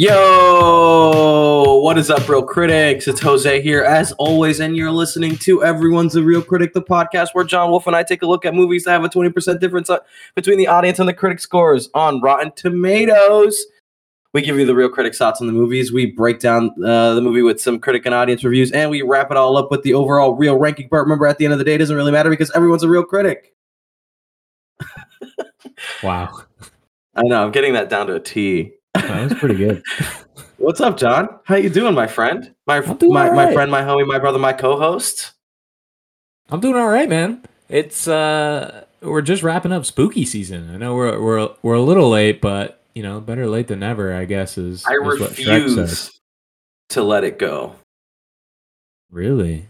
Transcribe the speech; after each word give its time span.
Yo, 0.00 1.80
what 1.82 1.98
is 1.98 2.08
up, 2.08 2.28
reel 2.28 2.40
critics? 2.40 3.08
It's 3.08 3.20
Jose 3.20 3.60
here, 3.62 3.82
as 3.82 4.12
always, 4.12 4.60
and 4.60 4.76
you're 4.76 4.92
listening 4.92 5.36
to 5.38 5.64
Everyone's 5.64 6.14
a 6.14 6.22
Reel 6.22 6.40
Critic, 6.40 6.72
the 6.72 6.80
podcast 6.80 7.30
where 7.32 7.42
Jon 7.42 7.68
Wolf 7.70 7.88
and 7.88 7.96
I 7.96 8.04
take 8.04 8.22
a 8.22 8.26
look 8.26 8.44
at 8.44 8.54
movies 8.54 8.84
that 8.84 8.92
have 8.92 9.02
a 9.02 9.08
20% 9.08 9.58
difference 9.58 9.90
uh, 9.90 9.98
between 10.36 10.56
the 10.56 10.68
audience 10.68 11.00
and 11.00 11.08
the 11.08 11.12
critic 11.12 11.40
scores 11.40 11.90
on 11.94 12.20
Rotten 12.20 12.52
Tomatoes. 12.52 13.66
We 14.32 14.42
give 14.42 14.56
you 14.56 14.66
the 14.66 14.74
real 14.76 14.88
critic 14.88 15.16
thoughts 15.16 15.40
on 15.40 15.48
the 15.48 15.52
movies. 15.52 15.90
We 15.90 16.06
break 16.06 16.38
down 16.38 16.70
uh, 16.80 17.14
the 17.14 17.20
movie 17.20 17.42
with 17.42 17.60
some 17.60 17.80
critic 17.80 18.06
and 18.06 18.14
audience 18.14 18.44
reviews, 18.44 18.70
and 18.70 18.92
we 18.92 19.02
wrap 19.02 19.32
it 19.32 19.36
all 19.36 19.56
up 19.56 19.68
with 19.68 19.82
the 19.82 19.94
overall 19.94 20.36
real 20.36 20.60
ranking. 20.60 20.86
But 20.88 20.98
remember, 20.98 21.26
at 21.26 21.38
the 21.38 21.44
end 21.44 21.54
of 21.54 21.58
the 21.58 21.64
day, 21.64 21.74
it 21.74 21.78
doesn't 21.78 21.96
really 21.96 22.12
matter 22.12 22.30
because 22.30 22.52
everyone's 22.52 22.84
a 22.84 22.88
reel 22.88 23.02
critic. 23.02 23.52
Wow, 26.04 26.44
I 27.16 27.22
know. 27.22 27.42
I'm 27.42 27.50
getting 27.50 27.72
that 27.72 27.88
down 27.88 28.06
to 28.06 28.14
a 28.14 28.20
T. 28.20 28.77
that 29.02 29.24
was 29.30 29.34
pretty 29.34 29.56
good. 29.56 29.82
What's 30.58 30.80
up, 30.80 30.96
Jon? 30.96 31.28
How 31.44 31.56
you 31.56 31.70
doing, 31.70 31.94
my 31.94 32.06
friend? 32.06 32.54
My 32.66 32.80
doing 32.80 33.12
my, 33.12 33.28
all 33.28 33.34
my 33.34 33.52
friend, 33.52 33.70
my 33.70 33.82
homie, 33.82 34.06
my 34.06 34.18
brother, 34.18 34.38
my 34.38 34.52
co-host. 34.52 35.32
I'm 36.50 36.60
doing 36.60 36.76
all 36.76 36.88
right, 36.88 37.08
man. 37.08 37.42
It's 37.68 38.08
uh, 38.08 38.84
we're 39.00 39.22
just 39.22 39.42
wrapping 39.42 39.72
up 39.72 39.84
spooky 39.84 40.24
season. 40.24 40.70
I 40.74 40.76
know 40.78 40.94
we're 40.94 41.20
we're 41.20 41.48
we're 41.62 41.74
a 41.74 41.82
little 41.82 42.10
late, 42.10 42.40
but 42.40 42.82
you 42.94 43.02
know, 43.02 43.20
better 43.20 43.46
late 43.46 43.68
than 43.68 43.80
never. 43.80 44.14
I 44.14 44.24
guess 44.24 44.58
is. 44.58 44.84
I 44.86 44.94
is 44.94 45.00
what 45.20 45.30
Shrek 45.32 45.36
says. 45.36 45.76
refuse 45.76 46.20
to 46.90 47.02
let 47.02 47.22
it 47.24 47.38
go. 47.38 47.74
Really? 49.10 49.66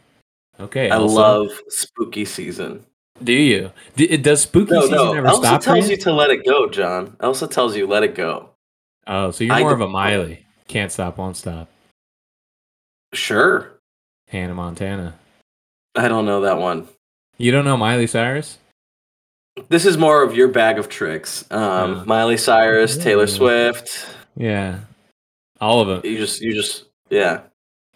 Okay. 0.59 0.91
I 0.91 0.95
Elsa. 0.97 1.15
love 1.15 1.49
spooky 1.69 2.25
season. 2.25 2.85
Do 3.23 3.33
you? 3.33 3.73
D- 3.97 4.17
does 4.17 4.43
spooky 4.43 4.73
No, 4.73 4.81
season 4.83 4.97
no. 4.97 5.13
ever 5.13 5.27
Elsa 5.27 5.43
stop? 5.43 5.61
for 5.63 5.65
tells 5.75 5.91
you 5.91 5.97
to 5.99 6.13
let 6.13 6.31
it 6.31 6.45
go, 6.47 6.69
Jon. 6.69 7.17
Elsa 7.21 7.47
tells 7.49 7.77
you 7.77 7.87
let 7.87 8.03
it 8.05 8.15
go. 8.15 8.48
Oh, 9.09 9.31
so 9.31 9.43
you're 9.45 9.59
more 9.59 9.73
of 9.73 9.81
a 9.81 9.89
Miley. 9.89 10.45
Can't 10.69 10.93
stop, 10.93 11.17
won't 11.17 11.37
stop. 11.37 11.69
Sure. 13.15 13.73
Hannah 14.29 14.55
Montana. 14.55 15.15
I 15.95 16.09
don't 16.09 16.27
know 16.27 16.43
that 16.43 16.59
one. 16.59 16.87
You 17.39 17.51
don't 17.51 17.65
know 17.65 17.77
Miley 17.77 18.07
Cyrus? 18.07 18.59
This 19.71 19.87
is 19.87 19.97
more 19.97 20.23
of 20.23 20.37
your 20.37 20.49
bag 20.49 20.79
of 20.79 20.89
tricks. 20.89 21.45
Um, 21.51 21.97
Yeah. 21.97 22.05
Miley 22.05 22.37
Cyrus, 22.37 22.97
Taylor 22.99 23.27
Swift. 23.27 24.07
Yeah. 24.37 24.81
All 25.61 25.81
of 25.81 25.89
them. 25.89 26.01
You 26.05 26.19
just, 26.19 26.41
you 26.41 26.53
just, 26.53 26.85
yeah. 27.09 27.41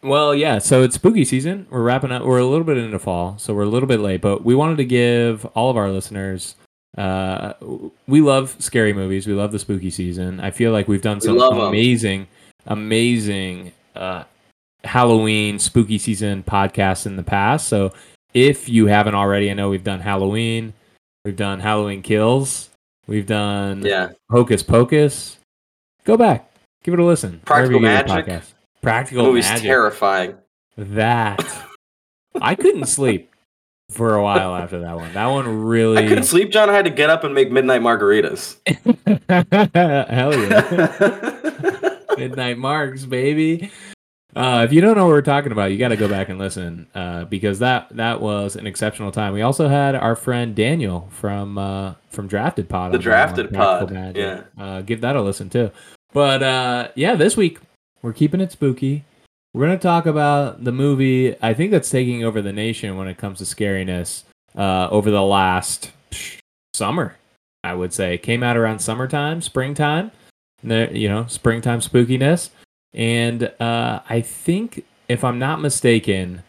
Well, 0.02 0.34
yeah. 0.34 0.58
So 0.58 0.82
it's 0.82 0.96
spooky 0.96 1.24
season. 1.24 1.66
We're 1.70 1.82
wrapping 1.82 2.10
up. 2.10 2.24
We're 2.24 2.38
a 2.38 2.46
little 2.46 2.64
bit 2.64 2.78
into 2.78 2.98
fall, 2.98 3.36
so 3.38 3.54
we're 3.54 3.62
a 3.62 3.68
little 3.68 3.86
bit 3.86 4.00
late. 4.00 4.20
But 4.20 4.44
we 4.44 4.54
wanted 4.54 4.78
to 4.78 4.84
give 4.84 5.44
all 5.54 5.70
of 5.70 5.76
our 5.76 5.90
listeners. 5.90 6.56
Uh, 6.96 7.54
we 8.06 8.20
love 8.20 8.54
scary 8.58 8.92
movies. 8.92 9.26
We 9.26 9.32
love 9.32 9.52
the 9.52 9.58
spooky 9.58 9.90
season. 9.90 10.40
I 10.40 10.50
feel 10.50 10.72
like 10.72 10.88
we've 10.88 11.02
done 11.02 11.20
some 11.20 11.40
'em. 11.40 11.58
amazing, 11.58 12.26
amazing 12.66 13.72
uh, 13.96 14.24
Halloween 14.84 15.58
spooky 15.58 15.98
season 15.98 16.42
podcasts 16.42 17.06
in 17.06 17.16
the 17.16 17.22
past. 17.22 17.68
So 17.68 17.92
if 18.34 18.68
you 18.68 18.86
haven't 18.86 19.14
already, 19.14 19.50
I 19.50 19.54
know 19.54 19.70
we've 19.70 19.84
done 19.84 20.00
Halloween. 20.00 20.74
We've 21.24 21.36
done 21.36 21.60
Halloween 21.60 22.02
Kills. 22.02 22.68
We've 23.06 23.26
done 23.26 23.82
Yeah. 23.82 24.10
Hocus 24.30 24.62
Pocus. 24.62 25.38
Go 26.04 26.16
back, 26.16 26.50
give 26.82 26.94
it 26.94 27.00
a 27.00 27.04
listen. 27.04 27.40
Practical 27.44 27.80
wherever 27.80 27.96
you 28.02 28.04
get 28.04 28.08
your 28.08 28.16
Magic. 28.16 28.42
podcasts. 28.42 28.54
Practical 28.82 29.24
movie's 29.26 29.48
Magic. 29.48 29.64
terrifying. 29.64 30.34
That 30.76 31.44
I 32.42 32.54
couldn't 32.54 32.86
sleep 32.86 33.31
for 33.92 34.14
a 34.14 34.22
while 34.22 34.54
after 34.54 34.80
that 34.80 34.96
one. 34.96 35.12
That 35.12 35.26
one 35.26 35.64
really. 35.64 35.98
I 35.98 36.08
couldn't 36.08 36.24
sleep, 36.24 36.50
John. 36.50 36.68
I 36.70 36.72
had 36.72 36.84
to 36.84 36.90
get 36.90 37.10
up 37.10 37.24
and 37.24 37.34
make 37.34 37.50
midnight 37.50 37.82
margaritas. 37.82 38.56
hell 40.08 40.34
yeah. 40.34 41.98
Midnight 42.18 42.58
Marks, 42.58 43.04
baby. 43.04 43.70
Uh, 44.34 44.62
if 44.64 44.72
you 44.72 44.80
don't 44.80 44.96
know 44.96 45.04
what 45.04 45.12
we're 45.12 45.22
talking 45.22 45.52
about, 45.52 45.70
you 45.72 45.78
got 45.78 45.88
to 45.88 45.96
go 45.96 46.08
back 46.08 46.28
and 46.28 46.38
listen 46.38 46.86
uh, 46.94 47.24
because 47.24 47.58
that 47.58 47.88
that 47.96 48.20
was 48.20 48.56
an 48.56 48.66
exceptional 48.66 49.12
time. 49.12 49.34
We 49.34 49.42
also 49.42 49.68
had 49.68 49.94
our 49.94 50.16
friend 50.16 50.54
Daniel 50.54 51.08
from 51.10 51.58
uh, 51.58 51.94
from 52.10 52.28
Drafted 52.28 52.68
Pod. 52.68 52.92
The 52.92 52.98
Drafted 52.98 53.52
Pod, 53.52 53.90
Magic. 53.90 54.16
yeah. 54.16 54.42
Uh, 54.62 54.80
give 54.82 55.02
that 55.02 55.16
a 55.16 55.22
listen 55.22 55.50
too. 55.50 55.70
But 56.12 56.42
uh, 56.42 56.88
yeah, 56.94 57.14
this 57.14 57.36
week 57.36 57.58
we're 58.00 58.12
keeping 58.14 58.40
it 58.40 58.52
spooky. 58.52 59.04
We're 59.54 59.66
gonna 59.66 59.78
talk 59.78 60.06
about 60.06 60.64
the 60.64 60.72
movie 60.72 61.36
I 61.42 61.52
think 61.52 61.70
that's 61.70 61.90
taking 61.90 62.24
over 62.24 62.40
the 62.40 62.52
nation 62.52 62.96
when 62.96 63.06
it 63.06 63.18
comes 63.18 63.38
to 63.38 63.44
scariness 63.44 64.24
uh, 64.56 64.88
over 64.90 65.10
the 65.10 65.22
last 65.22 65.90
psh, 66.10 66.38
summer. 66.72 67.16
I 67.62 67.74
would 67.74 67.92
say 67.92 68.14
it 68.14 68.22
came 68.22 68.42
out 68.42 68.56
around 68.56 68.78
summertime, 68.78 69.42
springtime. 69.42 70.10
You 70.62 71.08
know, 71.08 71.26
springtime 71.26 71.80
spookiness, 71.80 72.50
and 72.94 73.44
uh, 73.60 74.00
I 74.08 74.20
think 74.20 74.84
if 75.08 75.24
I'm 75.24 75.40
not 75.40 75.60
mistaken, 75.60 76.44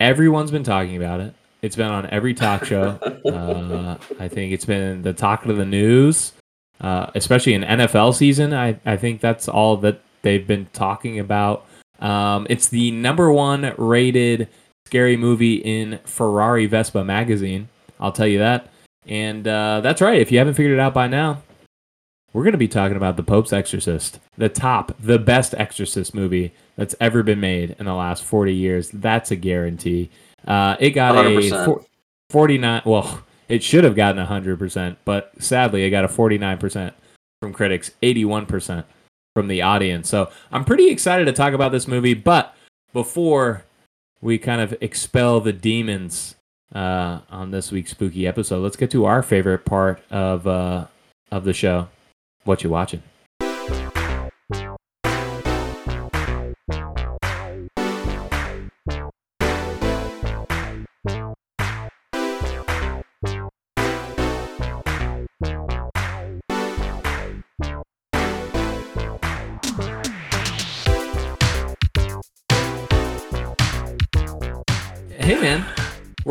everyone's 0.00 0.50
been 0.50 0.64
talking 0.64 0.96
about 0.96 1.20
it. 1.20 1.34
It's 1.62 1.76
been 1.76 1.90
on 1.90 2.06
every 2.06 2.34
talk 2.34 2.64
show. 2.64 2.98
uh, 3.24 3.98
I 4.18 4.26
think 4.26 4.52
it's 4.52 4.64
been 4.64 5.02
the 5.02 5.12
talk 5.12 5.46
of 5.46 5.56
the 5.56 5.64
news, 5.64 6.32
uh, 6.80 7.12
especially 7.14 7.54
in 7.54 7.62
NFL 7.62 8.14
season. 8.14 8.52
I, 8.52 8.80
I 8.84 8.96
think 8.96 9.20
that's 9.20 9.48
all 9.48 9.76
that 9.78 10.00
they've 10.22 10.46
been 10.46 10.66
talking 10.72 11.20
about. 11.20 11.66
Um, 12.00 12.46
it's 12.50 12.68
the 12.68 12.90
number 12.90 13.30
one 13.32 13.74
rated 13.76 14.48
scary 14.86 15.16
movie 15.16 15.56
in 15.56 15.98
Ferrari 16.04 16.66
Vespa 16.66 17.04
magazine. 17.04 17.68
I'll 17.98 18.12
tell 18.12 18.26
you 18.26 18.38
that. 18.38 18.70
And 19.06 19.46
uh, 19.46 19.80
that's 19.82 20.00
right. 20.00 20.20
If 20.20 20.32
you 20.32 20.38
haven't 20.38 20.54
figured 20.54 20.72
it 20.72 20.80
out 20.80 20.94
by 20.94 21.06
now, 21.06 21.42
we're 22.32 22.44
going 22.44 22.52
to 22.52 22.58
be 22.58 22.68
talking 22.68 22.96
about 22.96 23.16
The 23.16 23.22
Pope's 23.22 23.52
Exorcist, 23.52 24.20
the 24.36 24.48
top, 24.48 24.92
the 25.00 25.18
best 25.18 25.54
Exorcist 25.54 26.14
movie 26.14 26.52
that's 26.76 26.94
ever 27.00 27.22
been 27.22 27.40
made 27.40 27.76
in 27.78 27.86
the 27.86 27.94
last 27.94 28.24
40 28.24 28.54
years. 28.54 28.90
That's 28.90 29.30
a 29.30 29.36
guarantee. 29.36 30.10
Uh, 30.46 30.76
it 30.78 30.90
got 30.90 31.16
a 31.16 31.28
100%. 31.28 31.64
four- 31.64 31.84
49, 32.30 32.82
well, 32.84 33.22
it 33.48 33.64
should 33.64 33.82
have 33.82 33.96
gotten 33.96 34.24
100%, 34.24 34.96
but 35.04 35.32
sadly, 35.40 35.82
it 35.82 35.90
got 35.90 36.04
a 36.04 36.08
49% 36.08 36.92
from 37.42 37.52
critics, 37.52 37.90
81% 38.02 38.84
from 39.34 39.48
the 39.48 39.62
audience. 39.62 40.08
So 40.08 40.30
I'm 40.52 40.64
pretty 40.64 40.88
excited 40.88 41.24
to 41.26 41.32
talk 41.32 41.52
about 41.52 41.72
this 41.72 41.88
movie, 41.88 42.14
but 42.14 42.54
before 42.92 43.64
we 44.20 44.38
kind 44.38 44.60
of 44.60 44.76
expel 44.80 45.40
the 45.40 45.52
demons 45.52 46.34
uh, 46.74 47.20
on 47.30 47.50
this 47.50 47.72
week's 47.72 47.90
spooky 47.92 48.26
episode, 48.26 48.60
let's 48.60 48.76
get 48.76 48.90
to 48.92 49.04
our 49.04 49.22
favorite 49.22 49.64
part 49.64 50.02
of 50.10 50.46
uh, 50.46 50.86
of 51.30 51.44
the 51.44 51.52
show. 51.52 51.88
What 52.44 52.64
you 52.64 52.70
watching? 52.70 53.02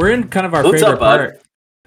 We're 0.09 0.15
in 0.15 0.29
kind 0.29 0.45
of 0.45 0.53
our 0.53 0.63
What's 0.63 0.81
favorite 0.81 0.93
up, 0.93 0.99
bud? 0.99 1.17
part. 1.17 1.41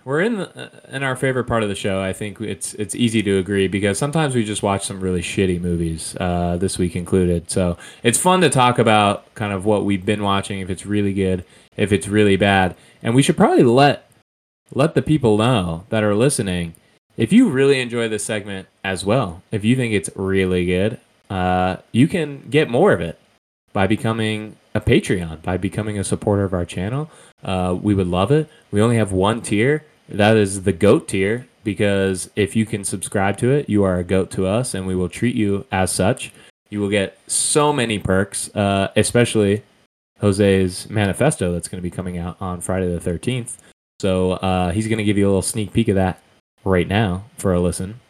We're 0.05 0.21
in 0.21 0.39
the, 0.39 0.65
uh, 0.65 0.97
in 0.97 1.03
our 1.05 1.15
favorite 1.15 1.45
part 1.45 1.63
of 1.63 1.69
the 1.69 1.77
show. 1.77 2.03
I 2.03 2.13
think 2.13 2.41
it's 2.41 2.75
it's 2.75 2.95
easy 2.95 3.23
to 3.23 3.39
agree 3.39 3.69
because 3.69 3.99
sometimes 3.99 4.35
we 4.35 4.45
just 4.45 4.63
watch 4.63 4.85
some 4.85 5.01
really 5.01 5.23
shitty 5.23 5.61
movies, 5.61 6.17
uh, 6.19 6.57
this 6.57 6.77
week 6.77 6.97
included. 6.97 7.51
So 7.51 7.77
it's 8.03 8.19
fun 8.19 8.41
to 8.41 8.51
talk 8.51 8.79
about 8.79 9.33
kind 9.35 9.53
of 9.53 9.65
what 9.65 9.85
we've 9.85 10.05
been 10.05 10.23
watching, 10.23 10.61
if 10.61 10.71
it's 10.71 10.85
really 10.85 11.13
good, 11.13 11.45
if 11.77 11.93
it's 11.93 12.09
really 12.09 12.37
bad, 12.37 12.77
and 13.03 13.15
we 13.15 13.23
should 13.23 13.37
probably 13.37 13.63
let 13.63 14.11
let 14.75 14.95
the 14.95 15.03
people 15.03 15.37
know 15.37 15.85
that 15.91 16.03
are 16.03 16.15
listening 16.15 16.75
if 17.17 17.33
you 17.33 17.49
really 17.49 17.81
enjoy 17.81 18.09
this 18.09 18.25
segment 18.25 18.67
as 18.83 19.05
well. 19.05 19.43
If 19.53 19.65
you 19.65 19.77
think 19.77 19.93
it's 19.93 20.11
really 20.17 20.65
good, 20.67 20.99
uh, 21.31 21.77
you 21.93 22.09
can 22.09 22.49
get 22.51 22.69
more 22.69 22.93
of 22.93 23.01
it 23.01 23.21
by 23.73 23.87
becoming 23.87 24.57
a 24.75 24.81
Patreon, 24.81 25.43
by 25.43 25.57
becoming 25.59 25.99
a 25.99 26.05
supporter 26.05 26.45
of 26.45 26.55
our 26.55 26.65
channel. 26.65 27.11
Uh, 27.43 27.77
we 27.81 27.95
would 27.95 28.07
love 28.07 28.31
it. 28.31 28.49
We 28.71 28.81
only 28.81 28.97
have 28.97 29.13
one 29.13 29.43
tier. 29.43 29.85
That 30.09 30.37
is 30.37 30.63
the 30.63 30.73
GOAT 30.73 31.09
tier 31.09 31.49
because 31.65 32.31
if 32.37 32.55
you 32.57 32.67
can 32.67 32.85
subscribe 32.85 33.37
to 33.39 33.51
it, 33.51 33.69
you 33.69 33.85
are 33.85 33.99
a 33.99 34.05
GOAT 34.05 34.31
to 34.33 34.47
us 34.47 34.75
and 34.75 34.87
we 34.87 34.95
will 34.95 35.09
treat 35.09 35.35
you 35.35 35.67
as 35.73 35.91
such. 35.91 36.33
You 36.71 36.81
will 36.81 36.89
get 36.89 37.19
so 37.27 37.73
many 37.73 37.99
perks, 37.99 38.55
uh, 38.55 38.91
especially 38.97 39.63
Jose's 40.21 40.89
manifesto 40.89 41.53
that's 41.53 41.69
going 41.69 41.79
to 41.79 41.83
be 41.83 41.91
coming 41.91 42.19
out 42.19 42.37
on 42.41 42.61
Friday 42.61 42.93
the 42.93 42.99
13th. 43.01 43.57
So 44.01 44.33
uh, 44.33 44.71
he's 44.73 44.89
going 44.89 44.99
to 44.99 45.05
give 45.05 45.19
you 45.19 45.27
a 45.27 45.29
little 45.29 45.43
sneak 45.43 45.73
peek 45.73 45.89
of 45.89 45.97
that 45.97 46.21
right 46.65 46.89
now 46.89 47.25
for 47.37 47.53
a 47.53 47.61
listen. 47.61 48.01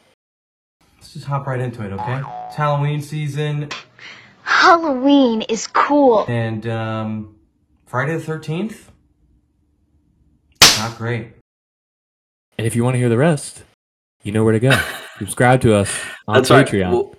Let's 0.99 1.13
just 1.15 1.27
hop 1.27 1.47
right 1.47 1.61
into 1.61 1.85
it, 1.85 1.93
okay? 1.93 2.23
It's 2.47 2.57
Halloween 2.57 3.03
season, 3.03 3.69
Halloween 4.43 5.43
is 5.43 5.67
cool. 5.67 6.25
and 6.29 6.67
um, 6.67 7.35
Friday 7.87 8.17
the 8.17 8.25
13th? 8.25 8.89
Not 10.89 10.99
great. 10.99 11.29
And 12.59 12.67
if 12.67 12.77
you 12.77 12.85
want 12.85 12.95
to 12.95 12.99
hear 12.99 13.09
the 13.09 13.17
rest, 13.19 13.65
you 14.23 14.33
know 14.33 14.45
where 14.45 14.53
to 14.53 14.61
go. 14.61 14.79
Subscribe 15.19 15.61
to 15.63 15.75
us 15.75 15.91
on 16.29 16.35
That's 16.37 16.51
right. 16.51 16.67
Patreon. 16.67 16.91
We'll, 16.91 17.15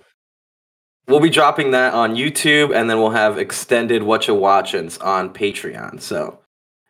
we'll 1.08 1.20
be 1.20 1.30
dropping 1.30 1.72
that 1.72 1.94
on 1.94 2.14
YouTube, 2.14 2.74
and 2.74 2.88
then 2.88 2.98
we'll 2.98 3.10
have 3.10 3.38
extended 3.38 4.02
what 4.02 4.28
you 4.28 4.34
watchings 4.34 4.98
on 4.98 5.32
Patreon. 5.32 6.00
So 6.00 6.38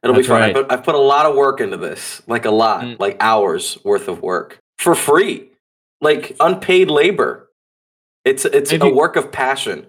it'll 0.03 0.15
That's 0.15 0.27
be 0.27 0.31
fun. 0.33 0.43
I 0.43 0.53
put, 0.53 0.73
I've 0.73 0.85
put 0.85 0.95
a 0.95 0.99
lot 0.99 1.27
of 1.27 1.35
work 1.37 1.61
into 1.61 1.77
this, 1.77 2.23
like 2.27 2.45
a 2.45 2.51
lot, 2.51 2.83
Mm. 2.85 2.99
like 3.01 3.17
hours 3.21 3.79
worth 3.85 4.09
of 4.09 4.23
work 4.23 4.59
for 4.79 4.95
free, 4.95 5.51
like 6.01 6.37
unpaid 6.41 6.91
labor. 6.91 7.51
It's 8.25 8.45
it's 8.45 8.71
Maybe- 8.73 8.89
a 8.89 8.95
work 8.95 9.17
of 9.17 9.31
passion. 9.33 9.87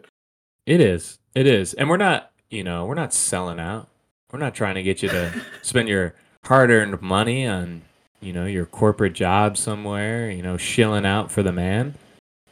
It 0.66 0.82
is. 0.82 1.18
It 1.36 1.46
is. 1.48 1.74
And 1.74 1.90
we're 1.90 1.98
not, 1.98 2.32
you 2.50 2.64
know, 2.64 2.86
we're 2.86 2.96
not 2.96 3.14
selling 3.14 3.60
out. 3.60 3.88
We're 4.32 4.40
not 4.40 4.56
trying 4.56 4.76
to 4.76 4.84
get 4.84 5.04
you 5.04 5.10
to 5.10 5.42
spend 5.62 5.88
your 5.88 6.16
hard-earned 6.46 7.02
money 7.02 7.46
on, 7.48 7.82
you 8.22 8.34
know, 8.34 8.46
your 8.46 8.66
corporate 8.66 9.14
job 9.14 9.58
somewhere, 9.58 10.30
you 10.30 10.42
know, 10.42 10.58
shilling 10.58 11.06
out 11.06 11.32
for 11.32 11.44
the 11.44 11.52
man. 11.52 11.96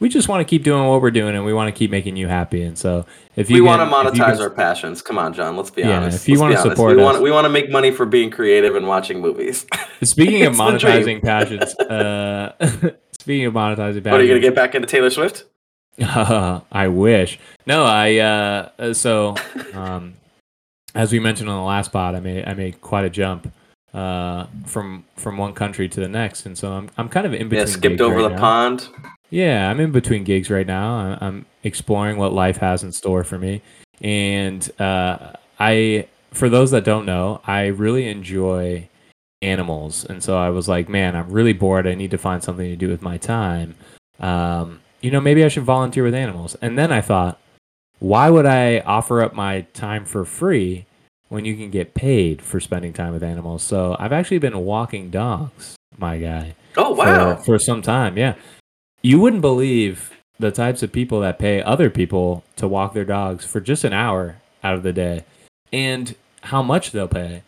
We 0.00 0.08
just 0.08 0.28
want 0.28 0.40
to 0.40 0.44
keep 0.44 0.64
doing 0.64 0.86
what 0.88 1.00
we're 1.00 1.12
doing 1.12 1.36
and 1.36 1.44
we 1.44 1.52
want 1.54 1.72
to 1.72 1.78
keep 1.78 1.90
making 1.90 2.16
you 2.16 2.26
happy. 2.26 2.62
And 2.62 2.76
so 2.76 3.06
if 3.36 3.48
you 3.48 3.54
we 3.54 3.60
want 3.60 3.80
to 3.80 3.86
can- 3.86 4.06
if 4.08 4.14
you 4.16 4.22
monetize 4.24 4.32
can- 4.34 4.42
our 4.42 4.50
passions. 4.50 5.00
Come 5.02 5.18
on, 5.18 5.32
Jon. 5.32 5.56
Let's 5.56 5.70
be 5.70 5.82
Yeah, 5.82 5.98
honest. 5.98 6.16
if 6.22 6.28
you 6.28 6.34
Let's 6.34 6.40
wanna 6.42 6.54
honest. 6.56 6.76
support 6.76 6.96
we 6.96 7.02
us. 7.02 7.04
want 7.12 7.22
we 7.22 7.30
want 7.30 7.44
to 7.44 7.48
make 7.48 7.70
money 7.70 7.90
for 7.92 8.04
being 8.04 8.28
creative 8.30 8.74
and 8.74 8.88
watching 8.88 9.20
movies. 9.20 9.64
Speaking 10.02 10.42
of 10.46 10.54
It's 10.54 10.58
the 10.58 10.78
dream. 10.78 11.20
monetizing 11.20 11.22
passions, 11.22 11.74
uh, 11.76 12.52
speaking 13.20 13.46
of 13.46 13.54
monetizing 13.54 14.02
passions, 14.02 14.06
what 14.06 14.20
are 14.20 14.24
you 14.24 14.28
gonna 14.30 14.40
get 14.40 14.54
back 14.56 14.74
into 14.74 14.86
Taylor 14.88 15.10
Swift? 15.10 15.44
I 16.00 16.88
wish. 16.88 17.38
No, 17.64 17.84
I 17.84 18.16
uh 18.18 18.68
uh, 18.78 18.92
so 18.94 19.36
um 19.74 20.14
as 20.94 21.12
we 21.12 21.20
mentioned 21.20 21.48
on 21.48 21.56
the 21.56 21.62
last 21.64 21.92
pod, 21.92 22.16
I 22.16 22.20
made 22.20 22.44
I 22.46 22.54
made 22.54 22.80
quite 22.80 23.04
a 23.04 23.10
jump 23.10 23.50
uh 23.94 24.46
from 24.66 25.04
from 25.16 25.36
one 25.38 25.52
country 25.54 25.88
to 25.88 26.00
the 26.00 26.08
next 26.08 26.46
and 26.46 26.58
so 26.58 26.72
I'm 26.72 26.90
I'm 26.98 27.08
kind 27.08 27.26
of 27.26 27.32
in 27.32 27.48
between 27.48 27.60
Yeah, 27.60 27.72
skipped 27.72 27.82
gigs 27.82 28.00
over 28.00 28.16
right 28.16 28.22
the 28.24 28.28
now. 28.30 28.38
pond. 28.40 28.88
Yeah, 29.30 29.70
I'm 29.70 29.80
in 29.80 29.90
between 29.92 30.24
gigs 30.24 30.50
right 30.50 30.66
now. 30.66 31.16
I'm 31.20 31.46
exploring 31.64 32.18
what 32.18 32.32
life 32.32 32.58
has 32.58 32.82
in 32.84 32.92
store 32.92 33.24
for 33.24 33.36
me. 33.38 33.62
And 34.00 34.68
uh, 34.80 35.32
I, 35.58 36.06
for 36.30 36.48
those 36.48 36.70
that 36.70 36.84
don't 36.84 37.04
know, 37.04 37.40
I 37.44 37.66
really 37.66 38.06
enjoy 38.08 38.88
animals. 39.42 40.04
And 40.04 40.22
so 40.22 40.36
I 40.36 40.50
was 40.50 40.68
like, 40.68 40.88
man, 40.88 41.16
I'm 41.16 41.30
really 41.30 41.52
bored. 41.52 41.86
I 41.86 41.94
need 41.94 42.12
to 42.12 42.18
find 42.18 42.44
something 42.44 42.68
to 42.68 42.76
do 42.76 42.88
with 42.88 43.02
my 43.02 43.16
time. 43.18 43.74
Um, 44.20 44.80
you 45.00 45.10
know, 45.10 45.20
maybe 45.20 45.42
I 45.44 45.48
should 45.48 45.64
volunteer 45.64 46.04
with 46.04 46.14
animals. 46.14 46.54
And 46.62 46.78
then 46.78 46.92
I 46.92 47.00
thought, 47.00 47.40
why 47.98 48.30
would 48.30 48.46
I 48.46 48.80
offer 48.80 49.20
up 49.20 49.34
my 49.34 49.62
time 49.74 50.04
for 50.04 50.24
free 50.24 50.86
when 51.28 51.44
you 51.44 51.56
can 51.56 51.70
get 51.70 51.94
paid 51.94 52.42
for 52.42 52.60
spending 52.60 52.92
time 52.92 53.12
with 53.12 53.22
animals? 53.22 53.62
So 53.62 53.96
I've 53.98 54.12
actually 54.12 54.38
been 54.38 54.58
walking 54.64 55.10
dogs, 55.10 55.76
my 55.96 56.18
guy 56.18 56.54
Oh 56.76 56.92
wow! 56.92 57.36
for, 57.36 57.44
for 57.44 57.58
some 57.58 57.82
time. 57.82 58.16
Yeah, 58.18 58.34
you 59.02 59.20
wouldn't 59.20 59.42
believe 59.42 60.10
the 60.38 60.50
types 60.50 60.82
of 60.82 60.92
people 60.92 61.20
that 61.20 61.38
pay 61.38 61.62
other 61.62 61.90
people 61.90 62.42
to 62.56 62.66
walk 62.66 62.94
their 62.94 63.04
dogs 63.04 63.44
for 63.44 63.60
just 63.60 63.84
an 63.84 63.92
hour 63.92 64.36
out 64.62 64.74
of 64.74 64.82
the 64.82 64.92
day, 64.92 65.24
and 65.72 66.14
how 66.42 66.62
much 66.62 66.90
they'll 66.90 67.08
pay 67.08 67.42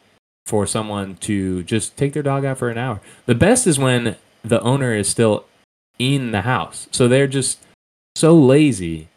for 0.47 0.67
someone 0.67 1.17
to 1.17 1.65
just 1.65 1.97
take 1.97 2.13
their 2.13 2.23
dog 2.23 2.45
out 2.45 2.59
for 2.59 2.69
an 2.69 2.79
hour. 2.79 3.01
The 3.27 3.35
best 3.35 3.67
is 3.67 3.79
when 3.79 4.17
the 4.45 4.61
owner 4.61 4.95
is 4.95 5.09
still 5.09 5.45
in 5.99 6.31
the 6.31 6.43
house, 6.43 6.87
so 6.93 7.09
they're 7.09 7.27
just 7.27 7.59
so 8.15 8.35
lazy 8.37 9.09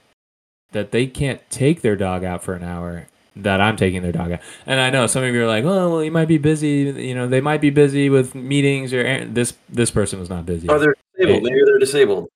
that 0.72 0.92
they 0.92 1.06
can't 1.06 1.48
take 1.50 1.82
their 1.82 1.96
dog 1.96 2.24
out 2.24 2.44
for 2.44 2.54
an 2.54 2.64
hour 2.64 3.08
that 3.44 3.62
I'm 3.62 3.78
taking 3.78 4.02
their 4.02 4.12
dog 4.12 4.32
out. 4.32 4.40
And 4.66 4.80
I 4.80 4.90
know 4.90 5.08
some 5.08 5.24
of 5.24 5.34
you 5.34 5.44
are 5.44 5.48
like, 5.48 5.64
"Oh, 5.64 5.90
well, 5.90 6.04
you 6.04 6.12
might 6.12 6.28
be 6.28 6.38
busy. 6.38 6.94
You 6.96 7.16
know, 7.16 7.28
they 7.28 7.42
might 7.42 7.62
be 7.62 7.70
busy 7.70 8.10
with 8.10 8.36
meetings 8.36 8.94
or 8.94 9.02
er-" 9.02 9.26
this. 9.26 9.54
This 9.68 9.92
person 9.92 10.20
was 10.20 10.30
not 10.30 10.46
busy. 10.46 10.68
Oh, 10.70 10.80
they're 10.80 10.96
disabled. 11.18 11.44
Maybe 11.44 11.62
they're 11.66 11.80
disabled. 11.80 12.30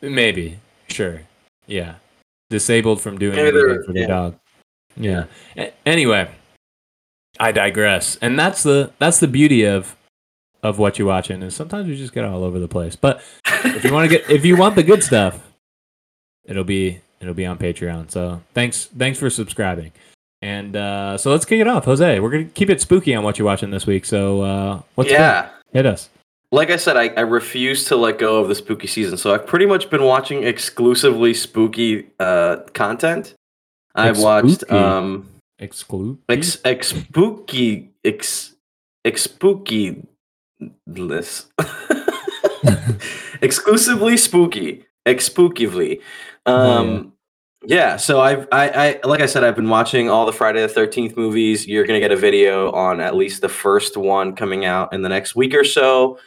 Maybe, 0.00 0.58
sure, 0.88 1.22
yeah, 1.66 1.96
disabled 2.50 3.00
from 3.00 3.18
doing 3.18 3.36
Maybe 3.36 3.58
anything 3.58 3.82
for 3.84 3.92
their 3.92 4.02
yeah. 4.02 4.08
dog. 4.08 4.38
Yeah. 4.96 5.24
A- 5.56 5.72
anyway, 5.86 6.30
I 7.40 7.52
digress, 7.52 8.16
and 8.20 8.38
that's 8.38 8.62
the 8.62 8.92
that's 8.98 9.20
the 9.20 9.28
beauty 9.28 9.64
of 9.64 9.96
of 10.62 10.78
what 10.78 10.98
you're 10.98 11.08
watching 11.08 11.42
is 11.42 11.54
sometimes 11.54 11.86
we 11.86 11.94
just 11.94 12.14
get 12.14 12.24
all 12.24 12.42
over 12.42 12.58
the 12.58 12.68
place. 12.68 12.96
But 12.96 13.22
if 13.46 13.84
you 13.84 13.92
want 13.92 14.10
to 14.10 14.18
get 14.18 14.30
if 14.30 14.44
you 14.44 14.56
want 14.56 14.76
the 14.76 14.82
good 14.82 15.02
stuff, 15.02 15.46
it'll 16.44 16.64
be 16.64 17.00
it'll 17.20 17.34
be 17.34 17.46
on 17.46 17.58
Patreon. 17.58 18.10
So 18.10 18.42
thanks 18.54 18.86
thanks 18.86 19.18
for 19.18 19.30
subscribing. 19.30 19.92
And 20.44 20.76
uh, 20.76 21.16
so 21.16 21.30
let's 21.30 21.46
kick 21.46 21.62
it 21.62 21.66
off, 21.66 21.86
Jose. 21.86 22.20
We're 22.20 22.30
gonna 22.30 22.44
keep 22.44 22.68
it 22.68 22.78
spooky 22.78 23.14
on 23.14 23.24
what 23.24 23.38
you're 23.38 23.46
watching 23.46 23.70
this 23.70 23.86
week. 23.86 24.04
So 24.04 24.42
uh, 24.42 24.82
what's 24.94 25.10
yeah. 25.10 25.48
hit 25.72 25.86
us. 25.86 26.10
Like 26.52 26.68
I 26.68 26.76
said, 26.76 26.98
I, 26.98 27.08
I 27.16 27.22
refuse 27.22 27.86
to 27.86 27.96
let 27.96 28.18
go 28.18 28.42
of 28.42 28.48
the 28.48 28.54
spooky 28.54 28.86
season. 28.86 29.16
So 29.16 29.32
I've 29.32 29.46
pretty 29.46 29.64
much 29.64 29.88
been 29.88 30.04
watching 30.04 30.44
exclusively 30.44 31.32
spooky 31.32 32.08
uh, 32.20 32.56
content. 32.74 33.32
I've 33.94 34.18
watched 34.18 34.70
um 34.70 35.30
Exclude. 35.58 36.18
ex, 36.28 36.58
ex 36.62 36.88
spooky 36.88 37.92
ex 38.04 38.54
ex 39.02 39.22
spooky 39.22 40.06
list. 40.86 41.52
exclusively 43.40 44.18
spooky 44.18 44.84
expookively 45.06 46.00
um 46.46 46.86
yeah 46.96 47.10
so 47.96 48.20
i've 48.20 48.46
I, 48.52 49.00
I 49.04 49.06
like 49.06 49.20
i 49.20 49.26
said 49.26 49.44
i've 49.44 49.56
been 49.56 49.68
watching 49.68 50.10
all 50.10 50.26
the 50.26 50.32
friday 50.32 50.60
the 50.60 50.72
13th 50.72 51.16
movies 51.16 51.66
you're 51.66 51.86
gonna 51.86 52.00
get 52.00 52.12
a 52.12 52.16
video 52.16 52.70
on 52.72 53.00
at 53.00 53.14
least 53.14 53.40
the 53.40 53.48
first 53.48 53.96
one 53.96 54.34
coming 54.34 54.64
out 54.64 54.92
in 54.92 55.02
the 55.02 55.08
next 55.08 55.34
week 55.34 55.54
or 55.54 55.64
so 55.64 56.18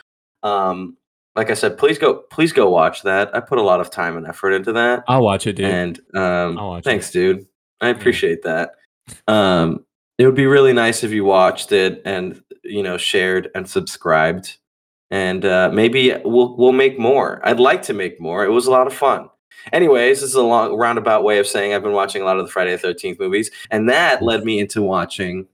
um 0.43 0.97
like 1.35 1.49
i 1.49 1.53
said 1.53 1.77
please 1.77 1.97
go 1.97 2.23
please 2.31 2.51
go 2.51 2.69
watch 2.69 3.03
that 3.03 3.35
i 3.35 3.39
put 3.39 3.57
a 3.57 3.61
lot 3.61 3.79
of 3.79 3.89
time 3.91 4.17
and 4.17 4.25
effort 4.27 4.51
into 4.51 4.73
that 4.73 5.03
I'll 5.07 5.23
watch 5.23 5.45
it, 5.47 5.53
dude. 5.53 5.65
and 5.65 5.99
um, 6.15 6.57
I'll 6.57 6.69
watch 6.69 6.83
thanks, 6.83 7.11
dude. 7.11 7.45
I 7.81 7.89
appreciate 7.89 8.43
that. 8.43 8.71
Um, 9.27 9.85
it 10.17 10.25
would 10.25 10.35
be 10.35 10.47
really 10.47 10.73
nice 10.73 11.03
if 11.03 11.11
you 11.11 11.23
watched 11.23 11.71
it 11.71 12.01
and 12.05 12.41
you 12.63 12.83
know 12.83 12.97
shared 12.97 13.49
and 13.55 13.69
subscribed, 13.69 14.57
and 15.11 15.45
uh, 15.45 15.69
maybe 15.71 16.15
we'll 16.25 16.57
we'll 16.57 16.71
make 16.71 16.97
more. 16.99 17.39
I'd 17.43 17.59
like 17.59 17.83
to 17.83 17.93
make 17.93 18.19
more. 18.19 18.43
It 18.43 18.49
was 18.49 18.65
a 18.65 18.71
lot 18.71 18.87
of 18.87 18.93
fun. 18.93 19.29
Anyways, 19.73 20.21
this 20.21 20.29
is 20.29 20.35
a 20.35 20.41
long 20.41 20.75
roundabout 20.77 21.23
way 21.23 21.39
of 21.39 21.47
saying 21.47 21.73
I've 21.73 21.83
been 21.83 21.91
watching 21.93 22.21
a 22.21 22.25
lot 22.25 22.37
of 22.39 22.45
the 22.45 22.51
Friday 22.51 22.71
the 22.71 22.77
Thirteenth 22.77 23.19
movies, 23.19 23.51
and 23.71 23.89
that 23.89 24.21
led 24.21 24.43
me 24.43 24.59
into 24.59 24.81
watching 24.81 25.47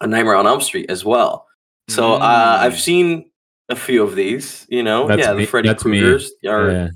A 0.00 0.06
Nightmare 0.06 0.36
on 0.36 0.46
Elm 0.46 0.60
Street 0.60 0.90
as 0.90 1.04
well. 1.04 1.46
So 1.88 2.14
uh, 2.14 2.18
Mm. 2.58 2.60
I've 2.60 2.78
seen 2.78 3.30
a 3.70 3.76
few 3.76 4.02
of 4.02 4.14
these. 4.14 4.66
You 4.68 4.82
know, 4.82 5.06
That's 5.06 5.22
yeah, 5.22 5.32
me- 5.32 5.44
the 5.44 5.46
Freddy. 5.46 5.68
Kruegers 5.70 6.28
are 6.46 6.70
yeah. 6.70 6.88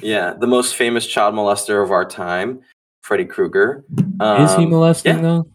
yeah, 0.00 0.34
the 0.38 0.46
most 0.46 0.74
famous 0.76 1.06
child 1.06 1.34
molester 1.34 1.82
of 1.82 1.90
our 1.92 2.04
time, 2.04 2.60
Freddy 3.02 3.24
Krueger. 3.24 3.84
Um, 4.20 4.42
Is 4.42 4.54
he 4.56 4.66
molesting 4.66 5.16
yeah. 5.16 5.22
though? 5.22 5.46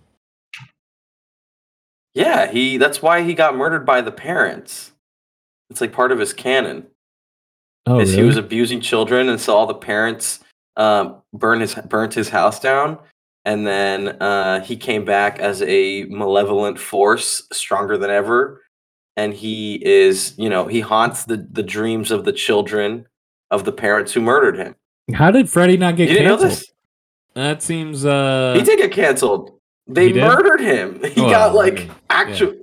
Yeah, 2.13 2.51
he. 2.51 2.77
That's 2.77 3.01
why 3.01 3.23
he 3.23 3.33
got 3.33 3.55
murdered 3.55 3.85
by 3.85 4.01
the 4.01 4.11
parents. 4.11 4.91
It's 5.69 5.81
like 5.81 5.91
part 5.91 6.11
of 6.11 6.19
his 6.19 6.33
canon. 6.33 6.87
Oh, 7.87 7.99
really? 7.99 8.15
he 8.15 8.21
was 8.23 8.37
abusing 8.37 8.81
children, 8.81 9.29
and 9.29 9.39
so 9.39 9.55
all 9.55 9.65
the 9.65 9.73
parents 9.73 10.39
um, 10.75 11.21
burn 11.33 11.61
his 11.61 11.73
burnt 11.75 12.13
his 12.13 12.29
house 12.29 12.59
down, 12.59 12.99
and 13.45 13.65
then 13.65 14.09
uh, 14.21 14.61
he 14.63 14.75
came 14.75 15.05
back 15.05 15.39
as 15.39 15.61
a 15.63 16.03
malevolent 16.05 16.77
force, 16.79 17.47
stronger 17.51 17.97
than 17.97 18.09
ever. 18.11 18.61
And 19.15 19.33
he 19.33 19.83
is, 19.83 20.35
you 20.37 20.47
know, 20.49 20.67
he 20.67 20.79
haunts 20.81 21.25
the 21.25 21.37
the 21.51 21.63
dreams 21.63 22.11
of 22.11 22.25
the 22.25 22.33
children 22.33 23.07
of 23.49 23.63
the 23.63 23.71
parents 23.71 24.11
who 24.13 24.21
murdered 24.21 24.57
him. 24.57 24.75
How 25.13 25.31
did 25.31 25.49
Freddy 25.49 25.77
not 25.77 25.95
get 25.95 26.09
You 26.09 26.17
canceled? 26.17 26.61
That 27.33 27.63
seems 27.63 28.05
uh 28.05 28.53
he 28.55 28.61
did 28.63 28.77
get 28.77 28.91
canceled. 28.91 29.51
They 29.87 30.11
murdered 30.13 30.59
him. 30.59 31.01
He 31.15 31.21
Well, 31.21 31.29
got 31.31 31.49
I 31.51 31.53
like 31.53 31.73
mean, 31.75 31.91
actual. 32.09 32.53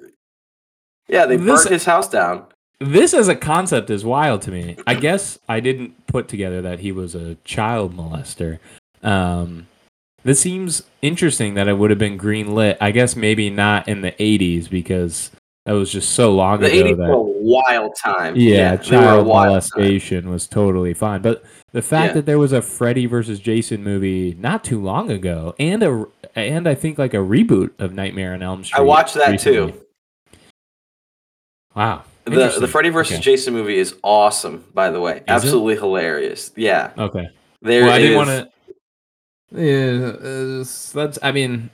Yeah, 1.09 1.27
they 1.27 1.37
This- 1.39 1.47
burnt 1.65 1.71
his 1.73 1.85
house 1.85 2.09
down. 2.09 2.45
This 2.81 3.15
as 3.15 3.29
a 3.29 3.37
concept 3.37 3.91
is 3.91 4.05
wild 4.05 4.43
to 4.43 4.51
me. 4.51 4.77
I 4.87 4.95
guess 4.95 5.39
I 5.49 5.61
didn't 5.61 6.07
put 6.07 6.29
together 6.29 6.61
that 6.63 6.81
he 6.81 6.93
was 6.93 7.15
a 7.15 7.37
child 7.45 7.97
molester. 7.97 8.59
Um 9.03 9.67
this 10.25 10.41
seems 10.41 10.83
interesting 11.03 11.53
that 11.55 11.69
it 11.69 11.75
would 11.75 11.91
have 11.91 11.99
been 11.99 12.17
green 12.17 12.55
lit. 12.55 12.79
I 12.81 12.93
guess 12.93 13.15
maybe 13.15 13.51
not 13.51 13.89
in 13.89 14.01
the 14.01 14.13
80s 14.13 14.71
because 14.71 15.31
that 15.67 15.73
was 15.73 15.91
just 15.93 16.11
so 16.13 16.35
long 16.35 16.61
The 16.61 16.67
ago 16.67 16.75
eighties 16.77 16.97
that 16.99 17.09
were 17.09 17.15
a 17.15 17.21
wild 17.21 17.93
time. 18.03 18.35
Yeah, 18.37 18.73
a 18.75 18.79
child 18.79 19.27
wild 19.27 19.45
time. 19.45 19.49
molestation 19.77 20.29
was 20.31 20.47
totally 20.47 20.93
fine. 20.95 21.21
But 21.23 21.43
the 21.73 21.81
fact 21.83 22.11
Yeah. 22.11 22.15
that 22.15 22.27
there 22.27 22.39
was 22.39 22.53
a 22.53 22.61
Freddy 22.63 23.07
versus 23.07 23.39
Jason 23.41 23.83
movie 23.83 24.35
not 24.39 24.63
too 24.65 24.81
long 24.81 25.11
ago, 25.11 25.55
and 25.59 25.83
a 25.83 26.07
and 26.37 26.67
I 26.69 26.75
think 26.75 26.99
like 26.99 27.15
a 27.15 27.19
reboot 27.19 27.71
of 27.79 27.95
Nightmare 27.95 28.35
on 28.35 28.43
Elm 28.43 28.63
Street. 28.65 28.79
I 28.79 28.83
watched 28.83 29.15
that 29.15 29.31
recently. 29.31 29.73
too. 29.73 29.81
Wow. 31.75 32.05
The 32.25 32.57
the 32.61 32.69
Freddy 32.69 32.89
versus 32.89 33.15
Okay. 33.17 33.23
Jason 33.23 33.53
movie 33.55 33.77
is 33.79 33.95
awesome. 34.03 34.65
By 34.73 34.91
the 34.91 35.01
way, 35.01 35.19
it? 35.19 35.25
absolutely 35.29 35.77
hilarious. 35.77 36.51
Yeah, 36.57 36.93
Okay. 36.97 37.29
there 37.61 37.83
well, 37.83 37.93
I 37.93 37.99
didn't 37.99 38.17
want 38.17 38.29
to. 38.31 38.49
Yeah, 39.53 40.09
uh, 40.09 40.65
that's. 40.95 41.19
I 41.23 41.31
mean, 41.33 41.71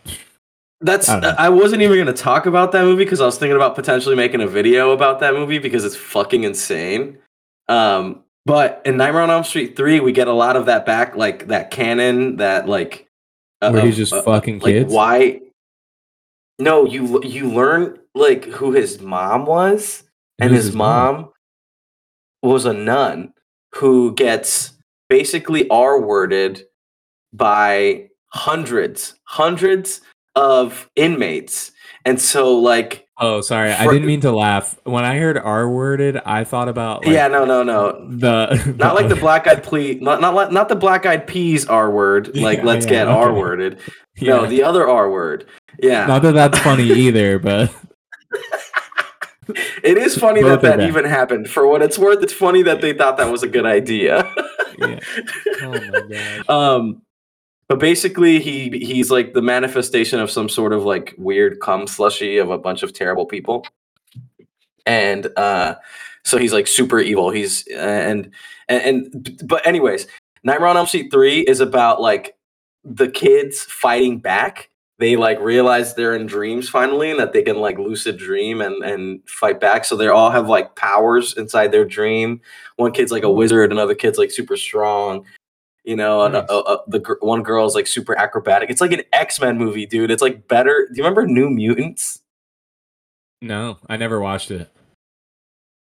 That's 0.80 1.08
I. 1.08 1.20
I, 1.38 1.48
wasn't 1.48 1.82
even 1.82 1.94
going 1.96 2.06
to 2.06 2.12
talk 2.12 2.46
about 2.46 2.72
that 2.72 2.84
movie 2.84 3.04
because 3.04 3.20
I 3.20 3.26
was 3.26 3.38
thinking 3.38 3.56
about 3.56 3.74
potentially 3.74 4.16
making 4.16 4.40
a 4.40 4.46
video 4.46 4.90
about 4.90 5.20
that 5.20 5.34
movie 5.34 5.58
because 5.58 5.84
it's 5.84 5.96
fucking 5.96 6.44
insane. 6.44 7.18
Um, 7.68 8.24
But 8.44 8.82
in 8.84 8.96
Nightmare 8.96 9.22
on 9.22 9.30
Elm 9.30 9.44
Street 9.44 9.76
3, 9.76 10.00
we 10.00 10.12
get 10.12 10.26
a 10.26 10.32
lot 10.32 10.56
of 10.56 10.66
that 10.66 10.84
back, 10.84 11.16
like 11.16 11.46
that 11.48 11.70
canon, 11.70 12.36
that 12.36 12.68
like 12.68 13.06
Where 13.60 13.80
he's 13.80 13.96
just 13.96 14.12
uh, 14.12 14.22
fucking 14.22 14.58
like 14.60 14.74
kids? 14.74 14.92
why 14.92 15.40
no 16.58 16.84
you 16.86 17.22
you 17.22 17.48
learn 17.50 17.98
like 18.14 18.44
who 18.46 18.72
his 18.72 19.00
mom 19.00 19.46
was 19.46 20.02
and 20.40 20.50
Who's 20.50 20.66
his, 20.66 20.74
mom, 20.74 21.30
was 22.42 22.64
a 22.64 22.72
nun 22.72 23.32
who 23.74 24.14
gets 24.14 24.72
basically 25.08 25.68
r 25.70 26.00
worded 26.00 26.62
by 27.32 28.06
hundreds 28.32 29.14
hundreds 29.24 30.00
of 30.36 30.88
inmates 30.96 31.72
and 32.04 32.20
so 32.20 32.56
like 32.56 33.06
Oh, 33.22 33.42
sorry. 33.42 33.70
I 33.70 33.86
didn't 33.86 34.06
mean 34.06 34.22
to 34.22 34.32
laugh. 34.32 34.78
When 34.84 35.04
I 35.04 35.18
heard 35.18 35.36
R 35.36 35.68
worded, 35.68 36.16
I 36.24 36.42
thought 36.44 36.70
about 36.70 37.04
like, 37.04 37.12
yeah 37.12 37.28
no 37.28 37.44
no 37.44 37.62
no 37.62 37.92
the 38.16 38.74
not 38.78 38.94
like 38.94 39.08
the 39.08 39.16
black 39.26 39.46
eyed 39.46 39.62
plea 39.62 39.98
not 40.00 40.20
not 40.22 40.52
not 40.52 40.68
the 40.70 40.76
black 40.76 41.04
eyed 41.04 41.26
peas 41.26 41.66
r 41.66 41.90
word 41.90 42.34
like 42.36 42.58
Yeah, 42.60 42.64
let's 42.64 42.86
yeah, 42.86 42.90
get 42.90 43.08
r 43.08 43.28
okay. 43.30 43.38
worded 43.38 43.78
yeah. 44.16 44.28
no 44.36 44.46
the 44.46 44.62
other 44.62 44.88
r 44.88 45.10
word 45.10 45.44
yeah 45.82 46.06
Not 46.06 46.22
that 46.22 46.32
that's 46.32 46.58
funny 46.60 46.84
either, 46.84 47.38
but 47.38 47.70
It 49.82 49.98
is 49.98 50.16
funny 50.16 50.42
Both 50.42 50.62
that 50.62 50.78
that 50.78 50.88
even 50.88 51.04
happened. 51.04 51.50
For 51.50 51.66
what 51.66 51.82
it's 51.82 51.98
worth, 51.98 52.22
it's 52.22 52.32
funny 52.32 52.62
that 52.62 52.80
they 52.80 52.92
thought 52.92 53.16
that 53.18 53.30
was 53.30 53.42
a 53.42 53.48
good 53.48 53.66
idea. 53.66 54.30
yeah. 54.78 54.98
Oh 55.62 55.72
my 55.72 56.00
gosh. 56.08 56.48
um, 56.48 57.02
but 57.68 57.78
basically, 57.78 58.40
he 58.40 58.70
he's 58.78 59.10
like 59.10 59.34
the 59.34 59.42
manifestation 59.42 60.18
of 60.20 60.30
some 60.30 60.48
sort 60.48 60.72
of 60.72 60.84
like 60.84 61.14
weird 61.18 61.60
cum 61.60 61.86
slushy 61.86 62.38
of 62.38 62.50
a 62.50 62.58
bunch 62.58 62.82
of 62.82 62.92
terrible 62.92 63.26
people, 63.26 63.66
and 64.86 65.28
uh, 65.36 65.74
so 66.24 66.38
he's 66.38 66.52
like 66.52 66.66
super 66.66 66.98
evil. 66.98 67.30
He's 67.30 67.66
and 67.68 68.32
and, 68.68 69.04
and 69.14 69.42
but 69.46 69.66
anyways, 69.66 70.06
Nightmare 70.42 70.68
on 70.68 70.76
Elm 70.76 70.86
Street 70.86 71.10
three 71.12 71.40
is 71.40 71.60
about 71.60 72.00
like 72.00 72.36
the 72.84 73.08
kids 73.08 73.62
fighting 73.62 74.18
back. 74.18 74.69
They 75.00 75.16
like 75.16 75.40
realize 75.40 75.94
they're 75.94 76.14
in 76.14 76.26
dreams 76.26 76.68
finally, 76.68 77.10
and 77.10 77.18
that 77.18 77.32
they 77.32 77.42
can 77.42 77.56
like 77.56 77.78
lucid 77.78 78.18
dream 78.18 78.60
and 78.60 78.84
and 78.84 79.26
fight 79.26 79.58
back. 79.58 79.86
So 79.86 79.96
they 79.96 80.08
all 80.08 80.30
have 80.30 80.46
like 80.48 80.76
powers 80.76 81.34
inside 81.38 81.72
their 81.72 81.86
dream. 81.86 82.40
One 82.76 82.92
kid's 82.92 83.10
like 83.10 83.22
a 83.22 83.30
wizard, 83.32 83.72
another 83.72 83.94
kid's 83.94 84.18
like 84.18 84.30
super 84.30 84.58
strong. 84.58 85.24
You 85.84 85.96
know, 85.96 86.22
and, 86.26 86.36
uh, 86.36 86.40
Nice. 86.42 86.62
uh, 86.66 86.76
the 86.88 86.98
gr- 86.98 87.14
one 87.20 87.42
girl's 87.42 87.74
like 87.74 87.86
super 87.86 88.16
acrobatic. 88.16 88.68
It's 88.68 88.82
like 88.82 88.92
an 88.92 89.00
X 89.14 89.40
Men 89.40 89.56
movie, 89.56 89.86
dude. 89.86 90.10
It's 90.10 90.20
like 90.20 90.46
better. 90.46 90.86
Do 90.92 90.94
you 90.94 91.02
remember 91.02 91.26
New 91.26 91.48
Mutants? 91.48 92.20
No, 93.40 93.78
I 93.88 93.96
never 93.96 94.20
watched 94.20 94.50
it. 94.50 94.70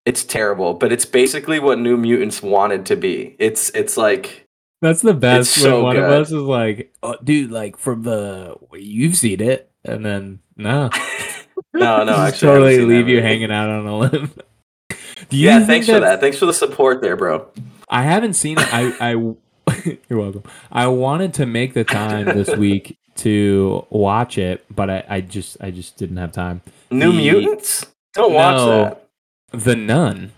It's 0.06 0.24
terrible, 0.24 0.72
but 0.72 0.90
it's 0.90 1.04
basically 1.04 1.60
what 1.60 1.78
New 1.78 1.98
Mutants 1.98 2.42
wanted 2.42 2.86
to 2.86 2.96
be. 2.96 3.36
It's 3.38 3.68
it's 3.70 3.98
like 3.98 4.46
That's 4.82 5.00
the 5.00 5.14
best 5.14 5.56
It's 5.56 5.62
when 5.64 5.72
so 5.72 5.82
one 5.84 5.96
of 5.96 6.04
us 6.04 6.26
is 6.26 6.32
like, 6.34 6.92
oh, 7.04 7.16
dude, 7.22 7.52
like 7.52 7.78
from 7.78 8.02
the 8.02 8.56
you've 8.74 9.16
seen 9.16 9.40
it, 9.40 9.70
and 9.84 10.04
then 10.04 10.40
no, 10.56 10.90
no, 11.72 12.02
no, 12.04 12.16
actually, 12.16 12.48
totally 12.48 12.78
leave 12.80 13.08
you 13.08 13.22
hanging 13.22 13.52
out 13.52 13.70
on 13.70 13.86
a 13.86 13.96
limb. 13.96 14.32
Do 15.30 15.36
you 15.36 15.48
Yeah, 15.48 15.64
thanks 15.64 15.86
for 15.86 16.00
that. 16.00 16.20
Thanks 16.20 16.36
for 16.36 16.46
the 16.46 16.52
support 16.52 17.00
there, 17.00 17.16
bro. 17.16 17.46
I 17.88 18.02
haven't 18.02 18.34
seen 18.34 18.58
it. 18.58 18.66
I, 18.74 18.92
I, 19.00 19.10
you're 19.12 20.18
welcome. 20.18 20.42
I 20.72 20.88
wanted 20.88 21.32
to 21.34 21.46
make 21.46 21.74
the 21.74 21.84
time 21.84 22.24
this 22.26 22.54
week 22.56 22.98
to 23.18 23.86
watch 23.88 24.36
it, 24.36 24.64
but 24.74 24.90
I, 24.90 25.04
I 25.08 25.20
just, 25.20 25.58
I 25.60 25.70
just 25.70 25.96
didn't 25.96 26.16
have 26.16 26.32
time. 26.32 26.60
New 26.90 27.12
The- 27.12 27.18
Mutants? 27.18 27.86
Don't 28.14 28.32
watch 28.32 28.56
No. 28.56 28.66
that. 28.84 29.08
The 29.52 29.76
Nun 29.76 30.32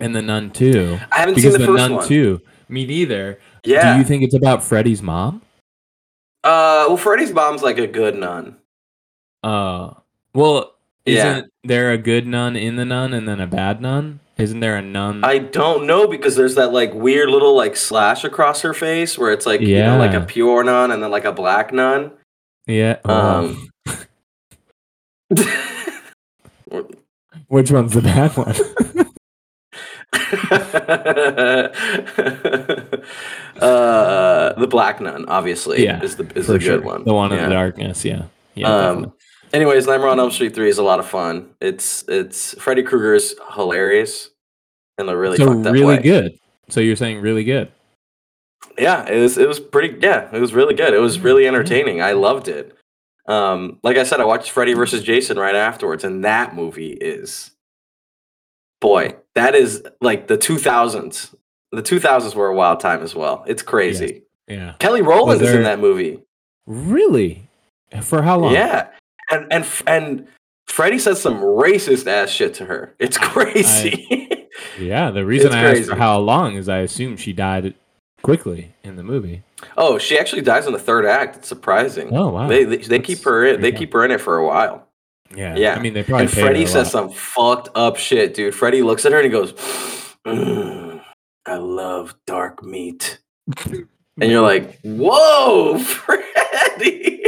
and 0.00 0.14
the 0.16 0.22
Nun 0.22 0.50
Two, 0.50 0.98
I 1.12 1.20
haven't 1.20 1.36
because 1.36 1.52
seen 1.52 1.60
the, 1.60 1.66
the, 1.66 1.66
first 1.66 1.78
Nun 1.78 1.94
one. 1.94 2.08
Two. 2.08 2.40
Me 2.68 2.86
neither. 2.86 3.38
Yeah. 3.64 3.92
Do 3.94 3.98
you 3.98 4.04
think 4.04 4.22
it's 4.22 4.34
about 4.34 4.62
Freddy's 4.64 5.02
mom? 5.02 5.42
uh, 6.44 6.84
well, 6.88 6.96
Freddy's 6.98 7.32
mom's 7.32 7.62
like 7.62 7.78
a 7.78 7.86
good 7.86 8.14
nun. 8.16 8.56
Uh, 9.42 9.94
well, 10.34 10.74
Yeah. 11.06 11.36
isn't 11.38 11.52
there 11.64 11.90
a 11.92 11.98
good 11.98 12.26
nun 12.26 12.56
in 12.56 12.76
the 12.76 12.84
nun 12.84 13.12
and 13.14 13.26
then 13.28 13.40
a 13.40 13.46
bad 13.46 13.80
nun? 13.80 14.20
Isn't 14.36 14.60
there 14.60 14.76
a 14.76 14.82
nun? 14.82 15.22
I 15.24 15.38
don't 15.38 15.86
know 15.86 16.06
because 16.08 16.34
there's 16.36 16.56
that 16.56 16.72
like 16.72 16.92
weird 16.92 17.28
little 17.30 17.54
like 17.56 17.76
slash 17.76 18.24
across 18.24 18.62
her 18.62 18.74
face 18.74 19.16
where 19.16 19.32
it's 19.32 19.46
like 19.46 19.60
you 19.60 19.78
know 19.78 19.96
like 19.96 20.12
a 20.12 20.20
pure 20.22 20.64
nun 20.64 20.90
and 20.90 21.02
then 21.02 21.10
like 21.10 21.24
a 21.24 21.32
black 21.32 21.72
nun. 21.72 22.10
yeah. 22.66 22.98
Um, 23.04 23.68
Which 27.48 27.70
one's 27.70 27.92
the 27.92 28.00
bad 28.02 28.36
one? 28.36 28.54
uh, 33.60 34.52
the 34.58 34.66
black 34.68 35.00
nun, 35.00 35.24
obviously, 35.28 35.84
Yeah, 35.84 36.02
is 36.02 36.16
the 36.16 36.24
is 36.36 36.46
the 36.46 36.60
sure. 36.60 36.76
good 36.76 36.84
one. 36.84 37.04
The 37.04 37.14
one 37.14 37.32
in 37.32 37.42
the 37.42 37.48
darkness. 37.48 38.04
Yeah. 38.04 38.24
Yeah. 38.54 38.68
Um, 38.68 39.12
anyways, 39.52 39.86
Nightmare 39.86 40.08
on 40.08 40.20
Elm 40.20 40.30
Street 40.30 40.54
three 40.54 40.68
is 40.68 40.78
a 40.78 40.82
lot 40.82 40.98
of 41.00 41.06
fun. 41.08 41.50
It's 41.60 42.04
it's 42.08 42.54
Freddy 42.60 42.82
Krueger 42.82 43.14
is 43.14 43.34
hilarious 43.54 44.30
and 44.98 45.08
a 45.10 45.16
really 45.16 45.36
so 45.36 45.46
fucked 45.52 45.66
up 45.66 45.72
really 45.72 45.96
way. 45.96 46.02
good. 46.02 46.38
So 46.68 46.80
you're 46.80 46.96
saying 46.96 47.20
really 47.20 47.44
good. 47.44 47.70
Yeah, 48.78 49.06
it 49.08 49.20
was 49.20 49.38
it 49.38 49.48
was 49.48 49.60
pretty. 49.60 49.98
Yeah, 50.00 50.28
it 50.34 50.40
was 50.40 50.54
really 50.54 50.74
good. 50.74 50.94
It 50.94 50.98
was 51.00 51.18
really 51.20 51.46
entertaining. 51.46 52.02
I 52.02 52.12
loved 52.12 52.48
it. 52.48 52.76
Um, 53.26 53.78
like 53.82 53.96
I 53.96 54.02
said, 54.02 54.20
I 54.20 54.24
watched 54.24 54.50
Freddy 54.50 54.74
versus 54.74 55.02
Jason 55.02 55.38
right 55.38 55.54
afterwards, 55.54 56.04
and 56.04 56.24
that 56.24 56.54
movie 56.54 56.92
is, 56.92 57.52
boy, 58.84 59.16
that 59.34 59.54
is 59.54 59.82
like 60.02 60.28
the 60.28 60.36
two 60.36 60.58
thousands. 60.58 61.34
The 61.72 61.82
two 61.82 61.98
thousands 61.98 62.34
were 62.34 62.48
a 62.48 62.54
wild 62.54 62.80
time 62.80 63.02
as 63.02 63.14
well. 63.14 63.42
It's 63.46 63.62
crazy. 63.62 64.22
Yeah. 64.46 64.74
Kelly 64.78 65.00
Rowland 65.00 65.40
Was 65.40 65.48
is 65.48 65.54
in 65.56 65.62
that 65.62 65.80
movie. 65.80 66.22
Really? 66.66 67.48
For 68.02 68.22
how 68.22 68.38
long? 68.38 68.52
Yeah, 68.52 68.88
and 69.30 69.46
and 69.50 69.66
and 69.86 70.28
Freddy 70.66 70.98
says 70.98 71.20
some 71.20 71.36
racist 71.36 72.06
ass 72.06 72.30
shit 72.30 72.52
to 72.54 72.66
her. 72.66 72.94
It's 72.98 73.16
crazy. 73.32 74.48
Yeah. 74.78 75.10
The 75.10 75.24
reason 75.24 75.52
I 75.52 75.74
asked 75.74 75.88
for 75.88 75.96
how 75.96 76.18
long 76.18 76.56
is 76.56 76.68
I 76.68 76.78
assume 76.78 77.16
she 77.16 77.32
died 77.32 77.74
quickly 78.22 78.74
in 78.82 78.96
the 78.96 79.02
movie. 79.02 79.42
oh, 79.76 79.98
she 79.98 80.18
actually 80.18 80.42
dies 80.42 80.66
in 80.66 80.72
the 80.72 80.78
third 80.78 81.06
act. 81.06 81.36
It's 81.36 81.48
surprising. 81.48 82.10
Oh 82.12 82.28
wow. 82.28 82.48
They 82.48 82.64
they, 82.64 82.76
they 82.76 82.98
keep 82.98 83.22
her 83.24 83.46
in. 83.46 83.60
They 83.62 83.72
keep 83.72 83.92
her 83.94 84.04
in 84.04 84.10
it 84.10 84.20
for 84.20 84.36
a 84.36 84.46
while. 84.46 84.83
Yeah. 85.36 85.56
yeah. 85.56 85.74
I 85.74 85.80
mean, 85.80 85.94
they 85.94 86.02
probably 86.02 86.26
and 86.26 86.32
Freddy 86.32 86.66
says 86.66 86.90
some 86.90 87.10
fucked 87.10 87.68
up 87.74 87.96
shit, 87.96 88.34
dude. 88.34 88.54
Freddy 88.54 88.82
looks 88.82 89.04
at 89.04 89.12
her 89.12 89.18
and 89.18 89.24
he 89.24 89.30
goes, 89.30 89.52
"Mm, 90.26 91.02
"I 91.46 91.56
love 91.56 92.14
dark 92.26 92.62
meat," 92.64 93.20
and 93.64 94.30
you're 94.30 94.42
like, 94.42 94.78
"Whoa, 94.82 95.78
Freddy!" 95.84 97.24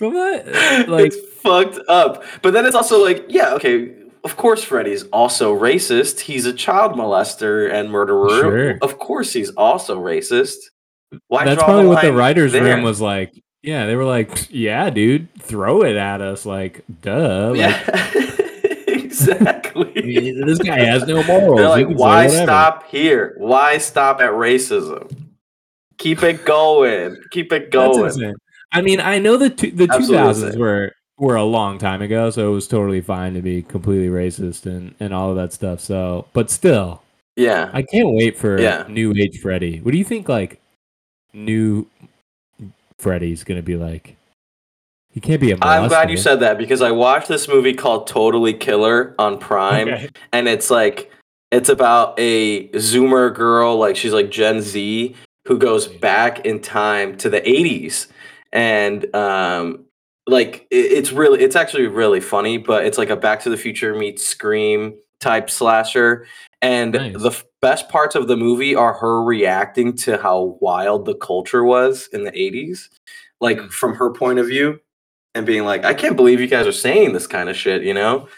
So 0.00 0.08
what? 0.08 0.46
Like, 0.88 1.06
it's 1.06 1.18
fucked 1.42 1.78
up. 1.86 2.24
But 2.40 2.54
then 2.54 2.64
it's 2.64 2.74
also 2.74 3.04
like, 3.04 3.26
yeah, 3.28 3.52
okay. 3.54 3.94
Of 4.24 4.36
course, 4.38 4.64
Freddy's 4.64 5.02
also 5.12 5.54
racist. 5.54 6.20
He's 6.20 6.46
a 6.46 6.54
child 6.54 6.92
molester 6.92 7.70
and 7.70 7.90
murderer. 7.90 8.28
Sure. 8.40 8.78
Of 8.80 8.98
course, 8.98 9.34
he's 9.34 9.50
also 9.50 10.00
racist. 10.00 10.56
Why 11.28 11.44
that's 11.44 11.62
probably 11.62 11.86
what 11.86 12.02
the 12.02 12.12
writers' 12.12 12.52
there? 12.52 12.62
room 12.64 12.82
was 12.84 13.00
like. 13.00 13.32
Yeah, 13.62 13.84
they 13.86 13.94
were 13.96 14.04
like, 14.06 14.48
"Yeah, 14.50 14.88
dude, 14.90 15.28
throw 15.38 15.82
it 15.82 15.96
at 15.96 16.20
us." 16.22 16.46
Like, 16.46 16.82
duh. 17.02 17.50
Like, 17.50 17.58
Yeah, 17.58 18.10
exactly. 18.88 20.32
this 20.44 20.58
guy 20.58 20.80
has 20.80 21.06
no 21.06 21.22
morals. 21.24 21.58
They're 21.58 21.68
like, 21.68 21.88
why 21.88 22.26
stop 22.28 22.86
here? 22.88 23.34
Why 23.38 23.78
stop 23.78 24.20
at 24.20 24.30
racism? 24.30 25.14
Keep 25.98 26.22
it 26.22 26.44
going. 26.44 27.16
Keep 27.30 27.52
it 27.52 27.70
going. 27.70 28.34
I 28.72 28.80
mean, 28.82 29.00
I 29.00 29.18
know 29.18 29.36
the 29.36 29.50
two, 29.50 29.70
the 29.72 29.86
two 29.86 30.06
thousands 30.06 30.56
were 30.56 30.92
were 31.18 31.36
a 31.36 31.44
long 31.44 31.76
time 31.78 32.00
ago, 32.00 32.30
so 32.30 32.50
it 32.50 32.54
was 32.54 32.66
totally 32.66 33.02
fine 33.02 33.34
to 33.34 33.42
be 33.42 33.62
completely 33.62 34.08
racist 34.08 34.64
and 34.64 34.94
and 35.00 35.12
all 35.12 35.30
of 35.30 35.36
that 35.36 35.52
stuff. 35.52 35.80
So, 35.80 36.26
but 36.32 36.50
still, 36.50 37.02
Yeah. 37.36 37.68
I 37.74 37.82
can't 37.82 38.08
wait 38.14 38.38
for 38.38 38.58
Yeah. 38.58 38.84
new 38.88 39.12
age 39.14 39.38
Freddy. 39.40 39.80
What 39.80 39.90
do 39.92 39.98
you 39.98 40.04
think? 40.04 40.28
Like, 40.28 40.59
new 41.32 41.86
Freddy's 42.98 43.44
gonna 43.44 43.62
be 43.62 43.76
like? 43.76 44.16
He 45.12 45.20
can't 45.20 45.40
be 45.40 45.50
a. 45.50 45.58
I'm 45.62 45.88
glad 45.88 46.10
you 46.10 46.16
said 46.16 46.40
that 46.40 46.56
because 46.58 46.82
I 46.82 46.90
watched 46.92 47.28
this 47.28 47.48
movie 47.48 47.74
called 47.74 48.06
Totally 48.06 48.54
Killer 48.54 49.14
on 49.18 49.38
Prime. 49.38 49.88
Okay. 49.88 50.08
and 50.32 50.46
it's 50.48 50.70
like 50.70 51.10
it's 51.50 51.68
about 51.68 52.14
a 52.18 52.68
zoomer 52.70 53.34
girl 53.34 53.76
like 53.76 53.96
she's 53.96 54.12
like 54.12 54.30
gen 54.30 54.60
z 54.62 55.16
who 55.48 55.58
goes 55.58 55.88
back 55.88 56.44
in 56.46 56.60
time 56.60 57.16
to 57.16 57.28
the 57.28 57.40
80s 57.40 58.06
and 58.52 59.12
um 59.16 59.84
like 60.28 60.68
it- 60.70 60.92
it's 60.92 61.10
really 61.10 61.40
it's 61.42 61.56
actually 61.56 61.88
really 61.88 62.20
funny 62.20 62.56
but 62.56 62.84
it's 62.84 62.98
like 62.98 63.10
a 63.10 63.16
back 63.16 63.40
to 63.40 63.50
the 63.50 63.56
future 63.56 63.96
meets 63.96 64.22
scream 64.24 64.94
type 65.20 65.48
slasher 65.50 66.26
and 66.62 66.92
Nice. 66.94 67.20
the 67.22 67.30
f- 67.30 67.44
best 67.62 67.88
parts 67.88 68.14
of 68.14 68.26
the 68.28 68.36
movie 68.36 68.74
are 68.74 68.94
her 68.94 69.22
reacting 69.22 69.94
to 69.98 70.16
how 70.18 70.58
wild 70.60 71.04
the 71.04 71.14
culture 71.14 71.62
was 71.64 72.08
in 72.12 72.24
the 72.24 72.32
80s 72.32 72.88
like 73.40 73.58
Mm. 73.58 73.70
from 73.70 73.94
her 73.94 74.10
point 74.10 74.38
of 74.38 74.46
view 74.46 74.80
and 75.34 75.44
being 75.46 75.64
like 75.64 75.84
i 75.84 75.94
can't 75.94 76.16
believe 76.16 76.40
you 76.40 76.46
guys 76.46 76.66
are 76.66 76.72
saying 76.72 77.12
this 77.12 77.26
kind 77.26 77.48
of 77.48 77.56
shit 77.56 77.82
you 77.82 77.94
know 77.94 78.28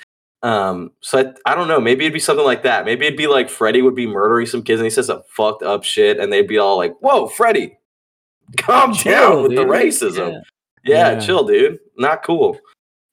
Um, 0.42 0.90
so 1.02 1.20
I, 1.20 1.52
I 1.52 1.54
don't 1.54 1.68
know. 1.68 1.80
Maybe 1.80 2.04
it'd 2.04 2.12
be 2.12 2.18
something 2.18 2.44
like 2.44 2.64
that. 2.64 2.84
Maybe 2.84 3.06
it'd 3.06 3.16
be 3.16 3.28
like 3.28 3.48
Freddy 3.48 3.80
would 3.80 3.94
be 3.94 4.08
murdering 4.08 4.46
some 4.46 4.64
kids 4.64 4.80
and 4.80 4.86
he 4.86 4.90
says 4.90 5.06
some 5.06 5.22
fucked 5.28 5.62
up 5.62 5.84
shit, 5.84 6.18
and 6.18 6.32
they'd 6.32 6.48
be 6.48 6.58
all 6.58 6.76
like, 6.76 6.96
"Whoa, 6.98 7.28
Freddy, 7.28 7.78
calm 8.58 8.92
Chill, 8.92 9.12
down 9.12 9.42
with 9.44 9.54
the 9.54 9.62
racism." 9.64 10.32
Yeah. 10.32 10.40
Yeah. 10.84 11.12
Yeah. 11.12 11.20
chill, 11.20 11.44
dude. 11.46 11.78
Not 11.96 12.24
cool. 12.24 12.58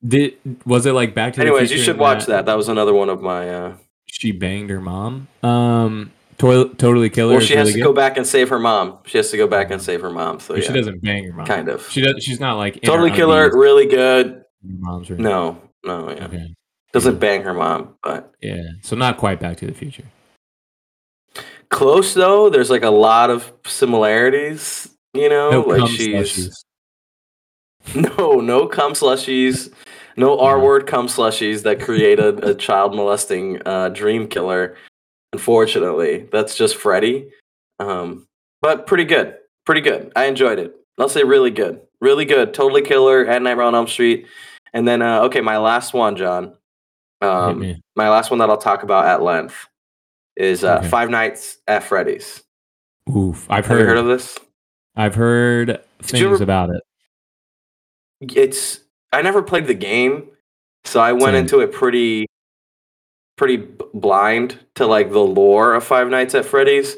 Did 0.08 0.36
was 0.66 0.86
it 0.86 0.94
like 0.94 1.14
Back 1.14 1.34
to 1.34 1.42
Anyways, 1.42 1.62
the 1.62 1.68
Future? 1.68 1.74
Anyways, 1.74 1.80
you 1.80 1.84
should 1.84 1.98
watch 2.00 2.26
that. 2.28 2.46
That 2.46 2.56
was 2.58 2.70
another 2.70 2.94
one 2.94 3.10
of 3.10 3.22
my. 3.22 3.50
uh 3.50 3.76
She 4.06 4.32
banged 4.32 4.70
her 4.70 4.80
mom. 4.80 5.28
Um, 5.44 6.12
to- 6.38 6.74
totally 6.78 7.10
killer. 7.10 7.34
Well, 7.34 7.42
she 7.42 7.56
has 7.56 7.68
really 7.68 7.74
to 7.74 7.80
good. 7.80 7.86
go 7.90 7.94
back 7.94 8.16
and 8.18 8.26
save 8.26 8.48
her 8.50 8.60
mom. 8.60 9.00
She 9.06 9.18
has 9.18 9.30
to 9.32 9.38
go 9.38 9.46
back 9.48 9.72
and 9.72 9.82
save 9.82 10.02
her 10.02 10.10
mom. 10.10 10.40
So 10.40 10.56
yeah, 10.56 10.62
She 10.68 10.74
doesn't 10.74 11.02
bang 11.02 11.26
her 11.26 11.34
mom. 11.34 11.46
kind 11.46 11.68
of. 11.68 11.90
She 11.90 12.00
does. 12.02 12.24
She's 12.24 12.40
not 12.40 12.56
like 12.58 12.82
Totally 12.82 13.12
killer, 13.12 13.52
really 13.54 13.88
good. 13.88 14.44
mom's 14.64 15.10
room. 15.10 15.22
No, 15.22 15.62
no, 15.84 16.10
yeah. 16.12 16.26
Okay. 16.26 16.56
Doesn't 16.94 17.20
bang 17.20 17.44
her 17.44 17.54
mom, 17.54 17.96
but 18.02 18.34
Yeah. 18.42 18.64
So 18.82 18.96
not 18.96 19.18
quite 19.18 19.40
Back 19.40 19.58
to 19.58 19.68
the 19.68 19.74
Future. 19.74 20.06
close 21.70 22.14
though. 22.14 22.50
There's 22.50 22.70
like 22.70 22.84
a 22.84 22.90
lot 22.90 23.30
of 23.30 23.52
similarities. 23.66 24.90
You 25.14 25.28
know, 25.30 25.50
No 25.52 25.62
like 25.62 25.80
cum 25.80 25.90
she's 25.90 26.08
slushies. 26.08 26.64
no, 28.18 28.36
no 28.42 28.68
cum 28.68 28.94
slushies, 28.94 29.72
no 30.20 30.38
R 30.40 30.60
word 30.60 30.86
cum 30.86 31.08
slushies 31.08 31.64
that 31.64 31.80
create 31.82 32.20
a, 32.20 32.30
a 32.50 32.54
child 32.54 32.94
molesting 32.96 33.62
uh, 33.66 33.90
dream 33.90 34.28
killer. 34.28 34.76
Unfortunately, 35.34 36.28
that's 36.32 36.56
just 36.58 36.76
Freddy. 36.76 37.30
Um, 37.80 38.28
but 38.62 38.86
pretty 38.88 39.06
good, 39.06 39.36
pretty 39.66 39.82
good. 39.82 40.12
I 40.16 40.26
enjoyed 40.26 40.60
it. 40.60 40.76
I'll 41.00 41.08
say 41.10 41.24
really 41.24 41.52
good, 41.52 41.80
really 42.02 42.26
good. 42.26 42.54
Totally 42.54 42.82
killer 42.82 43.26
at 43.26 43.42
Nightmare 43.42 43.66
on 43.66 43.74
Elm 43.76 43.88
Street. 43.88 44.28
And 44.74 44.88
then, 44.88 45.02
uh, 45.02 45.22
okay, 45.22 45.42
my 45.42 45.58
last 45.58 45.94
one, 45.94 46.16
Jon. 46.16 46.54
Um, 47.22 47.82
my 47.96 48.10
last 48.10 48.30
one 48.32 48.40
that 48.40 48.50
I'll 48.50 48.58
talk 48.58 48.84
about 48.84 49.06
at 49.06 49.22
length 49.22 49.68
is 50.36 50.64
uh, 50.64 50.78
Okay. 50.80 50.88
Five 50.90 51.10
Nights 51.10 51.58
at 51.68 51.84
Freddy's. 51.84 52.44
Oof. 53.16 53.46
I've 53.50 53.66
Have 53.66 53.78
you 53.78 53.84
heard. 53.86 53.90
heard 53.90 53.98
of 54.00 54.06
this? 54.08 54.38
I've 54.96 55.16
heard 55.16 55.82
things 56.02 56.24
ever- 56.24 56.44
about 56.44 56.70
it. 56.70 56.82
It's 58.22 58.82
I 59.12 59.22
never 59.22 59.42
played 59.42 59.68
the 59.68 59.74
game, 59.74 60.30
so 60.86 61.00
I 61.00 61.14
went 61.14 61.34
Same. 61.34 61.36
into 61.36 61.60
it 61.62 61.72
pretty 61.72 62.26
pretty 63.38 63.66
blind 63.94 64.60
to 64.76 64.86
like 64.86 65.12
the 65.12 65.20
lore 65.20 65.74
of 65.74 65.84
Five 65.84 66.10
Nights 66.10 66.36
at 66.36 66.46
Freddy's. 66.46 66.98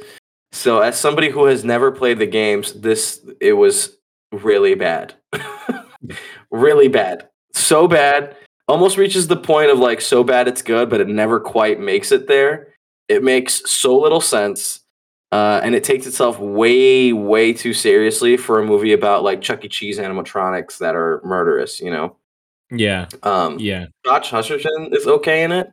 So 0.52 0.80
as 0.80 1.00
somebody 1.00 1.30
who 1.30 1.46
has 1.46 1.64
never 1.64 1.92
played 1.92 2.20
the 2.20 2.26
games, 2.26 2.74
this 2.74 3.22
it 3.40 3.54
was 3.54 3.96
really 4.32 4.76
bad. 4.76 5.14
really 6.52 6.88
bad. 6.88 7.30
So 7.54 7.88
bad. 7.88 8.36
Almost 8.68 8.98
reaches 8.98 9.28
the 9.28 9.38
point 9.38 9.72
of 9.72 9.80
like 9.80 10.02
so 10.02 10.24
bad 10.24 10.48
it's 10.48 10.62
good, 10.62 10.90
but 10.90 11.02
it 11.02 11.08
never 11.08 11.40
quite 11.40 11.80
makes 11.80 12.12
it 12.12 12.28
there. 12.28 12.74
It 13.08 13.24
makes 13.24 13.70
so 13.70 13.98
little 13.98 14.22
sense. 14.22 14.81
Uh, 15.32 15.62
and 15.64 15.76
it 15.76 15.84
takes 15.84 16.06
itself 16.06 16.38
way, 16.40 17.14
way 17.14 17.54
too 17.54 17.74
seriously 17.74 18.36
for 18.36 18.60
a 18.60 18.66
movie 18.66 18.92
about 18.92 19.24
like 19.24 19.42
Chuck 19.42 19.64
E. 19.64 19.70
Cheese 19.70 19.98
animatronics 19.98 20.78
that 20.80 20.96
are 20.96 21.22
murderous, 21.24 21.80
you 21.80 21.90
know? 21.90 22.18
Yeah. 22.70 23.08
Um, 23.24 23.58
Yeah. 23.60 23.86
Josh 24.06 24.32
Hutcherson 24.32 24.94
is 24.94 25.08
okay 25.08 25.44
in 25.44 25.52
it, 25.52 25.72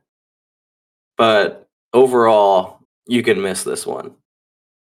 but 1.16 1.68
overall, 1.92 2.80
you 3.06 3.22
can 3.22 3.40
miss 3.40 3.64
this 3.64 3.86
one. 3.86 4.14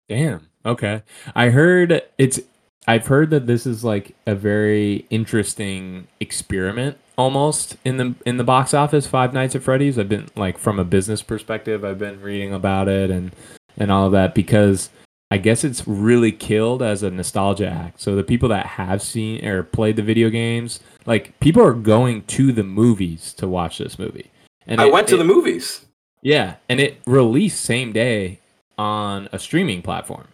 Damn. 0.08 0.46
Okay. 0.64 1.02
I 1.34 1.48
heard 1.48 2.02
it's 2.18 2.40
I've 2.86 3.06
heard 3.06 3.30
that 3.30 3.46
this 3.46 3.66
is 3.66 3.84
like 3.84 4.14
a 4.26 4.34
very 4.34 5.06
interesting 5.10 6.08
experiment 6.20 6.98
almost 7.16 7.76
in 7.84 7.96
the 7.96 8.14
in 8.26 8.36
the 8.36 8.44
box 8.44 8.74
office 8.74 9.06
Five 9.06 9.32
Nights 9.32 9.54
at 9.54 9.62
Freddy's. 9.62 9.98
I've 9.98 10.08
been 10.08 10.28
like 10.36 10.58
from 10.58 10.78
a 10.78 10.84
business 10.84 11.22
perspective, 11.22 11.84
I've 11.84 11.98
been 11.98 12.20
reading 12.20 12.52
about 12.52 12.88
it 12.88 13.10
and 13.10 13.32
and 13.76 13.90
all 13.90 14.06
of 14.06 14.12
that 14.12 14.34
because 14.34 14.90
I 15.30 15.38
guess 15.38 15.64
it's 15.64 15.86
really 15.88 16.30
killed 16.32 16.82
as 16.82 17.02
a 17.02 17.10
nostalgia 17.10 17.66
act. 17.68 18.00
So 18.00 18.14
the 18.14 18.22
people 18.24 18.48
that 18.50 18.66
have 18.66 19.00
seen 19.02 19.44
or 19.46 19.62
played 19.62 19.96
the 19.96 20.02
video 20.02 20.28
games, 20.28 20.80
like 21.06 21.38
people 21.40 21.62
are 21.62 21.72
going 21.72 22.22
to 22.24 22.52
the 22.52 22.62
movies 22.62 23.32
to 23.34 23.48
watch 23.48 23.78
this 23.78 23.98
movie. 23.98 24.30
And 24.66 24.80
I 24.80 24.86
it- 24.86 24.92
went 24.92 25.08
to 25.08 25.14
it- 25.14 25.18
the 25.18 25.24
movies. 25.24 25.86
yeah, 26.22 26.56
and 26.68 26.80
it 26.80 26.98
released 27.06 27.60
same 27.64 27.92
day 27.92 28.40
on 28.78 29.28
a 29.32 29.38
streaming 29.38 29.80
platform. 29.82 30.28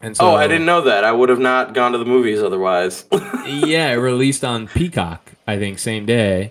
And 0.00 0.16
so 0.16 0.26
oh, 0.32 0.34
I 0.34 0.48
didn't 0.48 0.66
know 0.66 0.80
that. 0.82 1.04
I 1.04 1.12
would 1.12 1.28
have 1.28 1.38
not 1.38 1.74
gone 1.74 1.92
to 1.92 1.98
the 1.98 2.04
movies 2.04 2.42
otherwise. 2.42 3.04
yeah, 3.46 3.92
it 3.92 3.96
released 3.96 4.44
on 4.44 4.66
Peacock, 4.66 5.30
I 5.46 5.58
think, 5.58 5.78
same 5.78 6.06
day. 6.06 6.50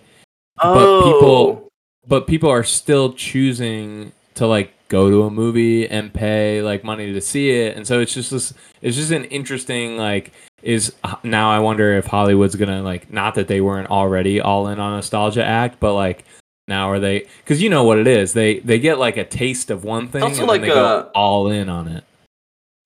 oh, 0.62 0.74
But 0.74 1.06
people- 1.14 1.30
oh. 1.30 1.68
But 2.08 2.26
people 2.28 2.50
are 2.50 2.64
still 2.64 3.14
choosing 3.14 4.12
to 4.36 4.48
like 4.48 4.74
go 4.92 5.10
to 5.10 5.24
a 5.24 5.30
movie 5.32 5.88
and 5.88 6.14
pay 6.14 6.62
like 6.62 6.84
money 6.84 7.12
to 7.14 7.22
see 7.22 7.50
it, 7.50 7.76
and 7.78 7.88
so 7.88 8.00
it's 8.02 8.14
just 8.14 8.30
this. 8.32 8.54
It's 8.82 8.96
just 8.98 9.12
an 9.12 9.26
interesting 9.26 9.98
like. 9.98 10.32
Is 10.62 10.94
now 11.24 11.50
I 11.50 11.58
wonder 11.58 11.98
if 11.98 12.06
Hollywood's 12.06 12.56
gonna 12.56 12.84
like 12.84 13.12
not 13.12 13.34
that 13.34 13.48
they 13.48 13.62
weren't 13.62 13.90
already 13.90 14.40
all 14.40 14.68
in 14.68 14.80
on 14.80 14.94
nostalgia 14.96 15.44
act, 15.44 15.80
but 15.80 15.96
like 15.96 16.24
now 16.68 16.92
are 16.92 17.00
they? 17.00 17.26
Because 17.44 17.64
you 17.64 17.70
know 17.72 17.84
what 17.84 17.98
it 17.98 18.06
is. 18.06 18.34
They 18.34 18.60
they 18.60 18.78
get 18.78 19.00
like 19.00 19.18
a 19.18 19.26
taste 19.26 19.72
of 19.72 19.84
one 19.84 20.08
thing 20.08 20.22
Also 20.22 20.42
and 20.42 20.48
like 20.48 20.62
then 20.62 20.70
they 20.70 20.76
go 20.76 21.10
all 21.16 21.50
in 21.50 21.68
on 21.68 21.88
it. 21.88 22.04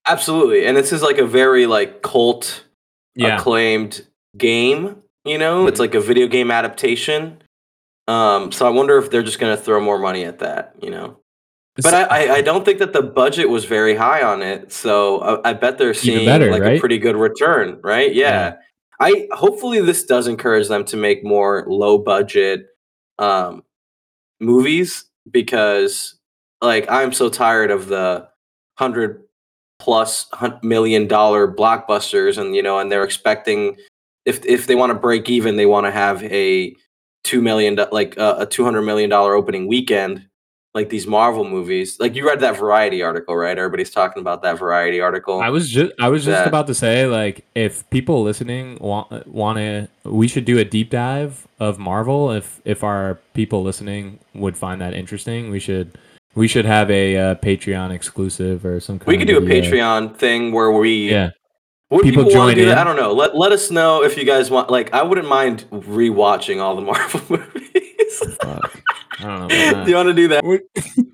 absolutely. 0.07 0.65
And 0.65 0.77
this 0.77 0.93
is 0.93 1.01
like 1.01 1.17
a 1.17 1.25
very 1.25 1.65
like 1.65 2.01
cult 2.01 2.63
Yeah, 3.15 3.37
acclaimed 3.37 4.05
game. 4.37 4.95
You 5.25 5.37
know, 5.37 5.67
it's 5.67 5.77
Mhm. 5.77 5.81
like 5.81 5.95
a 5.95 5.99
video 6.01 6.27
game 6.27 6.51
adaptation. 6.51 7.41
Um, 8.07 8.51
so 8.53 8.65
I 8.65 8.69
wonder 8.69 8.97
if 8.99 9.09
they're 9.09 9.23
just 9.23 9.39
going 9.39 9.55
to 9.55 9.61
throw 9.61 9.81
more 9.81 9.97
money 9.99 10.23
at 10.23 10.39
that. 10.39 10.75
You 10.81 10.91
know, 10.91 11.17
but 11.83 11.93
I, 11.93 12.03
I, 12.03 12.33
I 12.35 12.41
don't 12.41 12.63
think 12.63 12.79
that 12.79 12.93
the 12.93 13.01
budget 13.01 13.49
was 13.49 13.65
very 13.65 13.95
high 13.95 14.23
on 14.23 14.41
it. 14.41 14.71
So 14.71 15.19
I, 15.19 15.49
I 15.49 15.53
bet 15.53 15.77
they're 15.77 15.93
seeing 15.93 16.25
better, 16.25 16.51
like 16.51 16.63
a 16.63 16.79
pretty 16.79 16.97
good 16.97 17.15
return, 17.15 17.79
right? 17.83 18.13
Yeah. 18.13 18.29
Yeah. 18.29 18.55
I 18.99 19.27
hopefully 19.31 19.81
this 19.81 20.05
does 20.05 20.27
encourage 20.27 20.69
them 20.69 20.85
to 20.85 20.97
make 20.97 21.23
more 21.23 21.65
low 21.67 21.97
budget 21.97 22.67
um, 23.19 23.63
movies 24.39 25.05
because 25.29 26.15
like 26.61 26.89
I'm 26.89 27.11
so 27.11 27.29
tired 27.29 27.71
of 27.71 27.88
the 27.88 28.27
hundred 28.77 29.23
plus 29.79 30.27
million 30.63 31.07
dollar 31.07 31.51
blockbusters 31.51 32.38
and 32.38 32.55
you 32.55 32.63
know 32.63 32.79
and 32.79 32.89
they're 32.89 33.03
expecting 33.03 33.75
if 34.25 34.43
if 34.45 34.67
they 34.67 34.75
want 34.75 34.91
to 34.91 34.97
break 34.97 35.29
even 35.29 35.57
they 35.57 35.65
want 35.65 35.85
to 35.85 35.91
have 35.91 36.23
a 36.23 36.73
two 37.25 37.41
million 37.41 37.77
like 37.91 38.17
uh, 38.17 38.35
a 38.39 38.45
200 38.45 38.81
million 38.83 39.09
dollar 39.09 39.33
opening 39.33 39.67
weekend 39.67 40.25
like 40.75 40.89
these 40.89 41.07
marvel 41.07 41.43
movies 41.45 41.97
like 41.99 42.13
you 42.15 42.27
read 42.27 42.39
that 42.41 42.57
variety 42.57 43.01
article 43.01 43.35
right 43.35 43.57
everybody's 43.57 43.89
talking 43.89 44.19
about 44.21 44.41
that 44.43 44.59
variety 44.59 44.99
article 45.01 45.39
I 45.39 45.49
was 45.49 45.69
just 45.69 45.93
I 45.99 46.09
was 46.09 46.23
just 46.25 46.38
that- 46.38 46.47
about 46.47 46.67
to 46.67 46.75
say 46.75 47.07
like 47.07 47.45
if 47.55 47.89
people 47.89 48.21
listening 48.23 48.77
want 48.81 49.25
want 49.25 49.57
to 49.57 49.88
we 50.03 50.27
should 50.27 50.45
do 50.45 50.59
a 50.59 50.65
deep 50.65 50.89
dive 50.89 51.47
of 51.59 51.79
Marvel 51.79 52.31
if 52.31 52.61
if 52.65 52.83
our 52.83 53.17
people 53.33 53.63
listening 53.63 54.19
would 54.33 54.57
find 54.57 54.81
that 54.81 54.93
interesting 54.93 55.49
we 55.49 55.59
should 55.59 55.97
we 56.35 56.47
should 56.49 56.65
have 56.65 56.91
a 56.91 57.15
uh, 57.17 57.35
Patreon 57.35 57.91
exclusive 57.91 58.65
or 58.65 58.81
some 58.81 58.99
kind 58.99 59.07
we 59.07 59.15
of 59.15 59.19
could 59.21 59.27
do 59.29 59.38
a 59.38 59.41
patreon 59.41 60.15
thing 60.17 60.51
where 60.51 60.69
we 60.71 61.09
yeah 61.09 61.29
Would 61.91 62.03
People 62.03 62.25
people, 62.25 62.31
join 62.33 62.55
to 62.55 62.61
do 62.61 62.65
that? 62.65 62.73
in. 62.73 62.77
I 62.79 62.83
don't 62.83 62.97
know. 62.97 63.13
Let 63.13 63.38
let 63.38 63.51
us 63.53 63.71
know 63.71 64.03
if 64.03 64.17
you 64.17 64.25
guys 64.25 64.49
want. 64.51 64.69
Like, 64.71 64.91
I 64.91 65.01
wouldn't 65.03 65.27
mind 65.29 65.65
rewatching 65.71 66.59
all 66.59 66.75
the 66.75 66.81
Marvel 66.81 67.21
movies. 67.29 68.38
Fuck. 69.17 69.25
I 69.25 69.38
don't 69.38 69.47
know 69.47 69.84
do 69.86 69.89
you 69.89 69.95
want 69.95 70.08
to 70.10 70.13
do 70.13 70.28
that? 70.30 70.43
that. 70.43 71.06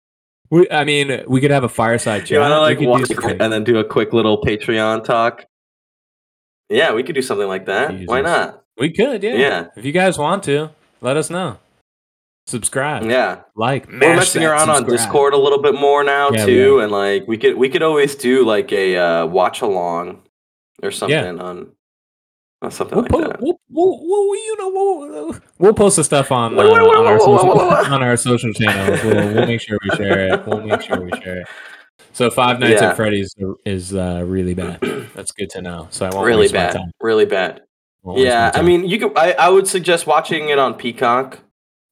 we, 0.50 0.70
I 0.70 0.84
mean 0.84 1.24
we 1.26 1.40
could 1.40 1.50
have 1.50 1.64
a 1.64 1.68
fireside 1.68 2.24
Do 2.24 2.34
you 2.34 2.40
chat 2.40 2.50
want 2.50 2.52
to 2.52 2.60
like 2.60 2.78
We 2.78 2.86
watch 2.86 3.10
and 3.40 3.52
then 3.52 3.64
do 3.64 3.78
a 3.78 3.84
quick 3.84 4.12
little 4.12 4.40
Patreon 4.42 5.04
talk? 5.04 5.44
Yeah, 6.68 6.92
we 6.94 7.02
could 7.02 7.14
do 7.14 7.22
something 7.22 7.46
like 7.48 7.66
that. 7.66 7.94
Why 8.06 8.20
not? 8.20 8.62
we 8.78 8.90
could 8.92 9.22
yeah 9.22 9.34
Yeah. 9.34 9.66
if 9.76 9.84
you 9.84 9.92
guys 9.92 10.18
want 10.18 10.42
to 10.44 10.70
let 11.00 11.16
us 11.16 11.30
know 11.30 11.58
subscribe 12.46 13.04
Yeah, 13.04 13.40
like 13.56 13.88
we're 13.88 13.98
messing 14.14 14.42
that 14.42 14.50
around 14.50 14.70
on. 14.70 14.84
Discord 14.86 15.32
a 15.34 15.38
little 15.38 15.60
bit 15.62 15.74
more 15.74 16.04
now 16.04 16.30
Yeah, 16.30 16.44
too, 16.46 16.78
and 16.80 16.92
like 16.92 17.24
we 17.26 17.38
could 17.38 17.56
we 17.56 17.68
could 17.68 17.82
always 17.82 18.14
do 18.14 18.44
like 18.44 18.70
a 18.72 18.96
uh, 18.96 19.26
watch 19.26 19.62
along 19.62 20.22
or 20.82 20.90
something 20.90 21.40
on, 21.40 21.72
something 22.70 22.96
We'll, 22.96 23.02
like 23.02 23.10
po- 23.12 23.20
that. 23.20 23.40
we'll, 23.40 23.60
we'll, 23.70 23.98
we'll, 24.02 24.34
you 24.36 24.56
know, 24.58 24.70
we'll, 24.70 25.40
we'll 25.58 25.74
post 25.74 25.96
the 25.96 26.04
stuff 26.04 26.32
on, 26.32 26.58
uh, 26.58 26.62
on, 26.62 27.06
our 27.06 27.18
social, 27.18 27.46
whoa, 27.48 27.54
whoa. 27.68 27.94
on 27.94 28.02
our 28.02 28.16
social 28.16 28.52
channels. 28.52 29.02
We'll, 29.04 29.34
we'll 29.34 29.46
make 29.46 29.60
sure 29.60 29.78
we 29.84 29.96
share 29.96 30.34
it. 30.34 30.46
We'll 30.46 30.62
make 30.62 30.80
sure 30.82 31.00
we 31.00 31.10
share 31.22 31.40
it. 31.42 31.46
So 32.12 32.30
Five 32.30 32.58
Nights 32.60 32.80
Yeah. 32.80 32.90
at 32.90 32.96
Freddy's 32.96 33.34
is 33.66 33.94
uh, 33.94 34.22
really 34.26 34.54
bad. 34.54 34.80
That's 35.14 35.32
good 35.32 35.50
to 35.50 35.60
know. 35.62 35.88
So 35.90 36.06
I 36.06 36.14
won't 36.14 36.26
Really 36.26 36.48
bad, 36.48 36.72
time. 36.72 36.90
really 37.00 37.26
bad. 37.26 37.62
Won't 38.02 38.20
Yeah, 38.20 38.50
I 38.54 38.62
mean, 38.62 38.86
you 38.88 38.98
could. 38.98 39.16
I, 39.18 39.32
I 39.32 39.48
would 39.50 39.66
suggest 39.68 40.06
watching 40.06 40.48
it 40.48 40.58
on 40.58 40.74
Peacock 40.74 41.40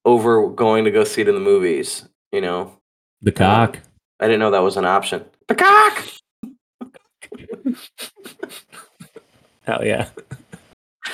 over 0.07 0.49
going 0.49 0.85
to 0.87 0.91
go 0.91 1.05
see 1.05 1.21
it 1.23 1.29
in 1.29 1.35
the 1.35 1.41
movies. 1.43 2.09
You 2.33 2.41
know, 2.41 2.79
the 3.21 3.33
cock. 3.33 3.81
I 4.19 4.27
didn't 4.27 4.41
know 4.41 4.51
that 4.53 4.63
was 4.63 4.77
an 4.79 4.87
option. 4.87 5.25
Peacock. 5.49 6.05
Hell 9.67 9.85
yeah. 9.85 10.09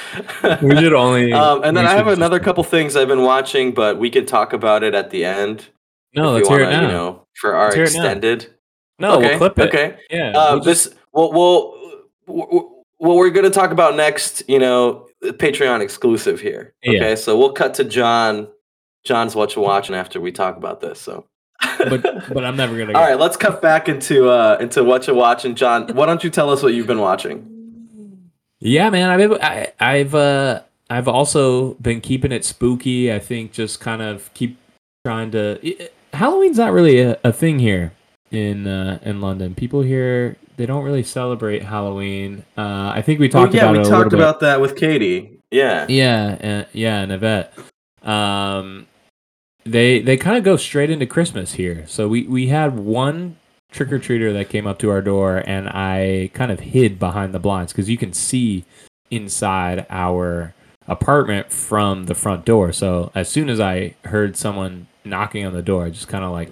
We 0.62 0.76
should 0.76 0.92
only. 0.92 1.32
Um, 1.32 1.62
and 1.62 1.76
then 1.76 1.86
I 1.86 1.92
have 1.94 2.06
just- 2.06 2.16
another 2.16 2.40
couple 2.40 2.64
things 2.64 2.96
I've 2.96 3.08
been 3.08 3.22
watching, 3.22 3.72
but 3.72 3.98
we 3.98 4.10
can 4.10 4.26
talk 4.26 4.52
about 4.52 4.82
it 4.82 4.94
at 4.94 5.10
the 5.10 5.24
end. 5.24 5.68
No, 6.14 6.32
let's 6.32 6.48
you 6.48 6.56
hear 6.56 6.64
it 6.64 6.66
wanna, 6.66 6.76
now. 6.78 6.82
You 6.86 6.92
know, 6.92 7.26
for 7.34 7.54
our 7.54 7.66
Let's 7.66 7.76
hear 7.76 7.84
it 7.84 7.92
now. 7.94 8.00
extended. 8.00 8.54
no, 8.98 9.18
okay, 9.18 9.28
we'll 9.30 9.38
clip 9.50 9.58
it. 9.60 9.68
Okay. 9.68 9.96
Yeah. 10.10 10.30
Uh, 10.36 10.54
we'll 10.54 10.64
just- 10.64 10.90
this 10.90 10.98
well, 11.12 11.32
well, 11.32 12.84
what 12.98 13.16
we're 13.16 13.30
going 13.30 13.44
to 13.44 13.50
talk 13.50 13.70
about 13.70 13.96
next, 13.96 14.42
you 14.48 14.58
know, 14.58 15.06
Patreon 15.24 15.80
exclusive 15.80 16.40
here. 16.40 16.74
Yeah. 16.82 17.00
Okay, 17.00 17.16
so 17.16 17.38
we'll 17.38 17.52
cut 17.52 17.74
to 17.74 17.84
Jon. 17.84 18.48
Jon's 19.04 19.34
what 19.34 19.56
you're 19.56 19.64
watching 19.64 19.94
after 19.94 20.20
we 20.20 20.30
talk 20.32 20.56
about 20.56 20.80
this. 20.80 21.00
So, 21.00 21.26
but 21.78 22.02
but 22.32 22.44
I'm 22.44 22.56
never 22.56 22.76
gonna. 22.76 22.92
all 22.98 23.02
right, 23.02 23.18
let's 23.18 23.36
cut 23.36 23.62
back 23.62 23.88
into 23.88 24.28
uh 24.28 24.58
into 24.60 24.84
what 24.84 25.06
you're 25.06 25.16
watching, 25.16 25.54
Jon. 25.54 25.88
Why 25.94 26.06
don't 26.06 26.22
you 26.22 26.28
tell 26.30 26.50
us 26.50 26.62
what 26.62 26.74
you've 26.74 26.86
been 26.86 27.00
watching? 27.00 27.59
Yeah, 28.60 28.90
man. 28.90 29.08
I've 29.08 29.32
I, 29.32 29.72
I've 29.80 30.14
uh 30.14 30.62
I've 30.88 31.08
also 31.08 31.74
been 31.74 32.00
keeping 32.00 32.32
it 32.32 32.44
spooky. 32.44 33.12
I 33.12 33.18
think 33.18 33.52
just 33.52 33.80
kind 33.80 34.02
of 34.02 34.32
keep 34.34 34.58
trying 35.04 35.30
to. 35.32 35.58
i- 35.64 35.88
Halloween's 36.12 36.58
not 36.58 36.72
really 36.72 37.00
a, 37.00 37.18
a 37.22 37.32
thing 37.32 37.60
here 37.60 37.92
in 38.32 38.66
uh, 38.66 38.98
in 39.02 39.20
London. 39.20 39.54
People 39.54 39.82
here 39.82 40.36
they 40.56 40.66
don't 40.66 40.84
really 40.84 41.02
celebrate 41.04 41.62
Halloween. 41.62 42.44
Uh, 42.58 42.92
I 42.94 43.00
think 43.02 43.18
we 43.20 43.26
Oh 43.28 43.30
talked 43.30 43.54
yeah, 43.54 43.62
about 43.70 43.72
we 43.76 43.80
it 43.80 43.84
talked 43.88 44.12
about 44.12 44.40
that 44.40 44.60
with 44.60 44.76
Katie. 44.76 45.38
Yeah. 45.50 45.86
Yeah, 45.88 46.36
and, 46.40 46.66
yeah, 46.72 47.00
and 47.00 47.12
Yvette. 47.12 47.54
Um, 48.02 48.86
they 49.64 50.00
they 50.00 50.16
kind 50.16 50.36
of 50.36 50.44
go 50.44 50.56
straight 50.56 50.90
into 50.90 51.06
Christmas 51.06 51.54
here. 51.54 51.84
So 51.86 52.08
we 52.08 52.24
we 52.24 52.48
had 52.48 52.76
one 52.78 53.36
trick 53.70 53.92
or 53.92 53.98
treater 53.98 54.32
that 54.32 54.48
came 54.48 54.66
up 54.66 54.78
to 54.80 54.90
our 54.90 55.02
door, 55.02 55.42
and 55.46 55.68
I 55.68 56.30
kind 56.34 56.50
of 56.50 56.60
hid 56.60 56.98
behind 56.98 57.32
the 57.34 57.38
blinds 57.38 57.72
because 57.72 57.88
you 57.88 57.96
can 57.96 58.12
see 58.12 58.64
inside 59.10 59.86
our 59.90 60.54
apartment 60.86 61.52
from 61.52 62.06
the 62.06 62.14
front 62.14 62.44
door. 62.44 62.72
So 62.72 63.10
as 63.14 63.28
soon 63.28 63.48
as 63.48 63.60
I 63.60 63.94
heard 64.04 64.36
someone 64.36 64.86
knocking 65.04 65.46
on 65.46 65.52
the 65.52 65.62
door, 65.62 65.84
I 65.84 65.90
just 65.90 66.08
kind 66.08 66.24
of 66.24 66.32
like. 66.32 66.50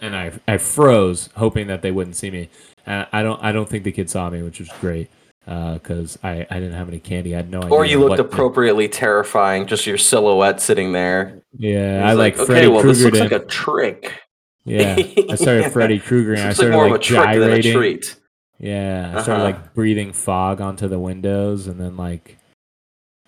And 0.00 0.16
I 0.16 0.32
I 0.46 0.58
froze, 0.58 1.30
hoping 1.36 1.68
that 1.68 1.82
they 1.82 1.90
wouldn't 1.90 2.16
see 2.16 2.30
me. 2.30 2.50
And 2.84 3.06
I 3.12 3.22
don't 3.22 3.42
I 3.42 3.52
don't 3.52 3.68
think 3.68 3.84
the 3.84 3.92
kid 3.92 4.10
saw 4.10 4.28
me, 4.28 4.42
which 4.42 4.58
was 4.58 4.68
great 4.80 5.08
uh, 5.46 5.74
because 5.74 6.18
I, 6.22 6.46
I 6.50 6.54
didn't 6.54 6.72
have 6.72 6.88
any 6.88 7.00
candy. 7.00 7.34
I 7.34 7.38
had 7.38 7.50
no 7.50 7.58
idea. 7.58 7.70
Or 7.70 7.84
you 7.84 8.00
looked 8.00 8.20
appropriately 8.20 8.88
terrifying, 8.88 9.66
just 9.66 9.86
your 9.86 9.98
silhouette 9.98 10.60
sitting 10.60 10.92
there. 10.92 11.42
Yeah, 11.56 12.02
I 12.06 12.14
like, 12.14 12.36
okay, 12.36 12.46
Freddy 12.46 12.66
well, 12.68 12.82
this 12.82 13.02
Krueger. 13.02 13.18
looks 13.18 13.32
like 13.32 13.42
a 13.42 13.46
trick. 13.46 14.20
Yeah, 14.64 14.96
I 15.30 15.34
started 15.36 15.70
Freddy 15.72 15.98
Krueger 15.98 16.32
and 16.34 16.42
I 16.42 16.46
like 16.48 16.56
started 16.56 16.72
more 16.72 16.84
like 16.88 16.94
of 16.94 17.00
a 17.00 17.04
trick 17.04 17.20
than 17.20 17.28
a 17.28 17.62
gyrating. 17.62 17.72
treat. 17.74 18.16
Yeah, 18.58 19.12
I 19.16 19.22
started 19.22 19.32
Uh-huh. 19.32 19.44
like 19.44 19.74
breathing 19.74 20.12
fog 20.12 20.60
onto 20.60 20.88
the 20.88 20.98
windows 20.98 21.66
and 21.66 21.80
then 21.80 21.96
like 21.96 22.38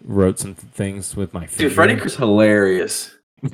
wrote 0.05 0.39
some 0.39 0.55
th- 0.55 0.73
things 0.73 1.17
with 1.17 1.35
my 1.35 1.47
finger. 1.47 1.69
Dude, 1.69 1.75
Freddy 1.75 1.95
Krueger's 1.95 2.17
hilarious. 2.17 3.11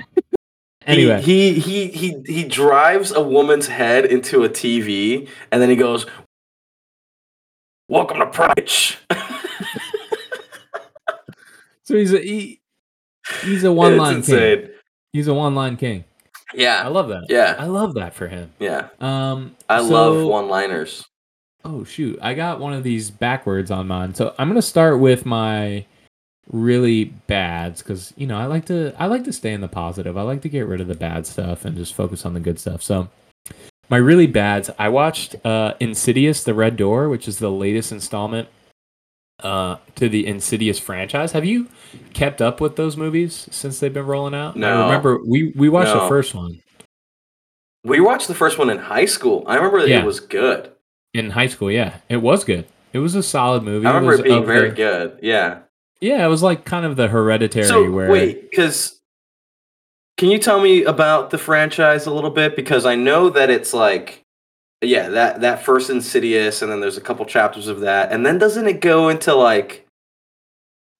Anyway, 0.85 1.23
he, 1.23 1.61
he 1.61 1.87
he 1.87 1.87
he 1.93 2.17
he 2.27 2.45
drives 2.45 3.13
a 3.13 3.23
woman's 3.23 3.69
head 3.69 4.05
into 4.05 4.43
a 4.43 4.49
TV, 4.49 5.29
and 5.53 5.63
then 5.63 5.71
he 5.71 5.77
goes, 5.77 6.07
"Welcome 7.89 8.19
to 8.19 8.27
Price." 8.27 8.97
so 11.85 11.97
he's 11.97 12.13
a 12.13 12.19
he, 12.21 12.61
he's 13.43 13.63
a 13.63 13.73
one 13.73 13.97
line 13.97 14.23
king. 14.23 14.71
He's 15.13 15.29
a 15.29 15.35
one 15.35 15.55
line 15.55 15.77
king. 15.77 16.03
I 16.57 16.89
love 16.89 17.09
that. 17.09 17.27
yeah, 17.29 17.57
I 17.59 17.67
love 17.67 17.95
that 17.95 18.15
for 18.15 18.29
him. 18.29 18.53
yeah. 18.59 18.89
Um, 19.01 19.57
I 19.69 19.79
so- 19.79 19.89
love 19.89 20.27
one-liners. 20.27 21.05
Oh 21.65 21.85
shoot, 21.85 22.19
I 22.21 22.35
got 22.35 22.59
one 22.59 22.73
of 22.73 22.83
these 22.83 23.11
backwards 23.11 23.71
on 23.71 23.87
mine. 23.87 24.15
So 24.15 24.35
I'm 24.37 24.49
gonna 24.49 24.61
start 24.63 24.99
with 24.99 25.25
my 25.25 25.87
really 26.51 27.05
bads 27.05 27.83
because 27.83 28.13
you 28.17 28.27
know 28.27 28.37
I 28.37 28.47
like 28.47 28.65
to 28.67 28.93
I 28.99 29.07
like 29.07 29.23
to 29.25 29.33
stay 29.33 29.53
in 29.53 29.61
the 29.61 29.69
positive. 29.69 30.17
I 30.17 30.23
like 30.23 30.43
to 30.43 30.49
get 30.49 30.67
rid 30.67 30.81
of 30.81 30.89
the 30.89 30.97
bad 30.97 31.25
stuff 31.27 31.65
and 31.65 31.77
just 31.77 31.95
focus 31.95 32.27
on 32.27 32.35
the 32.35 32.41
good 32.41 32.59
stuff. 32.59 32.83
So 32.83 33.09
my 33.89 33.97
really 33.99 34.27
bads, 34.27 34.71
I 34.79 34.89
watched 34.89 35.37
uh, 35.47 35.75
Insidious: 35.79 36.43
The 36.43 36.55
Red 36.55 36.77
Door, 36.77 37.11
which 37.11 37.29
is 37.29 37.39
the 37.39 37.51
latest 37.51 37.93
installment 37.93 38.49
uh, 39.43 39.77
to 39.97 40.09
the 40.09 40.27
Insidious 40.27 40.79
franchise. 40.79 41.33
Have 41.33 41.45
you 41.45 41.69
kept 42.15 42.41
up 42.41 42.61
with 42.61 42.77
those 42.77 42.97
movies 42.97 43.49
since 43.51 43.81
they've 43.81 43.93
been 43.93 44.07
rolling 44.07 44.35
out? 44.35 44.57
No. 44.57 44.83
I 44.83 44.87
remember 44.87 45.19
we 45.27 45.53
we 45.57 45.69
watched 45.69 45.93
the 45.93 46.09
first 46.09 46.35
one 46.35 46.61
We 47.85 48.01
watched 48.01 48.29
the 48.29 48.35
first 48.35 48.59
one 48.59 48.71
in 48.71 48.79
high 48.79 49.07
school. 49.07 49.45
I 49.47 49.57
remember 49.57 49.81
that 49.81 49.89
Yeah. 49.89 50.01
it 50.01 50.07
was 50.07 50.21
good. 50.21 50.71
in 51.15 51.31
high 51.31 51.49
school. 51.49 51.71
Yeah, 51.71 51.97
it 52.09 52.19
was 52.23 52.43
good. 52.45 52.65
It 52.95 52.99
was 53.01 53.15
a 53.15 53.23
solid 53.23 53.63
movie. 53.63 53.87
I 53.87 53.91
remember 53.91 54.13
was 54.13 54.21
it 54.21 54.25
being 54.25 54.47
very 54.47 54.71
the- 54.71 54.77
good. 54.77 55.19
Yeah. 55.23 55.59
Yeah, 56.01 56.25
it 56.25 56.29
was 56.29 56.43
like 56.43 56.65
kind 56.65 56.85
of 56.87 56.97
the 56.97 57.09
hereditary 57.09 57.67
So 57.67 57.91
where 57.91 58.11
wait, 58.11 58.51
because 58.51 58.99
can 60.19 60.31
you 60.31 60.39
tell 60.39 60.61
me 60.61 60.85
about 60.85 61.31
the 61.31 61.39
franchise 61.39 62.07
a 62.07 62.13
little 62.13 62.31
bit? 62.31 62.57
Because 62.57 62.87
I 62.87 62.95
know 62.97 63.29
that 63.31 63.51
it's 63.51 63.75
like, 63.75 64.22
yeah, 64.83 65.09
that 65.09 65.41
that 65.41 65.65
first 65.65 65.91
Insidious, 65.91 66.63
and 66.63 66.71
then 66.71 66.81
there's 66.81 66.97
a 66.97 67.03
couple 67.03 67.25
chapters 67.25 67.69
of 67.69 67.81
that, 67.81 68.13
and 68.13 68.27
then 68.27 68.39
doesn't 68.39 68.67
it 68.67 68.81
go 68.81 69.09
into 69.09 69.35
like 69.35 69.87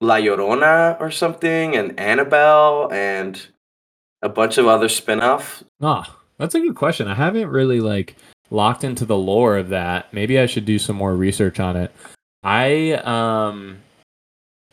La 0.01 0.17
Llorona 0.17 1.01
or 1.01 1.11
something, 1.11 1.77
and 1.77 1.99
Annabelle, 1.99 2.93
and 2.93 3.47
a 4.23 4.29
bunch 4.29 4.57
of 4.57 4.67
other 4.67 4.89
spin-off? 4.89 5.65
Ah, 5.81 6.17
that's 6.39 6.55
a 6.55 6.61
good 6.61 6.77
question. 6.77 7.09
I 7.09 7.15
haven't 7.15 7.49
really 7.49 7.81
like 7.81 8.17
locked 8.51 8.85
into 8.85 9.05
the 9.05 9.17
lore 9.17 9.57
of 9.57 9.69
that. 9.71 10.13
Maybe 10.13 10.39
I 10.39 10.47
should 10.47 10.65
do 10.65 10.79
some 10.79 10.97
more 10.97 11.15
research 11.15 11.59
on 11.59 11.77
it. 11.77 11.93
I 12.43 12.93
um 13.05 13.79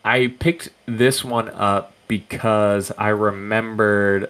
I 0.04 0.28
picked 0.39 0.69
this 0.86 1.24
one 1.24 1.50
up 1.50 1.93
because 2.08 2.91
I 2.98 3.10
remembered 3.10 4.30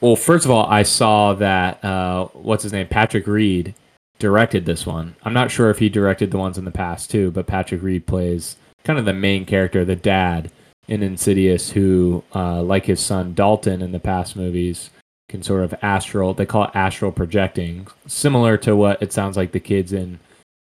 well, 0.00 0.16
first 0.16 0.44
of 0.44 0.50
all, 0.50 0.66
I 0.66 0.82
saw 0.82 1.34
that 1.34 1.82
uh 1.84 2.26
what's 2.32 2.62
his 2.62 2.72
name? 2.72 2.88
Patrick 2.88 3.26
Reed 3.26 3.74
directed 4.22 4.64
this 4.64 4.86
one. 4.86 5.16
I'm 5.24 5.34
not 5.34 5.50
sure 5.50 5.68
if 5.68 5.78
he 5.80 5.88
directed 5.88 6.30
the 6.30 6.38
ones 6.38 6.56
in 6.56 6.64
the 6.64 6.70
past 6.70 7.10
too, 7.10 7.32
but 7.32 7.48
Patrick 7.48 7.82
Reed 7.82 8.06
plays 8.06 8.56
kind 8.84 8.98
of 8.98 9.04
the 9.04 9.12
main 9.12 9.44
character, 9.44 9.84
the 9.84 9.96
dad 9.96 10.50
in 10.88 11.02
Insidious 11.02 11.70
who 11.70 12.22
uh 12.34 12.62
like 12.62 12.86
his 12.86 13.00
son 13.00 13.34
Dalton 13.34 13.82
in 13.82 13.92
the 13.92 14.00
past 14.00 14.34
movies 14.36 14.90
can 15.28 15.42
sort 15.42 15.62
of 15.64 15.72
astral 15.82 16.34
they 16.34 16.44
call 16.46 16.64
it 16.64 16.70
astral 16.74 17.12
projecting 17.12 17.86
similar 18.06 18.56
to 18.58 18.74
what 18.76 19.00
it 19.02 19.12
sounds 19.12 19.36
like 19.36 19.52
the 19.52 19.60
kids 19.60 19.92
in 19.92 20.18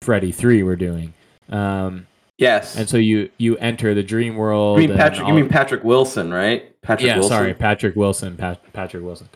freddy 0.01 0.31
3 0.31 0.63
were 0.63 0.77
doing 0.77 1.13
um, 1.49 2.07
Yes. 2.38 2.75
and 2.77 2.88
so 2.89 2.95
you 2.97 3.29
you 3.38 3.57
enter 3.57 3.93
the 3.93 4.01
dream 4.01 4.36
world 4.38 4.81
you 4.81 4.88
mean 4.88 4.97
Patrick? 4.97 5.27
You 5.27 5.33
mean 5.33 5.49
Patrick 5.49 5.83
Wilson, 5.83 6.33
right? 6.33 6.79
Patrick 6.81 7.07
yeah 7.07 7.15
Wilson. 7.15 7.29
sorry 7.29 7.53
patrick 7.53 7.95
wilson 7.97 8.38
Pat, 8.38 8.62
patrick 8.73 9.03
wilson 9.03 9.27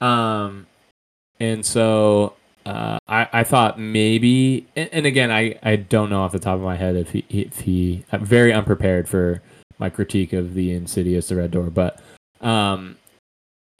um 0.00 0.66
and 1.38 1.64
so 1.64 2.34
uh, 2.68 2.98
I, 3.08 3.28
I 3.32 3.44
thought 3.44 3.78
maybe 3.78 4.66
and, 4.76 4.88
and 4.92 5.06
again 5.06 5.30
I, 5.30 5.58
I 5.62 5.76
don't 5.76 6.10
know 6.10 6.22
off 6.22 6.32
the 6.32 6.38
top 6.38 6.56
of 6.56 6.62
my 6.62 6.76
head 6.76 6.96
if 6.96 7.12
he 7.12 7.24
if 7.30 7.60
he 7.60 8.04
I'm 8.12 8.24
very 8.24 8.52
unprepared 8.52 9.08
for 9.08 9.42
my 9.78 9.88
critique 9.88 10.32
of 10.32 10.54
the 10.54 10.72
insidious 10.72 11.28
the 11.28 11.36
red 11.36 11.50
door 11.50 11.70
but 11.70 12.00
um 12.40 12.96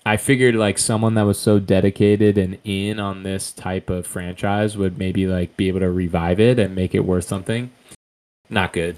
I 0.06 0.16
figured 0.16 0.54
like 0.54 0.78
someone 0.78 1.14
that 1.14 1.26
was 1.26 1.38
so 1.38 1.58
dedicated 1.58 2.38
and 2.38 2.56
in 2.64 2.98
on 2.98 3.24
this 3.24 3.52
type 3.52 3.90
of 3.90 4.06
franchise 4.06 4.74
would 4.74 4.96
maybe 4.96 5.26
like 5.26 5.54
be 5.58 5.68
able 5.68 5.80
to 5.80 5.90
revive 5.90 6.40
it 6.40 6.58
and 6.58 6.74
make 6.74 6.94
it 6.94 7.00
worth 7.00 7.24
something. 7.24 7.70
Not 8.48 8.72
good. 8.72 8.96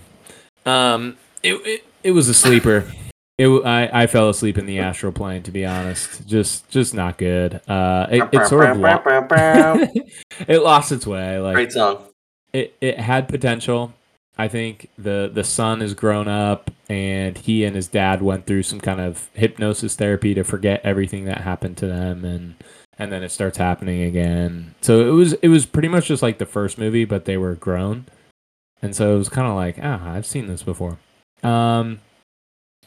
Um, 0.64 1.16
it 1.42 1.54
it, 1.66 1.84
it 2.04 2.10
was 2.12 2.28
a 2.28 2.34
sleeper. 2.34 2.86
It 3.40 3.48
I 3.64 4.02
I 4.02 4.06
fell 4.06 4.28
asleep 4.28 4.58
in 4.58 4.66
the 4.66 4.80
astral 4.80 5.12
plane 5.12 5.42
to 5.44 5.50
be 5.50 5.64
honest. 5.64 6.26
Just 6.26 6.68
just 6.68 6.92
not 6.92 7.16
good. 7.16 7.54
Uh, 7.66 8.06
it, 8.10 8.28
it 8.32 8.46
sort 8.46 8.68
of 8.68 8.76
lo- 8.76 8.90
it 10.46 10.62
lost 10.62 10.92
its 10.92 11.06
way. 11.06 11.38
Like 11.38 11.54
Great 11.54 11.72
song. 11.72 12.04
it, 12.52 12.74
it 12.82 13.00
had 13.00 13.28
potential. 13.28 13.94
I 14.36 14.48
think 14.48 14.90
the 14.98 15.30
the 15.32 15.42
son 15.42 15.80
has 15.80 15.94
grown 15.94 16.28
up 16.28 16.70
and 16.90 17.38
he 17.38 17.64
and 17.64 17.74
his 17.74 17.88
dad 17.88 18.20
went 18.20 18.44
through 18.44 18.64
some 18.64 18.78
kind 18.78 19.00
of 19.00 19.30
hypnosis 19.32 19.96
therapy 19.96 20.34
to 20.34 20.44
forget 20.44 20.82
everything 20.84 21.24
that 21.24 21.40
happened 21.40 21.78
to 21.78 21.86
them 21.86 22.26
and 22.26 22.56
and 22.98 23.10
then 23.10 23.22
it 23.22 23.30
starts 23.30 23.56
happening 23.56 24.02
again. 24.02 24.74
So 24.82 25.00
it 25.08 25.12
was 25.12 25.32
it 25.32 25.48
was 25.48 25.64
pretty 25.64 25.88
much 25.88 26.08
just 26.08 26.22
like 26.22 26.36
the 26.36 26.44
first 26.44 26.76
movie 26.76 27.06
but 27.06 27.24
they 27.24 27.38
were 27.38 27.54
grown. 27.54 28.04
And 28.82 28.94
so 28.94 29.14
it 29.14 29.18
was 29.18 29.30
kind 29.30 29.48
of 29.48 29.54
like, 29.54 29.78
ah, 29.82 30.12
I've 30.12 30.26
seen 30.26 30.46
this 30.46 30.62
before. 30.62 30.98
Um 31.42 32.00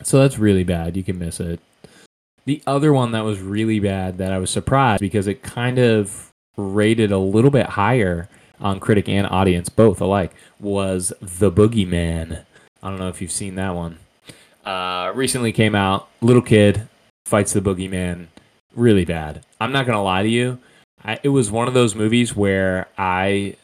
so 0.04 0.20
that's 0.20 0.38
really 0.38 0.63
bad. 0.63 0.96
You 0.98 1.04
can 1.04 1.20
miss 1.20 1.39
it. 1.39 1.60
The 2.46 2.62
other 2.68 2.92
one 2.92 3.12
that 3.12 3.24
was 3.24 3.39
really 3.39 3.80
bad 3.80 4.18
that 4.18 4.32
I 4.32 4.38
was 4.38 4.50
surprised 4.50 5.00
because 5.00 5.28
it 5.28 5.44
kind 5.44 5.80
of 5.80 6.30
rated 6.58 7.12
a 7.12 7.18
little 7.18 7.52
bit 7.52 7.68
higher 7.68 8.28
on 8.60 8.80
critic 8.80 9.08
and 9.10 9.28
audience, 9.28 9.70
both 9.70 10.02
alike, 10.02 10.34
was 10.60 11.13
The 11.22 11.52
Boogeyman. 11.52 12.44
I 12.82 12.89
don't 12.89 13.00
know 13.00 13.08
if 13.08 13.22
you've 13.22 13.32
seen 13.32 13.56
that 13.56 13.76
one. 13.76 13.98
Uh, 14.66 15.12
recently 15.16 15.52
came 15.52 15.76
out. 15.76 16.10
Little 16.22 16.42
kid 16.42 16.88
fights 17.26 17.54
the 17.54 17.62
Boogeyman. 17.62 18.28
Really 18.76 19.06
bad. 19.06 19.46
I'm 19.60 19.72
not 19.72 19.86
gonna 19.86 20.04
lie 20.04 20.24
to 20.24 20.30
you. 20.30 20.60
I, 21.04 21.20
it 21.24 21.30
was 21.30 21.52
one 21.52 21.68
of 21.68 21.74
those 21.74 21.96
movies 21.96 22.36
where 22.36 22.88
I 22.98 23.56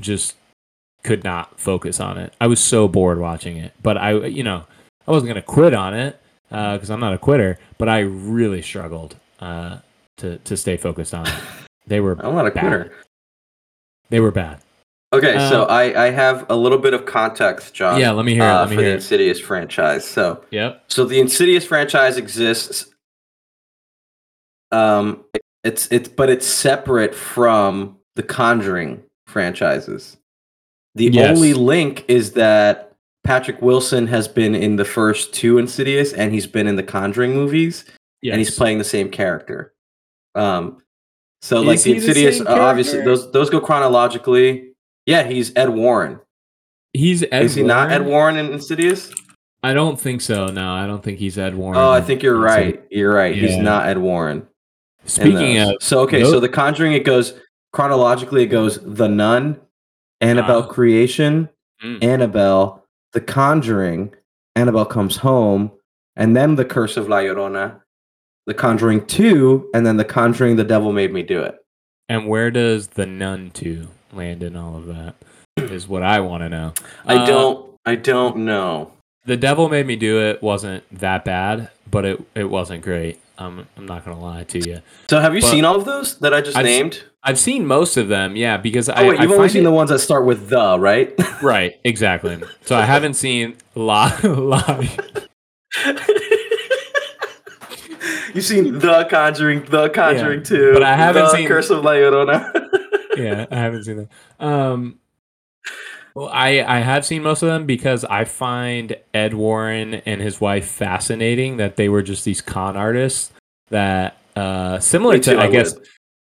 just 0.00 0.36
could 1.02 1.24
not 1.24 1.58
focus 1.60 2.00
on 2.00 2.18
it. 2.18 2.32
I 2.40 2.46
was 2.46 2.60
so 2.60 2.88
bored 2.88 3.18
watching 3.18 3.56
it, 3.56 3.72
but 3.82 3.96
I, 3.96 4.12
you 4.26 4.42
know, 4.42 4.64
I 5.06 5.10
wasn't 5.10 5.28
gonna 5.28 5.42
quit 5.42 5.74
on 5.74 5.94
it 5.94 6.20
because 6.48 6.90
I'm 6.90 7.00
not 7.00 7.12
a 7.14 7.18
quitter. 7.18 7.58
But 7.78 7.88
I 7.88 8.00
really 8.00 8.62
struggled 8.62 9.16
uh, 9.40 9.78
to 10.18 10.38
to 10.38 10.56
stay 10.56 10.76
focused 10.76 11.14
on 11.14 11.26
it. 11.26 11.34
They 11.86 12.00
were 12.00 12.12
I'm 12.24 12.34
not 12.34 12.46
a 12.46 12.50
bad. 12.50 12.60
quitter. 12.60 12.92
They 14.10 14.20
were 14.20 14.30
bad. 14.30 14.60
Okay, 15.12 15.38
so 15.48 15.62
Um, 15.62 15.70
I, 15.70 16.06
I 16.06 16.10
have 16.10 16.44
a 16.50 16.56
little 16.56 16.78
bit 16.78 16.92
of 16.92 17.06
context, 17.06 17.72
Jon. 17.72 18.00
Yeah, 18.00 18.10
let 18.10 18.24
me 18.24 18.34
hear 18.34 18.42
it, 18.42 18.46
uh, 18.48 18.60
let 18.62 18.70
me 18.70 18.74
for 18.76 18.80
hear 18.82 18.90
the 18.90 18.94
it. 18.94 18.96
Insidious 18.96 19.38
franchise. 19.38 20.04
So, 20.04 20.44
Yep. 20.50 20.84
so 20.88 21.04
the 21.04 21.20
Insidious 21.20 21.64
franchise 21.64 22.16
exists. 22.16 22.86
Um, 24.72 25.24
it's 25.62 25.86
it's 25.92 26.08
but 26.08 26.30
it's 26.30 26.46
separate 26.46 27.14
from 27.14 27.96
the 28.16 28.22
Conjuring 28.24 29.02
franchises. 29.26 30.16
The 30.96 31.06
Yes. 31.06 31.36
only 31.36 31.54
link 31.54 32.04
is 32.08 32.32
that 32.32 32.92
Patrick 33.24 33.60
Wilson 33.62 34.06
has 34.06 34.28
been 34.28 34.54
in 34.54 34.76
the 34.76 34.84
first 34.84 35.32
two 35.32 35.58
Insidious, 35.58 36.12
and 36.12 36.32
he's 36.32 36.46
been 36.46 36.66
in 36.66 36.76
the 36.76 36.82
Conjuring 36.82 37.32
movies, 37.34 37.84
Yes. 38.22 38.32
and 38.34 38.38
he's 38.38 38.54
playing 38.54 38.78
the 38.78 38.84
same 38.84 39.10
character. 39.10 39.72
Um, 40.34 40.78
so 41.42 41.60
like 41.62 41.76
Is 41.76 41.84
the 41.84 41.94
he 41.94 41.98
the 42.00 42.06
Insidious, 42.06 42.38
same 42.38 42.46
uh, 42.46 42.50
obviously 42.60 43.02
those 43.02 43.30
those 43.32 43.50
go 43.50 43.60
chronologically. 43.60 44.72
Yeah, 45.06 45.24
he's 45.24 45.52
Ed 45.56 45.68
Warren. 45.70 46.20
He's 46.92 47.22
Ed. 47.30 47.42
Is 47.44 47.54
he 47.54 47.62
not 47.62 47.90
Ed 47.90 47.98
Warren? 48.06 48.10
Warren 48.10 48.36
in 48.36 48.52
Insidious? 48.52 49.12
I 49.62 49.72
don't 49.74 49.98
think 49.98 50.20
so. 50.20 50.46
No, 50.48 50.72
I 50.72 50.86
don't 50.86 51.02
think 51.02 51.18
he's 51.18 51.38
Ed 51.38 51.54
Warren. 51.54 51.78
Oh, 51.78 51.90
I 51.90 52.00
think 52.00 52.22
you're 52.22 52.38
right. 52.38 52.82
You're 52.90 53.14
right. 53.14 53.34
He's 53.34 53.56
not 53.56 53.86
Ed 53.86 53.98
Warren. 53.98 54.46
Speaking 55.06 55.58
of, 55.58 55.76
so 55.80 56.00
okay, 56.00 56.22
so 56.24 56.40
the 56.40 56.48
Conjuring 56.48 56.92
it 56.92 57.04
goes 57.04 57.34
chronologically. 57.72 58.42
It 58.44 58.46
goes 58.48 58.78
The 58.82 59.08
Nun, 59.08 59.60
Annabelle 60.20 60.62
Ah. 60.64 60.66
Creation, 60.72 61.48
Mm. 61.82 62.02
Annabelle, 62.04 62.83
The 63.14 63.20
Conjuring, 63.20 64.12
Annabelle 64.56 64.84
Comes 64.84 65.16
Home, 65.18 65.72
and 66.16 66.36
then 66.36 66.56
The 66.56 66.64
Curse 66.64 66.96
of 66.96 67.08
La 67.08 67.18
Llorona, 67.18 67.80
The 68.46 68.54
Conjuring 68.54 69.06
Two, 69.06 69.70
and 69.72 69.86
then 69.86 69.96
The 69.96 70.04
Conjuring: 70.04 70.56
The 70.56 70.64
Devil 70.64 70.92
Made 70.92 71.12
Me 71.12 71.22
Do 71.22 71.42
It. 71.42 71.56
and 72.10 72.28
where 72.28 72.50
does 72.50 72.88
the 72.88 73.06
Nun 73.06 73.50
two 73.54 73.88
land 74.12 74.42
in 74.42 74.54
all 74.56 74.76
of 74.76 74.86
that? 74.86 75.14
Is 75.56 75.88
what 75.88 76.02
I 76.02 76.20
want 76.20 76.42
to 76.42 76.48
know. 76.48 76.74
I 77.06 77.16
Uh, 77.16 77.26
don't. 77.26 77.74
I 77.86 77.94
don't 77.94 78.38
know. 78.38 78.92
The 79.24 79.36
Devil 79.36 79.68
Made 79.68 79.86
Me 79.86 79.96
Do 79.96 80.20
It 80.20 80.42
wasn't 80.42 80.84
that 80.98 81.24
bad, 81.24 81.70
but 81.90 82.04
it 82.04 82.20
it 82.34 82.50
wasn't 82.50 82.82
great. 82.82 83.18
I'm 83.38 83.66
I'm 83.76 83.86
not 83.86 84.04
gonna 84.04 84.20
lie 84.20 84.44
to 84.44 84.58
you. 84.58 84.80
So 85.10 85.20
have 85.20 85.34
you 85.34 85.40
but- 85.40 85.50
seen 85.50 85.64
all 85.64 85.76
of 85.76 85.84
those 85.84 86.18
that 86.20 86.32
I 86.34 86.40
just 86.40 86.56
I've 86.56 86.64
named? 86.64 87.02
I've 87.22 87.38
seen 87.38 87.66
most 87.66 87.96
of 87.96 88.08
them, 88.08 88.36
yeah, 88.36 88.56
because 88.58 88.88
I. 88.88 89.02
Oh 89.04 89.08
wait, 89.08 89.20
you've 89.20 89.30
only 89.32 89.48
seen 89.48 89.62
it- 89.62 89.64
the 89.64 89.70
ones 89.72 89.90
that 89.90 89.98
start 90.00 90.24
with 90.26 90.48
the, 90.50 90.78
right? 90.78 91.14
right, 91.42 91.80
exactly. 91.84 92.38
So 92.64 92.76
I 92.76 92.82
haven't 92.82 93.14
seen 93.14 93.56
la 93.74 94.12
lot. 94.22 94.84
You've 98.34 98.44
seen 98.44 98.78
The 98.80 99.06
Conjuring, 99.08 99.64
The 99.66 99.88
Conjuring 99.90 100.40
Yeah, 100.40 100.44
2, 100.44 100.72
but 100.72 100.82
I 100.82 100.96
haven't 100.96 101.22
the 101.24 101.30
seen- 101.36 101.46
Curse 101.48 101.70
of 101.70 101.84
La 101.84 101.92
Llorona. 101.92 102.68
yeah, 103.16 103.46
I 103.50 103.54
haven't 103.56 103.84
seen 103.84 103.96
that. 103.96 104.44
Um, 104.44 104.98
well, 106.14 106.28
I 106.32 106.62
I 106.62 106.80
have 106.80 107.04
seen 107.04 107.22
most 107.22 107.42
of 107.42 107.48
them 107.48 107.66
because 107.66 108.04
I 108.04 108.24
find 108.24 108.96
Ed 109.12 109.34
Warren 109.34 109.94
and 109.94 110.20
his 110.20 110.40
wife 110.40 110.66
fascinating. 110.66 111.56
That 111.56 111.76
they 111.76 111.88
were 111.88 112.02
just 112.02 112.24
these 112.24 112.40
con 112.40 112.76
artists 112.76 113.32
that 113.70 114.18
uh 114.36 114.78
similar 114.80 115.14
Me 115.14 115.20
to 115.20 115.36
I, 115.36 115.44
I 115.44 115.50
guess 115.50 115.74
would. 115.74 115.86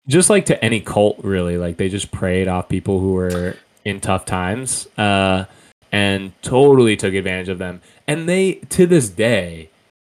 just 0.08 0.30
like 0.30 0.46
to 0.48 0.63
any 0.63 0.80
cult 0.80 1.19
really. 1.24 1.58
Like 1.58 1.78
they 1.78 1.89
just 1.89 2.12
preyed 2.12 2.48
off 2.48 2.69
people 2.69 3.00
who 3.00 3.13
were 3.13 3.58
in 3.86 4.00
tough 4.00 4.26
times 4.26 4.88
uh 4.98 5.46
and 5.91 6.32
totally 6.41 6.96
took 6.96 7.13
advantage 7.13 7.50
of 7.50 7.60
them. 7.60 7.82
And 8.08 8.28
they 8.30 8.54
to 8.69 8.86
this 8.88 9.10
day 9.10 9.69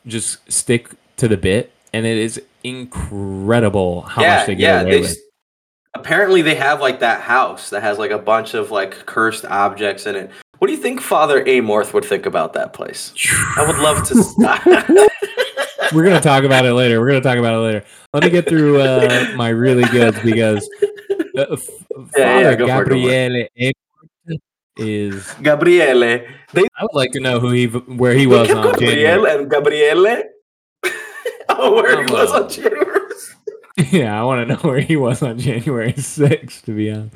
just 0.06 0.50
stick 0.52 0.90
to 1.18 1.28
the 1.28 1.38
bit 1.38 1.72
and 1.94 2.06
it 2.06 2.18
is 2.18 2.42
incredible 2.64 4.02
how 4.04 4.22
yeah, 4.22 4.38
much 4.38 4.48
they 4.48 4.56
get 4.56 4.62
yeah. 4.62 4.82
away 4.82 4.92
They, 4.92 5.02
with. 5.02 5.18
Apparently, 6.00 6.42
they 6.42 6.56
have 6.56 6.80
like 6.82 7.00
that 7.00 7.22
house 7.22 7.70
that 7.72 7.82
has 7.84 7.98
like 7.98 8.12
a 8.12 8.18
bunch 8.20 8.54
of 8.54 8.72
like 8.72 8.92
cursed 9.06 9.46
objects 9.46 10.06
in 10.06 10.16
it. 10.16 10.32
What 10.60 10.68
do 10.68 10.74
you 10.74 10.80
think 10.82 11.02
Father 11.02 11.44
Amorth 11.46 11.94
would 11.94 12.06
think 12.06 12.26
about 12.26 12.54
that 12.54 12.74
place? 12.74 13.14
I 13.58 13.66
would 13.68 13.78
love 13.80 14.08
to. 14.08 15.10
We're 15.94 16.04
gonna 16.04 16.20
talk 16.20 16.44
about 16.44 16.66
it 16.66 16.74
later. 16.74 17.00
We're 17.00 17.08
gonna 17.08 17.22
talk 17.22 17.38
about 17.38 17.54
it 17.54 17.58
later. 17.66 17.86
Let 18.14 18.24
me 18.24 18.30
get 18.30 18.48
through 18.50 18.82
uh, 18.82 19.32
my 19.36 19.50
really 19.50 19.86
goods 19.86 20.20
because 20.20 20.68
uh, 21.38 21.46
F- 21.54 21.68
Yeah, 22.18 22.40
yeah, 22.40 22.44
Father 22.44 22.56
go. 22.58 22.66
Gabriele 22.68 23.48
Amorth 23.60 24.40
is. 24.78 25.34
Gabriele. 25.42 26.26
They, 26.54 26.64
I 26.78 26.84
would 26.84 26.94
like 26.94 27.12
to 27.14 27.20
know 27.20 27.40
who 27.40 27.52
he 27.52 27.68
where 27.68 28.14
he 28.14 28.26
they 28.26 28.28
was 28.36 28.50
on 28.52 28.64
Gabriele 28.72 29.24
January. 29.24 29.40
and 29.42 29.50
Gabriele. 29.52 30.24
oh, 31.50 31.74
where 31.76 32.04
he 32.04 32.12
Oh, 32.12 32.14
was 32.14 32.32
well. 32.32 32.44
on 32.44 32.50
January. 32.50 32.97
Yeah, 33.92 34.20
I 34.20 34.24
want 34.24 34.48
to 34.48 34.56
know 34.56 34.62
where 34.62 34.80
he 34.80 34.96
was 34.96 35.22
on 35.22 35.38
January 35.38 35.94
6th. 35.98 36.64
To 36.64 36.76
be 36.76 36.92
honest, 36.92 37.16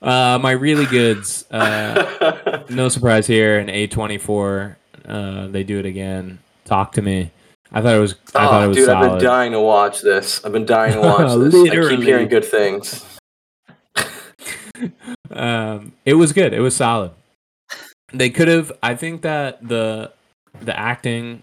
uh, 0.00 0.38
my 0.40 0.52
really 0.52 0.86
goods. 0.86 1.50
Uh, 1.50 2.62
no 2.70 2.88
surprise 2.88 3.26
here. 3.26 3.58
An 3.58 3.68
A 3.68 3.86
twenty 3.88 4.18
four. 4.18 4.78
Uh, 5.04 5.48
they 5.48 5.64
do 5.64 5.78
it 5.78 5.86
again. 5.86 6.38
Talk 6.64 6.92
to 6.92 7.02
me. 7.02 7.32
I 7.72 7.82
thought 7.82 7.96
it 7.96 8.00
was. 8.00 8.14
I 8.34 8.46
thought 8.46 8.62
it 8.62 8.64
oh, 8.64 8.68
was 8.68 8.76
dude, 8.76 8.88
I've 8.88 9.10
been 9.10 9.24
dying 9.24 9.52
to 9.52 9.60
watch 9.60 10.00
this. 10.00 10.44
I've 10.44 10.52
been 10.52 10.66
dying 10.66 10.92
to 10.92 11.00
watch 11.00 11.38
this. 11.40 11.54
I 11.54 11.88
keep 11.88 12.02
hearing 12.02 12.28
good 12.28 12.44
things. 12.44 13.04
um, 15.30 15.92
it 16.04 16.14
was 16.14 16.32
good. 16.32 16.52
It 16.52 16.60
was 16.60 16.76
solid. 16.76 17.10
They 18.12 18.30
could 18.30 18.46
have. 18.46 18.70
I 18.82 18.94
think 18.94 19.22
that 19.22 19.66
the 19.66 20.12
the 20.60 20.78
acting 20.78 21.42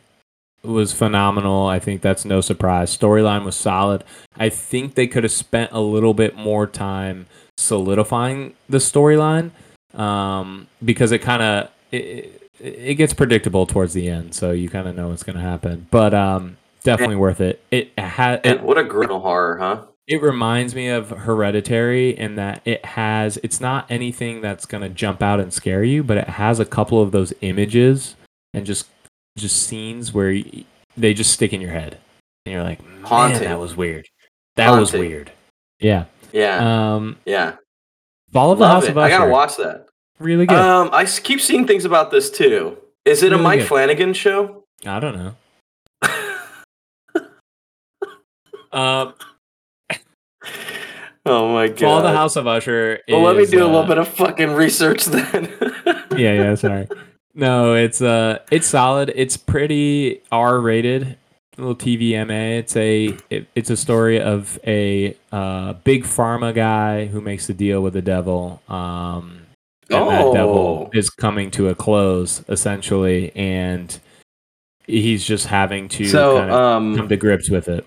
was 0.64 0.94
phenomenal. 0.94 1.68
I 1.68 1.80
think 1.80 2.02
that's 2.02 2.26
no 2.26 2.42
surprise. 2.42 2.96
Storyline 2.96 3.46
was 3.46 3.56
solid. 3.56 4.04
I 4.38 4.50
think 4.50 4.96
they 4.96 5.08
could 5.08 5.24
have 5.24 5.32
spent 5.32 5.72
a 5.72 5.82
little 5.82 6.14
bit 6.14 6.36
more 6.36 6.68
time 6.68 7.28
solidifying 7.58 8.54
the 8.70 8.78
storyline 8.78 9.52
um, 9.94 10.68
because 10.84 11.12
it 11.12 11.20
kind 11.20 11.42
of 11.42 11.70
it, 11.92 11.98
it 11.98 12.38
it 12.60 12.94
gets 12.96 13.14
predictable 13.14 13.66
towards 13.66 13.94
the 13.94 14.08
end, 14.08 14.36
so 14.36 14.52
you 14.52 14.70
kind 14.70 14.88
of 14.88 14.96
know 14.96 15.10
what's 15.10 15.24
going 15.24 15.36
to 15.36 15.42
happen. 15.42 15.88
But 15.90 16.14
um, 16.14 16.58
definitely 16.84 17.16
worth 17.16 17.42
it. 17.42 17.64
It 17.72 17.98
had 17.98 18.46
it, 18.46 18.46
And 18.46 18.62
what 18.62 18.78
a 18.78 18.84
griddle 18.84 19.22
horror, 19.22 19.58
huh? 19.58 19.86
it 20.08 20.22
reminds 20.22 20.76
me 20.76 20.90
of 20.90 21.10
hereditary 21.10 22.10
in 22.10 22.36
that 22.36 22.62
it 22.66 22.84
has 22.84 23.38
it's 23.44 23.62
not 23.62 23.86
anything 23.90 24.42
that's 24.42 24.66
going 24.66 24.82
to 24.82 24.90
jump 24.90 25.22
out 25.22 25.40
and 25.40 25.54
scare 25.54 25.84
you 25.84 26.04
but 26.04 26.18
it 26.18 26.28
has 26.28 26.60
a 26.60 26.66
couple 26.66 27.02
of 27.02 27.12
those 27.12 27.34
images 27.42 28.16
and 28.54 28.66
just 28.66 28.88
just 29.38 29.64
scenes 29.68 30.14
where 30.14 30.32
y 30.32 30.66
they 30.98 31.14
just 31.14 31.32
stick 31.32 31.54
in 31.54 31.62
your 31.62 31.72
head 31.72 31.98
and 32.46 32.54
you're 32.54 32.64
like 32.64 32.80
man 32.86 33.34
that 33.42 33.60
was 33.60 33.76
weird 33.78 34.06
that 34.56 34.70
was 34.72 34.92
weird 34.94 35.32
yeah 35.80 36.06
Yeah, 36.34 36.96
um 36.96 37.18
yeah. 37.26 37.56
fall 38.32 38.52
of 38.52 38.60
the 38.60 38.68
house 38.68 38.84
it. 38.86 38.92
of 38.92 38.98
Usher. 38.98 39.14
I 39.14 39.18
gotta 39.18 39.32
watch 39.32 39.56
that. 39.58 39.88
really 40.20 40.46
good 40.46 40.58
Um, 40.58 40.90
I 40.94 41.04
s- 41.04 41.20
keep 41.20 41.40
seeing 41.42 41.66
things 41.66 41.86
about 41.86 42.12
this 42.12 42.30
too. 42.30 42.78
Is 43.06 43.24
it 43.24 43.34
a 43.34 43.38
Mike 43.38 43.60
good. 43.62 43.68
Flanagan 43.70 44.14
show? 44.14 44.64
i 44.86 45.00
don't 45.00 45.16
know 45.16 45.36
um 48.72 49.14
oh 51.26 51.54
my 51.54 51.68
god. 51.68 51.80
fall 51.80 51.98
of 51.98 52.04
the 52.04 52.12
house 52.12 52.36
of 52.36 52.48
usher 52.48 53.00
Well, 53.08 53.22
let 53.22 53.36
me 53.36 53.44
is, 53.44 53.52
do 53.52 53.60
a 53.60 53.66
little 53.66 53.80
uh, 53.80 53.88
bit 53.88 53.98
of 53.98 54.08
fucking 54.08 54.52
research 54.54 55.06
then. 55.06 55.54
yeah, 56.18 56.34
yeah, 56.34 56.56
sorry. 56.66 56.88
No, 57.34 57.74
it's 57.76 58.02
uh 58.02 58.40
it's 58.52 58.68
solid. 58.68 59.12
It's 59.16 59.38
pretty 59.38 60.22
R 60.32 60.60
rated. 60.60 61.18
Little 61.58 61.76
TVMA. 61.76 62.58
It's 62.60 62.76
a 62.76 63.18
it, 63.30 63.48
it's 63.56 63.70
a 63.70 63.78
story 63.78 64.20
of 64.22 64.60
a 64.66 65.16
uh 65.32 65.74
big 65.84 66.04
pharma 66.04 66.54
guy 66.54 67.06
who 67.06 67.22
makes 67.22 67.50
a 67.50 67.54
deal 67.54 67.82
with 67.82 67.94
the 67.94 68.02
devil. 68.02 68.62
Um 68.68 69.38
and 69.90 70.10
that 70.10 70.34
devil 70.34 70.90
Oh. 70.94 70.98
is 70.98 71.10
coming 71.10 71.52
to 71.52 71.68
a 71.70 71.76
close 71.76 72.44
essentially 72.48 73.32
and 73.36 74.00
he's 74.88 75.26
just 75.26 75.48
having 75.48 75.88
to 75.90 76.06
So, 76.06 76.38
kind 76.38 76.50
of 76.52 76.56
come 76.56 77.00
um, 77.02 77.08
to 77.10 77.18
grips 77.18 77.50
with 77.50 77.68
it. 77.68 77.86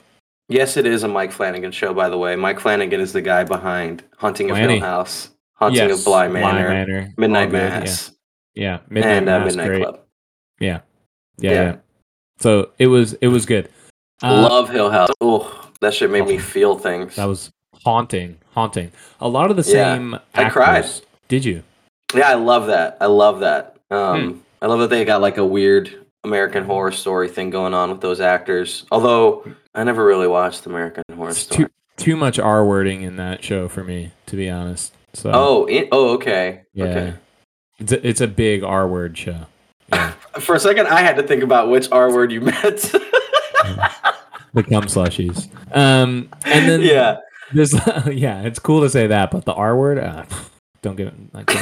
yes, 0.49 0.77
it 0.77 0.87
is 0.87 1.03
a 1.03 1.09
Mike 1.09 1.33
Flanagan 1.33 1.73
show, 1.73 1.93
by 1.95 2.09
the 2.11 2.17
way. 2.19 2.37
Mike 2.37 2.61
Flanagan 2.61 3.01
is 3.01 3.13
the 3.15 3.21
guy 3.23 3.45
behind 3.45 4.03
Haunting 4.19 4.51
of 4.51 4.57
Lanny. 4.57 4.75
Hill 4.79 4.87
House, 4.87 5.31
Haunting 5.55 5.89
yes, 5.89 5.99
of 5.99 6.05
Bly 6.05 6.29
Manor, 6.29 6.69
all 6.69 7.09
Midnight. 7.17 7.53
Mass, 7.53 8.11
Yeah, 8.55 8.79
Midnight 8.89 9.11
and 9.17 9.29
uh, 9.29 9.45
Midnight 9.45 9.67
great. 9.69 9.83
Club. 9.83 10.01
Yeah. 10.61 10.81
Yeah, 11.39 11.51
Yeah. 11.51 11.63
yeah. 11.63 11.77
So 12.41 12.71
it 12.79 12.87
was 12.89 13.15
it 13.15 13.29
was 13.29 13.47
good. 13.47 13.69
Uh, 14.23 14.41
Love 14.43 14.69
Hill 14.71 14.91
House. 14.91 15.11
Oh, 15.21 15.71
that 15.81 15.95
shit 15.95 16.11
made 16.11 16.27
me 16.27 16.37
Oh. 16.37 16.41
feel 16.41 16.79
things. 16.79 17.17
That 17.17 17.25
was 17.27 17.51
haunting, 17.85 18.39
haunting. 18.53 18.93
A 19.21 19.29
lot 19.29 19.51
of 19.51 19.57
the 19.57 19.63
Yeah, 19.71 19.95
same. 19.95 20.19
I 20.35 20.49
cried. 20.51 20.85
Did 21.29 21.45
you? 21.45 21.63
Yeah, 22.15 22.29
I 22.31 22.35
love 22.35 22.67
that. 22.69 22.97
I 23.01 23.07
love 23.07 23.41
that. 23.41 23.77
Um, 23.91 24.21
Hmm. 24.35 24.39
I 24.63 24.67
love 24.67 24.79
that 24.81 24.91
they 24.91 25.05
got 25.05 25.21
like 25.21 25.37
a 25.37 25.45
weird 25.45 25.91
American 26.23 26.65
Horror 26.65 26.93
Story 26.93 27.29
thing 27.29 27.51
going 27.51 27.75
on 27.75 27.91
with 27.91 28.01
those 28.01 28.21
actors. 28.21 28.85
Although 28.91 29.45
I 29.75 29.85
never 29.85 30.05
really 30.05 30.29
watched 30.29 30.65
American 30.67 31.03
Horror 31.15 31.31
It's 31.31 31.41
Story. 31.41 31.65
too 31.67 31.71
too 31.97 32.17
much 32.17 32.39
R 32.39 32.65
wording 32.65 33.03
in 33.03 33.17
that 33.17 33.45
show 33.45 33.69
for 33.69 33.85
me, 33.85 34.13
to 34.27 34.37
be 34.37 34.49
honest. 34.49 34.95
So 35.13 35.31
Oh, 35.33 35.65
in, 35.67 35.89
oh, 35.93 36.15
okay. 36.15 36.63
yeah, 36.73 36.85
Okay. 36.87 37.15
It's 37.79 37.93
a, 37.93 38.07
it's 38.09 38.21
a 38.21 38.29
big 38.29 38.63
R 38.63 38.87
word 38.87 39.17
show. 39.17 39.47
Yeah. 39.93 40.11
For 40.41 40.55
a 40.55 40.61
second, 40.61 40.89
I 40.89 41.01
had 41.01 41.17
to 41.17 41.23
think 41.23 41.43
about 41.43 41.71
which 41.71 41.91
R 41.93 42.13
word 42.13 42.33
you 42.33 42.41
meant. 42.41 42.93
the 44.55 44.63
cum 44.63 44.85
slushies. 44.85 45.49
Um, 45.75 46.29
and 46.45 46.69
then 46.69 46.81
yeah, 46.81 47.19
this 47.53 47.73
yeah, 48.13 48.43
it's 48.43 48.59
cool 48.59 48.83
to 48.83 48.91
say 48.91 49.07
that, 49.07 49.31
but 49.31 49.45
the 49.45 49.55
R 49.55 49.77
word, 49.77 49.99
uh, 49.99 50.25
don't 50.83 50.97
get 50.97 51.09
it. 51.09 51.15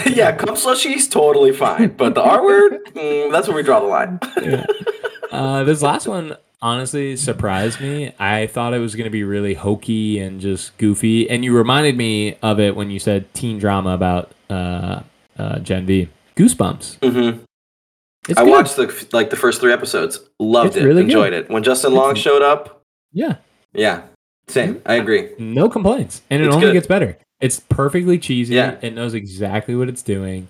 Yeah. 0.17 0.33
Cum 0.33 0.55
slushies 0.57 1.11
totally 1.11 1.53
fine, 1.53 1.89
but 1.97 2.15
the 2.15 2.23
R 2.23 2.43
word, 2.43 2.79
mm, 2.87 3.31
that's 3.33 3.49
where 3.49 3.57
we 3.57 3.63
draw 3.63 3.81
the 3.81 3.87
line. 3.87 4.19
yeah. 4.43 4.67
Uh, 5.31 5.65
this 5.65 5.81
last 5.83 6.07
one 6.07 6.37
honestly 6.61 7.17
surprised 7.17 7.81
me. 7.81 8.15
I 8.19 8.47
thought 8.47 8.75
it 8.75 8.79
was 8.79 8.95
going 8.95 9.05
to 9.05 9.11
be 9.11 9.25
really 9.25 9.55
hokey 9.55 10.19
and 10.19 10.41
just 10.41 10.77
goofy, 10.79 11.29
and 11.29 11.45
you 11.45 11.57
reminded 11.57 11.97
me 11.97 12.37
of 12.43 12.61
it 12.61 12.77
when 12.77 12.91
you 12.91 12.99
said 12.99 13.33
teen 13.35 13.59
drama 13.59 13.95
about 13.95 14.31
uh, 14.51 15.01
uh, 15.39 15.59
Gen 15.61 15.87
V. 15.87 16.09
Goosebumps. 16.37 16.97
hmm 17.03 17.39
It's 18.29 18.39
I 18.39 18.45
good. 18.45 18.51
watched 18.51 18.77
the 18.77 19.07
like 19.13 19.31
the 19.31 19.37
first 19.37 19.61
three 19.61 19.73
episodes, 19.73 20.21
loved 20.39 20.69
It's 20.69 20.77
it, 20.79 20.85
really 20.85 21.03
enjoyed 21.03 21.33
good. 21.33 21.45
it. 21.47 21.51
When 21.51 21.63
Justin 21.63 21.95
Long 21.95 22.11
It's- 22.13 22.23
showed 22.23 22.43
up, 22.43 22.83
Yeah, 23.13 23.37
yeah, 23.75 24.03
same. 24.49 24.81
I 24.87 24.95
agree. 24.95 25.31
no 25.39 25.69
complaints, 25.69 26.23
and 26.31 26.43
it 26.43 26.47
It's 26.47 26.55
only 26.55 26.69
good. 26.69 26.73
gets 26.75 26.87
better. 26.87 27.19
It's 27.41 27.61
perfectly 27.61 28.19
cheesy. 28.19 28.55
Yeah. 28.55 28.77
It 28.83 28.95
knows 28.95 29.15
exactly 29.15 29.75
what 29.75 29.89
it's 29.89 30.03
doing, 30.03 30.49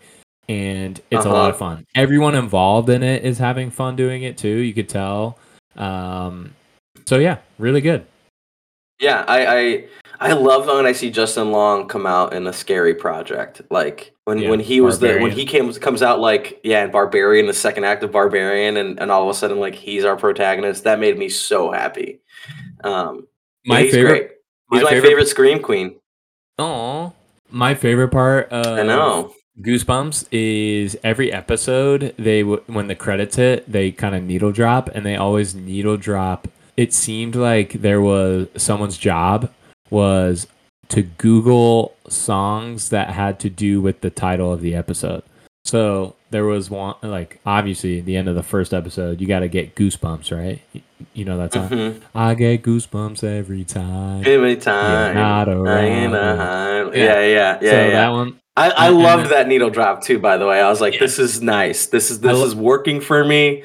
and 0.49 1.01
it's 1.11 1.25
a 1.25 1.29
Uh-huh. 1.29 1.33
lot 1.39 1.51
of 1.51 1.57
fun. 1.59 1.85
Everyone 1.95 2.35
involved 2.35 2.89
in 2.91 3.03
it 3.03 3.25
is 3.25 3.39
having 3.39 3.71
fun 3.71 3.97
doing 3.97 4.23
it 4.23 4.37
too. 4.37 4.49
You 4.59 4.75
could 4.75 4.89
tell. 4.89 5.39
Um, 5.77 6.55
so 7.07 7.19
yeah, 7.19 7.39
really 7.59 7.81
good. 7.81 8.05
Yeah, 9.01 9.25
I, 9.27 9.47
I 9.47 9.85
I 10.23 10.35
love 10.35 10.67
when 10.69 10.87
I 10.87 10.93
see 10.93 11.11
Justin 11.11 11.51
Long 11.51 11.89
come 11.89 12.07
out 12.07 12.33
in 12.33 12.47
a 12.47 12.53
scary 12.53 12.95
project. 12.95 13.61
Like 13.71 14.15
when, 14.25 14.39
Yeah, 14.39 14.51
when 14.51 14.61
he 14.61 14.81
was 14.81 15.01
the 15.01 15.19
when 15.19 15.33
he 15.33 15.45
came 15.45 15.73
comes 15.75 16.01
out 16.01 16.21
like 16.21 16.61
yeah, 16.63 16.85
in 16.85 16.93
Barbarian, 16.93 17.47
the 17.47 17.53
second 17.53 17.85
act 17.85 18.05
of 18.05 18.13
Barbarian, 18.13 18.77
and, 18.77 19.01
and 19.01 19.11
all 19.11 19.25
of 19.25 19.29
a 19.29 19.35
sudden 19.35 19.59
like 19.59 19.75
he's 19.75 20.05
our 20.05 20.17
protagonist. 20.17 20.85
That 20.85 21.01
made 21.01 21.19
me 21.19 21.29
so 21.29 21.73
happy. 21.73 22.21
Um, 22.85 23.27
My 23.67 23.83
he's 23.83 23.95
favorite. 23.95 24.11
great. 24.11 24.31
He's 24.81 24.85
my, 24.85 25.01
favorite, 25.01 25.27
scream 25.29 25.61
queen. 25.61 25.97
Oh, 26.59 27.13
my 27.51 27.75
favorite 27.75 28.09
part 28.09 28.49
of 28.51 28.79
I 28.79 28.83
know. 28.85 29.35
Goosebumps 29.61 30.29
is 30.31 30.97
every 31.03 31.31
episode 31.33 32.15
they 32.17 32.41
w- 32.43 32.63
when 32.69 32.87
the 32.87 32.95
credits 32.95 33.37
hit 33.37 33.71
they 33.71 33.91
kind 33.91 34.15
of 34.15 34.23
needle 34.23 34.53
drop 34.53 34.89
and 34.95 35.05
they 35.05 35.17
always 35.17 35.55
needle 35.55 35.97
drop. 35.97 36.49
It 36.77 36.95
seemed 36.95 37.35
like 37.35 37.73
there 37.73 38.01
was 38.01 38.49
someone's 38.57 38.97
job 38.97 39.51
was 39.93 40.47
to 40.89 41.03
Google 41.03 41.95
songs 42.09 42.89
that 42.89 43.11
had 43.11 43.39
to 43.41 43.51
do 43.51 43.81
with 43.81 44.01
the 44.01 44.11
title 44.11 44.53
of 44.53 44.61
the 44.61 44.75
episode. 44.75 45.23
So 45.65 46.17
there 46.31 46.45
was 46.45 46.71
one 46.71 46.97
like 47.03 47.39
obviously 47.47 48.01
the 48.01 48.17
end 48.17 48.29
of 48.29 48.35
the 48.35 48.43
first 48.43 48.75
episode 48.75 49.21
you 49.21 49.29
got 49.29 49.41
to 49.41 49.49
get 49.49 49.75
goosebumps 49.77 50.37
right. 50.37 50.61
You, 50.73 50.81
you 51.15 51.25
know 51.25 51.39
that 51.39 51.53
song. 51.53 51.69
Mhm. 51.69 52.01
I 52.15 52.35
get 52.35 52.63
goosebumps 52.63 53.23
every 53.23 53.63
time. 53.65 54.25
Every 54.27 54.57
time. 54.57 55.15
not 55.15 55.49
I 55.49 55.53
ain't 55.53 56.13
around. 56.13 56.37
behind. 56.39 56.95
Yeah. 56.97 57.05
Yeah, 57.05 57.21
yeah, 57.21 57.59
yeah. 57.63 57.71
so 57.71 57.77
yeah. 57.87 57.91
that 57.91 58.09
one 58.09 58.41
I, 58.57 58.71
I 58.71 58.87
and- 58.89 58.97
and 58.97 59.21
then- 59.21 59.31
that 59.31 59.49
needle 59.49 59.71
drop 59.71 60.03
too. 60.03 60.19
By 60.19 60.37
the 60.37 60.47
way, 60.47 60.61
I 60.61 60.69
was 60.69 60.81
like, 60.81 60.95
Yeah. 60.95 61.01
this 61.01 61.19
is 61.19 61.41
nice. 61.41 61.87
This 61.87 62.11
is 62.11 62.21
this 62.21 62.37
lo- 62.39 62.45
is 62.45 62.55
working 62.57 63.01
for 63.01 63.25
me. 63.25 63.63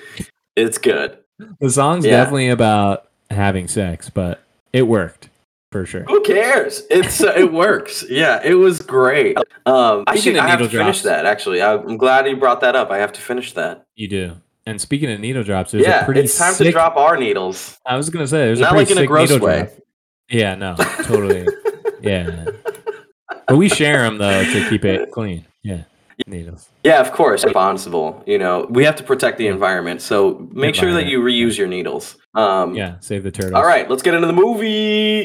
It's 0.56 0.78
good. 0.78 1.18
The 1.60 1.70
song's 1.70 2.06
Yeah. 2.06 2.12
definitely 2.18 2.50
about 2.50 3.08
having 3.32 3.68
sex, 3.68 4.10
but 4.10 4.42
it 4.72 4.84
worked 4.84 5.30
for 5.72 5.86
sure. 5.86 6.04
Who 6.08 6.22
cares? 6.22 6.84
It's 6.90 7.22
uh, 7.22 7.34
it 7.38 7.52
works. 7.52 8.04
Yeah, 8.10 8.42
it 8.44 8.54
was 8.56 8.80
great. 8.82 9.38
Um, 9.66 10.04
I 10.08 10.16
should 10.18 10.38
I 10.38 10.48
have 10.48 10.60
to 10.60 10.66
needle 10.66 10.80
finish 10.82 11.02
that. 11.04 11.26
Actually, 11.26 11.62
I'm 11.62 11.98
glad 11.98 12.28
you 12.28 12.38
brought 12.38 12.62
that 12.62 12.76
up. 12.76 12.90
I 12.92 12.98
have 13.00 13.12
to 13.14 13.22
finish 13.22 13.54
that. 13.54 13.86
You 13.96 14.08
do. 14.08 14.36
And 14.66 14.82
speaking 14.82 15.10
of 15.12 15.20
needle 15.20 15.44
drops, 15.44 15.72
there's 15.72 15.86
a 15.86 15.88
yeah, 15.88 16.04
pretty 16.06 16.22
it's 16.22 16.38
time 16.38 16.54
sick, 16.54 16.66
to 16.68 16.72
drop 16.72 16.98
our 16.98 17.16
needles. 17.18 17.78
I 17.86 17.96
was 17.96 18.10
gonna 18.10 18.28
say 18.28 18.46
there's 18.46 18.60
Not 18.60 18.74
a 18.74 18.76
like 18.78 18.92
in 18.92 18.98
a 18.98 19.06
gross 19.06 19.32
way. 19.40 19.60
drop. 19.60 19.70
Yeah, 20.30 20.56
no, 20.56 20.76
totally. 21.04 21.48
yeah, 22.02 22.48
but 23.48 23.56
we 23.56 23.70
share 23.70 24.02
them 24.04 24.18
though 24.18 24.44
to 24.44 24.70
keep 24.70 24.84
it 24.84 25.12
clean. 25.14 25.46
Yeah, 25.64 25.84
needles. 26.28 26.68
Yeah, 26.84 27.00
of 27.00 27.12
course, 27.14 27.46
responsible. 27.46 28.24
You 28.28 28.38
know, 28.40 28.68
we 28.70 28.84
have 28.84 28.98
to 28.98 29.04
protect 29.04 29.38
the 29.38 29.48
environment. 29.48 30.02
So 30.02 30.50
make 30.52 30.76
sure 30.76 30.94
that 30.94 31.06
you 31.06 31.22
reuse 31.22 31.58
your 31.58 31.68
needles. 31.68 32.18
Um, 32.36 32.76
Yeah, 32.76 32.96
save 33.00 33.24
the 33.24 33.32
turtles. 33.32 33.54
All 33.54 33.66
right, 33.66 33.90
let's 33.90 34.04
get 34.04 34.14
into 34.16 34.28
the 34.28 34.34
movie. 34.34 35.24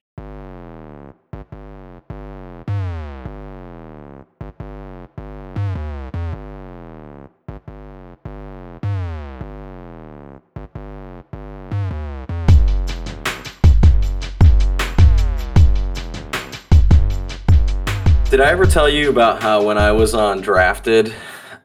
Did 18.32 18.40
I 18.40 18.48
ever 18.48 18.64
tell 18.64 18.88
you 18.88 19.10
about 19.10 19.42
how 19.42 19.62
when 19.62 19.76
I 19.76 19.92
was 19.92 20.14
on 20.14 20.40
drafted, 20.40 21.14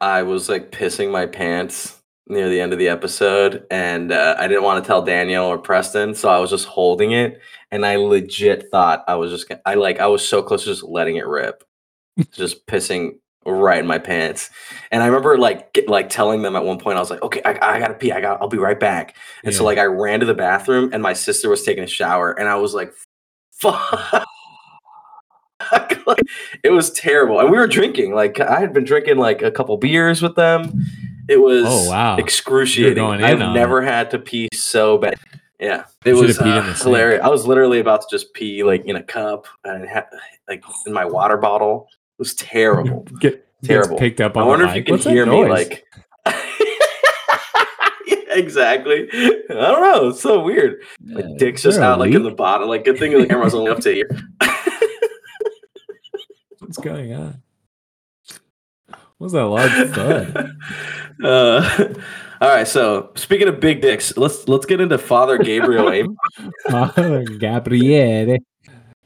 I 0.02 0.24
was 0.24 0.50
like 0.50 0.70
pissing 0.70 1.10
my 1.10 1.26
pants 1.26 2.02
near 2.28 2.50
the 2.50 2.60
end 2.60 2.74
of 2.74 2.78
the 2.78 2.90
episode, 2.90 3.66
and 3.72 4.12
uh, 4.12 4.36
I 4.38 4.50
didn't 4.50 4.64
want 4.64 4.84
to 4.84 4.86
tell 4.86 5.02
Daniel 5.02 5.46
or 5.46 5.58
Preston, 5.58 6.14
so 6.14 6.28
I 6.28 6.40
was 6.40 6.50
just 6.50 6.66
holding 6.66 7.14
it, 7.14 7.40
and 7.72 7.86
I 7.86 7.96
legit 7.96 8.70
thought 8.70 9.06
I 9.08 9.16
was 9.16 9.32
just, 9.32 9.50
I 9.66 9.76
like, 9.76 10.02
I 10.02 10.08
was 10.08 10.28
so 10.28 10.44
close 10.44 10.66
to 10.66 10.72
just 10.72 10.84
letting 10.84 11.16
it 11.16 11.26
rip, 11.26 11.64
just 12.34 12.68
pissing 12.68 13.20
right 13.46 13.80
in 13.80 13.88
my 13.88 13.98
pants, 13.98 14.50
and 14.92 15.02
I 15.02 15.06
remember 15.06 15.38
like, 15.38 15.72
get, 15.72 15.88
like 15.88 16.10
telling 16.10 16.42
them 16.42 16.58
at 16.58 16.66
one 16.66 16.80
point, 16.80 16.98
I 16.98 17.00
was 17.00 17.10
like, 17.10 17.22
okay, 17.22 17.42
I, 17.46 17.52
I 17.52 17.80
gotta 17.80 17.94
pee, 17.94 18.12
I 18.12 18.20
got, 18.20 18.42
I'll 18.42 18.50
be 18.50 18.58
right 18.58 18.78
back, 18.78 19.16
and 19.46 19.56
so 19.56 19.64
like 19.64 19.78
I 19.78 19.86
ran 19.86 20.20
to 20.20 20.26
the 20.26 20.34
bathroom, 20.34 20.90
and 20.92 21.02
my 21.02 21.14
sister 21.14 21.50
was 21.50 21.64
taking 21.64 21.86
a 21.86 21.88
shower, 21.88 22.34
and 22.34 22.50
I 22.50 22.56
was 22.56 22.74
like, 22.74 22.92
fuck. 23.54 24.26
like, 26.06 26.22
it 26.64 26.70
was 26.72 26.92
terrible. 26.92 27.40
And 27.40 27.50
we 27.50 27.58
were 27.58 27.68
drinking. 27.68 28.14
Like 28.14 28.40
I 28.40 28.60
had 28.60 28.74
been 28.74 28.84
drinking 28.84 29.18
like 29.18 29.42
a 29.42 29.52
couple 29.52 29.76
beers 29.78 30.22
with 30.22 30.36
them. 30.36 30.80
It 31.30 31.42
was 31.42 31.66
Oh, 31.68 31.90
wow. 31.90 32.16
excruciating. 32.18 33.04
I've 33.04 33.40
never 33.40 33.82
had 33.82 34.12
to 34.12 34.20
pee 34.20 34.48
so 34.54 34.98
bad. 34.98 35.16
Yeah. 35.60 35.86
It 36.06 36.12
You 36.16 36.22
was 36.22 36.40
uh, 36.40 36.44
in 36.46 36.50
the 36.50 36.74
sink. 36.74 36.84
hilarious. 36.84 37.22
I 37.24 37.28
was 37.30 37.46
literally 37.48 37.80
about 37.80 38.02
to 38.02 38.08
just 38.10 38.34
pee 38.34 38.64
like 38.64 38.86
in 38.86 38.96
a 38.96 39.04
cup 39.04 39.48
and 39.66 39.88
ha- 39.90 40.06
like 40.48 40.64
in 40.86 40.94
my 40.94 41.04
water 41.06 41.36
bottle. 41.38 41.88
It 41.92 42.20
was 42.20 42.34
terrible. 42.36 43.06
Get 43.20 43.44
Terrible. 43.64 43.98
picked 43.98 44.22
up 44.22 44.38
I 44.38 44.42
on 44.42 44.48
wonder 44.48 44.66
if 44.68 44.76
you 44.76 44.84
can 44.84 44.94
What's 44.94 45.06
hear 45.06 45.26
me 45.26 45.46
like 45.50 45.84
Yeah, 48.06 48.16
exactly. 48.36 49.10
I 49.12 49.38
don't 49.50 49.82
know. 49.82 50.10
It's 50.10 50.22
so 50.22 50.42
weird. 50.42 50.82
My 51.04 51.22
Uh, 51.22 51.36
dick's 51.38 51.64
just 51.64 51.80
out 51.80 52.00
like 52.00 52.14
in 52.14 52.22
the 52.24 52.30
leak? 52.30 52.38
bottom. 52.38 52.70
Like 52.70 52.86
good 52.86 52.98
thing 52.98 53.18
the 53.18 53.26
camera's 53.26 53.54
only 53.54 53.72
up 53.72 53.80
to 53.82 53.92
here. 53.94 54.10
What's 56.68 56.80
going 56.80 57.14
on? 57.14 57.42
What's 59.20 59.34
that 59.34 59.46
large 59.46 59.90
thud? 59.92 60.58
Uh, 61.24 61.96
all 62.40 62.48
right. 62.48 62.68
So 62.68 63.10
speaking 63.16 63.48
of 63.48 63.60
big 63.60 63.82
dicks, 63.82 64.16
let's 64.18 64.48
let's 64.48 64.68
get 64.68 64.80
into 64.80 65.00
Father 65.00 65.40
Gabriel 65.40 66.16
Father 66.70 67.24
Gabriele. 67.24 68.38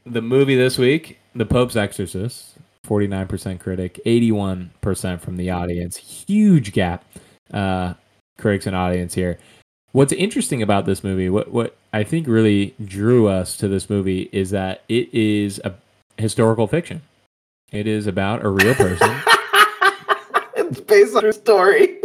The 0.04 0.20
movie 0.20 0.54
this 0.54 0.76
week, 0.76 1.18
The 1.34 1.46
Pope's 1.46 1.74
Exorcist, 1.74 2.58
49% 2.86 3.60
critic, 3.60 3.98
81% 4.04 5.20
from 5.22 5.38
the 5.38 5.48
audience. 5.48 5.96
Huge 5.96 6.74
gap, 6.74 7.06
uh, 7.54 7.94
critics 8.36 8.66
and 8.66 8.76
audience 8.76 9.14
here. 9.14 9.38
What's 9.92 10.12
interesting 10.12 10.60
about 10.60 10.84
this 10.84 11.02
movie, 11.02 11.30
what, 11.30 11.50
what 11.50 11.78
I 11.94 12.04
think 12.04 12.26
really 12.26 12.74
drew 12.84 13.26
us 13.26 13.56
to 13.56 13.68
this 13.68 13.88
movie, 13.88 14.28
is 14.32 14.50
that 14.50 14.82
it 14.90 15.08
is 15.14 15.62
a 15.64 15.72
historical 16.18 16.66
fiction. 16.66 17.00
It 17.72 17.86
is 17.86 18.06
about 18.06 18.44
a 18.44 18.48
real 18.48 18.74
person 18.74 19.10
it's 20.56 20.80
based 20.80 21.16
on 21.16 21.24
her 21.24 21.32
story. 21.32 21.98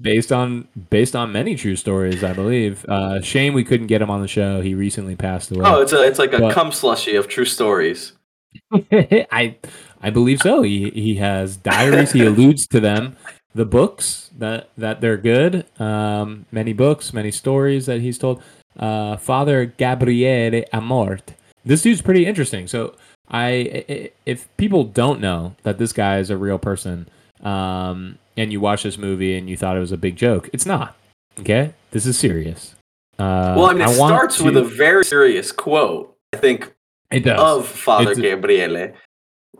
based 0.00 0.30
on 0.32 0.68
based 0.90 1.16
on 1.16 1.32
many 1.32 1.56
true 1.56 1.76
stories, 1.76 2.22
I 2.22 2.32
believe. 2.32 2.84
Uh, 2.88 3.20
shame 3.20 3.54
we 3.54 3.64
couldn't 3.64 3.86
get 3.88 4.02
him 4.02 4.10
on 4.10 4.20
the 4.20 4.28
show. 4.28 4.60
He 4.60 4.74
recently 4.74 5.16
passed 5.16 5.50
away. 5.50 5.64
Oh, 5.66 5.80
it's 5.80 5.92
a 5.92 6.02
it's 6.06 6.18
like 6.18 6.32
a 6.32 6.38
But- 6.38 6.54
cum 6.54 6.70
slushy 6.72 7.16
of 7.16 7.28
true 7.28 7.44
stories. 7.46 8.12
I 8.92 9.56
I 10.00 10.10
believe 10.10 10.40
so. 10.40 10.62
He 10.62 10.90
he 10.90 11.16
has 11.16 11.56
diaries. 11.56 12.12
he 12.12 12.24
alludes 12.24 12.66
to 12.68 12.80
them. 12.80 13.16
The 13.54 13.64
books 13.64 14.30
that 14.38 14.68
that 14.76 15.00
they're 15.00 15.16
good. 15.16 15.64
Um, 15.80 16.46
many 16.52 16.72
books, 16.72 17.12
many 17.12 17.30
stories 17.30 17.86
that 17.86 18.00
he's 18.00 18.18
told. 18.18 18.42
Uh, 18.78 19.16
Father 19.16 19.66
Gabriele 19.66 20.64
Amorth. 20.72 21.34
This 21.64 21.82
dude's 21.82 22.02
pretty 22.02 22.26
interesting. 22.26 22.66
So 22.66 22.94
I, 23.28 23.84
i- 23.88 24.10
if 24.26 24.48
people 24.56 24.84
don't 24.84 25.20
know 25.20 25.54
that 25.62 25.78
this 25.78 25.92
guy 25.92 26.18
is 26.18 26.30
a 26.30 26.36
real 26.36 26.58
person, 26.58 27.08
um, 27.42 28.18
and 28.36 28.52
you 28.52 28.60
watch 28.60 28.82
this 28.82 28.98
movie 28.98 29.36
and 29.36 29.48
you 29.48 29.56
thought 29.56 29.76
it 29.76 29.80
was 29.80 29.92
a 29.92 29.96
big 29.96 30.16
joke, 30.16 30.50
it's 30.52 30.66
not. 30.66 30.96
Okay, 31.40 31.72
this 31.90 32.06
is 32.06 32.18
serious. 32.18 32.74
Uh, 33.18 33.54
Well, 33.56 33.66
I 33.66 33.72
mean, 33.74 33.82
it 33.88 33.98
want 33.98 34.12
starts 34.14 34.40
with 34.40 34.56
a 34.56 34.62
very 34.64 35.04
serious 35.04 35.52
quote. 35.52 36.16
I 36.32 36.36
think 36.36 36.72
it 37.10 37.20
does. 37.20 37.40
of 37.40 37.66
Father 37.68 38.12
It's- 38.12 38.18
Gabriele. 38.18 38.92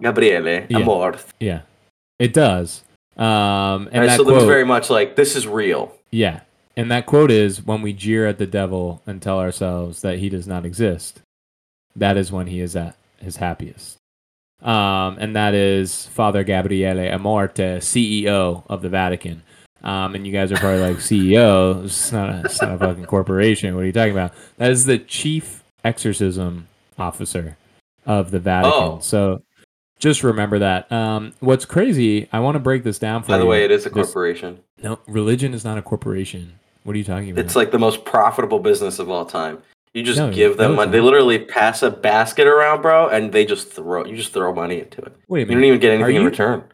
Gabriele 0.02 0.66
Yeah. 0.68 0.78
Amor. 0.78 1.16
Yeah, 1.40 1.60
it 2.18 2.32
does. 2.32 2.82
Um, 3.16 3.88
and 3.92 4.00
Right, 4.00 4.06
that 4.08 4.16
so 4.16 4.24
quote, 4.24 4.46
very 4.48 4.64
much 4.64 4.90
like 4.90 5.14
this 5.14 5.36
is 5.36 5.46
real. 5.46 5.92
yeah, 6.10 6.40
and 6.76 6.90
that 6.90 7.06
quote 7.06 7.30
is 7.30 7.64
when 7.64 7.80
we 7.80 7.92
jeer 7.92 8.26
at 8.26 8.38
the 8.38 8.46
devil 8.46 9.02
and 9.06 9.22
tell 9.22 9.38
ourselves 9.38 10.00
that 10.02 10.18
he 10.18 10.28
does 10.28 10.48
not 10.48 10.66
exist, 10.66 11.20
that 11.94 12.16
is 12.16 12.32
when 12.32 12.48
he 12.48 12.58
is 12.60 12.74
at 12.74 12.96
his 13.24 13.36
happiest. 13.36 13.96
Um, 14.62 15.18
and 15.18 15.34
that 15.36 15.54
is 15.54 16.06
Father 16.06 16.44
Gabriele 16.44 16.96
Amorte, 17.18 17.78
CEO 17.78 18.62
of 18.68 18.82
the 18.82 18.88
Vatican. 18.88 19.42
Um, 19.82 20.14
and 20.14 20.26
you 20.26 20.32
guys 20.32 20.50
are 20.50 20.56
probably 20.56 20.80
like, 20.80 20.96
CEO? 20.96 21.84
It's 21.84 22.10
not, 22.12 22.30
a, 22.30 22.42
it's 22.44 22.62
not 22.62 22.76
a 22.76 22.78
fucking 22.78 23.04
corporation. 23.06 23.74
What 23.74 23.82
are 23.82 23.86
you 23.86 23.92
talking 23.92 24.12
about? 24.12 24.32
That 24.56 24.70
is 24.70 24.86
the 24.86 24.98
chief 24.98 25.62
exorcism 25.84 26.68
officer 26.98 27.58
of 28.06 28.30
the 28.30 28.38
Vatican. 28.38 28.72
Oh. 28.82 28.98
So 29.00 29.42
just 29.98 30.22
remember 30.22 30.58
that. 30.60 30.90
Um, 30.90 31.34
what's 31.40 31.66
crazy, 31.66 32.28
I 32.32 32.40
want 32.40 32.54
to 32.54 32.60
break 32.60 32.84
this 32.84 32.98
down 32.98 33.22
for 33.22 33.28
By 33.28 33.38
the 33.38 33.44
you. 33.44 33.50
way, 33.50 33.64
it 33.64 33.70
is 33.70 33.84
a 33.84 33.90
This- 33.90 34.06
corporation. 34.06 34.60
no, 34.82 34.98
religion 35.06 35.52
is 35.52 35.64
not 35.64 35.76
a 35.76 35.82
corporation. 35.82 36.54
What 36.84 36.94
are 36.94 36.98
you 36.98 37.04
talking 37.04 37.30
about? 37.30 37.44
It's 37.44 37.56
like 37.56 37.70
the 37.70 37.78
most 37.78 38.04
profitable 38.04 38.58
business 38.60 38.98
of 38.98 39.10
all 39.10 39.24
time. 39.26 39.58
You 39.94 40.02
just 40.02 40.18
No, 40.18 40.32
give 40.32 40.56
them 40.56 40.74
money. 40.74 40.90
They 40.90 41.00
literally 41.00 41.38
pass 41.38 41.82
a 41.82 41.90
basket 41.90 42.48
around, 42.48 42.82
bro, 42.82 43.08
and 43.08 43.32
they 43.32 43.46
just 43.46 43.70
throw. 43.70 44.04
You 44.04 44.16
just 44.16 44.32
throw 44.32 44.52
money 44.52 44.80
into 44.80 45.00
it. 45.02 45.14
wait 45.28 45.40
You 45.42 45.46
minute. 45.46 45.60
don't 45.60 45.68
even 45.68 45.80
get 45.80 45.92
anything 45.92 46.16
in 46.16 46.24
return. 46.24 46.64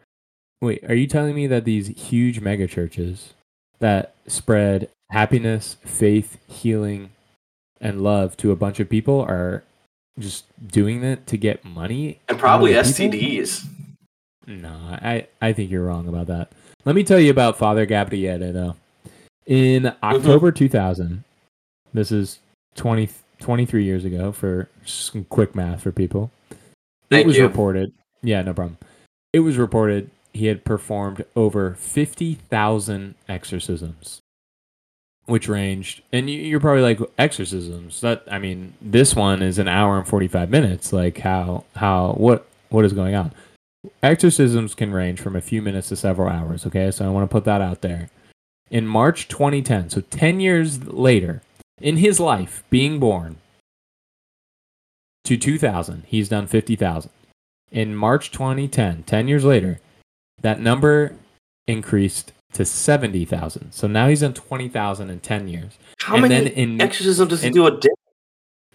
Wait, 0.59 0.83
are 0.89 0.95
you 0.95 1.07
telling 1.07 1.35
me 1.35 1.45
that 1.47 1.63
these 1.63 1.87
huge 1.87 2.39
mega 2.39 2.67
churches 2.67 3.33
that 3.79 4.15
spread 4.27 4.89
happiness, 5.11 5.77
faith, 5.85 6.37
healing, 6.47 7.11
and 7.79 8.01
love 8.01 8.37
to 8.37 8.51
a 8.51 8.55
bunch 8.55 8.79
of 8.79 8.89
people 8.89 9.21
are 9.21 9.63
just 10.19 10.45
doing 10.67 11.03
it 11.03 11.27
to 11.27 11.37
get 11.37 11.63
money? 11.63 12.19
And 12.27 12.39
probably 12.39 12.73
the 12.73 12.81
people? 12.81 13.19
STDs. 13.19 13.65
No, 14.47 14.69
I, 14.69 15.27
I 15.41 15.53
think 15.53 15.69
you're 15.69 15.85
wrong 15.85 16.07
about 16.07 16.27
that. 16.27 16.51
Let 16.85 16.95
me 16.95 17.03
tell 17.03 17.19
you 17.19 17.29
about 17.29 17.57
Father 17.57 17.85
Gabriele, 17.85 18.51
though. 18.51 18.75
In 19.45 19.83
mm-hmm. 19.83 20.05
October 20.05 20.51
2000, 20.51 21.23
this 21.93 22.11
is 22.11 22.39
20, 22.75 23.09
23 23.39 23.83
years 23.83 24.05
ago 24.05 24.31
for 24.31 24.69
some 24.85 25.25
quick 25.25 25.55
math 25.55 25.81
for 25.83 25.91
people. 25.91 26.31
Thank 27.09 27.25
it 27.25 27.27
was 27.27 27.37
you. 27.37 27.43
reported. 27.43 27.93
Yeah, 28.23 28.41
no 28.41 28.53
problem. 28.53 28.77
It 29.33 29.39
was 29.39 29.57
reported 29.57 30.09
he 30.33 30.45
had 30.45 30.63
performed 30.63 31.25
over 31.35 31.75
50,000 31.75 33.15
exorcisms, 33.27 34.19
which 35.25 35.47
ranged, 35.49 36.01
and 36.13 36.29
you- 36.29 36.39
you're 36.39 36.59
probably 36.59 36.81
like, 36.81 36.99
exorcisms? 37.17 37.99
That, 38.01 38.23
I 38.31 38.39
mean, 38.39 38.73
this 38.81 39.15
one 39.15 39.41
is 39.41 39.59
an 39.59 39.67
hour 39.67 39.97
and 39.97 40.07
45 40.07 40.49
minutes. 40.49 40.93
Like, 40.93 41.19
how, 41.19 41.65
how, 41.75 42.13
what, 42.13 42.47
what 42.69 42.85
is 42.85 42.93
going 42.93 43.15
on? 43.15 43.33
Exorcisms 44.03 44.75
can 44.75 44.91
range 44.91 45.19
from 45.19 45.35
a 45.35 45.41
few 45.41 45.61
minutes 45.61 45.89
to 45.89 45.95
several 45.95 46.29
hours, 46.29 46.65
okay? 46.65 46.91
So 46.91 47.05
I 47.05 47.09
want 47.09 47.29
to 47.29 47.33
put 47.33 47.45
that 47.45 47.61
out 47.61 47.81
there. 47.81 48.09
In 48.69 48.87
March 48.87 49.27
2010, 49.27 49.89
so 49.89 50.01
10 50.01 50.39
years 50.39 50.85
later, 50.85 51.41
in 51.83 51.97
his 51.97 52.19
life, 52.19 52.63
being 52.69 52.99
born 52.99 53.37
to 55.25 55.37
2000, 55.37 56.03
he's 56.07 56.29
done 56.29 56.47
50,000. 56.47 57.11
In 57.71 57.95
March 57.95 58.31
2010, 58.31 59.03
10 59.03 59.27
years 59.27 59.43
later, 59.45 59.79
that 60.41 60.59
number 60.59 61.15
increased 61.67 62.31
to 62.53 62.65
70,000. 62.65 63.71
So 63.71 63.87
now 63.87 64.07
he's 64.09 64.19
done 64.21 64.33
20,000 64.33 65.09
in 65.09 65.19
10 65.21 65.47
years. 65.47 65.77
How 65.99 66.15
And 66.15 66.27
many 66.27 66.49
in- 66.49 66.81
exorcisms 66.81 67.29
does 67.29 67.41
he 67.41 67.47
in- 67.47 67.53
do 67.53 67.65
a 67.67 67.79
day? 67.79 67.87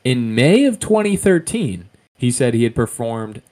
In 0.05 0.35
May 0.35 0.65
of 0.65 0.79
2013, 0.79 1.89
he 2.17 2.31
said 2.31 2.55
he 2.55 2.65
had 2.65 2.75
performed 2.75 3.43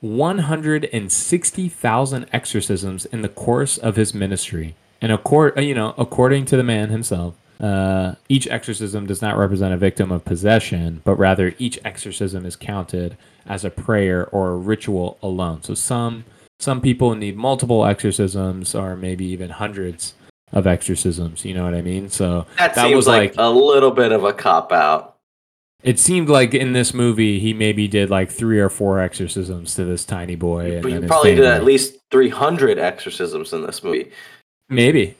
160,000 0.00 2.26
exorcisms 2.32 3.04
in 3.06 3.22
the 3.22 3.28
course 3.28 3.76
of 3.78 3.96
his 3.96 4.14
ministry. 4.14 4.76
And 5.00 5.10
accord, 5.10 5.58
you 5.58 5.74
know, 5.74 5.94
according 5.98 6.44
to 6.46 6.56
the 6.56 6.62
man 6.62 6.90
himself, 6.90 7.34
uh, 7.62 8.16
each 8.28 8.48
exorcism 8.48 9.06
does 9.06 9.22
not 9.22 9.36
represent 9.38 9.72
a 9.72 9.76
victim 9.76 10.10
of 10.10 10.24
possession, 10.24 11.00
but 11.04 11.14
rather 11.14 11.54
each 11.58 11.78
exorcism 11.84 12.44
is 12.44 12.56
counted 12.56 13.16
as 13.46 13.64
a 13.64 13.70
prayer 13.70 14.26
or 14.28 14.50
a 14.50 14.56
ritual 14.56 15.16
alone. 15.22 15.62
So 15.62 15.74
some 15.74 16.24
some 16.58 16.80
people 16.80 17.14
need 17.14 17.36
multiple 17.36 17.84
exorcisms, 17.86 18.74
or 18.74 18.96
maybe 18.96 19.24
even 19.26 19.50
hundreds 19.50 20.14
of 20.52 20.66
exorcisms. 20.66 21.44
You 21.44 21.54
know 21.54 21.64
what 21.64 21.74
I 21.74 21.82
mean? 21.82 22.08
So 22.10 22.46
That, 22.58 22.74
that 22.74 22.84
seems 22.84 22.94
was 22.96 23.06
like, 23.08 23.36
like- 23.36 23.38
a 23.38 23.48
little 23.50 23.90
bit 23.90 24.12
of 24.12 24.22
a 24.24 24.32
cop 24.32 24.70
out. 24.72 25.16
It 25.82 25.98
seemed 25.98 26.28
like 26.28 26.54
in 26.54 26.72
this 26.74 26.94
movie 26.94 27.40
he 27.40 27.52
maybe 27.52 27.88
did 27.88 28.08
like 28.10 28.30
three 28.30 28.60
or 28.60 28.68
four 28.68 29.00
exorcisms 29.00 29.74
to 29.74 29.84
this 29.84 30.04
tiny 30.04 30.36
boy. 30.36 30.74
and 30.74 30.82
But 30.82 30.92
you 30.92 31.00
probably 31.02 31.34
did 31.34 31.44
at 31.44 31.64
least 31.64 31.96
300 32.12 32.78
exorcisms 32.78 33.52
in 33.52 33.66
this 33.66 33.82
movie. 33.82 34.12
maybe 34.68 35.16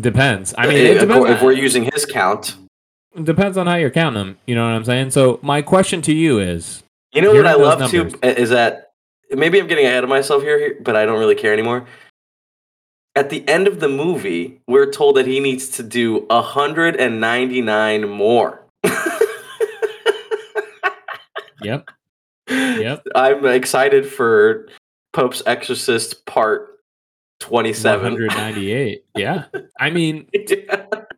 depends. 0.00 0.54
I 0.58 0.66
mean, 0.66 0.76
it 0.78 0.84
if 0.96 1.00
depends, 1.00 1.22
we're- 1.22 1.34
if 1.34 1.42
we're 1.42 1.52
using 1.52 1.84
his 1.92 2.04
count. 2.06 2.56
depends 3.22 3.56
on 3.56 3.66
how 3.66 3.76
you're 3.76 3.90
counting 3.90 4.22
them. 4.22 4.38
You 4.46 4.54
know 4.54 4.64
what 4.64 4.74
I'm 4.74 4.84
saying? 4.84 5.10
So 5.10 5.38
my 5.42 5.62
question 5.62 6.02
to 6.02 6.12
you 6.14 6.38
is, 6.38 6.82
You 7.12 7.22
know 7.22 7.32
what 7.34 7.46
I 7.46 7.54
love 7.54 7.78
numbers. 7.80 8.12
too 8.12 8.18
is 8.22 8.50
that 8.50 8.90
maybe 9.30 9.58
I'm 9.60 9.66
getting 9.66 9.86
ahead 9.86 10.04
of 10.04 10.10
myself 10.10 10.42
here, 10.42 10.58
here, 10.58 10.76
but 10.82 10.96
I 10.96 11.04
don't 11.06 11.18
really 11.18 11.34
care 11.34 11.52
anymore. 11.52 11.86
At 13.14 13.30
the 13.30 13.48
end 13.48 13.66
of 13.66 13.80
the 13.80 13.88
movie, 13.88 14.60
we're 14.68 14.90
told 14.90 15.16
that 15.16 15.26
he 15.26 15.40
needs 15.40 15.68
to 15.70 15.82
do 15.82 16.26
199 16.28 18.08
more. 18.10 18.62
yep, 21.62 21.88
Yep. 22.48 23.06
I'm 23.14 23.46
excited 23.46 24.06
for 24.06 24.68
Pope's 25.14 25.42
Exorcist 25.46 26.26
Part 26.26 26.75
27. 27.40 28.02
198. 28.14 29.04
Yeah, 29.16 29.44
I 29.80 29.90
mean, 29.90 30.28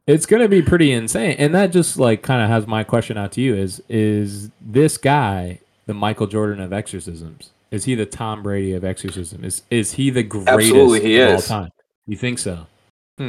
it's 0.07 0.27
gonna 0.27 0.49
be 0.49 0.62
pretty 0.62 0.93
insane, 0.93 1.37
and 1.39 1.55
that 1.55 1.73
just 1.73 1.99
like 1.99 2.23
kind 2.23 2.43
of 2.43 2.49
has 2.49 2.66
my 2.66 2.85
question 2.85 3.16
out 3.19 3.33
to 3.33 3.41
you: 3.41 3.57
is 3.57 3.83
is 3.89 4.51
this 4.61 4.97
guy 4.99 5.61
the 5.87 5.95
Michael 5.95 6.27
Jordan 6.29 6.61
of 6.61 6.73
exorcisms? 6.73 7.51
Is 7.71 7.85
he 7.85 7.95
the 7.97 8.07
Tom 8.07 8.43
Brady 8.43 8.73
of 8.75 8.85
exorcism? 8.85 9.45
Is 9.45 9.62
is 9.71 9.93
he 9.93 10.11
the 10.11 10.23
greatest 10.23 10.49
Absolutely, 10.51 11.01
he 11.01 11.21
of 11.21 11.31
is. 11.39 11.51
all 11.51 11.62
time? 11.62 11.71
You 12.07 12.16
think 12.16 12.39
so? 12.39 12.66
yeah, 13.19 13.27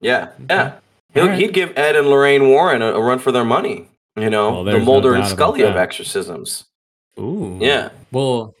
yeah. 0.00 0.28
Okay. 0.40 0.74
He'll, 1.14 1.22
Alright. 1.24 1.38
He'd 1.40 1.52
give 1.52 1.76
Ed 1.76 1.96
and 1.96 2.08
Lorraine 2.08 2.48
Warren 2.48 2.80
a, 2.82 2.86
a 2.92 3.00
run 3.00 3.18
for 3.18 3.32
their 3.32 3.44
money. 3.44 3.86
You 4.16 4.30
know, 4.30 4.50
Well, 4.50 4.64
the 4.64 4.70
there's 4.72 4.82
no 4.82 4.92
Mulder 4.92 5.14
and 5.14 5.26
Scully 5.26 5.62
of 5.62 5.76
exorcisms. 5.76 6.64
Ooh. 7.18 7.58
Yeah. 7.60 7.90
Well, 8.12 8.54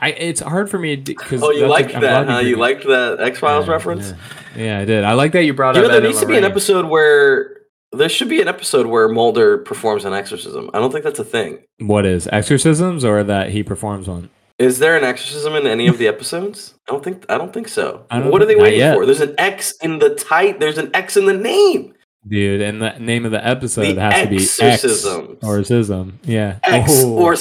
I 0.00 0.08
it's 0.10 0.40
hard 0.40 0.70
for 0.70 0.78
me 0.78 0.96
because 0.96 1.42
Oh, 1.42 1.50
you 1.50 1.66
liked 1.66 1.92
that, 1.92 2.26
huh? 2.28 2.38
You 2.38 2.56
liked 2.56 2.84
that 2.86 3.18
X 3.20 3.38
Files 3.38 3.68
reference? 3.68 4.10
Yeah. 4.56 4.64
Yeah, 4.64 4.78
I 4.80 4.84
did. 4.84 5.04
I 5.04 5.12
like 5.12 5.32
that 5.32 5.44
you 5.44 5.54
brought 5.54 5.76
You 5.76 5.82
know, 5.82 5.86
up. 5.88 5.92
there 5.92 6.00
needs 6.02 6.20
to 6.20 6.26
be 6.26 6.36
an 6.36 6.44
episode 6.44 6.86
where 6.86 7.56
there 7.92 8.08
should 8.08 8.28
be 8.28 8.40
an 8.42 8.48
episode 8.48 8.86
where 8.86 9.08
Mulder 9.08 9.58
performs 9.58 10.04
an 10.04 10.12
exorcism. 10.12 10.68
I 10.74 10.78
don't 10.78 10.90
think 10.90 11.04
that's 11.04 11.18
a 11.18 11.24
thing. 11.24 11.58
What 11.78 12.04
is 12.06 12.28
exorcisms 12.32 13.04
or 13.04 13.22
that 13.24 13.50
he 13.50 13.62
performs 13.62 14.08
one? 14.08 14.30
Is 14.58 14.80
there 14.80 14.96
an 14.96 15.04
exorcism 15.04 15.54
in 15.54 15.66
any 15.66 15.86
of 15.86 15.98
the 15.98 16.08
episodes? 16.14 16.74
I 16.88 16.92
don't 16.92 17.04
think. 17.04 17.24
I 17.28 17.38
don't 17.38 17.52
think 17.54 17.68
so. 17.68 18.04
Don't 18.10 18.30
what 18.32 18.42
are 18.42 18.46
they 18.46 18.56
waiting 18.56 18.92
for? 18.94 19.06
There's 19.06 19.20
an 19.20 19.34
X 19.38 19.74
in 19.82 20.00
the 20.00 20.14
tight. 20.16 20.58
There's 20.60 20.78
an 20.78 20.90
X 20.94 21.16
in 21.16 21.26
the 21.26 21.34
name. 21.34 21.94
Dude, 22.26 22.60
and 22.60 22.82
the 22.82 22.98
name 22.98 23.24
of 23.24 23.30
the 23.30 23.46
episode 23.46 23.94
The 23.94 24.00
has 24.00 24.24
to 24.24 24.28
be 24.28 24.36
exorcism 24.36 25.38
Exorcisms. 25.38 25.38
or 25.44 25.58
Sism. 25.60 26.12
Yeah. 26.24 26.58
X 26.64 27.04
Oh, 27.04 27.12
or. 27.14 27.32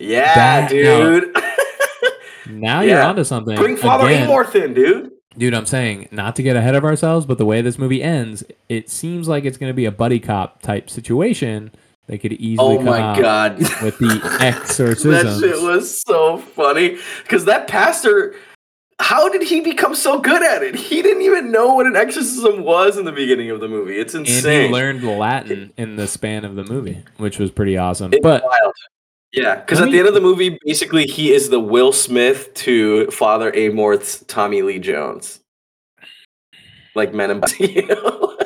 Yeah, 0.00 0.34
That- 0.34 0.70
dude. 0.70 1.34
now 2.50 2.80
you're 2.80 2.98
Yeah. 2.98 3.08
onto 3.08 3.24
something. 3.24 3.56
Bring 3.56 3.76
Father 3.76 4.06
Again, 4.06 4.28
Amorth 4.28 4.54
in, 4.54 4.74
dude. 4.74 5.10
Dude, 5.38 5.52
I'm 5.54 5.66
saying 5.66 6.08
not 6.12 6.34
to 6.36 6.42
get 6.42 6.56
ahead 6.56 6.74
of 6.74 6.84
ourselves, 6.84 7.26
but 7.26 7.36
the 7.38 7.44
way 7.44 7.60
this 7.60 7.78
movie 7.78 8.02
ends, 8.02 8.42
it 8.68 8.88
seems 8.88 9.28
like 9.28 9.44
it's 9.44 9.58
going 9.58 9.68
to 9.70 9.74
be 9.74 9.84
a 9.84 9.90
buddy 9.92 10.18
cop 10.18 10.62
type 10.62 10.88
situation. 10.88 11.70
They 12.06 12.18
could 12.18 12.32
easily 12.34 12.74
Oh 12.74 12.76
come 12.76 12.86
my 12.86 13.20
god. 13.20 13.58
with 13.82 13.98
the 13.98 14.20
exorcism, 14.40 15.10
that 15.10 15.40
shit 15.40 15.60
was 15.62 16.00
so 16.02 16.38
funny 16.38 16.98
because 17.22 17.44
that 17.46 17.66
pastor 17.68 18.34
how 18.98 19.28
did 19.28 19.42
he 19.42 19.60
become 19.60 19.94
so 19.94 20.18
good 20.20 20.42
at 20.42 20.62
it 20.62 20.74
he 20.74 21.02
didn't 21.02 21.20
even 21.22 21.50
know 21.52 21.74
what 21.74 21.84
an 21.84 21.96
exorcism 21.96 22.62
was 22.62 22.96
in 22.96 23.04
the 23.04 23.12
beginning 23.12 23.50
of 23.50 23.60
the 23.60 23.68
movie 23.68 23.96
it's 23.98 24.14
insane. 24.14 24.46
and 24.54 24.66
he 24.68 24.72
learned 24.72 25.02
Latin 25.04 25.70
in 25.76 25.96
the 25.96 26.06
span 26.06 26.44
of 26.46 26.54
the 26.54 26.64
movie, 26.64 27.02
which 27.18 27.38
was 27.38 27.50
pretty 27.50 27.76
awesome. 27.76 28.12
It's 28.14 28.22
But 28.22 28.42
wild 28.44 28.72
yeah 29.32 29.56
because 29.56 29.80
at 29.80 29.90
the 29.90 29.98
end 29.98 30.08
of 30.08 30.14
the 30.14 30.20
movie 30.20 30.58
basically 30.64 31.04
he 31.04 31.32
is 31.32 31.50
the 31.50 31.60
will 31.60 31.92
smith 31.92 32.52
to 32.54 33.10
father 33.10 33.50
amorth's 33.56 34.24
tommy 34.26 34.62
lee 34.62 34.78
jones 34.78 35.40
like 36.94 37.12
men 37.12 37.30
in 37.30 37.40
Black, 37.40 37.58
you 37.60 37.86
know 37.86 38.36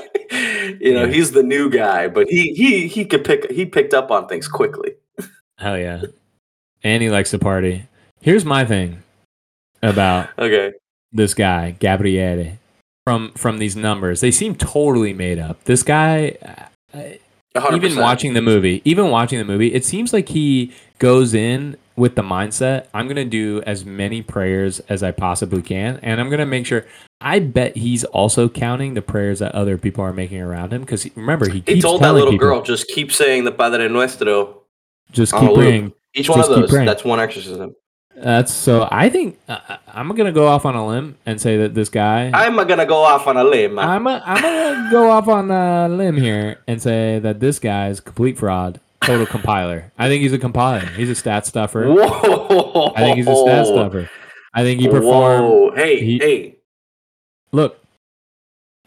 you 0.80 0.94
know 0.94 1.06
he's 1.06 1.32
the 1.32 1.42
new 1.42 1.70
guy 1.70 2.08
but 2.08 2.28
he 2.28 2.52
he 2.54 2.88
he 2.88 3.04
could 3.04 3.24
pick 3.24 3.50
he 3.50 3.64
picked 3.66 3.94
up 3.94 4.10
on 4.10 4.26
things 4.26 4.48
quickly 4.48 4.94
hell 5.60 5.78
yeah, 5.78 6.02
and 6.82 7.02
he 7.02 7.10
likes 7.10 7.30
to 7.30 7.38
party. 7.38 7.86
Here's 8.20 8.44
my 8.44 8.64
thing 8.64 9.02
about 9.82 10.28
okay 10.38 10.72
this 11.12 11.32
guy 11.32 11.70
Gabriele 11.78 12.58
from 13.04 13.32
from 13.32 13.58
these 13.58 13.76
numbers. 13.76 14.20
They 14.20 14.30
seem 14.30 14.54
totally 14.54 15.12
made 15.12 15.38
up. 15.38 15.64
This 15.64 15.82
guy, 15.82 16.36
uh, 16.92 17.02
100%. 17.56 17.76
even 17.76 17.98
watching 17.98 18.34
the 18.34 18.42
movie, 18.42 18.80
even 18.84 19.10
watching 19.10 19.38
the 19.38 19.44
movie, 19.44 19.74
it 19.74 19.84
seems 19.84 20.12
like 20.12 20.28
he 20.28 20.72
goes 20.98 21.34
in 21.34 21.76
with 21.96 22.14
the 22.14 22.22
mindset 22.22 22.86
I'm 22.94 23.08
gonna 23.08 23.24
do 23.24 23.62
as 23.66 23.84
many 23.84 24.22
prayers 24.22 24.80
as 24.88 25.02
I 25.02 25.10
possibly 25.10 25.60
can, 25.62 25.98
and 26.02 26.20
I'm 26.20 26.30
gonna 26.30 26.46
make 26.46 26.66
sure. 26.66 26.86
I 27.20 27.38
bet 27.38 27.76
he's 27.76 28.04
also 28.04 28.48
counting 28.48 28.94
the 28.94 29.02
prayers 29.02 29.40
that 29.40 29.54
other 29.54 29.76
people 29.76 30.02
are 30.02 30.12
making 30.12 30.40
around 30.40 30.72
him 30.72 30.80
because 30.80 31.04
remember 31.14 31.46
he 31.50 31.56
He 31.56 31.60
keeps 31.60 31.82
told 31.82 32.00
that 32.02 32.14
little 32.14 32.30
people, 32.30 32.46
girl, 32.46 32.62
just 32.62 32.88
keep 32.88 33.12
saying 33.12 33.44
the 33.44 33.52
Padre 33.52 33.88
Nuestro. 33.88 34.62
just 35.12 35.34
keep 35.34 35.42
a 35.42 35.52
loop. 35.52 35.56
praying. 35.56 35.92
Each 36.14 36.30
one 36.30 36.40
of 36.40 36.46
keep 36.46 36.68
those. 36.68 36.70
That's 36.70 37.04
one 37.04 37.20
exorcism. 37.20 37.74
That's 38.16 38.52
so. 38.52 38.88
I 38.90 39.08
think 39.08 39.38
uh, 39.48 39.76
I'm 39.88 40.08
gonna 40.14 40.32
go 40.32 40.46
off 40.46 40.66
on 40.66 40.74
a 40.74 40.86
limb 40.86 41.16
and 41.24 41.40
say 41.40 41.56
that 41.58 41.74
this 41.74 41.88
guy. 41.88 42.30
I'm 42.34 42.56
gonna 42.56 42.84
go 42.86 42.98
off 43.02 43.26
on 43.26 43.36
a 43.36 43.44
limb. 43.44 43.78
I'm 43.78 44.06
a, 44.06 44.22
I'm 44.24 44.42
gonna 44.42 44.90
go 44.90 45.10
off 45.10 45.28
on 45.28 45.50
a 45.50 45.88
limb 45.88 46.16
here 46.16 46.58
and 46.66 46.82
say 46.82 47.18
that 47.20 47.40
this 47.40 47.58
guy 47.58 47.88
is 47.88 48.00
complete 48.00 48.36
fraud, 48.36 48.80
total 49.02 49.26
compiler. 49.26 49.92
I 49.96 50.08
think 50.08 50.22
he's 50.22 50.32
a 50.32 50.38
compiler. 50.38 50.84
He's 50.86 51.08
a 51.08 51.14
stat 51.14 51.46
stuffer. 51.46 51.86
Whoa! 51.88 52.92
I 52.96 53.00
think 53.00 53.16
he's 53.16 53.28
a 53.28 53.36
stat 53.36 53.66
stuffer. 53.66 54.10
I 54.52 54.64
think 54.64 54.80
he 54.80 54.88
performed. 54.88 55.44
Whoa! 55.44 55.72
Hey, 55.76 56.04
he- 56.04 56.18
hey! 56.18 56.56
Look, 57.52 57.78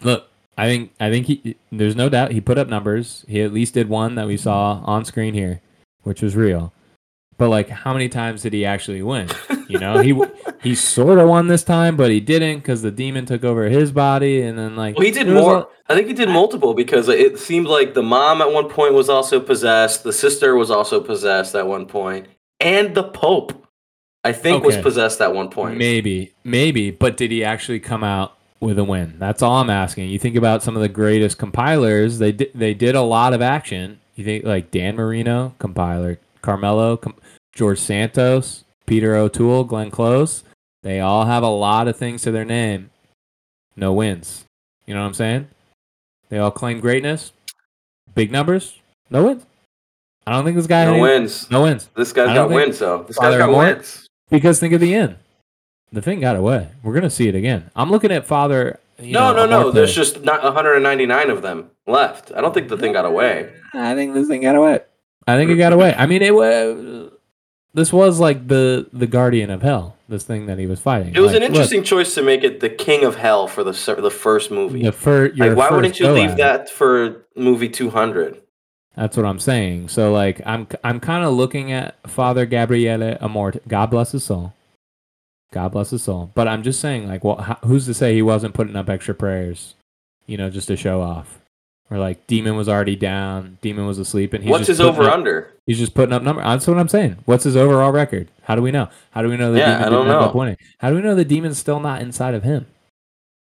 look. 0.01 0.27
I 0.57 0.67
think 0.67 0.91
I 0.99 1.09
think 1.09 1.25
he. 1.27 1.55
There's 1.71 1.95
no 1.95 2.09
doubt 2.09 2.31
he 2.33 2.41
put 2.41 2.57
up 2.59 2.67
numbers. 2.67 3.25
He 3.27 3.41
at 3.41 3.51
least 3.53 3.73
did 3.73 3.89
one 3.89 4.15
that 4.15 4.27
we 4.27 4.37
saw 4.37 4.81
on 4.85 5.05
screen 5.05 5.33
here, 5.33 5.61
which 6.03 6.21
was 6.21 6.35
real. 6.35 6.71
But 7.37 7.49
like, 7.49 7.69
how 7.69 7.93
many 7.93 8.09
times 8.09 8.43
did 8.43 8.53
he 8.53 8.65
actually 8.65 9.01
win? 9.01 9.29
You 9.67 9.79
know, 9.79 9.99
he 9.99 10.19
he 10.61 10.75
sort 10.75 11.17
of 11.17 11.27
won 11.27 11.47
this 11.47 11.63
time, 11.63 11.95
but 11.97 12.11
he 12.11 12.19
didn't 12.19 12.59
because 12.59 12.81
the 12.81 12.91
demon 12.91 13.25
took 13.25 13.43
over 13.43 13.69
his 13.69 13.91
body, 13.91 14.41
and 14.41 14.57
then 14.57 14.75
like 14.75 14.95
Well, 14.95 15.05
he 15.05 15.11
did 15.11 15.27
more. 15.27 15.67
I 15.89 15.95
think 15.95 16.07
he 16.07 16.13
did 16.13 16.29
multiple 16.29 16.73
because 16.73 17.09
it 17.09 17.39
seemed 17.39 17.67
like 17.67 17.93
the 17.93 18.03
mom 18.03 18.41
at 18.41 18.51
one 18.51 18.69
point 18.69 18.93
was 18.93 19.09
also 19.09 19.39
possessed. 19.39 20.03
The 20.03 20.13
sister 20.13 20.55
was 20.55 20.69
also 20.69 21.01
possessed 21.01 21.55
at 21.55 21.67
one 21.67 21.85
point, 21.85 22.27
and 22.59 22.93
the 22.93 23.03
Pope, 23.03 23.67
I 24.23 24.31
think, 24.31 24.63
was 24.63 24.77
possessed 24.77 25.21
at 25.21 25.33
one 25.33 25.49
point. 25.49 25.77
Maybe, 25.77 26.33
maybe, 26.43 26.91
but 26.91 27.17
did 27.17 27.31
he 27.31 27.43
actually 27.43 27.79
come 27.79 28.03
out 28.03 28.37
with 28.59 28.77
a 28.77 28.83
win? 28.83 29.15
That's 29.17 29.41
all 29.41 29.55
I'm 29.59 29.69
asking. 29.69 30.09
You 30.09 30.19
think 30.19 30.35
about 30.35 30.63
some 30.63 30.75
of 30.75 30.81
the 30.81 30.89
greatest 30.89 31.37
compilers; 31.37 32.19
they 32.19 32.31
did 32.31 32.51
they 32.53 32.73
did 32.73 32.95
a 32.95 33.01
lot 33.01 33.33
of 33.33 33.41
action. 33.41 33.99
You 34.15 34.23
think 34.23 34.45
like 34.45 34.71
Dan 34.71 34.95
Marino, 34.95 35.55
compiler, 35.57 36.19
Carmelo, 36.43 36.99
George 37.55 37.79
Santos, 37.79 38.63
Peter 38.85 39.15
O'Toole, 39.15 39.63
Glenn 39.63 39.89
Close. 39.89 40.43
They 40.83 40.99
all 40.99 41.25
have 41.25 41.41
a 41.41 41.47
lot 41.47 41.87
of 41.87 41.97
things 41.97 42.21
to 42.23 42.31
their 42.31 42.45
name. 42.45 42.91
No 43.75 43.93
wins. 43.93 44.45
You 44.85 44.93
know 44.93 44.99
what 45.01 45.07
I'm 45.07 45.13
saying? 45.15 45.47
They 46.29 46.37
all 46.37 46.51
claim 46.51 46.79
greatness. 46.79 47.31
Big 48.13 48.31
numbers. 48.31 48.79
No 49.09 49.23
wins. 49.23 49.45
I 50.27 50.31
don't 50.31 50.43
think 50.45 50.55
this 50.57 50.67
guy 50.67 50.85
No 50.85 50.91
any- 50.93 51.01
wins. 51.01 51.49
No 51.49 51.63
wins. 51.63 51.89
This 51.95 52.13
guy's 52.13 52.33
got 52.35 52.49
wins, 52.49 52.79
though. 52.79 53.03
This 53.03 53.17
Father 53.17 53.31
guy's 53.31 53.39
got 53.47 53.49
Amor- 53.49 53.57
wins. 53.75 54.07
Because 54.29 54.59
think 54.59 54.73
of 54.73 54.81
the 54.81 54.93
end. 54.93 55.15
The 55.91 56.01
thing 56.01 56.19
got 56.19 56.35
away. 56.35 56.69
We're 56.81 56.93
gonna 56.93 57.09
see 57.09 57.27
it 57.27 57.35
again. 57.35 57.69
I'm 57.75 57.91
looking 57.91 58.11
at 58.11 58.25
Father. 58.25 58.79
You 58.99 59.13
No, 59.13 59.33
know, 59.33 59.45
no, 59.45 59.61
no. 59.63 59.71
There's 59.71 59.93
just 59.93 60.23
not 60.23 60.43
199 60.43 61.29
of 61.29 61.41
them 61.41 61.69
left. 61.87 62.31
I 62.35 62.41
don't 62.41 62.53
think 62.53 62.69
the 62.69 62.77
thing 62.77 62.93
got 62.93 63.05
away. 63.05 63.51
I 63.73 63.93
think 63.95 64.13
this 64.13 64.27
thing 64.27 64.41
got 64.41 64.55
away. 64.55 64.81
I 65.27 65.37
think 65.37 65.51
it 65.51 65.55
got 65.55 65.73
away. 65.73 65.93
I 65.97 66.05
mean, 66.05 66.21
it 66.21 66.35
was. 66.35 67.11
This 67.75 67.91
was 67.91 68.19
like 68.19 68.47
the 68.47 68.87
the 68.93 69.07
guardian 69.07 69.49
of 69.49 69.61
hell. 69.61 69.97
This 70.07 70.23
thing 70.23 70.45
that 70.45 70.59
he 70.59 70.67
was 70.67 70.79
fighting. 70.79 71.15
It 71.15 71.19
was 71.19 71.31
Like, 71.31 71.41
an 71.41 71.43
interesting 71.43 71.83
choice 71.83 72.13
to 72.15 72.21
make 72.21 72.43
it 72.43 72.59
the 72.59 72.69
King 72.69 73.03
of 73.03 73.15
Hell 73.15 73.47
for 73.47 73.63
the 73.63 73.71
the 73.99 74.11
first 74.11 74.51
movie. 74.51 74.83
The 74.83 74.91
fir- 74.91 75.31
your 75.33 75.49
like, 75.49 75.57
why 75.57 75.63
first 75.69 75.75
wouldn't 75.75 75.99
you 75.99 76.11
leave 76.11 76.37
that 76.37 76.69
for 76.69 77.25
movie 77.35 77.69
200? 77.69 78.39
That's 78.95 79.17
what 79.17 79.25
I'm 79.25 79.39
saying. 79.39 79.89
So 79.89 80.11
like, 80.11 80.39
I'm 80.45 80.67
I'm 80.83 80.99
kind 80.99 81.25
of 81.25 81.33
looking 81.33 81.71
at 81.71 81.95
Father 82.07 82.45
Gabriele 82.45 83.17
Amorte. 83.17 83.67
God 83.67 83.87
bless 83.87 84.11
his 84.11 84.23
soul. 84.23 84.53
God 85.51 85.71
bless 85.71 85.91
his 85.91 86.03
soul. 86.03 86.31
But 86.35 86.47
I'm 86.47 86.63
just 86.63 86.79
saying, 86.79 87.07
like, 87.07 87.23
well, 87.23 87.37
how, 87.37 87.57
who's 87.63 87.85
to 87.85 87.93
say 87.93 88.13
he 88.13 88.21
wasn't 88.21 88.53
putting 88.53 88.75
up 88.75 88.89
extra 88.89 89.13
prayers, 89.13 89.75
you 90.25 90.37
know, 90.37 90.49
just 90.49 90.67
to 90.67 90.75
show 90.75 91.01
off? 91.01 91.39
Or 91.91 91.97
like, 91.99 92.25
Demon 92.27 92.55
was 92.55 92.67
already 92.69 92.95
down, 92.95 93.57
Demon 93.61 93.85
was 93.85 93.99
asleep, 93.99 94.33
and 94.33 94.43
he's 94.43 94.49
What's 94.49 94.61
just 94.67 94.79
his 94.79 94.81
over 94.81 95.03
up- 95.03 95.13
under? 95.13 95.51
He's 95.67 95.77
just 95.77 95.93
putting 95.93 96.11
up 96.13 96.23
number. 96.23 96.41
That's 96.41 96.65
what 96.67 96.77
I'm 96.77 96.87
saying. 96.89 97.17
What's 97.25 97.43
his 97.43 97.55
overall 97.55 97.91
record? 97.91 98.27
How 98.43 98.55
do 98.55 98.61
we 98.61 98.71
know? 98.71 98.89
How 99.11 99.21
do 99.21 99.29
we 99.29 99.37
know 99.37 99.51
the 99.53 99.59
Yeah, 99.59 99.73
demon 99.77 99.83
I 99.83 99.89
don't 99.89 100.07
know. 100.07 100.31
winning? 100.33 100.57
How 100.79 100.89
do 100.89 100.95
we 100.95 101.01
know 101.01 101.15
the 101.15 101.23
demon's 101.25 101.57
still 101.59 101.79
not 101.79 102.01
inside 102.01 102.33
of 102.33 102.43
him? 102.43 102.65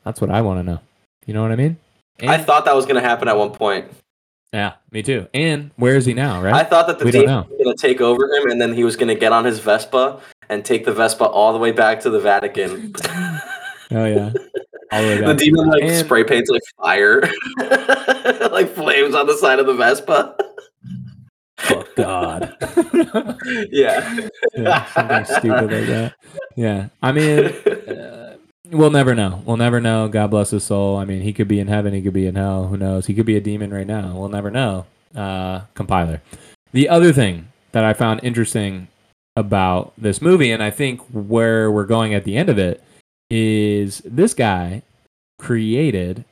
That's 0.04 0.22
what 0.22 0.30
I 0.32 0.42
want 0.42 0.60
to 0.60 0.64
know. 0.64 0.80
You 1.26 1.34
know 1.34 1.42
what 1.42 1.52
I 1.52 1.56
mean? 1.58 1.78
And, 2.20 2.32
I 2.32 2.38
thought 2.38 2.66
that 2.66 2.76
was 2.76 2.86
going 2.86 2.96
to 2.96 3.08
happen 3.08 3.28
at 3.28 3.38
one 3.38 3.52
point. 3.52 3.92
yeah, 4.54 4.74
me 4.92 5.04
too. 5.04 5.28
And 5.34 5.70
where 5.76 5.96
is 5.96 6.06
he 6.06 6.14
now? 6.14 6.42
Right? 6.42 6.54
I 6.56 6.64
thought 6.64 6.88
that 6.88 6.98
the 7.00 7.06
We 7.06 7.12
demon 7.12 7.46
was 7.50 7.62
going 7.64 7.76
to 7.76 7.82
take 7.82 8.02
over 8.02 8.24
him, 8.34 8.50
and 8.50 8.60
then 8.62 8.74
he 8.74 8.84
was 8.84 8.96
going 8.96 9.10
to 9.10 9.16
get 9.20 9.32
on 9.34 9.46
his 9.46 9.60
Vespa 9.60 10.20
and 10.50 10.64
take 10.66 10.86
the 10.86 10.94
Vespa 10.94 11.26
all 11.26 11.52
the 11.54 11.60
way 11.60 11.72
back 11.74 12.00
to 12.02 12.10
the 12.10 12.20
Vatican. 12.20 12.96
oh 13.92 14.06
yeah. 14.06 14.32
All 14.92 15.02
the 15.02 15.08
way 15.08 15.22
the 15.22 15.34
demon 15.34 15.68
like 15.68 15.84
And- 15.84 16.06
spray 16.06 16.24
paints 16.24 16.50
like 16.50 16.62
fire, 16.82 17.22
like 18.52 18.70
flames 18.74 19.16
on 19.16 19.28
the 19.28 19.38
side 19.40 19.60
of 19.60 19.66
the 19.66 19.74
Vespa. 19.74 20.36
Fuck 21.58 21.96
God. 21.96 22.56
yeah. 23.72 24.28
yeah, 24.56 24.86
something 24.94 25.26
stupid 25.26 25.72
like 25.72 25.88
that. 25.88 26.14
Yeah, 26.56 26.90
I 27.02 27.12
mean, 27.12 27.46
uh, 27.46 28.38
we'll 28.70 28.92
never 28.92 29.16
know. 29.16 29.42
We'll 29.46 29.58
never 29.58 29.82
know. 29.82 30.08
God 30.08 30.30
bless 30.30 30.52
his 30.52 30.64
soul. 30.64 30.98
I 30.98 31.06
mean, 31.06 31.22
he 31.22 31.34
could 31.34 31.48
be 31.48 31.60
in 31.60 31.68
heaven. 31.68 31.94
He 31.94 32.02
could 32.02 32.14
be 32.14 32.28
in 32.28 32.36
hell. 32.36 32.68
Who 32.68 32.78
knows? 32.78 33.08
He 33.08 33.16
could 33.16 33.26
be 33.26 33.36
a 33.38 33.42
demon 33.42 33.74
right 33.74 33.88
now. 33.88 34.16
We'll 34.18 34.30
never 34.30 34.52
know. 34.52 34.86
Uh, 35.16 35.62
compiler. 35.74 36.22
The 36.74 36.88
other 36.90 37.12
thing 37.12 37.48
that 37.72 37.84
I 37.84 37.94
found 37.94 38.20
interesting 38.24 38.88
about 39.36 39.94
this 39.98 40.22
movie, 40.22 40.52
and 40.52 40.62
I 40.62 40.70
think 40.70 41.02
where 41.12 41.72
we're 41.72 41.86
going 41.86 42.14
at 42.14 42.24
the 42.24 42.38
end 42.38 42.50
of 42.50 42.60
it, 42.60 42.84
is 43.30 44.02
this 44.06 44.34
guy 44.34 44.82
created 45.40 46.26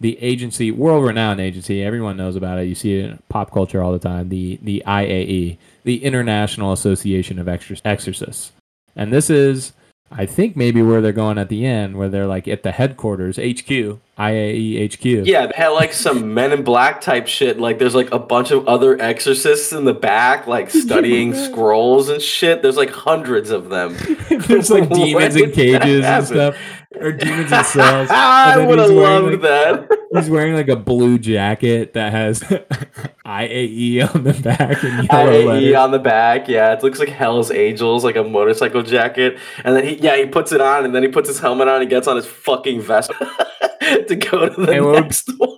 the 0.00 0.18
agency, 0.22 0.70
world 0.70 1.04
renowned 1.04 1.40
agency. 1.40 1.82
Everyone 1.82 2.16
knows 2.16 2.36
about 2.36 2.58
it. 2.58 2.68
You 2.68 2.74
see 2.74 2.98
it 2.98 3.04
in 3.04 3.18
pop 3.28 3.50
culture 3.50 3.82
all 3.82 3.92
the 3.92 3.98
time. 3.98 4.28
The 4.28 4.58
the 4.62 4.82
IAE, 4.86 5.58
the 5.84 6.04
International 6.04 6.72
Association 6.72 7.38
of 7.38 7.48
Exorcists, 7.48 8.52
and 8.94 9.12
this 9.12 9.28
is, 9.28 9.72
I 10.10 10.24
think, 10.24 10.56
maybe 10.56 10.80
where 10.80 11.00
they're 11.02 11.12
going 11.12 11.36
at 11.36 11.50
the 11.50 11.66
end, 11.66 11.96
where 11.96 12.08
they're 12.08 12.26
like 12.26 12.48
at 12.48 12.62
the 12.62 12.72
headquarters, 12.72 13.36
HQ, 13.36 13.98
IAE 14.18 14.92
HQ. 14.92 15.04
Yeah, 15.26 15.46
they 15.46 15.52
had 15.54 15.68
like 15.68 15.92
some 15.92 16.32
Men 16.32 16.50
in 16.52 16.64
Black 16.64 17.02
type 17.02 17.26
shit. 17.26 17.60
Like, 17.60 17.78
there's 17.78 17.94
like 17.94 18.10
a 18.10 18.18
bunch 18.18 18.50
of 18.50 18.66
other 18.66 19.00
exorcists 19.00 19.72
in 19.72 19.84
the 19.84 19.92
back, 19.92 20.46
like 20.46 20.70
studying 20.70 21.34
scrolls 21.34 22.08
and 22.08 22.22
shit. 22.22 22.62
There's 22.62 22.76
like 22.76 22.90
hundreds 22.90 23.50
of 23.50 23.68
them. 23.68 23.96
There's 24.30 24.70
like 24.70 24.88
demons 24.94 25.36
in 25.36 25.52
cages 25.52 26.04
and 26.04 26.26
stuff, 26.26 26.56
or 26.96 27.12
demons 27.12 27.52
in 27.52 27.64
cells. 27.64 28.08
I 28.10 28.52
And 28.52 28.60
then 28.60 28.68
would 28.68 28.78
have 28.78 28.88
he's 28.90 28.96
wearing, 28.98 29.22
loved 29.24 29.42
like- 29.42 29.88
that. 29.88 29.98
He's 30.14 30.30
wearing 30.30 30.54
like 30.54 30.68
a 30.68 30.76
blue 30.76 31.18
jacket 31.18 31.92
that 31.92 32.12
has 32.12 32.40
IAE 33.26 34.14
on 34.14 34.24
the 34.24 34.32
back 34.32 34.82
and 34.82 35.06
yellow 35.08 35.32
IAE 35.32 35.46
letters. 35.46 35.74
on 35.74 35.90
the 35.90 35.98
back, 35.98 36.48
yeah, 36.48 36.72
it 36.72 36.82
looks 36.82 36.98
like 36.98 37.08
Hell's 37.10 37.50
Angels, 37.50 38.04
like 38.04 38.16
a 38.16 38.24
motorcycle 38.24 38.82
jacket. 38.82 39.38
And 39.64 39.76
then 39.76 39.84
he, 39.86 39.96
yeah, 39.96 40.16
he 40.16 40.26
puts 40.26 40.52
it 40.52 40.60
on, 40.60 40.84
and 40.84 40.94
then 40.94 41.02
he 41.02 41.08
puts 41.08 41.28
his 41.28 41.38
helmet 41.38 41.68
on. 41.68 41.80
and 41.82 41.90
gets 41.90 42.08
on 42.08 42.16
his 42.16 42.26
fucking 42.26 42.80
vest 42.80 43.10
to 44.08 44.16
go 44.16 44.48
to 44.48 44.60
the 44.66 44.72
And 44.72 44.92
next 44.92 45.28
one. 45.38 45.56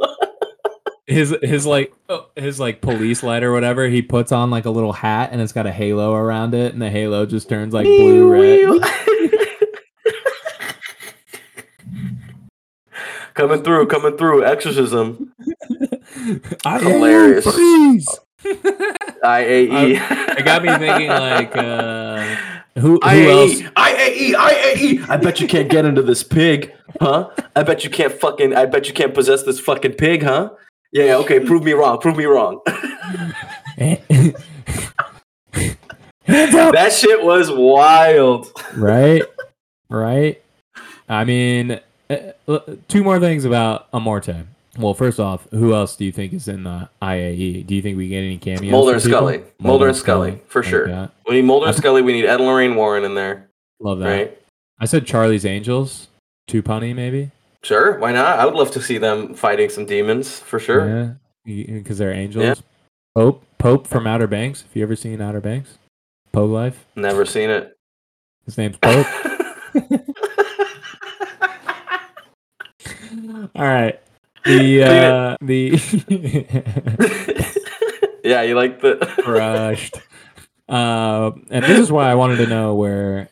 his 1.07 1.37
his 1.43 1.65
like 1.67 1.93
his 2.37 2.59
like 2.61 2.81
police 2.81 3.23
light 3.23 3.43
or 3.43 3.53
whatever 3.53 3.87
he 3.89 4.03
puts 4.03 4.31
on 4.33 4.51
like 4.51 4.65
a 4.65 4.71
little 4.71 4.93
hat 4.93 5.31
and 5.33 5.41
it's 5.41 5.53
got 5.53 5.67
a 5.67 5.73
halo 5.73 6.13
around 6.15 6.55
it 6.55 6.73
and 6.73 6.81
the 6.81 6.89
halo 6.91 7.27
just 7.27 7.49
turns 7.49 7.75
like 7.75 7.85
blue 7.85 8.31
red 8.31 8.69
coming 13.41 13.63
through, 13.63 13.87
coming 13.87 14.17
through, 14.19 14.45
exorcism. 14.45 15.33
I 16.67 16.79
Hilarious. 16.79 17.45
please 17.45 18.07
IAE. 19.25 20.39
it 20.39 20.45
got 20.45 20.63
me 20.63 20.69
thinking 20.79 21.09
like 21.09 21.57
uh 21.57 22.37
who 22.75 22.81
who 22.81 23.01
IAE, 23.01 23.31
else 23.31 23.61
IAE, 23.77 24.33
IAE. 24.33 25.09
I 25.09 25.17
bet 25.17 25.41
you 25.41 25.49
can't 25.49 25.71
get 25.71 25.85
into 25.85 26.03
this 26.03 26.23
pig, 26.23 26.73
huh? 27.01 27.31
I 27.57 27.63
bet 27.63 27.83
you 27.85 27.91
can't 27.91 28.13
fucking. 28.13 28.55
I 28.55 28.67
bet 28.67 28.87
you 28.89 28.95
can't 28.95 29.15
possess 29.15 29.43
this 29.43 29.59
fucking 29.59 29.95
pig, 29.95 30.23
huh? 30.23 30.51
Yeah, 30.93 31.05
yeah, 31.05 31.17
okay. 31.17 31.41
Prove 31.41 31.65
me 31.65 31.73
wrong. 31.73 31.99
Prove 31.99 32.17
me 32.17 32.25
wrong. 32.27 32.61
that 36.27 36.93
shit 36.93 37.23
was 37.23 37.51
wild. 37.51 38.47
right 38.77 39.23
right 39.89 40.43
i 41.09 41.25
mean 41.25 41.81
uh, 42.11 42.33
uh, 42.49 42.59
two 42.89 43.03
more 43.05 43.19
things 43.21 43.45
about 43.45 43.91
amorte 43.93 44.45
well 44.79 44.95
first 44.95 45.19
off 45.21 45.47
who 45.51 45.73
else 45.75 45.97
do 45.97 46.05
you 46.05 46.13
think 46.13 46.33
is 46.33 46.49
in 46.49 46.65
the 46.65 46.89
iae 47.03 47.65
do 47.67 47.75
you 47.75 47.83
think 47.83 47.97
we 47.97 48.09
get 48.09 48.19
any 48.19 48.37
cameos 48.39 48.71
Mulder 48.71 48.93
and? 48.95 49.03
Scully. 49.03 49.43
Mulder 49.61 49.89
and 49.89 49.97
Scully, 49.97 50.41
for 50.49 50.63
Like 50.63 50.71
sure. 50.71 50.87
that. 50.89 51.11
We 51.27 51.35
need 51.37 51.43
Mulder 51.45 51.67
and 51.69 51.77
Scully. 51.77 52.03
We 52.03 52.13
need 52.13 52.25
Ed 52.27 52.37
and 52.41 52.47
Lorraine 52.47 52.75
Warren 52.75 53.05
in 53.05 53.15
there, 53.15 53.49
love 53.81 53.99
that 54.01 54.07
right? 54.09 54.39
i 54.79 54.85
said 54.87 55.07
charlie's 55.07 55.45
angels 55.47 56.09
two 56.47 56.63
punny 56.63 56.95
maybe 56.95 57.31
Sure. 57.63 57.99
Why 57.99 58.11
not? 58.13 58.39
I 58.39 58.47
would 58.47 58.55
love 58.55 58.71
to 58.71 58.81
see 58.81 58.97
them 58.97 59.35
fighting 59.35 59.69
some 59.69 59.85
demons 59.85 60.39
for 60.39 60.59
sure. 60.59 61.17
yeah 61.45 61.75
because 61.79 61.99
they're 61.99 62.13
angels 62.13 62.63
pope 63.15 63.45
pope 63.59 63.87
from 63.87 64.07
outer 64.07 64.27
banks 64.27 64.63
have 64.63 64.75
you 64.75 64.83
ever 64.83 64.97
seen 64.97 65.21
outer 65.21 65.41
banks 65.41 65.77
Pope 66.33 66.51
life. 66.53 66.87
Never 66.95 67.25
seen 67.27 67.51
it. 67.51 67.77
His 68.47 68.57
name's 68.57 68.77
Pope. 68.77 69.05
All 73.55 73.65
right. 73.65 74.01
The 74.45 74.83
uh, 74.85 75.37
the 75.41 75.71
yeah, 78.25 78.43
you 78.43 78.55
like 78.55 78.81
the 78.81 78.97
crushed. 79.23 79.97
Uh, 80.69 81.33
and 81.51 81.65
this 81.65 81.79
is 81.79 81.91
why 81.91 82.11
I 82.11 82.15
wanted 82.15 82.37
to 82.37 82.47
know 82.47 82.75
where 82.75 83.29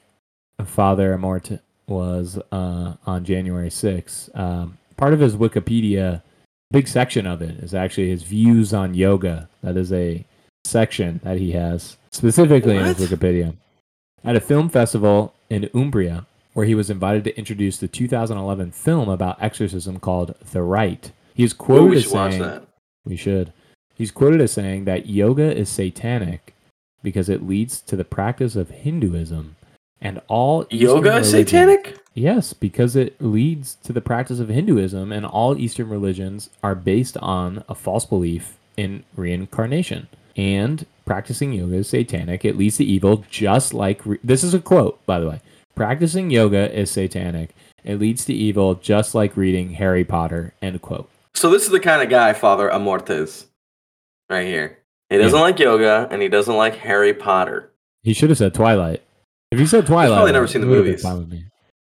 Father 0.65 1.17
Amorth 1.17 1.61
was 1.87 2.39
uh, 2.51 2.95
on 3.07 3.25
January 3.25 3.71
6th. 3.71 4.37
Um, 4.39 4.79
part 4.97 5.15
of 5.15 5.21
his 5.21 5.37
Wikipedia, 5.37 6.23
big 6.73 6.89
section 6.89 7.27
of 7.27 7.41
it 7.41 7.59
is 7.61 7.75
actually 7.75 8.11
his 8.11 8.25
views 8.25 8.75
on 8.75 8.95
yoga. 8.95 9.49
That 9.63 9.77
is 9.77 9.93
a 9.93 10.25
section 10.65 11.21
that 11.23 11.39
he 11.39 11.53
has 11.53 11.97
specifically 12.11 12.77
in 12.77 12.85
his 12.85 12.99
Wikipedia. 12.99 13.55
At 14.25 14.35
a 14.37 14.41
film 14.41 14.69
festival 14.69 15.33
in 15.49 15.71
Umbria, 15.73 16.27
where 16.59 16.67
he 16.67 16.75
was 16.75 16.91
invited 16.91 17.23
to 17.23 17.39
introduce 17.39 17.77
the 17.77 17.87
2011 17.87 18.73
film 18.73 19.09
about 19.09 19.41
exorcism 19.41 20.01
called 20.01 20.35
The 20.51 20.61
Rite. 20.61 21.13
He 21.33 21.45
is 21.45 21.53
Ooh, 21.53 21.57
quoted 21.57 21.91
we 21.91 21.97
as 21.99 22.11
saying, 22.11 22.43
that. 22.43 22.67
we 23.05 23.15
should. 23.15 23.53
He's 23.95 24.11
quoted 24.11 24.41
as 24.41 24.51
saying 24.55 24.85
that 24.85 25.07
yoga 25.09 25.57
is 25.57 25.69
satanic 25.69 26.57
because 27.01 27.29
it 27.29 27.47
leads 27.47 27.81
to 27.83 27.95
the 27.95 28.05
practice 28.05 28.57
of 28.57 28.71
Hinduism 28.71 29.55
and 30.01 30.21
all 30.27 30.67
Eastern 30.69 30.97
Yoga 30.97 31.17
is 31.19 31.31
satanic? 31.31 31.97
Yes, 32.13 32.53
because 32.55 32.97
it 32.97 33.23
leads 33.23 33.77
to 33.85 33.93
the 33.93 34.01
practice 34.01 34.41
of 34.41 34.49
Hinduism 34.49 35.13
and 35.13 35.25
all 35.25 35.57
Eastern 35.57 35.89
religions 35.89 36.51
are 36.65 36.75
based 36.75 37.17
on 37.19 37.63
a 37.69 37.75
false 37.77 38.05
belief 38.05 38.57
in 38.77 39.05
reincarnation. 39.15 40.09
And 40.37 40.87
practicing 41.07 41.53
yoga 41.53 41.77
is 41.77 41.89
satanic. 41.89 42.45
It 42.45 42.59
leads 42.59 42.79
to 42.79 42.85
evil 42.85 43.25
just 43.31 43.73
like 43.73 44.05
re- 44.05 44.19
this 44.25 44.43
is 44.43 44.55
a 44.55 44.61
quote 44.61 44.99
by 45.07 45.21
the 45.21 45.29
way. 45.29 45.41
Practicing 45.79 46.31
yoga 46.31 46.71
is 46.79 46.91
satanic. 46.91 47.55
It 47.85 47.99
leads 47.99 48.25
to 48.27 48.35
evil 48.35 48.75
just 48.75 49.15
like 49.15 49.37
reading 49.37 49.75
Harry 49.75 50.05
Potter. 50.05 50.53
End 50.61 50.81
quote. 50.83 51.09
So 51.35 51.51
this 51.51 51.63
is 51.63 51.71
the 51.71 51.81
kind 51.81 52.03
of 52.03 52.11
guy 52.11 52.33
Father 52.33 52.69
Amorth 52.69 53.09
is. 53.11 53.47
Right 54.29 54.47
here. 54.47 54.79
He 55.09 55.17
doesn't 55.19 55.39
Yeah. 55.39 55.43
like 55.43 55.59
yoga 55.59 56.09
and 56.11 56.21
he 56.21 56.29
doesn't 56.29 56.55
like 56.57 56.75
Harry 56.77 57.15
Potter. 57.15 57.71
He 58.03 58.13
should 58.13 58.29
have 58.29 58.39
said 58.39 58.53
Twilight. 58.55 59.03
If 59.51 59.59
he 59.59 59.67
said 59.67 59.87
Twilight, 59.87 60.09
he's 60.09 60.17
probably 60.17 60.33
never 60.33 60.47
seen 60.47 60.61
the 60.61 60.67
movies. 60.67 61.01
fine 61.03 61.19
with 61.19 61.31
me. 61.31 61.45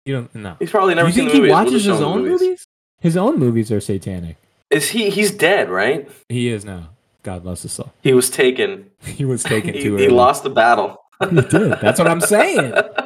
You 0.04 0.14
don't 0.14 0.34
no. 0.34 0.56
He's 0.58 0.70
probably 0.70 0.94
never 0.94 1.08
you 1.08 1.14
seen 1.14 1.24
think 1.24 1.32
the 1.32 1.38
movies. 1.38 1.50
he 1.50 1.54
watches 1.54 1.84
his 1.84 2.00
own 2.00 2.22
movies? 2.22 2.66
His 3.00 3.16
own 3.16 3.38
movies 3.38 3.72
are 3.72 3.80
satanic. 3.80 4.36
Is 4.70 4.90
he 4.90 5.10
he's 5.10 5.30
dead, 5.30 5.70
right? 5.70 6.10
He 6.28 6.48
is 6.48 6.64
now. 6.64 6.90
God 7.22 7.42
bless 7.44 7.62
his 7.62 7.72
soul. 7.72 7.92
He 8.02 8.12
was 8.12 8.28
taken. 8.30 8.90
He 9.04 9.24
was 9.24 9.42
taken 9.44 9.72
he, 9.74 9.82
too 9.82 9.96
he 9.96 10.06
early. 10.06 10.14
lost 10.14 10.42
the 10.42 10.50
battle. 10.50 11.00
He 11.30 11.36
did. 11.36 11.78
That's 11.80 11.98
what 11.98 12.08
I'm 12.08 12.20
saying. 12.20 12.74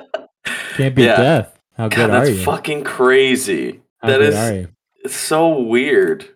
Can't 0.81 0.95
beat 0.95 1.05
Yeah. 1.05 1.17
death. 1.17 1.59
How 1.77 1.89
God, 1.89 1.97
good 1.97 2.11
are 2.11 2.25
that's 2.25 2.31
you? 2.39 2.45
fucking 2.45 2.85
crazy. 2.85 3.81
How 3.99 4.09
that 4.09 4.21
is-? 4.23 4.67
It's 5.05 5.15
so 5.15 5.59
weird. 5.61 6.27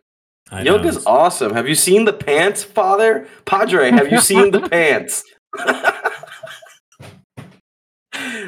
I 0.50 0.62
know. 0.62 0.76
Awesome. 1.06 1.52
Have 1.54 1.68
you 1.68 1.74
seen 1.74 2.04
the 2.04 2.12
pants, 2.12 2.62
Father? 2.62 3.26
Padre, 3.44 3.90
have 3.90 4.10
you 4.12 4.20
seen 4.20 4.50
the 4.50 4.60
pants? 4.68 5.24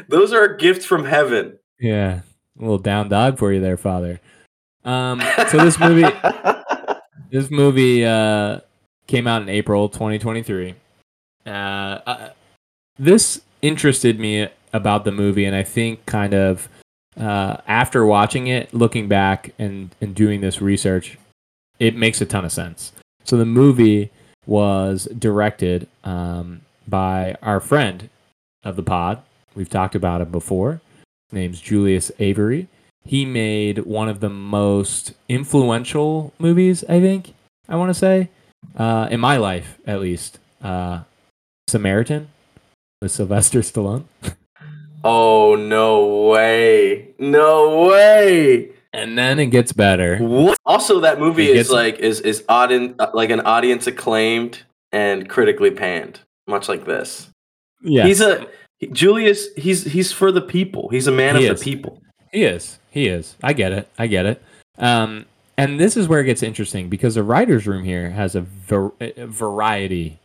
Those 0.08 0.32
are 0.32 0.44
a 0.44 0.56
gift 0.56 0.84
from 0.86 1.04
heaven. 1.04 1.58
Yeah, 1.80 2.20
a 2.58 2.60
little 2.60 2.78
down 2.78 3.08
dog 3.08 3.38
for 3.38 3.52
you 3.52 3.60
there, 3.60 3.76
Father. 3.76 4.20
Um, 4.84 5.20
so 5.50 5.58
this 5.64 5.78
movie, 5.80 6.06
this 7.30 7.50
movie 7.50 8.04
uh, 8.04 8.60
came 9.08 9.26
out 9.26 9.42
in 9.42 9.48
April 9.48 9.88
2023. 9.88 10.74
Uh, 11.44 11.48
uh, 11.48 12.28
this 12.98 13.42
interested 13.62 14.20
me 14.20 14.48
about 14.76 15.04
the 15.04 15.12
movie, 15.12 15.44
and 15.44 15.56
I 15.56 15.62
think 15.62 16.06
kind 16.06 16.34
of 16.34 16.68
uh, 17.18 17.58
after 17.66 18.04
watching 18.04 18.46
it, 18.46 18.72
looking 18.74 19.08
back 19.08 19.52
and 19.58 19.94
and 20.00 20.14
doing 20.14 20.40
this 20.40 20.60
research, 20.60 21.18
it 21.78 21.96
makes 21.96 22.20
a 22.20 22.26
ton 22.26 22.44
of 22.44 22.52
sense. 22.52 22.92
So 23.24 23.36
the 23.36 23.44
movie 23.44 24.10
was 24.46 25.06
directed 25.18 25.88
um, 26.04 26.60
by 26.86 27.36
our 27.42 27.60
friend 27.60 28.08
of 28.62 28.76
the 28.76 28.82
pod. 28.82 29.22
We've 29.54 29.68
talked 29.68 29.94
about 29.94 30.20
him 30.20 30.30
before. 30.30 30.80
His 31.30 31.32
name's 31.32 31.60
Julius 31.60 32.12
Avery. 32.18 32.68
He 33.04 33.24
made 33.24 33.78
one 33.78 34.08
of 34.08 34.20
the 34.20 34.28
most 34.28 35.14
influential 35.28 36.32
movies, 36.38 36.84
I 36.88 37.00
think, 37.00 37.34
I 37.68 37.76
want 37.76 37.90
to 37.90 37.94
say, 37.94 38.30
uh, 38.76 39.08
in 39.10 39.20
my 39.20 39.36
life 39.36 39.78
at 39.86 40.00
least. 40.00 40.38
Uh, 40.62 41.00
Samaritan 41.68 42.28
with 43.00 43.12
Sylvester 43.12 43.60
Stallone. 43.60 44.04
Oh 45.06 45.54
no 45.56 46.28
way. 46.28 47.14
No 47.18 47.86
way. 47.88 48.70
And 48.92 49.16
then 49.16 49.38
it 49.38 49.46
gets 49.46 49.72
better. 49.72 50.16
What? 50.18 50.58
Also 50.64 51.00
that 51.00 51.18
movie 51.20 51.44
It 51.50 51.56
is 51.56 51.68
gets- 51.68 51.70
like 51.70 51.98
is 51.98 52.20
is 52.20 52.42
audien- 52.48 52.94
uh, 52.98 53.10
like 53.14 53.30
an 53.30 53.40
audience 53.40 53.86
acclaimed 53.86 54.62
and 54.92 55.28
critically 55.28 55.70
panned, 55.70 56.20
much 56.46 56.68
like 56.68 56.86
this. 56.86 57.28
Yeah, 57.82 58.06
He's 58.06 58.20
a 58.20 58.46
Julius, 58.92 59.48
he's 59.56 59.84
he's 59.84 60.12
for 60.12 60.32
the 60.32 60.40
people. 60.40 60.88
He's 60.88 61.06
a 61.06 61.12
man 61.12 61.36
He 61.36 61.46
of 61.46 61.54
is. 61.54 61.60
the 61.60 61.64
people. 61.76 62.02
He 62.32 62.44
is. 62.44 62.78
He 62.90 63.06
is. 63.08 63.36
I 63.42 63.52
get 63.52 63.72
it. 63.72 63.88
I 63.98 64.06
get 64.06 64.26
it. 64.26 64.42
Um, 64.78 65.26
and 65.58 65.78
this 65.80 65.96
is 65.96 66.08
where 66.08 66.20
it 66.20 66.24
gets 66.24 66.42
interesting 66.42 66.88
because 66.88 67.14
the 67.14 67.22
writers' 67.22 67.66
room 67.66 67.84
here 67.84 68.10
has 68.10 68.34
a, 68.34 68.42
var- 68.42 68.92
a 69.00 69.26
variety 69.26 70.18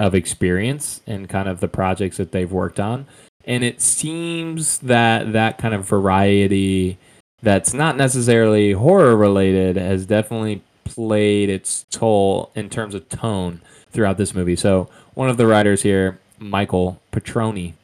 of 0.00 0.16
experience 0.16 1.00
and 1.06 1.28
kind 1.28 1.48
of 1.48 1.60
the 1.60 1.68
projects 1.68 2.16
that 2.16 2.32
they've 2.32 2.50
worked 2.50 2.80
on, 2.80 3.06
and 3.44 3.62
it 3.62 3.80
seems 3.80 4.78
that 4.78 5.32
that 5.32 5.58
kind 5.58 5.74
of 5.74 5.86
variety 5.86 6.98
that's 7.42 7.72
not 7.72 7.96
necessarily 7.96 8.72
horror 8.72 9.16
related 9.16 9.76
has 9.76 10.06
definitely 10.06 10.62
played 10.84 11.48
its 11.48 11.84
toll 11.90 12.50
in 12.54 12.68
terms 12.68 12.94
of 12.94 13.08
tone 13.08 13.60
throughout 13.90 14.18
this 14.18 14.34
movie. 14.34 14.56
So 14.56 14.88
one 15.14 15.30
of 15.30 15.36
the 15.36 15.46
writers 15.46 15.82
here, 15.82 16.18
Michael 16.38 17.00
Petroni, 17.12 17.74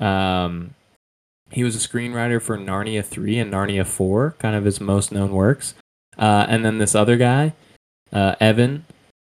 um, 0.00 0.74
he 1.50 1.64
was 1.64 1.74
a 1.76 1.88
screenwriter 1.88 2.40
for 2.40 2.58
Narnia 2.58 3.04
3 3.04 3.38
and 3.38 3.52
Narnia 3.52 3.86
4, 3.86 4.34
kind 4.38 4.54
of 4.54 4.64
his 4.64 4.80
most 4.80 5.12
known 5.12 5.32
works. 5.32 5.74
Uh, 6.18 6.46
and 6.48 6.64
then 6.64 6.78
this 6.78 6.94
other 6.94 7.16
guy, 7.16 7.54
uh, 8.12 8.34
Evan 8.40 8.84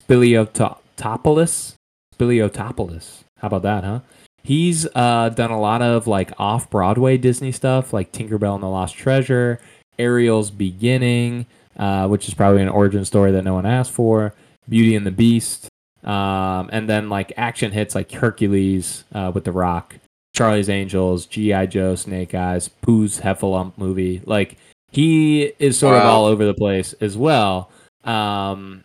Spiliotopoulos. 0.09 1.75
Spiliotopoulos. 2.19 3.25
How 3.39 3.47
about 3.49 3.63
that, 3.63 3.85
huh? 3.85 4.01
He's 4.43 4.87
uh, 4.95 5.29
done 5.31 5.51
a 5.51 5.61
lot 5.61 5.83
of 5.83 6.07
like 6.07 6.33
off 6.39 6.71
Broadway 6.71 7.19
Disney 7.19 7.53
stuff, 7.53 7.93
like 7.93 8.13
Tinkerbell 8.13 8.55
and 8.55 8.63
the 8.63 8.69
Lost 8.69 8.97
Treasure, 8.97 9.61
Ariel's 9.99 10.51
Beginning, 10.51 11.47
uh, 11.77 12.09
which 12.09 12.29
is 12.29 12.35
probably 12.35 12.63
an 12.63 12.69
origin 12.69 13.05
story 13.05 13.31
that 13.33 13.45
no 13.45 13.55
one 13.55 13.67
asked 13.67 13.93
for, 13.93 14.35
Beauty 14.69 14.97
and 14.97 15.07
the 15.07 15.11
Beast, 15.11 15.69
um, 16.05 16.71
and 16.73 16.89
then 16.89 17.09
like 17.09 17.33
action 17.37 17.73
hits 17.73 17.95
like 17.95 18.11
Hercules 18.11 19.05
uh, 19.13 19.31
with 19.35 19.45
The 19.45 19.53
Rock, 19.53 19.97
Charlie's 20.35 20.69
Angels, 20.69 21.27
G.I. 21.27 21.67
Joe, 21.67 21.95
Snake 21.95 22.35
Eyes, 22.35 22.69
Pooh's 22.69 23.21
Heffalump 23.21 23.73
movie. 23.77 24.23
Like 24.25 24.57
he 24.91 25.53
is 25.59 25.79
sort 25.79 25.97
of 25.97 26.05
all 26.05 26.25
over 26.25 26.47
the 26.47 26.55
place 26.55 26.95
as 27.01 27.17
well. 27.19 27.71
Um, 28.05 28.85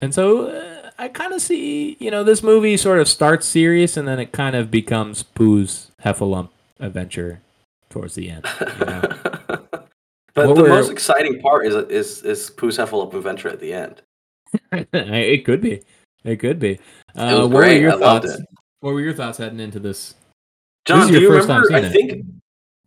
and 0.00 0.12
so 0.12 0.48
uh, 0.48 0.73
I 0.98 1.08
kind 1.08 1.32
of 1.32 1.40
see, 1.42 1.96
you 1.98 2.10
know, 2.10 2.22
this 2.22 2.42
movie 2.42 2.76
sort 2.76 3.00
of 3.00 3.08
starts 3.08 3.46
serious 3.46 3.96
and 3.96 4.06
then 4.06 4.18
it 4.20 4.32
kind 4.32 4.54
of 4.54 4.70
becomes 4.70 5.22
Pooh's 5.22 5.90
Heffalump 6.04 6.50
adventure 6.78 7.40
towards 7.90 8.14
the 8.14 8.30
end. 8.30 8.46
You 8.60 8.86
know? 8.86 9.02
but 9.48 9.88
What 10.34 10.54
the 10.56 10.62
were- 10.62 10.68
most 10.68 10.90
exciting 10.90 11.40
part 11.40 11.66
is 11.66 11.74
is 11.90 12.22
is 12.22 12.50
Pooh's 12.50 12.78
Heffalump 12.78 13.12
Adventure 13.14 13.48
at 13.48 13.60
the 13.60 13.72
end. 13.72 14.02
it 14.72 15.44
could 15.44 15.60
be. 15.60 15.82
It 16.24 16.36
could 16.36 16.58
be. 16.58 16.78
Uh, 17.16 17.38
was 17.40 17.48
what 17.48 17.50
were 17.50 17.72
your 17.72 17.92
I 17.94 17.98
thoughts? 17.98 18.26
it. 18.32 18.40
What 18.80 18.94
were 18.94 19.00
your 19.00 19.14
thoughts 19.14 19.38
heading 19.38 19.60
into 19.60 19.80
this? 19.80 20.14
Jon, 20.84 21.00
is 21.02 21.06
do 21.08 21.12
your 21.14 21.22
you 21.22 21.32
remember? 21.40 21.72
I 21.72 21.80
it. 21.80 21.92
think 21.92 22.24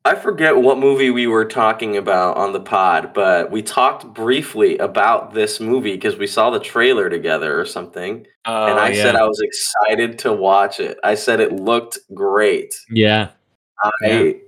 I 0.07 0.15
forget 0.15 0.55
what 0.55 0.77
movie 0.77 1.09
we 1.09 1.27
were 1.27 1.43
talking 1.43 1.97
about 1.97 2.37
on 2.37 2.53
the 2.53 2.61
pod, 2.61 3.13
but 3.13 3.51
we 3.51 3.61
talked 3.61 4.13
briefly 4.13 4.77
about 4.77 5.33
this 5.33 5.59
movie 5.59 5.95
because 5.95 6.15
we 6.15 6.27
saw 6.27 6.49
the 6.49 6.61
trailer 6.61 7.09
together 7.09 7.59
or 7.59 7.65
something. 7.65 8.25
Oh, 8.45 8.67
and 8.67 8.79
I 8.79 8.93
said 8.93 9.17
I 9.17 9.27
was 9.27 9.41
excited 9.41 10.17
to 10.19 10.31
watch 10.31 10.79
it. 10.79 10.97
I 11.03 11.15
said 11.15 11.41
it 11.41 11.51
looked 11.51 11.99
great. 12.13 12.73
yeah. 12.89 13.31
I 13.83 14.39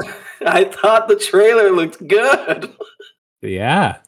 I 0.44 0.64
thought 0.64 1.06
the 1.06 1.16
trailer 1.16 1.70
looked 1.70 2.04
good. 2.06 2.74
Yeah. 3.42 3.98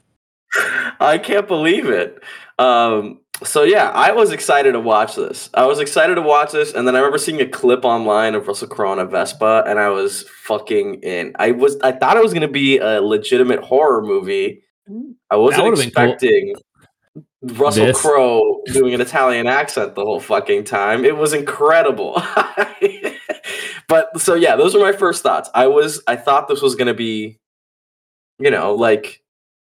I 0.99 1.19
can't 1.23 1.47
believe 1.47 1.89
it. 1.89 2.21
Um, 2.59 3.21
so 3.45 3.63
yeah, 3.63 3.91
I 3.91 4.13
was 4.13 4.33
excited 4.33 4.73
to 4.73 4.81
watch 4.81 5.15
this. 5.15 5.49
I 5.55 5.65
was 5.67 5.79
excited 5.79 6.17
to 6.17 6.23
watch 6.23 6.53
this, 6.53 6.75
and 6.75 6.87
then 6.89 6.97
I 6.97 6.99
remember 6.99 7.19
seeing 7.19 7.41
a 7.41 7.47
clip 7.47 7.85
online 7.85 8.35
of 8.35 8.49
Russell 8.49 8.69
Crowe 8.69 8.91
on 8.91 8.99
a 8.99 9.05
Vespa, 9.05 9.65
and 9.67 9.79
I 9.79 9.91
was 9.91 10.25
fucking 10.45 11.03
in. 11.03 11.35
I 11.39 11.53
was 11.53 11.79
I 11.81 11.93
thought 11.93 12.17
it 12.17 12.23
was 12.23 12.35
gonna 12.35 12.49
be 12.49 12.79
a 12.79 13.01
legitimate 13.01 13.61
horror 13.61 14.03
movie. 14.03 14.63
I 15.31 15.37
wasn't 15.37 15.65
would've 15.65 15.79
cool. 15.79 15.87
expecting 15.87 16.55
Russell 17.43 17.93
Crowe 17.93 18.63
doing 18.67 18.95
an 18.95 19.01
Italian 19.01 19.47
accent 19.47 19.95
the 19.95 20.05
whole 20.05 20.21
fucking 20.21 20.65
time. 20.65 21.05
It 21.05 21.17
was 21.17 21.33
incredible. 21.33 22.15
but 23.89 24.21
so 24.21 24.35
yeah, 24.35 24.57
those 24.57 24.75
were 24.75 24.81
my 24.81 24.93
first 24.93 25.23
thoughts. 25.23 25.49
I 25.55 25.69
was 25.69 26.03
I 26.09 26.17
thought 26.17 26.49
this 26.49 26.63
was 26.63 26.75
gonna 26.75 26.95
be, 26.95 27.39
you 28.41 28.51
know, 28.51 28.75
like 28.75 29.23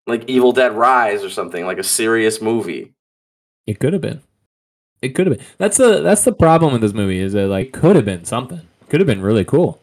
like 0.05 0.25
Evil 0.27 0.51
Dead 0.51 0.73
Rise 0.73 1.23
or 1.23 1.29
something, 1.29 1.65
like 1.65 1.77
a 1.77 1.83
serious 1.83 2.41
movie. 2.41 2.92
It 3.67 3.79
could 3.79 3.93
have 3.93 4.01
been. 4.01 4.21
It 5.01 5.09
could 5.15 5.27
have 5.27 5.37
been. 5.37 5.45
That's 5.57 5.77
the 5.77 6.01
that's 6.01 6.23
the 6.23 6.31
problem 6.33 6.73
with 6.73 6.81
this 6.81 6.93
movie 6.93 7.19
is 7.19 7.33
that 7.33 7.47
like 7.47 7.71
could 7.73 7.95
have 7.95 8.05
been 8.05 8.25
something. 8.25 8.61
Could 8.89 8.99
have 8.99 9.07
been 9.07 9.21
really 9.21 9.45
cool. 9.45 9.79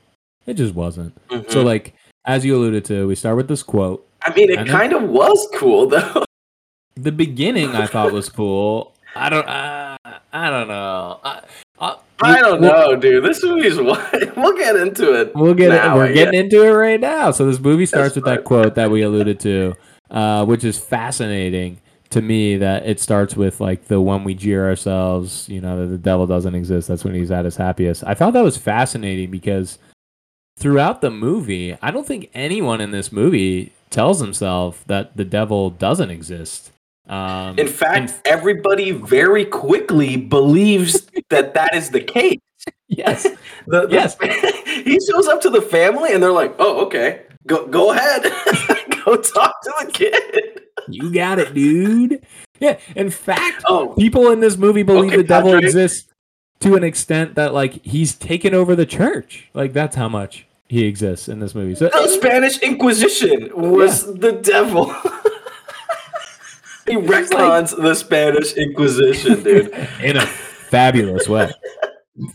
It 0.47 0.55
just 0.55 0.75
wasn't. 0.75 1.15
So 1.31 1.63
Mhm. 1.63 1.65
like 1.65 1.95
as 2.27 2.45
you 2.45 2.57
alluded 2.57 2.85
to, 2.87 3.07
we 3.07 3.15
start 3.15 3.37
with 3.37 3.49
this 3.49 3.63
quote. 3.63 4.07
I 4.25 4.35
mean, 4.35 4.51
it 4.51 4.67
kind 4.67 4.93
of 4.93 5.03
was 5.05 5.49
cool 5.55 5.87
though. 5.89 6.25
The 6.97 7.13
beginning 7.13 7.71
I 7.71 7.87
thought 7.87 8.13
was 8.13 8.29
cool. 8.29 8.93
I 9.17 9.31
don't. 9.31 9.49
Uh, 9.49 9.97
I 10.35 10.51
don't 10.51 10.69
know. 10.69 11.21
I, 11.25 11.41
I, 11.79 11.97
I 12.21 12.41
don't 12.41 12.61
we'll- 12.61 12.71
know, 12.91 12.97
dude. 12.97 13.25
This 13.25 13.43
movie's 13.43 13.79
what 13.79 14.13
we'll 14.37 14.57
get 14.57 14.77
into 14.77 15.19
it. 15.19 15.33
We'll 15.35 15.55
get 15.55 15.71
now, 15.71 15.95
it. 15.95 15.99
We're 15.99 16.13
getting 16.13 16.39
into 16.39 16.63
it 16.63 16.71
right 16.73 17.01
now. 17.01 17.31
So 17.31 17.47
this 17.47 17.59
movie 17.59 17.87
starts 17.87 18.15
That's 18.15 18.17
with 18.17 18.25
that 18.27 18.45
quote 18.45 18.75
that 18.75 18.91
we 18.91 19.01
alluded 19.01 19.41
to, 19.41 19.75
uh, 20.11 20.45
which 20.45 20.63
is 20.65 20.79
fascinating 20.79 21.79
to 22.11 22.23
me. 22.23 22.57
That 22.57 22.87
it 22.87 23.01
starts 23.01 23.37
with 23.37 23.61
like 23.61 23.87
the 23.87 24.01
when 24.01 24.25
we 24.25 24.35
jeer 24.35 24.67
ourselves, 24.69 25.49
you 25.49 25.61
know, 25.61 25.81
that 25.81 25.87
the 25.87 25.99
devil 25.99 26.27
doesn't 26.27 26.55
exist. 26.55 26.89
That's 26.89 27.05
when 27.05 27.15
he's 27.15 27.31
at 27.31 27.45
his 27.45 27.57
happiest. 27.57 28.05
I 28.07 28.15
thought 28.15 28.33
that 28.35 28.45
was 28.45 28.57
fascinating 28.57 29.31
because 29.31 29.79
throughout 30.59 31.01
the 31.01 31.11
movie, 31.11 31.77
I 31.83 31.91
don't 31.91 32.07
think 32.07 32.31
anyone 32.35 32.81
in 32.81 32.91
this 32.91 33.11
movie 33.13 33.73
tells 33.91 34.21
himself 34.21 34.85
that 34.87 35.17
the 35.17 35.25
devil 35.25 35.71
doesn't 35.71 36.11
exist. 36.11 36.71
Um, 37.09 37.59
In 37.59 37.67
fact, 37.67 37.97
and- 38.11 38.21
everybody 38.25 38.93
very 38.93 39.45
quickly 39.45 40.17
believes 40.17 41.09
that 41.31 41.55
that 41.55 41.75
is 41.75 41.91
the 41.91 42.01
case. 42.01 42.39
yes, 42.89 43.25
The, 43.67 43.87
the- 43.87 43.89
Yes. 43.91 44.17
he 44.85 44.99
shows 45.11 45.27
up 45.27 45.41
to 45.43 45.51
the 45.51 45.63
family 45.63 46.13
and 46.13 46.23
they're 46.23 46.31
like, 46.31 46.55
"Oh, 46.59 46.85
okay, 46.87 47.23
go 47.47 47.67
go 47.67 47.91
ahead, 47.93 48.23
go 49.05 49.17
talk 49.17 49.61
to 49.63 49.73
the 49.81 49.91
kid." 49.93 50.60
You 50.89 51.13
got 51.13 51.39
it, 51.39 51.55
dude. 51.55 52.25
Yeah, 52.59 52.79
in 52.95 53.11
fact, 53.11 53.63
Oh, 53.69 53.95
people 53.99 54.31
in 54.31 54.41
this 54.41 54.57
movie 54.57 54.83
believe 54.83 55.09
Okay, 55.13 55.17
the 55.19 55.25
devil 55.25 55.53
Patrick. 55.53 55.65
exists 55.67 56.09
to 56.61 56.75
an 56.75 56.85
extent 56.85 57.35
that 57.37 57.55
like 57.55 57.83
he's 57.85 58.15
taken 58.15 58.55
over 58.55 58.77
the 58.77 58.87
church. 58.87 59.49
Like 59.55 59.73
that's 59.73 59.97
how 59.97 60.09
much 60.09 60.47
he 60.69 60.85
exists 60.85 61.29
in 61.29 61.41
this 61.41 61.55
movie. 61.55 61.75
So 61.75 61.89
the 61.89 62.09
Spanish 62.09 62.59
Inquisition 62.59 63.51
was 63.55 64.05
the 64.19 64.33
devil. 64.33 64.93
he 66.87 66.97
retcons 66.97 67.75
the 67.77 67.95
Spanish 67.95 68.53
Inquisition, 68.55 69.43
dude. 69.43 69.69
in 70.03 70.17
a 70.17 70.27
fabulous 70.27 71.29
way. 71.29 71.51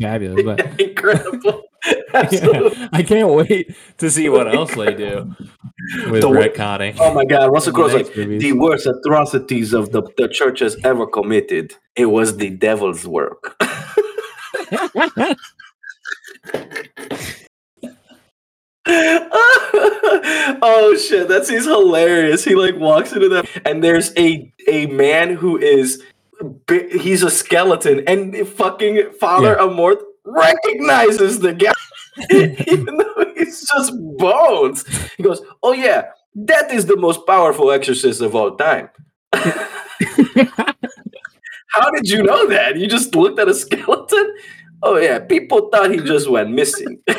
Fabulous 0.01 0.43
way. 0.43 0.57
Incredible. 0.79 1.61
Yeah, 1.87 2.87
I 2.91 3.03
can't 3.03 3.29
wait 3.29 3.75
to 3.99 4.09
see 4.09 4.27
what 4.29 4.53
else 4.53 4.73
they 4.73 4.95
do 4.95 5.35
with 6.09 6.21
The- 6.21 6.29
retconning. 6.29 6.95
Oh 6.99 7.13
my 7.13 7.25
God, 7.25 7.51
Russell 7.51 7.73
Crowe's 7.73 7.93
like 7.93 8.15
movies. 8.15 8.41
the 8.41 8.53
worst 8.53 8.87
atrocities 8.87 9.73
of 9.73 9.91
the, 9.91 10.03
the 10.17 10.27
church 10.27 10.59
has 10.59 10.77
ever 10.83 11.05
committed. 11.07 11.75
It 11.95 12.07
was 12.07 12.37
the 12.37 12.49
devil's 12.49 13.07
work. 13.07 13.55
oh 18.87 20.95
shit, 20.97 21.27
that 21.27 21.45
scene's 21.45 21.65
hilarious. 21.65 22.43
He 22.43 22.55
like 22.55 22.75
walks 22.77 23.13
into 23.13 23.29
that, 23.29 23.47
and 23.65 23.83
there's 23.83 24.11
a 24.17 24.51
a 24.67 24.85
man 24.87 25.35
who 25.35 25.57
is 25.57 26.01
he's 26.69 27.23
a 27.23 27.31
skeleton, 27.31 28.03
and 28.07 28.47
fucking 28.47 29.11
Father 29.19 29.55
Amorth 29.55 30.01
recognizes 30.23 31.39
the 31.39 31.53
guy, 31.53 31.73
even 32.31 32.95
though 32.97 33.24
he's 33.45 33.67
just 33.69 33.93
bones. 34.17 34.85
He 35.17 35.23
goes, 35.23 35.41
"Oh 35.63 35.73
yeah, 35.73 36.05
that 36.35 36.71
is 36.71 36.85
the 36.85 36.95
most 36.97 37.25
powerful 37.27 37.71
exorcist 37.71 38.21
of 38.21 38.35
all 38.35 38.55
time." 38.55 38.89
How 39.33 39.51
did 41.91 42.09
you 42.09 42.23
know 42.23 42.47
that? 42.47 42.77
You 42.77 42.87
just 42.87 43.13
looked 43.15 43.39
at 43.39 43.47
a 43.49 43.53
skeleton? 43.53 44.33
Oh 44.83 44.97
yeah, 44.97 45.19
people 45.19 45.69
thought 45.69 45.91
he 45.91 45.97
just 45.99 46.29
went 46.29 46.51
missing. 46.51 46.99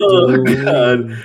oh 0.00 0.42
god. 0.44 1.22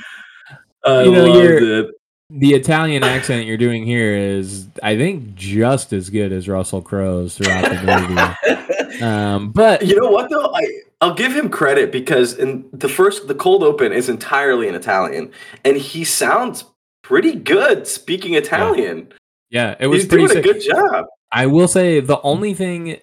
I 0.86 1.04
You 1.04 1.12
know, 1.12 1.26
loved 1.28 1.62
it. 1.62 1.88
The 2.30 2.54
Italian 2.54 3.04
accent 3.04 3.46
you're 3.48 3.58
doing 3.58 3.86
here 3.86 4.14
is, 4.16 4.68
I 4.84 4.96
think, 4.98 5.36
just 5.36 5.94
as 5.94 6.10
good 6.10 6.32
as 6.32 6.48
Russell 6.48 6.82
Crowe's 6.82 7.38
throughout 7.38 7.64
the 7.70 8.36
movie. 8.46 8.66
Um, 9.02 9.52
but 9.52 9.86
You 9.86 9.98
know 10.02 10.10
what 10.10 10.30
though? 10.30 10.54
I 10.54 10.68
I'll 11.00 11.14
give 11.14 11.34
him 11.34 11.48
credit 11.50 11.90
because 11.90 12.34
in 12.34 12.68
the 12.74 12.90
first 12.90 13.30
the 13.30 13.36
cold 13.36 13.64
open 13.64 13.94
is 13.94 14.10
entirely 14.10 14.68
in 14.68 14.76
Italian 14.76 15.32
and 15.64 15.78
he 15.78 16.04
sounds 16.04 16.66
pretty 17.02 17.36
good 17.36 17.88
speaking 17.88 18.34
Italian. 18.34 19.14
yeah, 19.52 19.76
it 19.80 19.88
was 19.88 20.02
He's 20.02 20.10
pretty 20.10 20.28
doing 20.28 20.40
a 20.40 20.42
good 20.42 20.62
job. 20.62 21.06
I 21.32 21.46
will 21.46 21.70
say 21.70 22.02
the 22.02 22.20
only 22.24 22.54
thing 22.54 22.98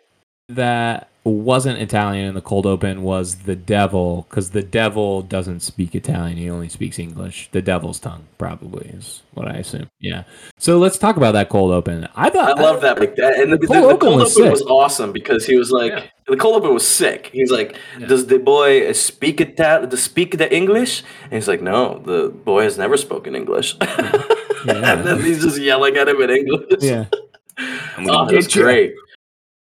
that 0.50 1.08
wasn't 1.32 1.78
Italian 1.80 2.26
in 2.26 2.34
the 2.34 2.40
cold 2.40 2.66
open 2.66 3.02
was 3.02 3.36
the 3.36 3.56
devil, 3.56 4.26
because 4.28 4.50
the 4.50 4.62
devil 4.62 5.22
doesn't 5.22 5.60
speak 5.60 5.94
Italian; 5.94 6.36
he 6.36 6.48
only 6.48 6.68
speaks 6.68 6.98
English. 6.98 7.48
The 7.52 7.62
devil's 7.62 7.98
tongue, 7.98 8.24
probably, 8.38 8.88
is 8.88 9.22
what 9.34 9.48
I 9.48 9.54
assume. 9.54 9.88
Yeah. 10.00 10.24
So 10.58 10.78
let's 10.78 10.98
talk 10.98 11.16
about 11.16 11.32
that 11.32 11.48
cold 11.48 11.72
open. 11.72 12.08
I 12.16 12.30
thought 12.30 12.58
I 12.58 12.62
love 12.62 12.80
that 12.82 12.98
like 13.00 13.16
that. 13.16 13.40
And 13.40 13.52
the, 13.52 13.58
the, 13.58 13.66
cold 13.66 13.82
the 13.82 13.88
open 13.88 14.08
cold 14.08 14.20
was 14.20 14.38
open 14.38 14.50
was, 14.50 14.62
awesome 14.62 15.12
because 15.12 15.44
he 15.46 15.56
was 15.56 15.70
like 15.70 15.92
Yeah. 15.92 16.04
the 16.28 16.36
cold 16.36 16.56
open 16.56 16.74
was 16.74 16.86
sick. 16.86 17.30
He's 17.32 17.50
like, 17.50 17.76
Yeah. 17.98 18.06
Does 18.06 18.26
the 18.26 18.38
boy 18.38 18.92
speak 18.92 19.40
Ital- 19.40 19.88
to 19.88 19.96
speak 19.96 20.38
the 20.38 20.54
English? 20.54 21.02
And 21.24 21.32
he's 21.34 21.48
like, 21.48 21.62
No, 21.62 21.98
the 22.04 22.28
boy 22.28 22.62
has 22.62 22.78
never 22.78 22.96
spoken 22.96 23.34
English. 23.34 23.76
and 23.80 25.04
then 25.06 25.22
he's 25.22 25.42
just 25.42 25.60
yelling 25.60 25.96
at 25.96 26.08
him 26.08 26.20
in 26.20 26.30
English. 26.30 26.82
Yeah. 26.82 27.06
Oh, 27.98 28.28
it 28.28 28.36
was 28.36 28.48
great. 28.48 28.92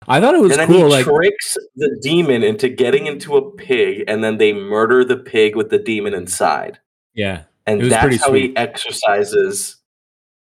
I 0.10 0.20
thought 0.20 0.34
it 0.36 0.42
was 0.42 0.52
and 0.52 0.60
then 0.62 0.68
cool. 0.68 0.78
he 0.78 0.84
Like, 0.84 1.06
tricks 1.06 1.56
the 1.76 1.98
demon 2.02 2.44
into 2.44 2.68
getting 2.68 3.06
into 3.08 3.38
a 3.38 3.52
pig, 3.52 4.04
and 4.08 4.24
then 4.24 4.38
they 4.38 4.52
murder 4.54 5.06
the 5.06 5.18
pig 5.18 5.56
with 5.56 5.70
the 5.70 5.78
demon 5.80 6.14
inside. 6.14 6.80
yeah, 7.14 7.44
And 7.68 7.80
It 7.82 7.86
was 7.86 7.94
pretty 7.94 8.16
that's 8.18 8.24
how 8.26 8.30
sweet. 8.30 8.50
he 8.50 8.58
exorcises 8.58 9.78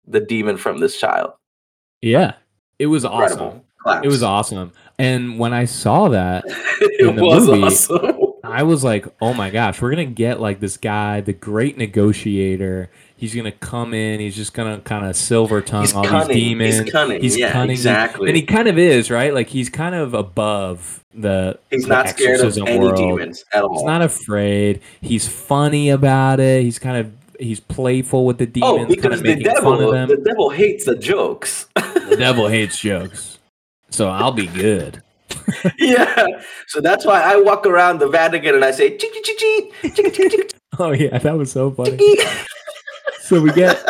the 0.06 0.20
demon 0.20 0.56
from 0.56 0.78
this 0.78 0.98
child. 1.00 1.32
yeah, 2.00 2.34
it 2.78 2.86
was 2.86 3.04
awesome. 3.04 3.62
It 4.02 4.08
was 4.08 4.22
awesome. 4.22 4.72
And 4.98 5.38
when 5.38 5.52
I 5.52 5.64
saw 5.64 6.08
that, 6.08 6.44
it 6.80 7.08
in 7.08 7.16
the 7.16 7.22
was 7.24 7.46
movie, 7.46 7.62
awesome. 7.64 8.16
I 8.44 8.62
was 8.62 8.82
like, 8.84 9.06
oh 9.20 9.32
my 9.34 9.50
gosh, 9.50 9.80
we're 9.82 9.90
gonna 9.90 10.04
get 10.06 10.40
like 10.40 10.60
this 10.60 10.76
guy, 10.76 11.20
the 11.20 11.32
great 11.32 11.76
negotiator. 11.78 12.90
He's 13.16 13.34
gonna 13.34 13.52
come 13.52 13.94
in. 13.94 14.20
He's 14.20 14.36
just 14.36 14.52
gonna 14.52 14.78
kind 14.80 15.06
of 15.06 15.16
silver 15.16 15.62
tongue 15.62 15.82
He's 15.82 15.94
all 15.94 16.04
cunning. 16.04 16.28
these 16.28 16.48
demons. 16.48 16.78
He's 16.78 16.92
cunning. 16.92 17.22
He's 17.22 17.38
yeah, 17.38 17.52
cunning. 17.52 17.70
exactly. 17.70 18.28
and 18.28 18.36
he 18.36 18.42
kind 18.42 18.68
of 18.68 18.78
is 18.78 19.10
right. 19.10 19.32
Like 19.32 19.48
he's 19.48 19.70
kind 19.70 19.94
of 19.94 20.12
above 20.12 21.02
the. 21.14 21.58
He's 21.70 21.84
the 21.84 21.88
not 21.88 22.08
scared 22.10 22.40
of 22.40 22.56
any 22.58 22.78
world. 22.78 22.96
demons 22.96 23.44
at 23.54 23.62
all. 23.62 23.72
He's 23.72 23.84
not 23.84 24.02
afraid. 24.02 24.82
He's 25.00 25.26
funny 25.26 25.88
about 25.88 26.40
it. 26.40 26.62
He's 26.62 26.78
kind 26.78 26.98
of 26.98 27.10
he's 27.40 27.60
playful 27.60 28.26
with 28.26 28.36
the 28.38 28.44
oh, 28.44 28.48
demons, 28.50 28.64
oh, 28.64 28.76
kind 28.76 28.88
because 28.88 29.18
of 29.18 29.22
the 29.22 29.34
making 29.34 29.46
fun 29.46 29.54
devil, 29.54 29.88
of 29.88 29.92
them. 29.92 30.08
the 30.08 30.22
devil 30.22 30.50
hates 30.50 30.84
the 30.84 30.96
jokes. 30.96 31.68
the 31.74 32.16
devil 32.18 32.48
hates 32.48 32.78
jokes, 32.78 33.38
so 33.90 34.08
I'll 34.10 34.32
be 34.32 34.46
good. 34.46 35.02
yeah, 35.78 36.26
so 36.66 36.80
that's 36.80 37.04
why 37.06 37.22
I 37.22 37.36
walk 37.40 37.66
around 37.66 37.98
the 37.98 38.08
Vatican 38.08 38.54
and 38.54 38.64
I 38.64 38.72
say, 38.72 38.96
"Chiki 38.96 39.22
chiki 39.22 39.72
chiki 39.82 40.10
chiki 40.12 40.54
Oh 40.78 40.92
yeah, 40.92 41.18
that 41.18 41.36
was 41.36 41.52
so 41.52 41.70
funny. 41.70 41.96
chiki." 43.27 43.29
So 43.29 43.41
we 43.41 43.53
get 43.53 43.85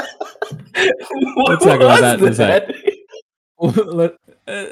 Let's 0.77 1.65
talk 1.65 1.81
about 1.81 2.01
that 2.01 2.21
in 2.21 2.29
a 2.29 2.35
sec. 2.35 2.71
Uh, 4.49 4.67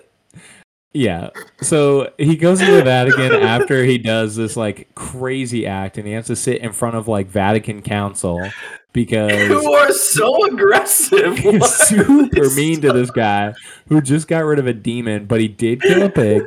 yeah. 0.92 1.30
So 1.62 2.12
he 2.18 2.36
goes 2.36 2.60
to 2.60 2.70
the 2.70 2.82
Vatican 2.82 3.32
after 3.32 3.82
he 3.82 3.96
does 3.96 4.36
this 4.36 4.56
like 4.58 4.94
crazy 4.94 5.66
act, 5.66 5.96
and 5.96 6.06
he 6.06 6.12
has 6.12 6.26
to 6.26 6.36
sit 6.36 6.58
in 6.58 6.72
front 6.72 6.94
of 6.94 7.08
like 7.08 7.26
Vatican 7.26 7.80
Council 7.80 8.46
because 8.92 9.32
you 9.32 9.72
are 9.72 9.90
so 9.90 10.46
aggressive? 10.46 11.38
super 11.64 12.50
mean 12.50 12.82
to 12.82 12.92
this 12.92 13.10
guy 13.10 13.54
who 13.88 14.02
just 14.02 14.28
got 14.28 14.44
rid 14.44 14.58
of 14.58 14.66
a 14.66 14.74
demon, 14.74 15.24
but 15.24 15.40
he 15.40 15.48
did 15.48 15.80
kill 15.80 16.02
a 16.02 16.10
pig. 16.10 16.42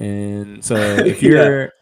And 0.00 0.64
so 0.64 0.74
if 0.74 1.22
you're 1.22 1.72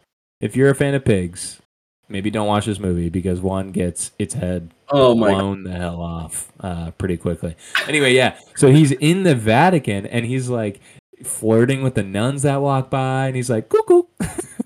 if 0.40 0.56
you're 0.56 0.70
a 0.70 0.74
fan 0.74 0.94
of 0.94 1.04
pigs, 1.04 1.62
maybe 2.08 2.30
don't 2.30 2.48
watch 2.48 2.66
this 2.66 2.80
movie 2.80 3.10
because 3.10 3.40
one 3.40 3.70
gets 3.70 4.10
its 4.18 4.34
head 4.34 4.73
Oh 4.90 5.14
my 5.14 5.30
god. 5.30 5.38
blown 5.38 5.64
the 5.64 5.72
hell 5.72 6.00
off 6.00 6.52
uh, 6.60 6.90
pretty 6.92 7.16
quickly. 7.16 7.56
Anyway, 7.88 8.14
yeah. 8.14 8.38
So 8.56 8.70
he's 8.70 8.92
in 8.92 9.22
the 9.22 9.34
Vatican 9.34 10.06
and 10.06 10.26
he's 10.26 10.48
like 10.48 10.80
flirting 11.22 11.82
with 11.82 11.94
the 11.94 12.02
nuns 12.02 12.42
that 12.42 12.60
walk 12.60 12.90
by, 12.90 13.26
and 13.26 13.36
he's 13.36 13.50
like, 13.50 13.68
"Cuckoo." 13.68 14.02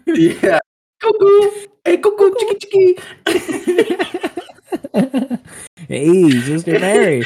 Yeah. 0.06 0.58
Cuckoo. 1.00 1.50
Hey, 1.84 1.98
cuckoo, 1.98 2.34
chicky, 2.38 2.58
chicky. 2.58 2.98
hey, 5.88 6.30
Sister 6.40 6.78
Mary, 6.80 7.20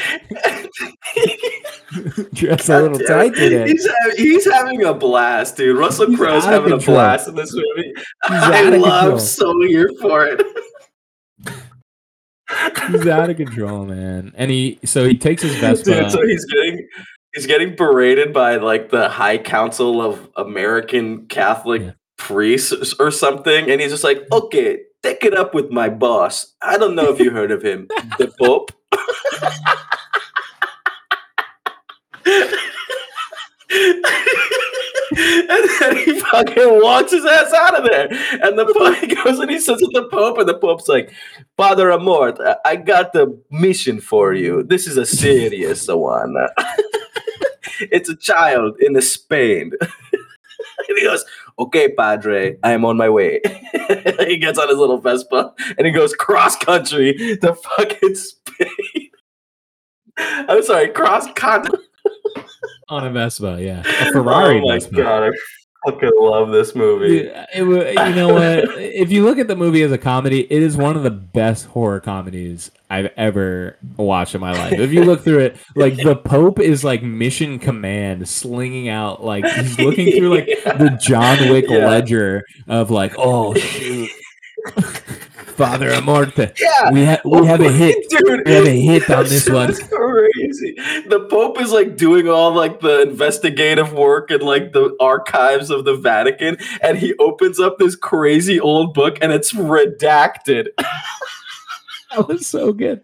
dress 2.33 2.69
a 2.69 2.81
little 2.81 2.99
tight 2.99 3.35
today. 3.35 3.67
He's, 3.67 3.87
he's 4.15 4.49
having 4.49 4.83
a 4.83 4.93
blast, 4.93 5.57
dude. 5.57 5.77
Russell 5.77 6.15
Crowe's 6.15 6.45
having 6.45 6.71
a 6.71 6.77
blast 6.77 7.27
in 7.27 7.35
this 7.35 7.53
movie. 7.53 7.93
I 8.23 8.69
love 8.69 9.01
control. 9.01 9.19
so 9.19 9.61
here 9.61 9.89
for 9.99 10.25
it. 10.27 10.41
He's 12.91 13.07
out 13.07 13.29
of 13.29 13.37
control, 13.37 13.85
man. 13.85 14.31
And 14.35 14.51
he 14.51 14.79
so 14.85 15.07
he 15.07 15.17
takes 15.17 15.41
his 15.41 15.55
Vespa. 15.57 16.01
Dude, 16.03 16.11
so 16.11 16.21
he's 16.25 16.45
getting 16.45 16.87
he's 17.33 17.47
getting 17.47 17.75
berated 17.75 18.33
by 18.33 18.57
like 18.57 18.89
the 18.89 19.09
High 19.09 19.37
Council 19.37 20.01
of 20.01 20.29
American 20.35 21.25
Catholic 21.27 21.81
Yeah. 21.81 21.91
priests 22.17 22.93
or 22.99 23.11
something, 23.11 23.69
and 23.69 23.81
he's 23.81 23.91
just 23.91 24.03
like, 24.03 24.17
hmm. 24.19 24.33
"Okay, 24.33 24.79
take 25.01 25.23
it 25.23 25.35
up 25.35 25.53
with 25.53 25.71
my 25.71 25.89
boss. 25.89 26.53
I 26.61 26.77
don't 26.77 26.95
know 26.95 27.11
if 27.13 27.19
you 27.19 27.31
heard 27.31 27.51
of 27.51 27.61
him, 27.63 27.87
the 28.17 28.31
Pope." 28.39 28.71
and 35.17 35.69
then 35.79 35.97
he 35.97 36.19
fucking 36.19 36.81
walks 36.81 37.11
his 37.11 37.25
ass 37.25 37.53
out 37.53 37.77
of 37.79 37.85
there. 37.89 38.07
And 38.43 38.57
the 38.57 38.65
Pope 38.73 39.23
goes 39.23 39.39
and 39.39 39.49
he 39.49 39.59
sits 39.59 39.81
with 39.81 39.93
the 39.93 40.07
Pope, 40.11 40.37
and 40.39 40.47
the 40.49 40.57
Pope's 40.57 40.87
like, 40.87 41.11
Father 41.57 41.89
Amorth, 41.89 42.39
I- 42.39 42.57
I 42.71 42.75
got 42.77 43.13
the 43.13 43.39
mission 43.51 43.99
for 44.01 44.33
you. 44.33 44.63
This 44.63 44.87
is 44.87 44.97
a 44.97 45.05
serious 45.05 45.87
one. 45.89 46.35
it's 47.81 48.09
a 48.09 48.15
child 48.15 48.75
in 48.79 48.99
Spain. 49.01 49.71
and 49.81 50.97
he 50.97 51.03
goes, 51.03 51.23
Okay, 51.59 51.87
Padre, 51.93 52.57
I 52.63 52.71
am 52.71 52.83
on 52.83 52.97
my 52.97 53.09
way. 53.09 53.39
he 54.27 54.37
gets 54.37 54.57
on 54.57 54.69
his 54.69 54.77
little 54.77 54.97
Vespa 54.97 55.53
and 55.77 55.85
he 55.85 55.93
goes 55.93 56.13
cross 56.15 56.55
country 56.55 57.37
to 57.41 57.53
fucking 57.53 58.15
Spain. 58.15 59.09
I'm 60.17 60.63
sorry, 60.63 60.89
cross 60.89 61.31
country. 61.33 61.77
On 62.89 63.05
a 63.05 63.09
Vespa, 63.11 63.57
yeah, 63.61 63.81
a 63.85 63.85
oh 64.07 64.11
Ferrari 64.11 64.59
oh 64.61 64.67
my 64.67 64.75
Vespa. 64.75 64.95
god, 64.95 65.23
I 65.23 65.89
fucking 65.91 66.11
love 66.17 66.49
this 66.51 66.75
movie. 66.75 67.19
It, 67.19 67.55
you 67.55 68.15
know 68.15 68.33
what? 68.33 68.79
if 68.81 69.11
you 69.11 69.23
look 69.25 69.37
at 69.37 69.47
the 69.47 69.55
movie 69.55 69.81
as 69.83 69.91
a 69.91 69.97
comedy, 69.97 70.41
it 70.51 70.63
is 70.63 70.77
one 70.77 70.95
of 70.95 71.03
the 71.03 71.11
best 71.11 71.65
horror 71.67 71.99
comedies 71.99 72.71
I've 72.89 73.11
ever 73.17 73.77
watched 73.97 74.35
in 74.35 74.41
my 74.41 74.51
life. 74.53 74.73
If 74.79 74.93
you 74.93 75.03
look 75.03 75.23
through 75.23 75.39
it, 75.39 75.57
like 75.75 75.95
the 75.97 76.15
Pope 76.15 76.59
is 76.59 76.83
like 76.83 77.03
mission 77.03 77.59
command, 77.59 78.27
slinging 78.29 78.87
out 78.89 79.23
like 79.23 79.45
he's 79.45 79.77
looking 79.79 80.11
through 80.17 80.35
like 80.35 80.45
the 80.63 80.97
John 81.01 81.49
Wick 81.49 81.65
Yeah. 81.67 81.87
ledger 81.87 82.43
of 82.67 82.89
like, 82.91 83.13
oh 83.17 83.53
shoot, 83.55 84.09
Father 85.53 85.89
Amorte, 85.91 86.53
Yeah, 86.59 86.91
we 86.91 87.01
have 87.01 87.21
we 87.25 87.45
have 87.45 87.61
a 87.61 87.71
hit. 87.71 87.95
dude. 88.09 88.45
We 88.45 88.53
have 88.53 88.65
a 88.65 88.81
hit 88.85 89.09
on 89.09 89.25
this 89.25 89.49
one. 89.49 89.73
Crazy. 89.73 90.75
The 91.07 91.27
Pope 91.29 91.61
is 91.61 91.71
like 91.71 91.95
doing 91.95 92.27
all 92.27 92.53
like 92.53 92.79
the 92.79 93.01
investigative 93.03 93.93
work 93.93 94.31
in 94.31 94.41
like 94.41 94.73
the 94.73 94.95
archives 94.99 95.69
of 95.69 95.85
the 95.85 95.95
Vatican, 95.95 96.57
and 96.81 96.97
he 96.97 97.13
opens 97.19 97.59
up 97.59 97.77
this 97.77 97.95
crazy 97.95 98.59
old 98.59 98.93
book, 98.93 99.17
and 99.21 99.31
it's 99.31 99.53
redacted. 99.53 100.67
That 102.11 102.27
was 102.27 102.45
so 102.47 102.73
good. 102.73 103.01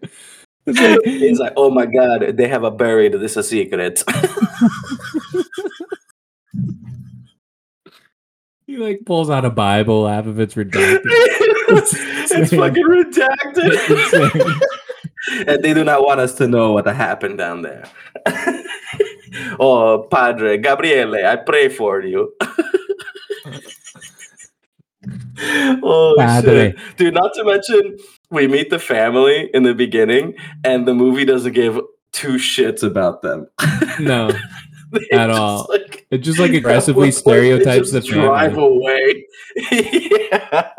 It's 0.66 0.78
like, 0.78 1.00
He's 1.04 1.38
like, 1.40 1.54
"Oh 1.56 1.70
my 1.70 1.86
god, 1.86 2.36
they 2.36 2.48
have 2.48 2.64
a 2.64 2.70
buried. 2.70 3.12
This 3.14 3.32
is 3.32 3.36
a 3.38 3.42
secret." 3.42 4.04
he 8.66 8.76
like 8.76 9.00
pulls 9.04 9.30
out 9.30 9.44
a 9.44 9.50
Bible, 9.50 10.06
half 10.06 10.26
of 10.26 10.38
it's 10.38 10.54
redacted. 10.54 11.00
It's 11.76 12.32
insane. 12.32 12.58
fucking 12.58 12.84
redacted. 12.88 14.60
And 15.46 15.62
they 15.62 15.74
do 15.74 15.84
not 15.84 16.02
want 16.02 16.20
us 16.20 16.34
to 16.36 16.48
know 16.48 16.72
what 16.72 16.86
happened 16.86 17.38
down 17.38 17.62
there. 17.62 17.84
oh, 19.60 20.06
Padre 20.10 20.56
Gabriele, 20.58 21.26
I 21.26 21.36
pray 21.36 21.68
for 21.68 22.00
you. 22.00 22.32
oh 25.82 26.14
Padre. 26.18 26.72
shit, 26.72 26.96
dude! 26.96 27.14
Not 27.14 27.34
to 27.34 27.44
mention, 27.44 27.98
we 28.30 28.48
meet 28.48 28.70
the 28.70 28.78
family 28.78 29.50
in 29.52 29.62
the 29.62 29.74
beginning, 29.74 30.34
and 30.64 30.88
the 30.88 30.94
movie 30.94 31.24
doesn't 31.24 31.52
give 31.52 31.80
two 32.12 32.34
shits 32.34 32.82
about 32.82 33.22
them 33.22 33.46
No, 34.00 34.30
At 35.12 35.30
all. 35.30 35.66
Like, 35.68 36.06
it 36.10 36.18
just 36.18 36.38
like 36.38 36.52
aggressively 36.54 37.10
stereotypes 37.10 37.92
the 37.92 38.00
just 38.00 38.12
drive 38.12 38.52
family. 38.52 38.66
away. 38.66 39.26
yeah. 39.72 40.70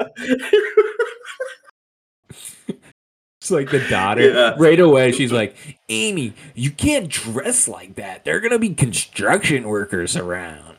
It's 3.39 3.49
like 3.49 3.71
the 3.71 3.79
daughter. 3.89 4.29
Yeah. 4.29 4.55
Right 4.59 4.79
away, 4.79 5.11
she's 5.13 5.31
like, 5.31 5.55
Amy, 5.89 6.33
you 6.53 6.69
can't 6.69 7.09
dress 7.09 7.67
like 7.67 7.95
that. 7.95 8.23
They're 8.23 8.39
gonna 8.39 8.59
be 8.59 8.73
construction 8.75 9.67
workers 9.67 10.15
around. 10.15 10.70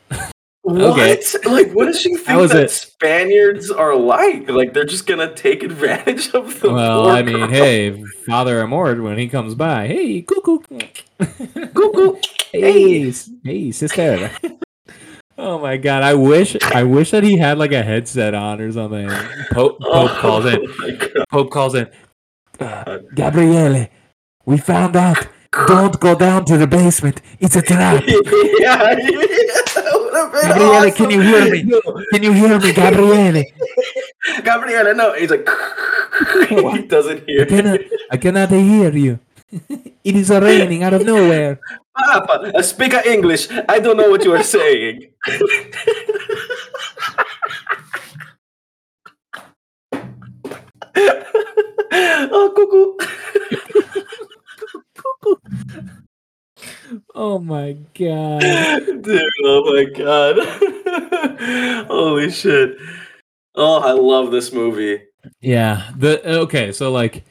Okay. 0.65 1.17
What? 1.17 1.45
Like, 1.45 1.71
what 1.71 1.85
does 1.85 1.99
she 1.99 2.15
think 2.15 2.51
that 2.51 2.63
it. 2.63 2.71
Spaniards 2.71 3.69
are 3.69 3.95
like? 3.95 4.49
Like, 4.49 4.73
they're 4.73 4.85
just 4.85 5.05
gonna 5.05 5.33
take 5.35 5.61
advantage 5.61 6.29
of 6.33 6.59
the. 6.61 6.71
well, 6.71 7.09
I 7.09 7.21
mean, 7.21 7.35
girl. 7.37 7.47
hey, 7.49 8.01
Father 8.25 8.63
Amorth, 8.63 9.03
when 9.03 9.17
he 9.17 9.27
comes 9.27 9.55
by, 9.55 9.87
hey, 9.87 10.21
cuckoo. 10.21 10.59
Cuckoo. 11.19 12.15
Hey, 12.51 13.09
s- 13.09 13.29
hey, 13.43 13.71
sister. 13.71 14.31
oh 15.37 15.59
my 15.59 15.75
god, 15.75 16.01
I 16.03 16.13
wish 16.13 16.55
I 16.63 16.83
wish 16.83 17.11
that 17.11 17.23
he 17.23 17.37
had 17.37 17.57
like 17.57 17.73
a 17.73 17.83
headset 17.83 18.33
on 18.33 18.61
or 18.61 18.71
something. 18.71 19.09
Pope, 19.51 19.79
Pope 19.81 20.11
calls 20.11 20.45
in. 20.45 20.59
Oh 20.65 20.75
my 20.79 20.91
God. 20.91 21.25
Pope 21.29 21.51
calls 21.51 21.75
in. 21.75 21.89
"Uh, 22.59 22.99
Gabriele, 23.15 23.89
we 24.45 24.57
found 24.57 24.95
out. 24.95 25.27
Don't 25.67 25.99
go 25.99 26.15
down 26.15 26.45
to 26.45 26.57
the 26.57 26.65
basement. 26.65 27.21
It's 27.39 27.55
a 27.55 27.61
trap. 27.61 28.03
yeah, 28.07 28.77
that 28.77 29.91
would've 29.93 30.31
been 30.33 30.49
Gabriele, 30.49 30.91
can 30.91 31.09
you 31.11 31.21
hear 31.21 31.51
me? 31.51 31.59
awesome. 31.73 32.03
Can 32.11 32.23
you 32.23 32.33
hear 32.33 32.59
me, 32.59 32.73
Gabriele? 32.73 33.43
Gabriele, 34.43 34.95
no. 34.95 35.13
He's 35.13 35.29
like, 35.29 35.47
he 36.49 36.81
doesn't 36.87 37.21
I 37.21 37.25
hear. 37.27 37.45
cannot, 37.45 37.79
I 38.11 38.17
cannot 38.17 38.49
hear 38.49 38.91
you. 38.91 39.19
It 40.03 40.15
is 40.15 40.29
raining 40.31 40.83
out 40.83 40.93
of 40.95 41.05
nowhere. 41.05 41.59
Papa, 41.95 42.51
uh, 42.57 42.61
speak 42.63 42.93
English. 43.05 43.47
I 43.69 43.77
don't 43.79 43.97
know 43.97 44.09
what 44.09 44.23
you 44.25 44.33
are 44.33 44.41
saying. 44.43 45.13
oh, 52.33 52.51
cuckoo. 52.55 52.97
Oh 57.15 57.39
my 57.39 57.73
god. 57.97 58.41
Dude, 58.41 59.23
oh 59.43 59.73
my 59.73 59.85
god. 59.85 61.85
Holy 61.87 62.31
shit. 62.31 62.77
Oh, 63.55 63.79
I 63.79 63.91
love 63.91 64.31
this 64.31 64.53
movie. 64.53 65.03
Yeah. 65.41 65.89
The 65.97 66.39
okay, 66.41 66.71
so 66.71 66.91
like 66.91 67.23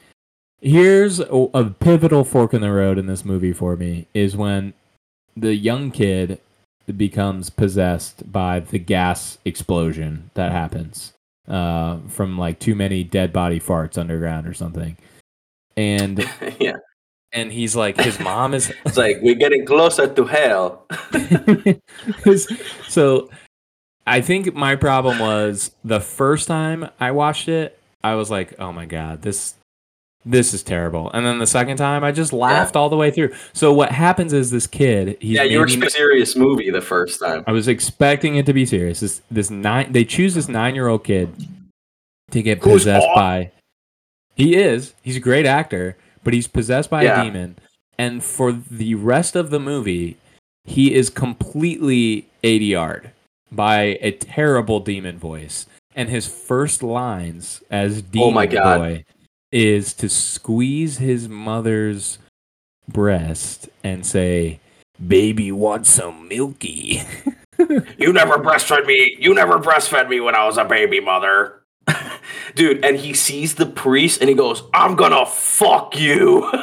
here's 0.61 1.19
a, 1.19 1.47
a 1.53 1.69
pivotal 1.69 2.23
fork 2.23 2.53
in 2.53 2.61
the 2.61 2.71
road 2.71 2.97
in 2.97 3.07
this 3.07 3.25
movie 3.25 3.53
for 3.53 3.75
me 3.75 4.07
is 4.13 4.37
when 4.37 4.73
the 5.35 5.55
young 5.55 5.91
kid 5.91 6.39
becomes 6.97 7.49
possessed 7.49 8.31
by 8.31 8.59
the 8.59 8.79
gas 8.79 9.37
explosion 9.45 10.29
that 10.33 10.51
happens 10.51 11.13
uh 11.47 11.97
from 12.07 12.37
like 12.37 12.59
too 12.59 12.75
many 12.75 13.03
dead 13.03 13.33
body 13.33 13.59
farts 13.59 13.97
underground 13.97 14.47
or 14.47 14.53
something. 14.53 14.97
And 15.75 16.25
yeah. 16.59 16.75
And 17.33 17.51
he's 17.51 17.75
like 17.75 17.99
his 17.99 18.19
mom 18.19 18.53
is 18.53 18.71
It's 18.85 18.97
like 18.97 19.19
we're 19.21 19.35
getting 19.35 19.65
closer 19.65 20.07
to 20.07 20.25
hell. 20.25 20.85
so 22.87 23.29
I 24.05 24.21
think 24.21 24.53
my 24.53 24.75
problem 24.75 25.19
was 25.19 25.71
the 25.83 25.99
first 25.99 26.47
time 26.47 26.89
I 26.99 27.11
watched 27.11 27.47
it, 27.47 27.79
I 28.03 28.15
was 28.15 28.29
like, 28.29 28.53
"Oh 28.59 28.71
my 28.71 28.85
god, 28.85 29.21
this 29.21 29.55
this 30.25 30.53
is 30.53 30.61
terrible." 30.61 31.09
And 31.11 31.25
then 31.25 31.39
the 31.39 31.47
second 31.47 31.77
time, 31.77 32.03
I 32.03 32.11
just 32.11 32.33
laughed 32.33 32.75
all 32.75 32.89
the 32.89 32.97
way 32.97 33.11
through. 33.11 33.33
So 33.53 33.73
what 33.73 33.91
happens 33.91 34.33
is 34.33 34.51
this 34.51 34.67
kid, 34.67 35.17
he's 35.21 35.37
yeah, 35.37 35.43
you 35.43 35.59
were 35.59 35.65
a 35.65 35.89
serious 35.89 36.35
movie 36.35 36.69
the 36.69 36.81
first 36.81 37.19
time. 37.19 37.43
I 37.47 37.53
was 37.53 37.67
expecting 37.67 38.35
it 38.35 38.45
to 38.45 38.53
be 38.53 38.65
serious. 38.65 38.99
This 38.99 39.21
this 39.31 39.49
nine 39.49 39.91
they 39.91 40.03
choose 40.03 40.35
this 40.35 40.47
9-year-old 40.47 41.03
kid 41.05 41.33
to 42.31 42.41
get 42.41 42.61
Who's 42.61 42.81
possessed 42.81 43.07
aw- 43.07 43.15
by 43.15 43.51
He 44.35 44.55
is. 44.55 44.93
He's 45.01 45.15
a 45.17 45.21
great 45.21 45.45
actor, 45.45 45.95
but 46.23 46.33
he's 46.33 46.47
possessed 46.47 46.89
by 46.89 47.03
Yeah. 47.03 47.21
a 47.21 47.25
demon. 47.25 47.55
And 47.97 48.23
for 48.23 48.51
the 48.51 48.95
rest 48.95 49.35
of 49.35 49.49
the 49.49 49.59
movie, 49.59 50.17
he 50.65 50.93
is 50.93 51.09
completely 51.09 52.27
ADR'd 52.43 53.11
by 53.51 53.97
a 54.01 54.11
terrible 54.11 54.79
demon 54.79 55.17
voice. 55.17 55.67
And 55.95 56.09
his 56.09 56.25
first 56.27 56.81
lines 56.81 57.61
as 57.69 58.01
demon 58.01 58.27
Oh 58.29 58.31
my 58.31 58.45
God. 58.47 58.77
boy 58.79 59.05
is 59.51 59.93
to 59.93 60.09
squeeze 60.09 60.97
his 60.97 61.29
mother's 61.29 62.17
breast 62.91 63.69
and 63.83 64.03
say, 64.05 64.59
"Baby 65.05 65.51
wants 65.51 65.89
some 65.89 66.27
milky." 66.27 67.01
You 67.99 68.11
never 68.11 68.39
breastfed 68.39 68.87
me. 68.87 69.15
You 69.19 69.33
never 69.35 69.59
breastfed 69.59 70.09
me 70.09 70.19
when 70.19 70.33
I 70.35 70.43
was 70.45 70.57
a 70.57 70.65
baby, 70.65 70.99
mother. 70.99 71.61
dude, 72.55 72.83
and 72.83 72.97
he 72.97 73.13
sees 73.13 73.55
the 73.55 73.65
priest 73.65 74.21
and 74.21 74.29
he 74.29 74.35
goes, 74.35 74.63
"I'm 74.73 74.95
gonna 74.95 75.25
fuck 75.25 75.97
you." 75.99 76.51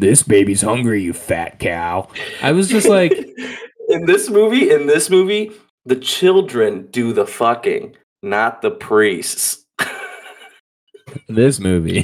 This 0.00 0.22
baby's 0.22 0.62
hungry, 0.62 1.02
you 1.02 1.12
fat 1.12 1.58
cow. 1.58 2.08
I 2.42 2.52
was 2.52 2.68
just 2.68 2.88
like, 2.88 3.12
in 3.90 4.06
this 4.06 4.30
movie, 4.30 4.70
in 4.70 4.86
this 4.86 5.10
movie, 5.10 5.52
the 5.84 5.96
children 5.96 6.86
do 6.90 7.12
the 7.12 7.26
fucking, 7.26 7.96
not 8.22 8.62
the 8.62 8.70
priests. 8.70 9.66
this 11.28 11.60
movie. 11.60 12.02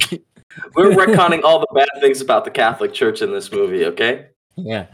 We're 0.75 0.91
retconning 0.91 1.41
all 1.43 1.59
the 1.59 1.67
bad 1.73 1.89
things 1.99 2.21
about 2.21 2.45
the 2.45 2.51
Catholic 2.51 2.93
Church 2.93 3.23
in 3.23 3.31
this 3.31 3.51
movie, 3.51 3.85
okay? 3.85 4.27
yeah. 4.55 4.85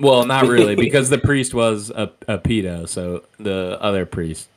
Well, 0.00 0.26
not 0.26 0.48
really, 0.48 0.74
because 0.74 1.10
the 1.10 1.18
priest 1.18 1.54
was 1.54 1.90
a, 1.90 2.10
a 2.26 2.38
pedo. 2.38 2.88
So 2.88 3.22
the 3.38 3.78
other 3.80 4.04
priest, 4.04 4.48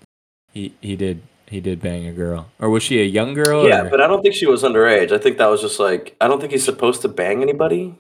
he 0.56 0.74
he 0.82 0.96
did 0.96 1.22
he 1.48 1.62
did 1.62 1.80
bang 1.80 2.08
a 2.08 2.12
girl, 2.12 2.48
or 2.60 2.72
was 2.72 2.82
she 2.82 3.00
a 3.00 3.04
young 3.06 3.36
girl? 3.36 3.68
Yeah, 3.68 3.84
or- 3.84 3.90
but 3.92 4.02
I 4.02 4.08
don't 4.08 4.24
think 4.24 4.34
she 4.34 4.48
was 4.48 4.64
underage. 4.64 5.12
I 5.12 5.20
think 5.20 5.38
that 5.38 5.46
was 5.48 5.62
just 5.62 5.80
like 5.80 6.16
I 6.20 6.28
don't 6.28 6.40
think 6.40 6.52
he's 6.52 6.66
supposed 6.66 7.04
to 7.04 7.08
bang 7.08 7.44
anybody. 7.44 7.94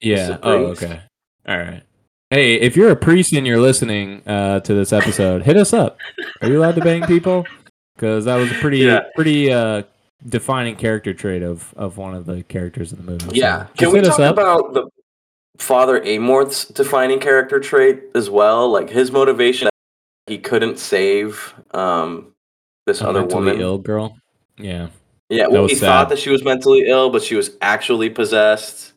yeah. 0.00 0.38
Oh, 0.42 0.66
okay. 0.68 1.02
All 1.46 1.58
right. 1.58 1.82
Hey, 2.30 2.54
if 2.54 2.74
you're 2.76 2.90
a 2.90 2.96
priest 2.96 3.32
and 3.34 3.46
you're 3.46 3.60
listening 3.60 4.22
uh, 4.26 4.58
to 4.60 4.74
this 4.74 4.92
episode, 4.92 5.42
hit 5.42 5.56
us 5.56 5.72
up. 5.72 5.98
Are 6.40 6.48
you 6.48 6.58
allowed 6.58 6.74
to 6.76 6.80
bang 6.80 7.02
people? 7.06 7.44
Because 7.94 8.24
that 8.24 8.36
was 8.36 8.50
a 8.50 8.54
pretty 8.54 8.78
Yeah. 8.78 9.00
pretty 9.14 9.52
uh, 9.52 9.82
defining 10.26 10.76
character 10.76 11.12
trait 11.14 11.42
of 11.42 11.72
of 11.76 11.98
one 11.98 12.14
of 12.14 12.26
the 12.26 12.42
characters 12.44 12.92
in 12.92 12.98
the 13.04 13.04
movie. 13.12 13.36
Yeah. 13.38 13.66
just 13.74 13.78
Can 13.78 13.92
we 13.92 14.00
talk 14.00 14.18
about 14.18 14.72
the 14.74 14.88
Father 15.58 16.00
Amorth's 16.04 16.64
defining 16.66 17.20
character 17.20 17.60
trait 17.60 18.02
as 18.14 18.28
well? 18.28 18.70
Like 18.70 18.90
his 18.90 19.12
motivation 19.12 19.68
he 20.26 20.38
couldn't 20.38 20.78
save 20.78 21.54
um 21.72 22.32
this 22.86 23.00
a 23.00 23.08
other 23.08 23.20
mentally 23.20 23.52
woman. 23.52 23.60
ill 23.60 23.78
girl? 23.78 24.16
Yeah. 24.58 24.88
Yeah, 25.28 25.48
well, 25.48 25.66
he 25.66 25.74
sad. 25.74 25.86
thought 25.86 26.08
that 26.10 26.18
she 26.20 26.30
was 26.30 26.44
mentally 26.44 26.86
ill, 26.88 27.10
but 27.10 27.22
she 27.22 27.34
was 27.34 27.50
actually 27.60 28.10
possessed 28.10 28.92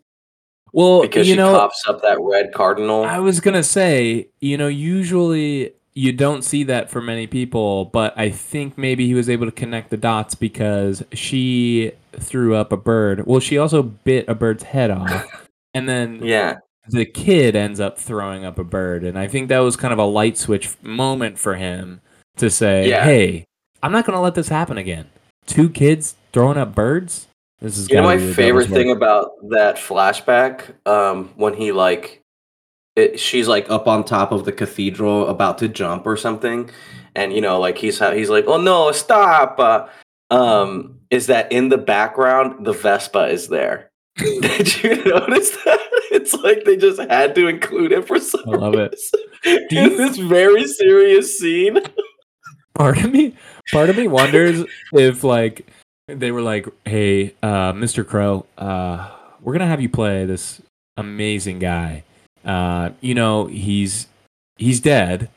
Well, 0.74 1.02
because 1.02 1.28
you 1.28 1.34
she 1.34 1.38
know, 1.38 1.54
coughs 1.58 1.84
up 1.88 2.02
that 2.04 2.20
red 2.22 2.54
cardinal. 2.54 3.04
I 3.06 3.18
was 3.20 3.40
gonna 3.40 3.64
say, 3.64 4.28
you 4.40 4.58
know, 4.58 4.68
usually 4.68 5.74
you 5.96 6.14
don't 6.14 6.44
see 6.44 6.64
that 6.66 6.90
for 6.92 7.02
many 7.02 7.26
people, 7.28 7.86
but 7.86 8.18
I 8.18 8.30
think 8.30 8.78
maybe 8.78 9.08
he 9.08 9.16
was 9.16 9.28
able 9.30 9.48
to 9.48 9.52
connect 9.52 9.90
the 9.90 9.98
dots 9.98 10.36
because 10.36 11.04
she 11.14 11.92
threw 12.14 12.56
up 12.56 12.72
a 12.72 12.78
bird. 12.78 13.26
Well, 13.26 13.40
she 13.40 13.58
also 13.58 13.82
bit 13.82 14.26
a 14.30 14.36
bird's 14.36 14.64
head 14.64 14.92
off, 14.92 15.48
and 15.74 15.90
then 15.90 16.22
yeah, 16.24 16.58
the 16.92 17.06
kid 17.06 17.56
ends 17.56 17.80
up 17.80 17.98
throwing 17.98 18.46
up 18.46 18.58
a 18.58 18.64
bird, 18.64 19.04
and 19.04 19.18
I 19.18 19.28
think 19.28 19.50
that 19.50 19.60
was 19.60 19.76
kind 19.76 19.94
of 19.94 20.00
a 20.00 20.06
light 20.06 20.38
switch 20.38 20.70
moment 20.82 21.38
for 21.38 21.56
him 21.56 22.02
to 22.38 22.50
say, 22.50 22.90
Yeah. 22.90 23.04
"Hey, 23.04 23.46
I'm 23.84 23.92
not 23.92 24.06
gonna 24.06 24.22
let 24.22 24.36
this 24.36 24.50
happen 24.50 24.78
again." 24.78 25.08
Two 25.46 25.70
kids 25.70 26.16
throwing 26.34 26.58
up 26.58 26.76
birds. 26.76 27.28
This 27.62 27.78
is 27.78 27.90
you 27.90 27.98
know 27.98 28.04
my 28.04 28.18
favorite 28.18 28.70
thing 28.70 28.90
about 28.90 29.32
that 29.50 29.76
flashback 29.76 30.76
um 30.88 31.30
when 31.36 31.54
he 31.54 31.74
like 31.74 32.22
it, 32.96 33.20
she's 33.20 33.48
like 33.48 33.70
up 33.70 33.88
on 33.88 34.04
top 34.04 34.32
of 34.32 34.46
the 34.46 34.52
cathedral 34.52 35.28
about 35.28 35.58
to 35.58 35.68
jump 35.68 36.06
or 36.06 36.16
something 36.16 36.70
and 37.16 37.34
you 37.34 37.42
know 37.42 37.60
like 37.60 37.78
he's 37.78 38.00
he's 38.00 38.30
like 38.30 38.46
oh 38.48 38.60
no 38.60 38.92
stop 38.94 39.60
uh, 39.60 39.88
um 40.34 40.98
is 41.10 41.28
that 41.28 41.52
in 41.52 41.68
the 41.68 41.78
background 41.78 42.66
the 42.66 42.74
vespa 42.74 43.28
is 43.28 43.50
there 43.50 43.89
did 44.42 44.84
you 44.84 45.04
notice 45.06 45.52
that? 45.64 45.80
It's 46.12 46.34
like 46.34 46.64
they 46.66 46.76
just 46.76 47.00
had 47.00 47.36
to 47.36 47.48
include 47.48 47.92
it 47.92 48.08
for 48.08 48.20
some 48.20 48.42
I 48.48 48.58
love 48.58 48.74
it. 48.74 48.96
reason. 49.46 49.68
In 49.70 49.98
this 49.98 50.18
very 50.18 50.66
serious 50.68 51.38
scene. 51.38 51.78
Part 52.76 52.98
of 52.98 53.12
me 53.12 53.36
part 53.72 53.90
of 53.92 53.98
me 53.98 54.08
wonders 54.08 54.66
if 54.94 55.24
like 55.24 55.68
they 56.08 56.32
were 56.32 56.42
like 56.42 56.68
hey 56.86 57.36
uh 57.44 57.74
mr 57.74 58.08
Crowe 58.08 58.46
uh 58.58 59.12
we're 59.42 59.54
gonna 59.54 59.68
have 59.68 59.82
you 59.82 59.90
play 59.90 60.26
this 60.26 60.62
amazing 60.98 61.60
guy. 61.60 62.04
Uh 62.44 62.90
you 63.02 63.14
know 63.14 63.46
he's 63.46 64.08
he's 64.58 64.80
dead 64.80 65.30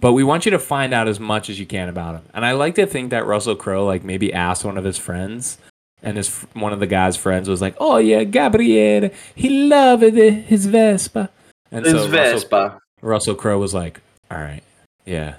but 0.00 0.12
we 0.12 0.24
want 0.24 0.44
you 0.44 0.50
to 0.50 0.58
find 0.58 0.92
out 0.92 1.08
as 1.08 1.18
much 1.18 1.48
as 1.48 1.58
you 1.58 1.66
can 1.66 1.88
about 1.88 2.16
him. 2.16 2.24
And 2.34 2.44
i 2.44 2.52
like 2.52 2.74
to 2.74 2.86
think 2.86 3.10
that 3.10 3.26
russell 3.26 3.56
crowe 3.56 3.86
like 3.86 4.04
maybe 4.04 4.32
asked 4.32 4.64
one 4.64 4.76
of 4.76 4.84
his 4.84 4.98
friends 4.98 5.56
and 6.02 6.16
his 6.16 6.28
one 6.54 6.72
of 6.72 6.80
the 6.80 6.86
guy's 6.86 7.16
friends 7.16 7.48
was 7.48 7.60
like 7.60 7.74
oh 7.78 7.96
yeah 7.98 8.22
gabriele 8.24 9.10
he 9.34 9.48
loved 9.68 10.02
it, 10.02 10.44
his 10.44 10.66
vespa 10.66 11.30
and 11.70 11.84
his 11.84 11.94
so 11.94 11.98
russell, 12.00 12.10
vespa 12.12 12.80
Russell 13.00 13.34
Crowe 13.36 13.58
was 13.60 13.72
like, 13.74 14.00
"All 14.28 14.38
right, 14.38 14.62
yeah, 15.06 15.36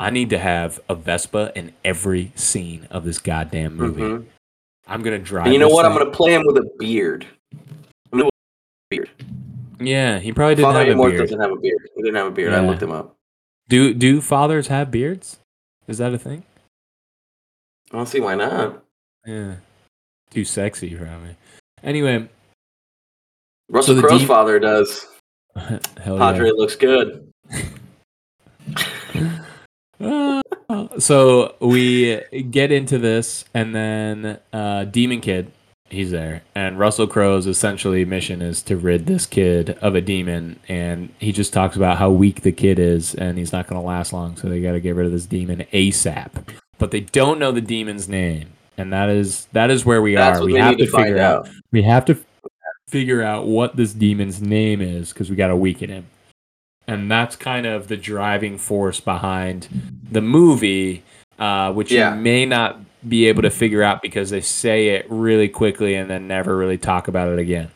I 0.00 0.08
need 0.08 0.30
to 0.30 0.38
have 0.38 0.80
a 0.88 0.94
Vespa 0.94 1.52
in 1.54 1.72
every 1.84 2.32
scene 2.34 2.86
of 2.90 3.04
this 3.04 3.18
goddamn 3.18 3.76
movie. 3.76 4.00
Mhm. 4.00 4.24
I'm 4.86 5.02
gonna 5.02 5.18
drive." 5.18 5.44
and 5.46 5.52
you 5.52 5.58
know 5.60 5.68
what 5.68 5.84
i'm 5.84 5.92
gonna 5.92 6.10
play 6.10 6.32
him 6.32 6.44
with 6.46 6.56
a 6.56 6.70
beard 6.78 7.26
I'm 8.10 8.20
gonna 8.20 8.28
a 8.28 8.30
beard 8.88 9.10
Yeah, 9.80 10.18
he 10.18 10.32
probably 10.32 10.54
didn't 10.54 10.72
Father 10.72 10.84
have 10.86 10.98
a 10.98 11.02
beard. 11.10 11.18
doesn't 11.18 11.40
have 11.40 11.50
a 11.52 11.56
beard. 11.56 11.88
He 11.94 12.02
didn't 12.02 12.16
have 12.16 12.26
a 12.26 12.30
beard. 12.30 12.54
I 12.54 12.66
looked 12.66 12.82
him 12.82 12.90
up. 12.92 13.14
Do 13.68 13.92
do 13.92 14.20
fathers 14.22 14.68
have 14.68 14.90
beards? 14.90 15.40
Is 15.86 15.98
that 15.98 16.14
a 16.14 16.18
thing? 16.18 16.44
I 17.92 17.96
don't 17.98 18.06
see 18.06 18.20
why 18.20 18.34
not. 18.34 18.82
Yeah, 19.26 19.56
too 20.30 20.44
sexy 20.44 20.94
for 20.94 21.04
me. 21.04 21.36
Anyway, 21.82 22.28
Russell 23.68 23.94
the 23.94 24.02
Crowe's 24.02 24.20
deep- 24.20 24.28
father 24.28 24.58
does. 24.58 25.06
hell 25.56 26.18
Padre 26.18 26.50
looks 26.50 26.76
good. 26.76 27.32
yeah. 29.14 30.40
so 30.98 31.54
we 31.60 32.22
get 32.50 32.72
into 32.72 32.98
this, 32.98 33.44
and 33.54 33.74
then 33.74 34.38
uh, 34.52 34.84
Demon 34.84 35.20
Kid, 35.20 35.50
he's 35.88 36.10
there, 36.10 36.42
and 36.54 36.78
Russell 36.78 37.06
Crowe's 37.06 37.46
essentially 37.46 38.04
mission 38.04 38.42
is 38.42 38.62
to 38.62 38.76
rid 38.76 39.06
this 39.06 39.26
kid 39.26 39.70
of 39.80 39.94
a 39.94 40.00
demon, 40.00 40.58
and 40.68 41.12
he 41.18 41.32
just 41.32 41.52
talks 41.52 41.76
about 41.76 41.98
how 41.98 42.10
weak 42.10 42.42
the 42.42 42.52
kid 42.52 42.78
is, 42.78 43.14
and 43.14 43.38
he's 43.38 43.52
not 43.52 43.66
going 43.66 43.80
to 43.80 43.86
last 43.86 44.12
long, 44.12 44.36
so 44.36 44.48
they 44.48 44.60
got 44.60 44.72
to 44.72 44.80
get 44.80 44.94
rid 44.94 45.06
of 45.06 45.12
this 45.12 45.26
demon 45.26 45.64
ASAP. 45.72 46.30
But 46.78 46.90
they 46.90 47.00
don't 47.00 47.38
know 47.38 47.50
the 47.50 47.60
demon's 47.60 48.08
name, 48.08 48.50
and 48.78 48.92
that 48.92 49.08
is 49.10 49.46
that 49.52 49.70
is 49.70 49.84
where 49.84 50.00
we 50.00 50.14
That's 50.14 50.40
are. 50.40 50.44
We 50.46 50.54
have 50.54 50.76
to, 50.78 50.86
figure 50.86 51.18
out 51.18 51.46
out. 51.46 51.54
we 51.72 51.82
have 51.82 52.04
to 52.06 52.16
figure 52.88 53.22
out 53.22 53.46
what 53.46 53.76
this 53.76 53.92
demon's 53.92 54.40
name 54.40 54.80
is 54.80 55.12
because 55.12 55.28
we 55.28 55.36
got 55.36 55.48
to 55.48 55.56
weaken 55.56 55.90
him 55.90 56.06
and 56.86 57.10
that's 57.10 57.36
kind 57.36 57.66
of 57.66 57.88
the 57.88 57.96
driving 57.98 58.56
force 58.56 58.98
behind 58.98 59.68
the 60.10 60.22
movie 60.22 61.02
uh, 61.38 61.70
which 61.72 61.92
Yeah. 61.92 62.14
you 62.14 62.20
may 62.22 62.46
not 62.46 62.80
be 63.06 63.26
able 63.26 63.42
to 63.42 63.50
figure 63.50 63.82
out 63.82 64.00
because 64.00 64.30
they 64.30 64.40
say 64.40 64.88
it 64.88 65.04
really 65.10 65.48
quickly 65.48 65.94
and 65.94 66.08
then 66.08 66.26
never 66.26 66.56
really 66.56 66.78
talk 66.78 67.08
about 67.08 67.28
it 67.28 67.38
again 67.38 67.70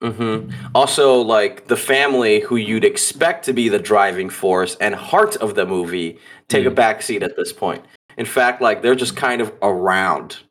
Mm-hmm. 0.00 0.52
Also, 0.76 1.20
like 1.20 1.66
the 1.66 1.76
family 1.76 2.38
who 2.38 2.54
you'd 2.54 2.84
expect 2.84 3.44
to 3.46 3.52
be 3.52 3.68
the 3.68 3.80
driving 3.80 4.30
force 4.30 4.76
and 4.80 4.94
heart 4.94 5.34
of 5.38 5.56
the 5.56 5.66
movie 5.66 6.18
take 6.46 6.66
a 6.66 6.70
Mm. 6.70 6.74
back 6.76 7.02
seat 7.02 7.24
at 7.24 7.34
this 7.36 7.52
point. 7.52 7.84
In 8.18 8.26
fact, 8.26 8.60
like 8.60 8.82
they're 8.82 8.94
just 8.96 9.16
kind 9.16 9.40
of 9.40 9.52
around, 9.62 10.30
just 10.30 10.42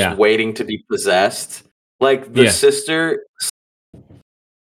yeah 0.00 0.14
waiting 0.16 0.54
to 0.54 0.64
be 0.64 0.84
possessed. 0.90 1.62
Like 2.00 2.32
the 2.32 2.44
Yeah. 2.44 2.50
sister 2.50 3.24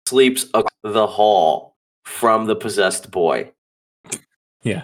sleeps 0.07 0.45
across 0.53 0.69
the 0.83 1.07
hall 1.07 1.75
from 2.03 2.45
the 2.45 2.55
possessed 2.55 3.09
boy. 3.11 3.51
yeah 4.63 4.83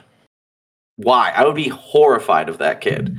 Why? 0.98 1.32
I 1.36 1.44
would 1.46 1.56
be 1.56 1.70
horrified 1.70 2.48
of 2.50 2.60
that 2.60 2.80
kid. 2.82 3.18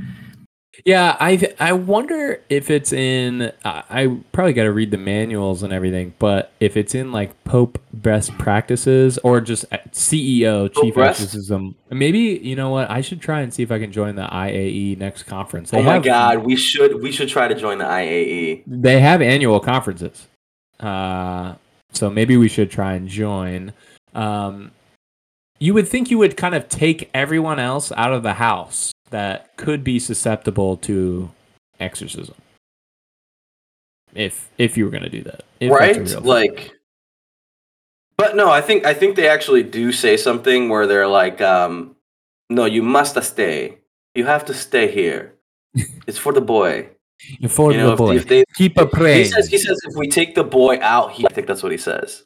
Yeah 0.86 1.16
i 1.20 1.54
i 1.60 1.72
wonder 1.72 2.40
if 2.48 2.70
it's 2.70 2.92
in 2.92 3.52
i, 3.64 3.82
I 3.90 4.18
probably 4.32 4.54
got 4.54 4.62
to 4.64 4.72
read 4.72 4.90
the 4.90 4.96
manuals 4.98 5.62
and 5.62 5.72
everything 5.72 6.14
but 6.18 6.50
if 6.60 6.76
it's 6.78 6.94
in 6.94 7.12
like 7.12 7.44
pope 7.44 7.78
best 7.92 8.36
practices 8.38 9.18
or 9.18 9.40
just 9.42 9.66
uh, 9.70 9.78
ceo 9.90 10.72
chief 10.74 10.94
best? 10.94 11.20
exorcism 11.20 11.74
maybe 11.90 12.18
you 12.42 12.56
know 12.56 12.70
what 12.70 12.90
i 12.90 13.02
should 13.02 13.20
try 13.20 13.42
and 13.42 13.52
see 13.52 13.62
if 13.62 13.70
i 13.70 13.78
can 13.78 13.92
join 13.92 14.14
the 14.14 14.22
iae 14.22 14.96
next 14.96 15.24
conference 15.24 15.70
They 15.70 15.78
oh 15.78 15.82
my 15.82 15.94
have- 15.94 16.04
god, 16.04 16.38
we 16.38 16.56
should 16.56 17.02
we 17.02 17.12
should 17.12 17.28
try 17.28 17.48
to 17.48 17.54
join 17.54 17.78
the. 17.78 17.84
IAE. 17.84 18.62
they 18.66 18.98
have 19.00 19.20
annual 19.20 19.60
conferences 19.60 20.26
uh 20.80 21.54
so 21.92 22.08
maybe 22.08 22.36
we 22.38 22.48
should 22.48 22.70
try 22.70 22.94
and 22.94 23.08
join 23.08 23.72
um 24.14 24.70
you 25.58 25.74
would 25.74 25.86
think 25.86 26.10
you 26.10 26.16
would 26.18 26.36
kind 26.36 26.54
of 26.54 26.68
take 26.68 27.10
everyone 27.12 27.58
else 27.58 27.92
out 27.92 28.12
of 28.14 28.22
the 28.22 28.34
house 28.34 28.90
that 29.12 29.56
could 29.56 29.82
be 29.84 29.98
susceptible 29.98 30.76
to 30.78 31.30
exorcism 31.80 32.34
if 34.14 34.50
if 34.58 34.76
you 34.76 34.84
were 34.84 34.90
going 34.90 35.02
to 35.02 35.08
do 35.08 35.22
that 35.22 35.42
if 35.60 35.70
right? 35.72 35.96
Like 36.22 36.72
But 38.18 38.36
no, 38.36 38.50
I 38.50 38.60
think 38.60 38.84
I 38.84 38.92
think 38.94 39.16
they 39.16 39.28
actually 39.28 39.62
do 39.62 39.90
say 39.92 40.16
something 40.16 40.68
where 40.68 40.86
they're 40.86 41.06
like 41.08 41.40
um 41.40 41.96
no, 42.50 42.66
you 42.66 42.82
must 42.82 43.20
stay. 43.22 43.78
You 44.14 44.26
have 44.26 44.44
to 44.46 44.54
stay 44.54 44.90
here. 44.92 45.34
it's 46.06 46.18
for 46.18 46.32
the 46.34 46.42
boy. 46.42 46.88
for 47.48 47.72
You 47.72 47.78
know, 47.78 47.86
the 47.86 47.92
if- 47.92 47.98
boy 47.98 48.16
if 48.16 48.28
they- 48.28 48.44
keep 48.54 48.76
a 48.76 48.86
He 49.14 49.24
says 49.24 49.48
he 49.48 49.56
says 49.58 49.78
if 49.88 49.96
we 49.96 50.08
take 50.08 50.34
the 50.34 50.44
boy 50.44 50.78
out, 50.82 51.12
he 51.12 51.24
I 51.24 51.32
think 51.32 51.46
that's 51.46 51.62
what 51.62 51.72
he 51.72 51.78
says. 51.78 52.24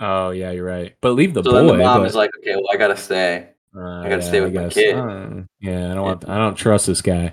oh 0.00 0.30
yeah 0.30 0.50
you're 0.50 0.64
right 0.64 0.94
but 1.02 1.10
leave 1.12 1.34
the 1.34 1.42
so 1.44 1.50
boy 1.50 1.56
then 1.58 1.66
the 1.66 1.74
mom 1.84 2.00
but- 2.00 2.06
is 2.08 2.14
like, 2.14 2.30
okay, 2.38 2.54
well, 2.56 2.70
I 2.72 2.76
gotta 2.78 2.96
stay. 2.96 3.50
Uh, 3.76 4.00
I 4.00 4.08
gotta 4.08 4.22
stay 4.22 4.40
with 4.40 4.52
my 4.52 4.62
guess. 4.64 4.74
kid. 4.74 4.94
Uh, 4.96 5.42
yeah, 5.60 5.92
I 5.92 5.94
don't 5.94 6.02
want. 6.02 6.28
I 6.28 6.38
don't 6.38 6.56
trust 6.56 6.88
this 6.88 7.00
guy. 7.00 7.32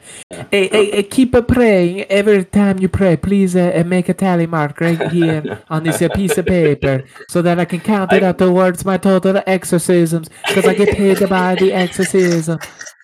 Hey, 0.52 0.68
hey, 0.68 0.92
hey, 0.92 1.04
keep 1.04 1.34
uh, 1.34 1.42
praying. 1.42 2.02
Every 2.12 2.46
time 2.46 2.78
you 2.78 2.88
pray, 2.90 3.18
please 3.18 3.56
uh, 3.56 3.72
uh, 3.76 3.84
make 3.84 4.08
a 4.08 4.14
tally 4.14 4.46
mark 4.46 4.80
right 4.80 5.02
here 5.12 5.64
on 5.70 5.82
this 5.84 6.00
uh, 6.00 6.10
piece 6.10 6.38
of 6.38 6.46
paper, 6.46 7.04
so 7.30 7.42
that 7.42 7.58
I 7.60 7.66
can 7.66 7.80
count 7.80 8.14
it 8.14 8.22
I- 8.22 8.28
up 8.28 8.38
towards 8.38 8.86
my 8.86 8.98
total 8.98 9.42
exorcisms, 9.48 10.30
because 10.48 10.66
I 10.66 10.76
get 10.76 10.96
paid 10.96 11.28
by 11.28 11.56
the 11.56 11.74
exorcism. 11.74 12.60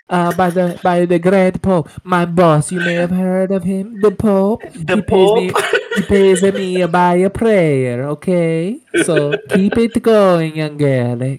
Uh, 0.09 0.31
by 0.36 0.51
the 0.51 0.79
by 0.84 1.05
the 1.05 1.17
great 1.17 1.59
Pope, 1.63 1.89
my 2.03 2.25
boss. 2.25 2.71
You 2.71 2.81
may 2.81 2.93
have 2.95 3.09
heard 3.09 3.51
of 3.51 3.63
him, 3.63 3.99
the 4.01 4.11
Pope. 4.11 4.61
The 4.73 4.97
he 4.97 5.01
pays 5.01 5.34
me. 5.34 5.51
Pope? 5.51 5.63
He 5.95 6.01
pays 6.03 6.41
me 6.43 6.86
by 6.86 7.15
a 7.15 7.29
prayer. 7.29 8.03
Okay, 8.09 8.79
so 9.05 9.34
keep 9.49 9.77
it 9.77 10.01
going, 10.03 10.55
young 10.57 10.77
girl. 10.77 11.38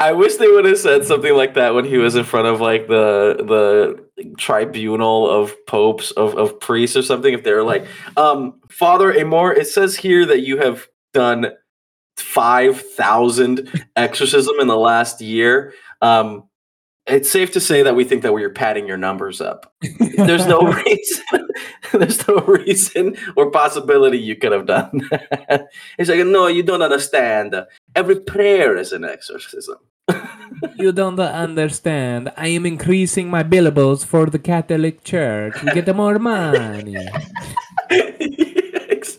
I 0.00 0.12
wish 0.12 0.36
they 0.36 0.48
would 0.48 0.64
have 0.64 0.78
said 0.78 1.04
something 1.04 1.34
like 1.34 1.54
that 1.54 1.74
when 1.74 1.84
he 1.84 1.98
was 1.98 2.14
in 2.14 2.24
front 2.24 2.46
of 2.46 2.60
like 2.60 2.88
the 2.88 3.36
the 4.16 4.34
tribunal 4.36 5.28
of 5.28 5.54
popes 5.66 6.10
of, 6.12 6.36
of 6.36 6.60
priests 6.60 6.96
or 6.96 7.02
something. 7.02 7.32
If 7.32 7.44
they're 7.44 7.64
like, 7.64 7.86
um, 8.16 8.60
Father 8.68 9.12
Amorth, 9.12 9.58
it 9.58 9.66
says 9.66 9.96
here 9.96 10.26
that 10.26 10.40
you 10.40 10.58
have 10.58 10.86
done 11.14 11.52
five 12.16 12.80
thousand 12.80 13.86
exorcism 13.96 14.56
in 14.60 14.66
the 14.66 14.76
last 14.76 15.20
year. 15.20 15.72
Um, 16.02 16.47
it's 17.08 17.30
safe 17.30 17.52
to 17.52 17.60
say 17.60 17.82
that 17.82 17.96
we 17.96 18.04
think 18.04 18.22
that 18.22 18.32
we're 18.32 18.50
padding 18.50 18.86
your 18.86 18.96
numbers 18.98 19.40
up. 19.40 19.72
There's 20.16 20.46
no 20.46 20.60
reason. 20.86 21.48
there's 21.92 22.26
no 22.28 22.38
reason 22.40 23.16
or 23.36 23.50
possibility 23.50 24.18
you 24.18 24.36
could 24.36 24.52
have 24.52 24.66
done 24.66 25.08
that. 25.10 25.68
It's 25.98 26.10
like, 26.10 26.24
no, 26.26 26.46
you 26.46 26.62
don't 26.62 26.82
understand. 26.82 27.54
Every 27.94 28.20
prayer 28.20 28.76
is 28.76 28.92
an 28.92 29.04
exorcism. 29.04 29.78
You 30.76 30.92
don't 30.92 31.20
understand. 31.20 32.32
I 32.36 32.48
am 32.48 32.66
increasing 32.66 33.30
my 33.30 33.44
billables 33.44 34.04
for 34.04 34.26
the 34.26 34.38
Catholic 34.38 35.04
Church. 35.04 35.62
We 35.62 35.72
get 35.72 35.94
more 35.94 36.18
money. 36.18 37.06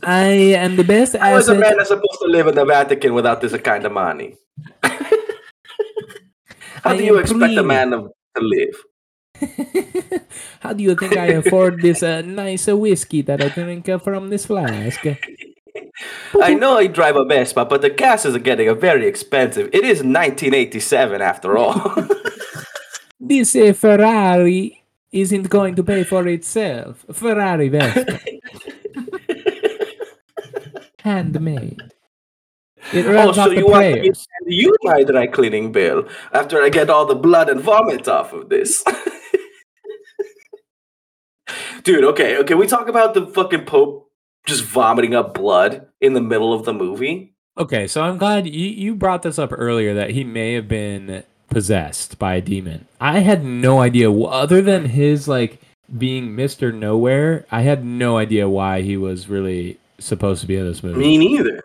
I 0.03 0.25
am 0.59 0.75
the 0.75 0.83
best 0.83 1.15
How 1.15 1.37
is 1.37 1.47
a 1.47 1.55
man 1.55 1.85
supposed 1.85 2.19
to 2.21 2.27
live 2.27 2.47
in 2.47 2.55
the 2.55 2.65
Vatican 2.65 3.13
without 3.13 3.39
this 3.39 3.55
kind 3.61 3.85
of 3.85 3.91
money? 3.91 4.35
How 6.83 6.91
I 6.91 6.97
do 6.97 7.03
you 7.03 7.17
expect 7.17 7.53
a 7.53 7.63
man 7.63 7.91
to 7.91 8.09
to 8.35 8.41
live? 8.41 8.75
How 10.59 10.73
do 10.73 10.83
you 10.83 10.95
think 10.95 11.17
I 11.17 11.27
afford 11.27 11.81
this 11.81 12.03
uh, 12.03 12.21
nice 12.21 12.67
uh, 12.67 12.75
whiskey 12.75 13.21
that 13.23 13.41
I 13.41 13.49
drink 13.49 13.87
uh, 13.87 13.97
from 13.99 14.29
this 14.29 14.45
flask? 14.45 15.05
I 16.41 16.53
know 16.53 16.77
I 16.77 16.87
drive 16.87 17.15
a 17.15 17.25
Vespa, 17.25 17.65
but 17.65 17.81
the 17.81 17.89
gas 17.89 18.25
is 18.25 18.37
getting 18.37 18.73
very 18.79 19.07
expensive. 19.07 19.67
It 19.73 19.83
is 19.83 19.99
1987 20.03 21.21
after 21.21 21.57
all. 21.57 21.95
This 23.21 23.53
uh, 23.53 23.73
Ferrari 23.73 24.81
isn't 25.11 25.49
going 25.49 25.75
to 25.75 25.83
pay 25.83 26.05
for 26.05 26.25
itself. 26.25 27.05
Ferrari 27.11 27.67
Vespa, 27.67 28.17
handmade. 31.03 31.91
It 32.91 33.05
oh, 33.05 33.31
so 33.31 33.51
you 33.51 33.67
want 33.67 33.83
to 33.83 34.03
send 34.03 34.47
you 34.47 34.75
my 34.81 35.03
dry 35.03 35.27
cleaning 35.27 35.71
bill 35.71 36.07
after 36.33 36.61
I 36.61 36.69
get 36.69 36.89
all 36.89 37.05
the 37.05 37.15
blood 37.15 37.47
and 37.49 37.61
vomit 37.61 38.07
off 38.07 38.33
of 38.33 38.49
this? 38.49 38.83
Dude, 41.83 42.03
okay, 42.03 42.37
okay. 42.37 42.55
We 42.55 42.65
talk 42.67 42.87
about 42.87 43.13
the 43.13 43.27
fucking 43.27 43.65
Pope 43.65 44.09
just 44.45 44.63
vomiting 44.63 45.13
up 45.13 45.33
blood 45.33 45.87
in 46.01 46.13
the 46.13 46.21
middle 46.21 46.51
of 46.53 46.65
the 46.65 46.73
movie. 46.73 47.33
Okay, 47.57 47.87
so 47.87 48.01
I'm 48.01 48.17
glad 48.17 48.47
you, 48.47 48.67
you 48.67 48.95
brought 48.95 49.21
this 49.21 49.37
up 49.37 49.51
earlier 49.53 49.93
that 49.93 50.11
he 50.11 50.23
may 50.23 50.53
have 50.53 50.67
been 50.67 51.23
possessed 51.49 52.17
by 52.17 52.35
a 52.35 52.41
demon. 52.41 52.87
I 52.99 53.19
had 53.19 53.43
no 53.43 53.81
idea, 53.81 54.11
other 54.11 54.61
than 54.61 54.85
his 54.85 55.27
like 55.27 55.59
being 55.97 56.29
Mr. 56.29 56.73
Nowhere, 56.73 57.45
I 57.51 57.61
had 57.61 57.83
no 57.83 58.17
idea 58.17 58.49
why 58.49 58.81
he 58.81 58.97
was 58.97 59.27
really 59.27 59.77
supposed 59.99 60.41
to 60.41 60.47
be 60.47 60.55
in 60.55 60.65
this 60.65 60.83
movie. 60.83 60.99
Me 60.99 61.17
neither. 61.17 61.63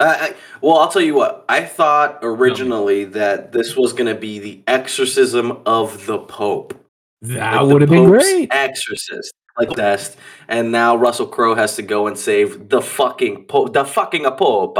I, 0.00 0.06
I, 0.06 0.34
well, 0.60 0.78
I'll 0.78 0.88
tell 0.88 1.02
you 1.02 1.14
what. 1.14 1.44
I 1.48 1.64
thought 1.64 2.18
originally 2.22 3.04
that 3.06 3.52
this 3.52 3.76
was 3.76 3.92
going 3.92 4.12
to 4.12 4.18
be 4.18 4.38
the 4.38 4.62
exorcism 4.66 5.62
of 5.66 6.06
the 6.06 6.18
Pope. 6.18 6.74
that 7.22 7.62
Like 7.62 7.72
would 7.72 7.80
have 7.80 7.90
been 7.90 8.06
great. 8.06 8.48
Exorcist, 8.52 9.32
like 9.58 9.74
best. 9.76 10.16
And 10.48 10.72
now 10.72 10.96
Russell 10.96 11.26
Crowe 11.26 11.54
has 11.54 11.76
to 11.76 11.82
go 11.82 12.06
and 12.06 12.18
save 12.18 12.68
the 12.68 12.82
fucking 12.82 13.46
Pope, 13.46 13.72
the 13.72 13.84
fucking 13.84 14.24
Pope. 14.36 14.78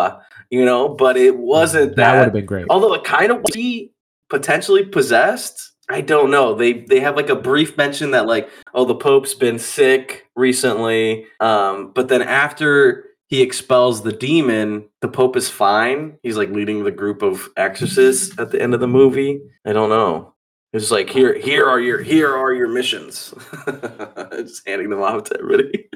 You 0.51 0.65
know, 0.65 0.89
but 0.89 1.17
it 1.17 1.39
wasn't 1.39 1.97
That 1.97 2.17
would 2.17 2.25
have 2.25 2.33
been 2.33 2.47
great. 2.47 2.67
Although 2.69 2.95
it 2.95 3.05
kind 3.05 3.31
of 3.31 3.43
he 3.53 3.93
potentially 4.31 4.85
possessed. 4.85 5.73
I 5.91 6.01
don't 6.01 6.31
know. 6.31 6.55
They 6.55 6.73
they 6.73 7.01
have 7.01 7.15
like 7.15 7.29
a 7.29 7.37
brief 7.37 7.77
mention 7.77 8.13
that 8.13 8.27
like, 8.27 8.49
oh, 8.73 8.85
the 8.85 8.95
Pope's 8.95 9.35
been 9.35 9.59
sick 9.59 10.27
recently. 10.35 11.27
Um, 11.41 11.93
but 11.95 12.09
then 12.09 12.23
after 12.23 13.05
he 13.35 13.43
expels 13.43 14.01
the 14.03 14.13
demon, 14.13 14.89
the 15.01 15.09
Pope 15.09 15.35
is 15.37 15.51
fine. 15.51 16.17
He's 16.23 16.37
like 16.37 16.51
leading 16.51 16.85
the 16.85 16.93
group 16.93 17.21
of 17.21 17.49
exorcists 17.57 18.39
at 18.39 18.53
the 18.53 18.63
end 18.63 18.75
of 18.75 18.81
the 18.81 18.87
movie. 18.87 19.41
I 19.67 19.73
don't 19.73 19.89
know. 19.89 20.35
It's 20.73 20.93
like 20.93 21.11
here, 21.11 21.37
here 21.37 21.67
are 21.69 21.81
your 21.81 22.01
here 22.01 22.33
are 22.33 22.53
your 22.53 22.69
missions. 22.69 23.35
Just 24.31 24.63
handing 24.69 24.89
them 24.89 25.03
off 25.03 25.25
to 25.25 25.39
everybody. 25.41 25.91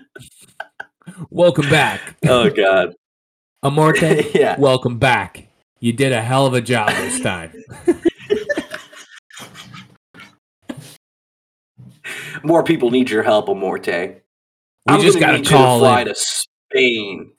Welcome 1.30 1.70
back. 1.70 2.16
Oh 2.26 2.50
God. 2.50 2.94
Amorte, 3.64 4.34
yeah. 4.34 4.58
welcome 4.58 4.98
back. 4.98 5.46
You 5.78 5.92
did 5.92 6.10
a 6.10 6.20
hell 6.20 6.44
of 6.44 6.54
a 6.54 6.60
job 6.60 6.88
this 6.90 7.20
time. 7.20 7.52
More 12.42 12.64
people 12.64 12.90
need 12.90 13.10
your 13.10 13.22
help, 13.22 13.46
Amorte. 13.46 14.14
We 14.88 14.94
I'm 14.94 15.00
just 15.02 15.20
need 15.20 15.38
you 15.38 15.44
call 15.44 15.78
to 15.78 15.84
fly 15.84 16.00
in. 16.00 16.08
to 16.08 16.14
Spain. 16.70 17.30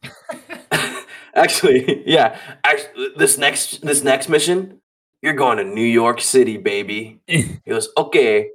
actually, 1.36 2.03
yeah. 2.07 2.38
Actually, 2.63 3.09
this 3.17 3.38
next 3.38 3.82
this 3.82 4.03
next 4.03 4.30
mission, 4.30 4.82
you're 5.21 5.34
going 5.34 5.57
to 5.57 5.63
New 5.63 5.82
York 5.86 6.21
City, 6.21 6.57
baby. 6.57 7.19
He 7.27 7.59
goes, 7.67 7.89
okay. 7.97 8.49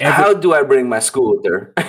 Every- 0.00 0.12
how 0.12 0.34
do 0.34 0.52
I 0.54 0.62
bring 0.62 0.88
my 0.88 0.98
scooter? 1.00 1.72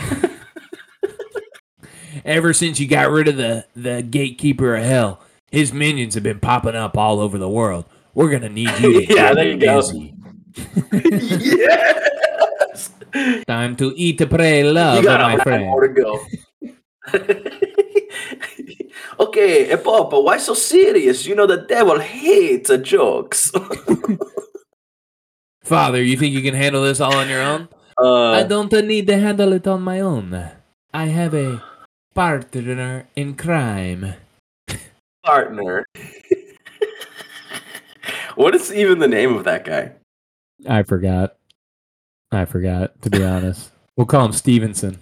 Ever 2.25 2.53
since 2.53 2.79
you 2.79 2.87
got 2.87 3.09
rid 3.09 3.27
of 3.27 3.37
the, 3.37 3.65
the 3.75 4.01
gatekeeper 4.03 4.75
of 4.75 4.83
hell, 4.83 5.21
his 5.51 5.73
minions 5.73 6.13
have 6.13 6.23
been 6.23 6.39
popping 6.39 6.75
up 6.75 6.95
all 6.97 7.19
over 7.19 7.37
the 7.39 7.49
world. 7.49 7.85
We're 8.13 8.29
gonna 8.29 8.49
need 8.49 8.69
you 8.79 9.05
to 9.05 9.13
Yeah, 9.13 9.33
there 9.33 9.47
you 9.51 9.57
go. 9.57 9.77
busy. 9.77 10.13
yes. 11.31 12.91
Time 13.47 13.75
to 13.77 13.93
eat, 13.95 14.17
pray, 14.29 14.63
love, 14.63 14.97
you 14.97 15.03
got 15.03 15.21
my 15.21 15.33
a 15.33 15.37
lot 15.37 15.43
friend. 15.43 15.63
more 15.65 15.87
to 15.87 15.93
go. 15.93 16.25
okay, 19.19 19.75
Papa, 19.77 20.19
why 20.19 20.37
so 20.37 20.53
serious? 20.53 21.25
You 21.25 21.35
know 21.35 21.47
the 21.47 21.57
devil 21.57 21.99
hates 21.99 22.69
a 22.69 22.77
jokes. 22.77 23.51
Father, 25.63 26.03
you 26.03 26.17
think 26.17 26.33
you 26.33 26.41
can 26.41 26.55
handle 26.55 26.83
this 26.83 26.99
all 26.99 27.15
on 27.15 27.29
your 27.29 27.41
own? 27.41 27.69
I 27.97 28.41
uh, 28.41 28.43
don't 28.43 28.71
need 28.71 29.07
to 29.07 29.17
handle 29.17 29.53
it 29.53 29.67
on 29.67 29.81
my 29.81 29.99
own. 29.99 30.51
I 30.93 31.05
have 31.05 31.33
a 31.33 31.63
partner 32.15 33.07
in 33.15 33.35
crime. 33.35 34.15
partner. 35.23 35.85
what 38.35 38.55
is 38.55 38.73
even 38.73 38.99
the 38.99 39.07
name 39.07 39.35
of 39.35 39.43
that 39.45 39.65
guy? 39.65 39.93
I 40.67 40.83
forgot. 40.83 41.37
I 42.31 42.45
forgot, 42.45 43.01
to 43.03 43.09
be 43.09 43.23
honest. 43.23 43.71
We'll 43.95 44.07
call 44.07 44.25
him 44.25 44.33
Stevenson. 44.33 44.99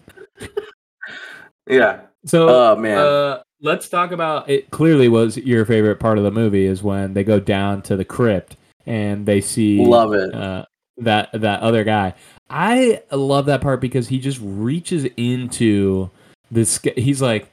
Yeah. 1.70 2.02
So, 2.26 2.50
Oh 2.50 2.76
man. 2.76 2.98
uh, 2.98 3.42
let's 3.62 3.88
talk 3.90 4.12
about 4.12 4.50
it. 4.50 4.70
Clearly, 4.72 5.08
was 5.08 5.38
your 5.38 5.66
favorite 5.66 6.00
part 6.00 6.18
of 6.18 6.24
the 6.24 6.32
movie 6.32 6.66
is 6.66 6.84
when 6.84 7.14
they 7.14 7.24
go 7.24 7.40
down 7.40 7.82
to 7.84 7.96
the 7.96 8.06
crypt 8.06 8.56
and 8.86 9.26
they 9.26 9.42
see 9.42 9.84
Love 9.86 10.14
it. 10.14 10.34
uh, 10.34 10.66
that 10.98 11.30
that 11.34 11.62
other 11.62 11.84
guy. 11.84 12.14
I 12.50 13.04
love 13.12 13.46
that 13.46 13.62
part 13.62 13.80
because 13.80 14.08
he 14.08 14.20
just 14.20 14.40
reaches 14.42 15.06
into 15.16 16.10
this. 16.52 16.80
He's 16.96 17.22
like 17.22 17.52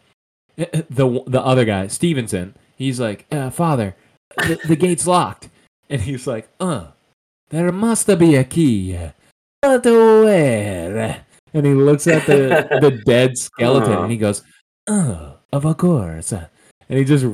the 0.57 1.23
the 1.27 1.41
other 1.43 1.65
guy, 1.65 1.87
Stevenson. 1.89 2.55
He's 2.77 2.99
like, 3.01 3.27
uh, 3.31 3.51
Father, 3.51 3.95
the, 4.37 4.59
the 4.67 4.77
gate's 4.77 5.07
locked, 5.17 5.49
and 5.91 6.01
he's 6.03 6.27
like, 6.27 6.49
Uh, 6.61 6.89
there 7.51 7.71
must 7.73 8.07
be 8.19 8.35
a 8.37 8.45
key, 8.45 8.99
but 9.63 9.85
where? 9.85 11.25
And 11.55 11.65
he 11.67 11.73
looks 11.75 12.07
at 12.07 12.27
the 12.27 12.67
the 12.81 13.03
dead 13.07 13.39
skeleton, 13.39 13.93
Uh. 13.95 14.03
and 14.03 14.11
he 14.13 14.19
goes, 14.19 14.43
Oh, 14.89 15.37
of 15.53 15.77
course. 15.77 16.33
And 16.33 16.99
he 16.99 17.05
just 17.05 17.25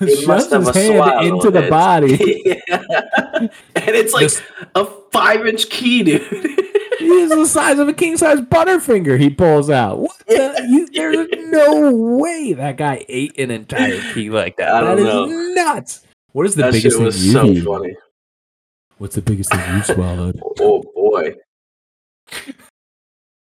He 0.00 0.16
shoves 0.24 0.50
his 0.50 0.68
hand 0.74 1.24
into 1.26 1.50
the 1.50 1.66
it. 1.66 1.70
body. 1.70 2.42
Yeah. 2.68 3.48
And 3.76 3.94
it's 3.94 4.14
like 4.14 4.30
a 4.74 4.86
five 5.12 5.46
inch 5.46 5.68
key, 5.68 6.02
dude. 6.04 6.22
He's 6.98 7.28
the 7.28 7.44
size 7.46 7.78
of 7.78 7.88
a 7.88 7.92
king 7.92 8.16
size 8.16 8.40
butterfinger 8.40 9.18
he 9.20 9.28
pulls 9.28 9.68
out. 9.68 9.98
What 9.98 10.16
the? 10.26 10.66
You, 10.70 10.86
there's 10.86 11.28
no 11.50 11.90
way 11.92 12.52
that 12.54 12.76
guy 12.78 13.04
ate 13.08 13.38
an 13.38 13.50
entire 13.50 14.00
key 14.14 14.30
like 14.30 14.56
that. 14.56 14.72
I 14.72 14.80
don't 14.80 14.96
That 14.96 15.02
is 15.02 15.04
know. 15.56 15.64
nuts. 15.64 16.02
What 16.32 16.46
is 16.46 16.54
the 16.54 16.62
that 16.62 16.72
biggest 16.72 16.96
thing 16.96 17.04
you've 17.06 17.14
so 17.62 17.72
funny. 17.78 17.96
What's 18.98 19.16
the 19.16 19.22
biggest 19.22 19.50
thing 19.52 19.74
you've 19.74 19.86
swallowed? 19.86 20.40
Oh 20.60 20.82
boy. 20.94 21.34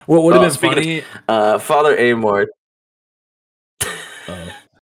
What 0.06 0.24
would 0.24 0.34
Oh, 0.34 0.40
have 0.40 0.48
been 0.50 0.50
speaking 0.74 0.98
of- 0.98 1.04
funny? 1.04 1.22
Uh, 1.28 1.58
Father 1.58 1.96
Amorth. 1.96 2.48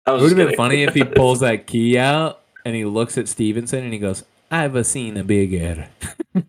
It 0.06 0.10
would 0.12 0.36
have 0.36 0.48
been 0.48 0.56
funny 0.56 0.82
if 0.82 0.94
he 0.94 1.04
pulls 1.04 1.40
that 1.40 1.66
key 1.66 1.96
out 1.96 2.40
and 2.64 2.74
he 2.74 2.84
looks 2.84 3.16
at 3.18 3.28
Stevenson 3.28 3.84
and 3.84 3.92
he 3.92 3.98
goes, 3.98 4.24
"I've 4.50 4.74
a 4.74 4.84
seen 4.84 5.16
a 5.16 5.24
bigger." 5.24 5.88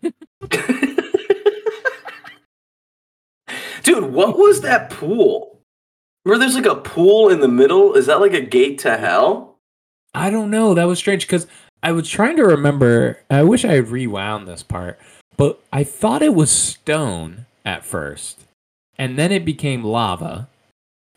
Dude, 3.82 4.12
what 4.12 4.36
was 4.38 4.62
that 4.62 4.90
pool? 4.90 5.60
Where 6.24 6.38
there's 6.38 6.54
like 6.54 6.66
a 6.66 6.76
pool 6.76 7.28
in 7.28 7.40
the 7.40 7.48
middle? 7.48 7.94
Is 7.94 8.06
that 8.06 8.20
like 8.20 8.32
a 8.32 8.40
gate 8.40 8.78
to 8.80 8.96
hell? 8.96 9.58
I 10.14 10.30
don't 10.30 10.50
know. 10.50 10.74
That 10.74 10.84
was 10.84 10.98
strange 10.98 11.26
because 11.26 11.46
I 11.82 11.92
was 11.92 12.08
trying 12.08 12.36
to 12.36 12.44
remember. 12.44 13.18
I 13.30 13.42
wish 13.42 13.64
I 13.64 13.72
had 13.74 13.88
rewound 13.88 14.48
this 14.48 14.62
part, 14.62 14.98
but 15.36 15.60
I 15.72 15.84
thought 15.84 16.22
it 16.22 16.34
was 16.34 16.50
stone 16.50 17.46
at 17.64 17.84
first, 17.84 18.46
and 18.96 19.18
then 19.18 19.30
it 19.32 19.44
became 19.44 19.84
lava, 19.84 20.48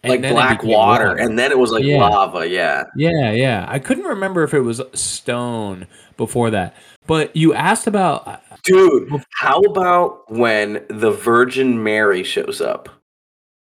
and 0.08 0.12
like 0.12 0.22
then 0.22 0.34
black 0.34 0.60
became 0.62 0.76
water, 0.76 1.16
and 1.16 1.38
then 1.38 1.52
it 1.52 1.58
was 1.60 1.72
like 1.72 1.84
Yeah. 1.84 1.98
lava. 2.08 2.48
Yeah. 2.48 2.86
yeah, 2.96 3.32
yeah. 3.32 3.66
I 3.68 3.80
couldn't 3.80 4.06
remember 4.06 4.44
if 4.44 4.54
it 4.54 4.62
was 4.62 4.82
stone 4.94 5.88
before 6.18 6.50
that. 6.52 6.76
But 7.06 7.36
you 7.36 7.54
asked 7.54 7.88
about 7.88 8.28
uh, 8.28 8.38
Dude, 8.64 9.10
how 9.34 9.60
about 9.62 10.30
when 10.32 10.84
the 10.90 11.12
Virgin 11.12 11.82
Mary 11.84 12.24
shows 12.24 12.60
up? 12.60 12.90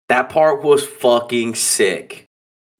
That 0.07 0.29
part 0.29 0.63
was 0.63 0.83
fucking 0.85 1.53
sick. 1.55 2.25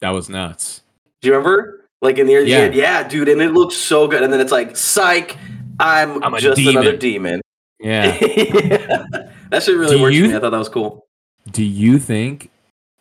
that 0.02 0.10
was 0.10 0.30
nuts. 0.30 0.82
Do 1.22 1.28
you 1.28 1.34
remember? 1.36 1.88
Like 2.02 2.18
in 2.18 2.26
the 2.28 2.34
ear, 2.34 2.42
Yeah. 2.42 2.66
yeah. 2.66 2.72
yeah, 2.72 3.08
dude, 3.08 3.28
and 3.30 3.42
it 3.42 3.52
looks 3.52 3.76
so 3.76 4.08
good. 4.08 4.24
And 4.24 4.32
then 4.34 4.40
it's 4.40 4.52
like, 4.54 4.76
psych, 4.78 5.38
I'm, 5.80 6.24
I'm 6.24 6.38
just 6.40 6.56
demon." 6.58 6.78
another 6.78 6.98
demon. 6.98 7.42
Yeah. 7.80 8.18
that 9.50 9.62
shit 9.64 9.76
really 9.78 9.98
Do 9.98 10.02
worked 10.02 10.16
you- 10.16 10.24
for 10.26 10.30
me. 10.32 10.36
I 10.36 10.40
thought 10.40 10.50
that 10.52 10.58
was 10.58 10.70
cool. 10.70 11.06
Do 11.52 11.64
you 11.64 12.00
think 12.00 12.50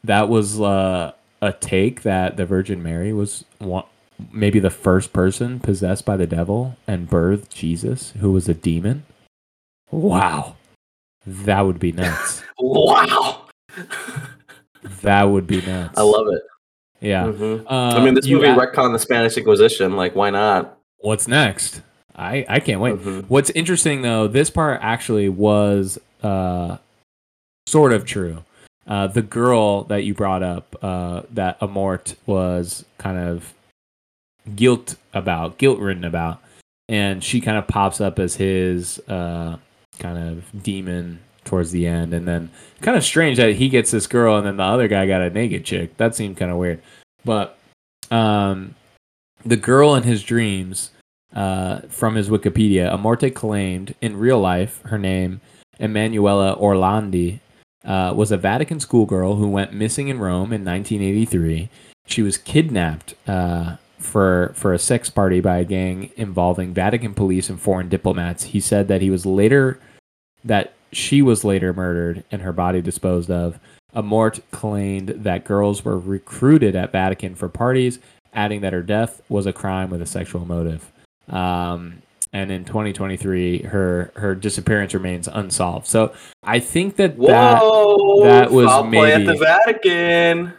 that 0.05 0.29
was 0.29 0.61
uh, 0.61 1.13
a 1.43 1.53
take 1.53 2.03
that 2.03 2.37
the 2.37 2.47
Virgin 2.47 2.83
Mary 2.83 3.13
was 3.13 3.45
one, 3.59 3.85
maybe 4.33 4.59
the 4.59 4.71
first 4.71 5.13
person 5.13 5.61
possessed 5.61 6.05
by 6.05 6.17
the 6.17 6.27
devil 6.27 6.77
and 6.87 7.09
birthed 7.09 7.51
Jesus, 7.51 8.13
who 8.21 8.33
was 8.33 8.49
a 8.49 8.55
demon? 8.55 9.05
Wow, 9.91 10.57
that 11.27 11.61
would 11.63 11.79
be 11.79 11.93
nuts. 11.93 12.43
Wow. 12.61 13.43
that 15.03 15.25
would 15.25 15.47
be 15.47 15.61
nuts. 15.61 15.99
I 15.99 16.03
love 16.03 16.27
it. 16.29 16.43
Yeah. 17.01 17.25
Mhm. 17.27 17.65
Uh, 17.67 17.97
I 17.97 18.05
mean, 18.05 18.15
this 18.15 18.27
movie 18.27 18.47
a- 18.49 18.55
retconned 18.57 18.93
the 18.93 18.99
Spanish 18.99 19.37
Inquisition. 19.37 19.95
Like, 19.97 20.17
why 20.17 20.31
not? 20.31 20.77
What's 20.99 21.29
next? 21.29 21.83
I 22.17 22.45
I 22.49 22.59
can't 22.61 22.81
wait. 22.81 22.97
Mhm. 22.97 23.25
What's 23.29 23.51
interesting 23.51 24.03
though, 24.03 24.27
this 24.27 24.51
part 24.51 24.81
actually 24.83 25.29
was 25.29 25.99
uh, 26.23 26.79
sort 27.69 27.93
of 27.93 28.05
true. 28.05 28.43
Uh, 28.89 29.07
the 29.07 29.23
girl 29.23 29.85
that 29.85 30.05
you 30.05 30.15
brought 30.15 30.43
up, 30.43 30.75
uh, 30.83 31.23
that 31.31 31.61
Amorth 31.61 32.17
was 32.25 32.87
kind 32.97 33.19
of 33.19 33.53
guilt 34.57 34.97
about, 35.13 35.59
guilt 35.59 35.79
ridden 35.79 36.05
about, 36.05 36.41
and 36.89 37.23
she 37.23 37.41
kind 37.41 37.59
of 37.59 37.69
pops 37.69 38.01
up 38.01 38.19
as 38.19 38.37
his 38.37 38.99
uh, 39.09 39.59
kind 39.99 40.19
of 40.19 40.63
demon 40.63 41.21
towards 41.45 41.71
the 41.71 41.87
end, 41.87 42.15
and 42.15 42.27
then 42.27 42.51
kind 42.81 42.97
of 42.97 43.05
strange 43.05 43.37
that 43.37 43.57
he 43.57 43.69
gets 43.69 43.91
this 43.91 44.07
girl, 44.07 44.37
and 44.37 44.47
then 44.47 44.57
the 44.57 44.63
other 44.63 44.89
guy 44.89 45.07
got 45.07 45.21
a 45.21 45.29
naked 45.29 45.67
chick. 45.67 45.95
That 45.99 46.15
seemed 46.15 46.39
kind 46.39 46.51
of 46.51 46.57
weird, 46.57 46.81
but 47.27 47.59
um, 48.11 48.75
the 49.45 49.57
girl 49.57 49.95
in 49.95 50.03
his 50.03 50.23
dreams 50.23 50.93
uh, 51.35 51.81
from 51.91 52.15
his 52.15 52.31
Wikipedia, 52.31 52.91
Amorte 52.91 53.35
claimed 53.35 53.95
in 54.01 54.17
real 54.17 54.41
life 54.41 54.81
her 54.85 54.99
name, 54.99 55.43
Emanuela 55.79 56.57
Orlandi, 56.57 57.41
uh, 57.85 58.13
was 58.15 58.33
a 58.33 58.37
Vatican 58.37 58.81
schoolgirl 58.81 59.37
who 59.37 59.49
went 59.49 59.73
missing 59.73 60.09
in 60.09 60.19
Rome 60.19 60.53
in 60.53 60.65
1983. 60.65 61.69
She 62.07 62.23
was 62.23 62.39
kidnapped 62.39 63.15
uh, 63.27 63.77
for 63.99 64.53
for 64.55 64.73
a 64.73 64.79
sex 64.79 65.11
party 65.11 65.41
by 65.41 65.59
a 65.59 65.65
gang 65.65 66.11
involving 66.17 66.73
Vatican 66.73 67.15
police 67.15 67.51
and 67.51 67.61
foreign 67.61 67.89
diplomats. 67.89 68.45
He 68.45 68.61
said 68.61 68.89
that 68.89 69.03
he 69.03 69.11
was 69.11 69.27
later 69.27 69.81
that 70.45 70.73
she 70.93 71.21
was 71.21 71.45
later 71.45 71.73
murdered 71.73 72.25
and 72.31 72.43
her 72.43 72.53
body 72.53 72.81
disposed 72.81 73.31
of. 73.31 73.59
Amorth 73.95 74.41
claimed 74.51 75.09
that 75.09 75.45
girls 75.45 75.85
were 75.85 75.99
recruited 75.99 76.77
at 76.77 76.93
Vatican 76.93 77.35
for 77.35 77.49
parties, 77.49 77.99
adding 78.33 78.61
that 78.61 78.73
her 78.73 78.83
death 78.83 79.21
was 79.29 79.47
a 79.47 79.53
crime 79.53 79.91
with 79.91 80.03
a 80.03 80.07
sexual 80.07 80.45
motive. 80.45 80.91
Um, 81.29 82.03
and 82.33 82.51
in 82.51 82.65
2023, 82.65 83.63
her 83.63 84.13
her 84.17 84.35
disappearance 84.35 84.95
remains 84.95 85.29
unsolved. 85.29 85.87
So 85.87 86.13
I 86.43 86.61
think 86.61 86.97
that 86.97 87.19
that 87.19 87.61
Whoa! 87.63 88.25
that 88.25 88.51
was 88.51 88.67
foul 88.67 88.91
play 88.91 89.13
at 89.15 89.25
the 89.27 89.35
Vatican. 89.37 90.53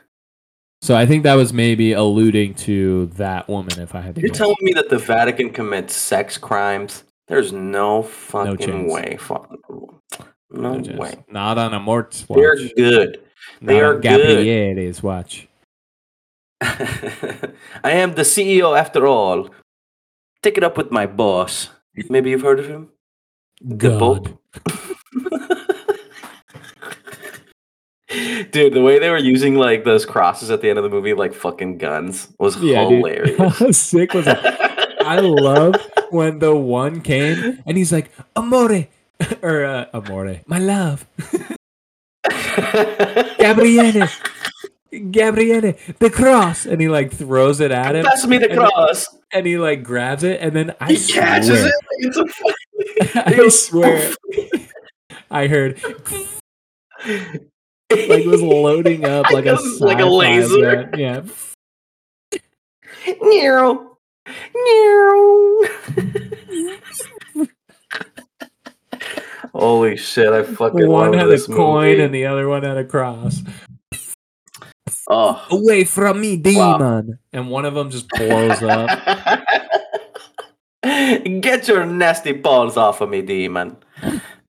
so 0.82 0.96
I 0.96 1.06
think 1.06 1.24
that 1.24 1.36
was 1.36 1.54
maybe 1.54 1.94
alluding 1.94 2.54
to 2.56 3.08
that 3.18 3.48
woman. 3.50 3.80
If 3.80 3.94
I 3.96 4.02
had 4.02 4.16
to, 4.16 4.22
You're 4.22 4.30
guess. 4.30 4.38
telling 4.38 4.56
me 4.62 4.74
that 4.74 4.90
the 4.90 4.98
Vatican 5.00 5.52
commits 5.52 5.96
sex 5.96 6.38
crimes? 6.38 7.04
There's 7.28 7.54
no 7.54 8.02
fucking 8.02 8.58
chance. 8.58 8.92
way. 8.92 9.18
No, 10.52 10.74
No 10.74 10.98
way. 10.98 11.14
Not 11.30 11.60
on 11.60 11.74
Amorth's 11.76 12.24
They're 12.24 12.56
watch. 12.56 12.72
good. 12.76 13.22
They 13.62 13.76
Not 13.76 13.84
are 13.84 13.96
on 13.96 14.02
good. 14.02 14.46
Gabriele's 14.46 15.04
watch. 15.04 15.48
I 16.62 17.52
am 17.92 18.14
the 18.16 18.24
CEO 18.24 18.78
after 18.78 19.06
all. 19.08 19.50
Take 20.42 20.58
it 20.58 20.64
up 20.64 20.78
with 20.78 20.92
my 20.92 21.06
boss. 21.06 21.70
Maybe 22.10 22.30
you've 22.30 22.42
heard 22.42 22.60
of 22.60 22.68
him? 22.68 22.90
The 23.62 23.76
God. 23.90 24.38
Dude, 28.52 28.74
the 28.74 28.82
way 28.82 28.98
they 28.98 29.10
were 29.10 29.18
using 29.18 29.56
like 29.56 29.84
those 29.84 30.06
crosses 30.06 30.50
at 30.50 30.62
the 30.62 30.70
end 30.70 30.80
of 30.80 30.84
the 30.84 30.90
movie, 30.90 31.14
like 31.14 31.34
fucking 31.34 31.78
guns, 31.78 32.30
was 32.40 32.58
Yeah, 32.58 32.88
hilarious. 32.90 33.78
Sick 33.78 34.14
was 34.14 34.26
that? 34.26 34.98
I 35.02 35.20
love 35.20 35.76
when 36.10 36.40
the 36.40 36.56
one 36.56 37.02
came 37.02 37.62
and 37.68 37.78
he's 37.78 37.92
like, 37.92 38.10
Amore, 38.36 38.88
or 39.44 39.66
uh, 39.66 39.86
Amore, 39.94 40.42
my 40.48 40.58
love, 40.58 41.06
Gabriele, 43.38 44.08
Gabriele, 45.12 45.74
the 46.00 46.10
cross, 46.10 46.66
and 46.66 46.82
he 46.82 46.88
like 46.90 47.12
throws 47.14 47.60
it 47.60 47.72
at 47.72 47.96
him, 47.96 48.06
Pass 48.06 48.26
me 48.26 48.38
the 48.40 48.50
and- 48.50 48.60
cross. 48.60 49.06
and 49.32 49.46
he 49.46 49.58
like 49.58 49.84
grabs 49.84 50.24
it, 50.24 50.42
and 50.42 50.56
then 50.56 50.76
I 50.80 50.94
He 50.94 51.14
catches 51.14 51.64
it. 51.66 51.74
It's 52.00 52.18
a 52.18 52.26
fucking. 52.26 52.54
I 53.44 53.48
swear, 53.50 54.14
I 55.30 55.48
heard 55.48 55.82
like 55.84 57.42
it 57.92 58.28
was 58.28 58.42
loading 58.42 59.06
up 59.06 59.30
like 59.32 59.46
a 59.46 59.58
Like 59.80 60.00
a 60.00 60.06
laser. 60.06 60.86
gun. 60.86 61.00
Yeah. 61.00 61.22
Meow. 63.22 63.98
Meow. 64.54 65.62
Holy 69.54 69.98
shit! 69.98 70.32
I 70.32 70.44
fucking 70.44 70.88
One 70.88 71.12
love 71.12 71.16
had 71.20 71.28
a 71.28 71.30
this 71.30 71.48
coin 71.48 71.90
movie. 71.90 72.02
and 72.04 72.14
the 72.14 72.26
other 72.28 72.48
one 72.48 72.64
had 72.64 72.78
a 72.78 72.84
cross. 72.86 73.42
Oh. 75.10 75.46
Away 75.52 75.84
from 75.84 76.22
me, 76.22 76.38
Wow. 76.46 76.78
demon! 76.78 77.20
And 77.34 77.50
one 77.50 77.66
of 77.66 77.74
them 77.74 77.90
just 77.90 78.08
blows 78.10 78.62
up. 78.64 78.90
Get 81.42 81.68
your 81.68 81.86
nasty 81.86 82.34
paws 82.34 82.78
off 82.78 83.02
of 83.02 83.10
me, 83.10 83.22
demon. 83.22 83.76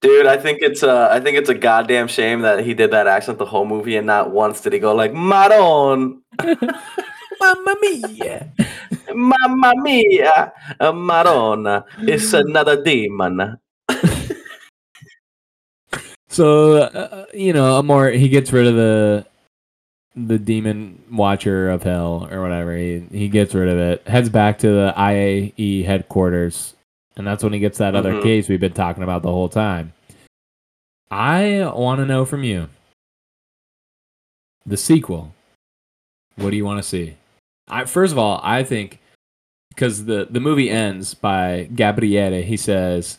Dude, 0.01 0.27
I 0.27 0.37
think 0.39 0.61
it's 0.63 0.83
a, 0.83 1.09
I 1.11 1.21
think 1.21 1.37
it's 1.37 1.49
a 1.51 1.55
goddamn 1.55 2.09
shame 2.09 2.41
that 2.43 2.65
he 2.65 2.73
did 2.73 2.91
that 2.93 3.07
accent 3.07 3.39
the 3.39 3.45
whole 3.47 3.67
movie, 3.67 3.97
and 3.97 4.07
not 4.07 4.31
once 4.31 4.61
did 4.61 4.73
he 4.73 4.79
go 4.79 4.95
like 4.95 5.13
"Maron, 5.13 6.23
Mamma 7.41 7.75
mia! 7.83 8.53
Mamma 9.13 9.73
mia, 9.83 10.53
uh, 10.79 10.93
Marona, 10.93 11.85
it's 12.01 12.33
another 12.33 12.83
demon." 12.83 13.59
So 16.29 16.77
uh, 16.77 17.27
you 17.35 17.53
know, 17.53 17.77
Amor 17.79 18.11
he 18.13 18.29
gets 18.29 18.53
rid 18.53 18.67
of 18.69 18.77
the 18.77 19.27
the 20.29 20.39
demon 20.39 21.03
watcher 21.11 21.71
of 21.71 21.83
hell 21.83 22.29
or 22.31 22.41
whatever. 22.43 22.77
He 22.77 23.01
he 23.11 23.29
gets 23.29 23.55
rid 23.55 23.69
of 23.69 23.79
it. 23.79 24.07
Heads 24.07 24.29
back 24.29 24.59
to 24.61 24.69
the 24.69 24.93
IAE 24.97 25.85
headquarters, 25.85 26.75
and 27.17 27.27
that's 27.27 27.43
when 27.43 27.53
he 27.53 27.59
gets 27.59 27.79
that 27.79 27.95
other 27.95 28.15
Mhm. 28.15 28.23
case 28.23 28.49
we've 28.49 28.61
been 28.61 28.73
talking 28.73 29.03
about 29.03 29.23
the 29.23 29.31
whole 29.33 29.49
time. 29.49 29.93
I 31.11 31.71
want 31.75 31.99
to 32.01 32.07
know 32.07 32.25
from 32.25 32.45
you 32.45 32.69
the 34.65 34.77
sequel. 34.77 35.35
What 36.37 36.51
do 36.51 36.57
you 36.57 36.65
want 36.65 36.83
to 36.83 36.89
see? 36.89 37.17
I 37.69 37.85
first 37.85 38.13
of 38.13 38.19
all, 38.19 38.41
I 38.43 38.63
think 38.63 38.99
because 39.71 40.05
the 40.05 40.27
the 40.31 40.41
movie 40.41 40.71
ends 40.71 41.15
by 41.15 41.69
Gabriele. 41.75 42.43
He 42.43 42.57
says, 42.57 43.19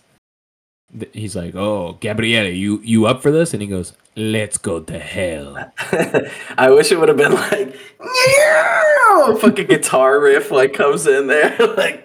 he's 1.13 1.35
like, 1.35 1.55
"Oh, 1.55 1.97
Gabriele, 1.99 2.53
you 2.53 2.81
you 2.83 3.05
up 3.05 3.21
for 3.21 3.31
this?" 3.31 3.53
And 3.53 3.61
he 3.61 3.67
goes, 3.67 3.93
"Let's 4.15 4.57
go 4.57 4.79
to 4.79 4.99
hell." 4.99 5.71
I 6.57 6.69
wish 6.69 6.91
it 6.91 6.99
would 6.99 7.09
have 7.09 7.17
been 7.17 7.33
like, 7.33 7.75
oh, 7.99 9.37
fucking 9.41 9.67
guitar 9.67 10.19
riff 10.19 10.51
like 10.51 10.73
comes 10.73 11.07
in 11.07 11.27
there, 11.27 11.55
like, 11.77 12.03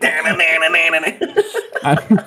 I, 1.82 2.26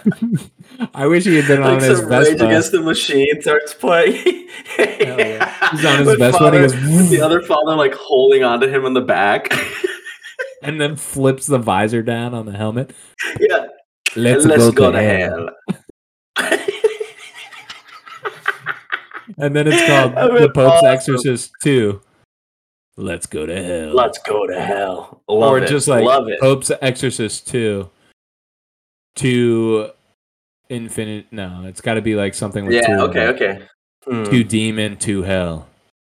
I 0.93 1.07
wish 1.07 1.25
he 1.25 1.35
had 1.35 1.47
been 1.47 1.63
on 1.63 1.81
his 1.81 2.01
best. 2.01 2.29
Rage 2.29 2.41
Against 2.41 2.71
the 2.71 2.81
Machine 2.81 3.41
starts 3.41 3.73
playing. 3.73 4.47
yeah. 4.77 5.71
He's 5.71 5.85
on 5.85 5.99
his 5.99 6.07
With 6.07 6.19
Vespa 6.19 6.45
and 6.45 6.55
he 6.55 6.61
goes, 6.61 7.09
the 7.09 7.21
other 7.21 7.41
father 7.41 7.75
like 7.75 7.93
holding 7.93 8.43
onto 8.43 8.67
him 8.67 8.85
in 8.85 8.93
the 8.93 9.01
back. 9.01 9.53
and 10.63 10.79
then 10.79 10.95
flips 10.95 11.47
the 11.47 11.57
visor 11.57 12.01
down 12.01 12.33
on 12.33 12.45
the 12.45 12.53
helmet. 12.53 12.93
yeah, 13.39 13.67
Let's, 14.15 14.45
let's, 14.45 14.71
go, 14.71 14.91
to 14.91 15.01
hell. 15.01 15.49
And 19.39 19.55
then 19.55 19.67
it's 19.67 19.85
called 19.87 20.13
The 20.41 20.49
Pope's 20.53 20.73
awesome. 20.83 20.87
Exorcist 20.87 21.51
2. 21.63 22.01
Let's 22.97 23.25
go 23.25 23.45
to 23.45 23.63
hell. 23.63 23.93
Let's 23.93 24.17
go 24.19 24.45
to 24.45 24.59
hell. 24.61 25.21
Love 25.29 25.51
or 25.53 25.59
it. 25.59 25.69
just 25.69 25.87
like 25.87 26.03
love 26.03 26.27
it. 26.27 26.39
Pope's 26.41 26.71
Exorcist 26.81 27.47
2 27.47 27.89
to 29.15 29.91
infinite. 30.69 31.27
No, 31.31 31.63
it's 31.65 31.81
got 31.81 31.93
to 31.95 32.01
be 32.01 32.15
like 32.15 32.33
something 32.33 32.65
with 32.65 32.85
two, 32.85 32.91
Yeah. 32.91 33.01
Okay. 33.03 33.25
them. 33.25 33.35
Okay. 33.35 33.67
Hmm. 34.05 34.23
Two 34.25 34.43
demon, 34.43 34.97
two 34.97 35.23
hell. 35.23 35.67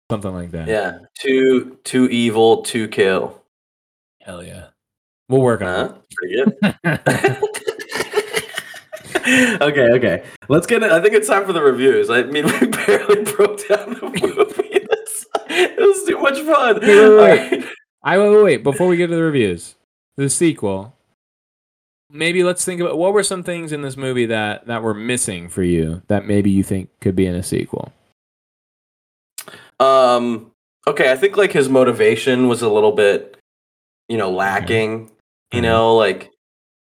Something 0.09 0.33
like 0.33 0.51
that. 0.51 0.67
Yeah. 0.67 0.97
Too 1.19 1.77
too 1.85 2.09
evil 2.09 2.63
to 2.63 2.87
kill. 2.89 3.41
Hell 4.21 4.43
yeah. 4.43 4.67
We'll 5.29 5.41
work 5.41 5.61
on 5.61 5.67
Huh? 5.67 5.93
Pretty 6.15 6.35
good. 6.35 6.57
okay, 9.61 9.89
okay. 9.93 10.23
Let's 10.49 10.67
get 10.67 10.83
it. 10.83 10.91
I 10.91 11.01
think 11.01 11.13
it's 11.13 11.27
time 11.27 11.45
for 11.45 11.53
the 11.53 11.61
reviews. 11.61 12.09
I 12.09 12.23
mean, 12.23 12.45
we 12.61 12.67
barely 12.67 13.23
broke 13.23 13.67
down 13.67 13.93
the 13.93 14.01
movie. 14.01 14.67
It's- 14.75 15.25
it 15.49 15.79
was 15.79 16.07
too 16.07 16.17
much 16.19 16.39
fun. 16.41 16.79
Wait, 16.81 17.09
wait, 17.09 17.51
wait. 17.51 17.65
I 18.03 18.17
wait, 18.17 18.43
wait. 18.43 18.63
Before 18.63 18.87
we 18.87 18.97
get 18.97 19.07
to 19.07 19.15
the 19.15 19.21
reviews, 19.23 19.75
the 20.17 20.29
sequel. 20.29 20.95
Maybe 22.13 22.43
let's 22.43 22.65
think 22.65 22.81
about 22.81 22.97
what 22.97 23.13
were 23.13 23.23
some 23.23 23.41
things 23.43 23.71
in 23.71 23.83
this 23.83 23.95
movie 23.95 24.25
that 24.25 24.67
that 24.67 24.83
were 24.83 24.93
missing 24.93 25.47
for 25.47 25.63
you 25.63 26.01
that 26.07 26.25
maybe 26.25 26.49
you 26.51 26.61
think 26.63 26.89
could 26.99 27.15
be 27.15 27.25
in 27.25 27.35
a 27.35 27.43
sequel. 27.43 27.93
Um. 29.79 30.51
Okay, 30.87 31.11
I 31.11 31.15
think 31.15 31.37
like 31.37 31.51
his 31.51 31.69
motivation 31.69 32.47
was 32.47 32.61
a 32.63 32.69
little 32.69 32.91
bit, 32.91 33.37
you 34.09 34.17
know, 34.17 34.31
lacking. 34.31 35.11
You 35.53 35.59
Mhm. 35.59 35.63
know, 35.63 35.95
like, 35.95 36.30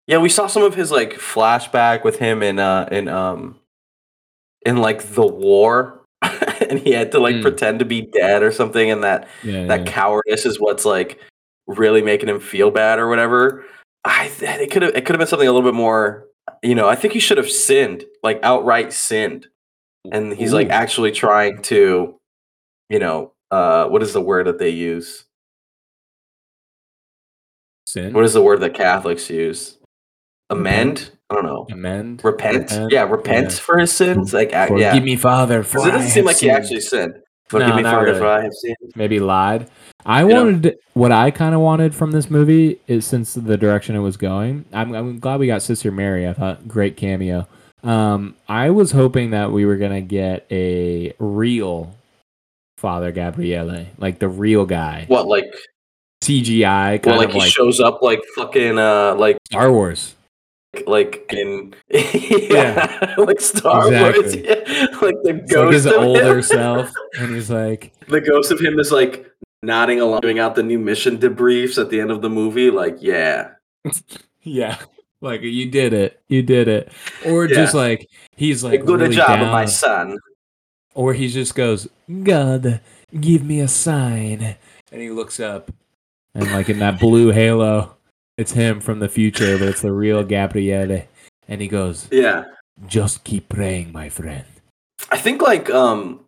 yeah, 0.06 0.18
we 0.18 0.28
saw 0.28 0.46
some 0.46 0.62
of 0.62 0.74
his 0.74 0.90
like 0.90 1.14
flashback 1.14 2.04
with 2.04 2.18
him 2.18 2.42
in 2.42 2.58
uh 2.58 2.88
in 2.92 3.08
um 3.08 3.58
in 4.66 4.78
like 4.78 5.02
the 5.14 5.26
war, 5.26 6.02
and 6.22 6.78
he 6.78 6.92
had 6.92 7.12
to 7.12 7.18
like 7.18 7.36
Mm. 7.36 7.42
pretend 7.42 7.78
to 7.80 7.84
be 7.84 8.02
dead 8.02 8.42
or 8.42 8.52
something, 8.52 8.90
and 8.90 9.02
that 9.04 9.28
Yeah, 9.42 9.66
that 9.66 9.80
yeah. 9.86 9.92
cowardice 9.92 10.46
is 10.46 10.58
what's 10.60 10.84
like 10.84 11.18
really 11.66 12.02
making 12.02 12.28
him 12.28 12.40
feel 12.40 12.70
bad 12.70 12.98
or 12.98 13.08
whatever. 13.08 13.64
I 14.04 14.28
th- 14.28 14.60
it 14.60 14.70
could 14.70 14.82
have 14.82 14.94
it 14.94 15.04
could 15.06 15.14
have 15.14 15.18
been 15.18 15.26
something 15.28 15.48
a 15.48 15.52
little 15.52 15.68
bit 15.68 15.76
more. 15.76 16.26
You 16.62 16.74
know, 16.74 16.88
I 16.88 16.94
think 16.96 17.14
he 17.14 17.20
should 17.20 17.38
have 17.38 17.50
sinned, 17.50 18.04
like 18.22 18.38
outright 18.42 18.92
sinned, 18.92 19.48
and 20.12 20.32
he's 20.34 20.52
like 20.52 20.68
actually 20.68 21.10
trying 21.12 21.62
to, 21.62 22.16
you 22.90 22.98
know, 22.98 23.32
uh, 23.50 23.86
what 23.86 24.02
is 24.02 24.12
the 24.12 24.20
word 24.20 24.46
that 24.46 24.58
they 24.58 24.68
use? 24.68 25.24
sin. 27.86 28.12
What 28.12 28.24
is 28.24 28.32
the 28.34 28.42
word 28.42 28.60
that 28.60 28.74
Catholics 28.74 29.30
use? 29.30 29.78
Amend? 30.58 31.10
I 31.30 31.34
don't 31.34 31.44
know. 31.46 31.66
amend? 31.70 32.22
Repent? 32.22 32.70
Repent? 32.70 32.92
Yeah, 32.92 33.02
repent 33.08 33.50
Yeah. 33.50 33.56
for 33.58 33.78
his 33.78 33.92
sins. 33.92 34.32
Like, 34.34 34.50
Forgive 34.52 34.78
yeah, 34.78 34.98
me, 35.00 35.16
Father, 35.16 35.62
for 35.62 35.86
it 35.86 35.90
doesn't 35.90 36.10
seem 36.10 36.24
like 36.24 36.36
he 36.36 36.50
actually 36.50 36.80
sinned. 36.80 37.14
Forgive 37.48 37.68
No, 37.68 37.76
me, 37.76 37.82
Father, 37.82 38.06
really. 38.06 38.18
for 38.18 38.26
I 38.26 38.42
have 38.42 38.52
sinned. 38.52 38.76
maybe 38.94 39.20
lied. 39.20 39.68
I 40.06 40.22
You 40.22 40.28
know? 40.28 40.44
wanted 40.44 40.76
what 40.92 41.12
I 41.12 41.30
kind 41.30 41.54
of 41.54 41.60
wanted 41.62 41.94
from 41.94 42.10
this 42.12 42.30
movie 42.30 42.78
is 42.86 43.06
since 43.06 43.34
the 43.34 43.56
direction 43.56 43.96
it 43.96 44.00
was 44.00 44.16
going. 44.18 44.64
I'm, 44.72 44.94
I'm 44.94 45.18
glad 45.18 45.40
we 45.40 45.46
got 45.46 45.62
Sister 45.62 45.90
Mary. 45.90 46.28
I 46.28 46.34
thought 46.34 46.68
great 46.68 46.96
cameo. 46.96 47.48
Um, 47.82 48.34
I 48.48 48.70
was 48.70 48.92
hoping 48.92 49.30
that 49.30 49.50
we 49.50 49.64
were 49.66 49.76
gonna 49.76 50.00
get 50.02 50.46
a 50.50 51.14
real 51.18 51.94
Father 52.78 53.12
Gabriele, 53.12 53.86
like 53.98 54.18
the 54.18 54.28
real 54.28 54.66
guy, 54.66 55.04
What, 55.08 55.26
like, 55.26 55.54
CGI, 56.22 57.02
kind 57.02 57.06
well, 57.06 57.18
like 57.18 57.30
he 57.32 57.38
like 57.40 57.52
shows 57.52 57.80
up 57.80 58.00
like 58.02 58.22
fucking, 58.36 58.78
uh, 58.78 59.14
like 59.16 59.36
Star 59.50 59.70
Wars. 59.72 60.13
Like 60.86 61.24
in 61.32 61.74
yeah, 61.90 63.14
like 63.18 63.40
Star 63.40 63.90
Wars, 63.90 64.34
yeah. 64.36 64.54
like 65.02 65.16
the 65.22 65.40
It's 65.44 65.52
like 65.52 65.72
his 65.72 65.86
of 65.86 65.94
older 65.94 66.36
him. 66.36 66.42
self, 66.42 66.92
and 67.18 67.34
he's 67.34 67.50
like, 67.50 67.92
The 68.08 68.20
ghost 68.20 68.50
of 68.52 68.60
him 68.60 68.78
is 68.78 68.90
like 68.92 69.30
nodding 69.62 70.00
along, 70.00 70.20
doing 70.22 70.38
out 70.38 70.54
the 70.54 70.62
new 70.62 70.78
mission 70.78 71.18
debriefs 71.18 71.80
at 71.80 71.90
the 71.90 72.00
end 72.00 72.10
of 72.10 72.22
the 72.22 72.30
movie. 72.30 72.70
Like, 72.70 72.96
yeah, 73.00 73.52
yeah, 74.42 74.78
like 75.20 75.42
you 75.42 75.70
did 75.70 75.92
it, 75.92 76.20
you 76.28 76.42
did 76.42 76.68
it, 76.68 76.92
or 77.26 77.46
Yeah. 77.46 77.54
just 77.56 77.74
like 77.74 78.08
he's 78.36 78.62
like 78.64 78.84
good 78.84 79.00
really 79.00 79.14
job, 79.16 79.40
down. 79.40 79.52
my 79.52 79.64
son. 79.64 80.18
Or 80.96 81.12
he 81.12 81.26
just 81.28 81.56
goes, 81.56 81.88
God, 82.22 82.80
give 83.20 83.42
me 83.44 83.58
a 83.60 83.66
sign. 83.66 84.54
And 84.92 85.02
he 85.02 85.10
looks 85.10 85.40
up. 85.40 85.72
And 86.36 86.50
like 86.52 86.68
in 86.68 86.78
that 86.78 87.00
blue 87.00 87.30
halo, 87.32 87.96
it's 88.36 88.52
him 88.52 88.80
from 88.80 88.98
the 89.00 89.08
future, 89.08 89.58
but 89.58 89.68
it's 89.68 89.82
the 89.82 89.92
real 89.92 90.22
Gabriele. 90.24 91.06
And 91.48 91.60
he 91.60 91.68
goes, 91.68 92.08
Yeah, 92.10 92.44
Just 92.86 93.24
keep 93.24 93.48
praying, 93.48 93.92
my 93.92 94.08
friend. 94.08 94.44
I 95.10 95.18
think 95.18 95.42
like 95.42 95.70
um 95.70 96.20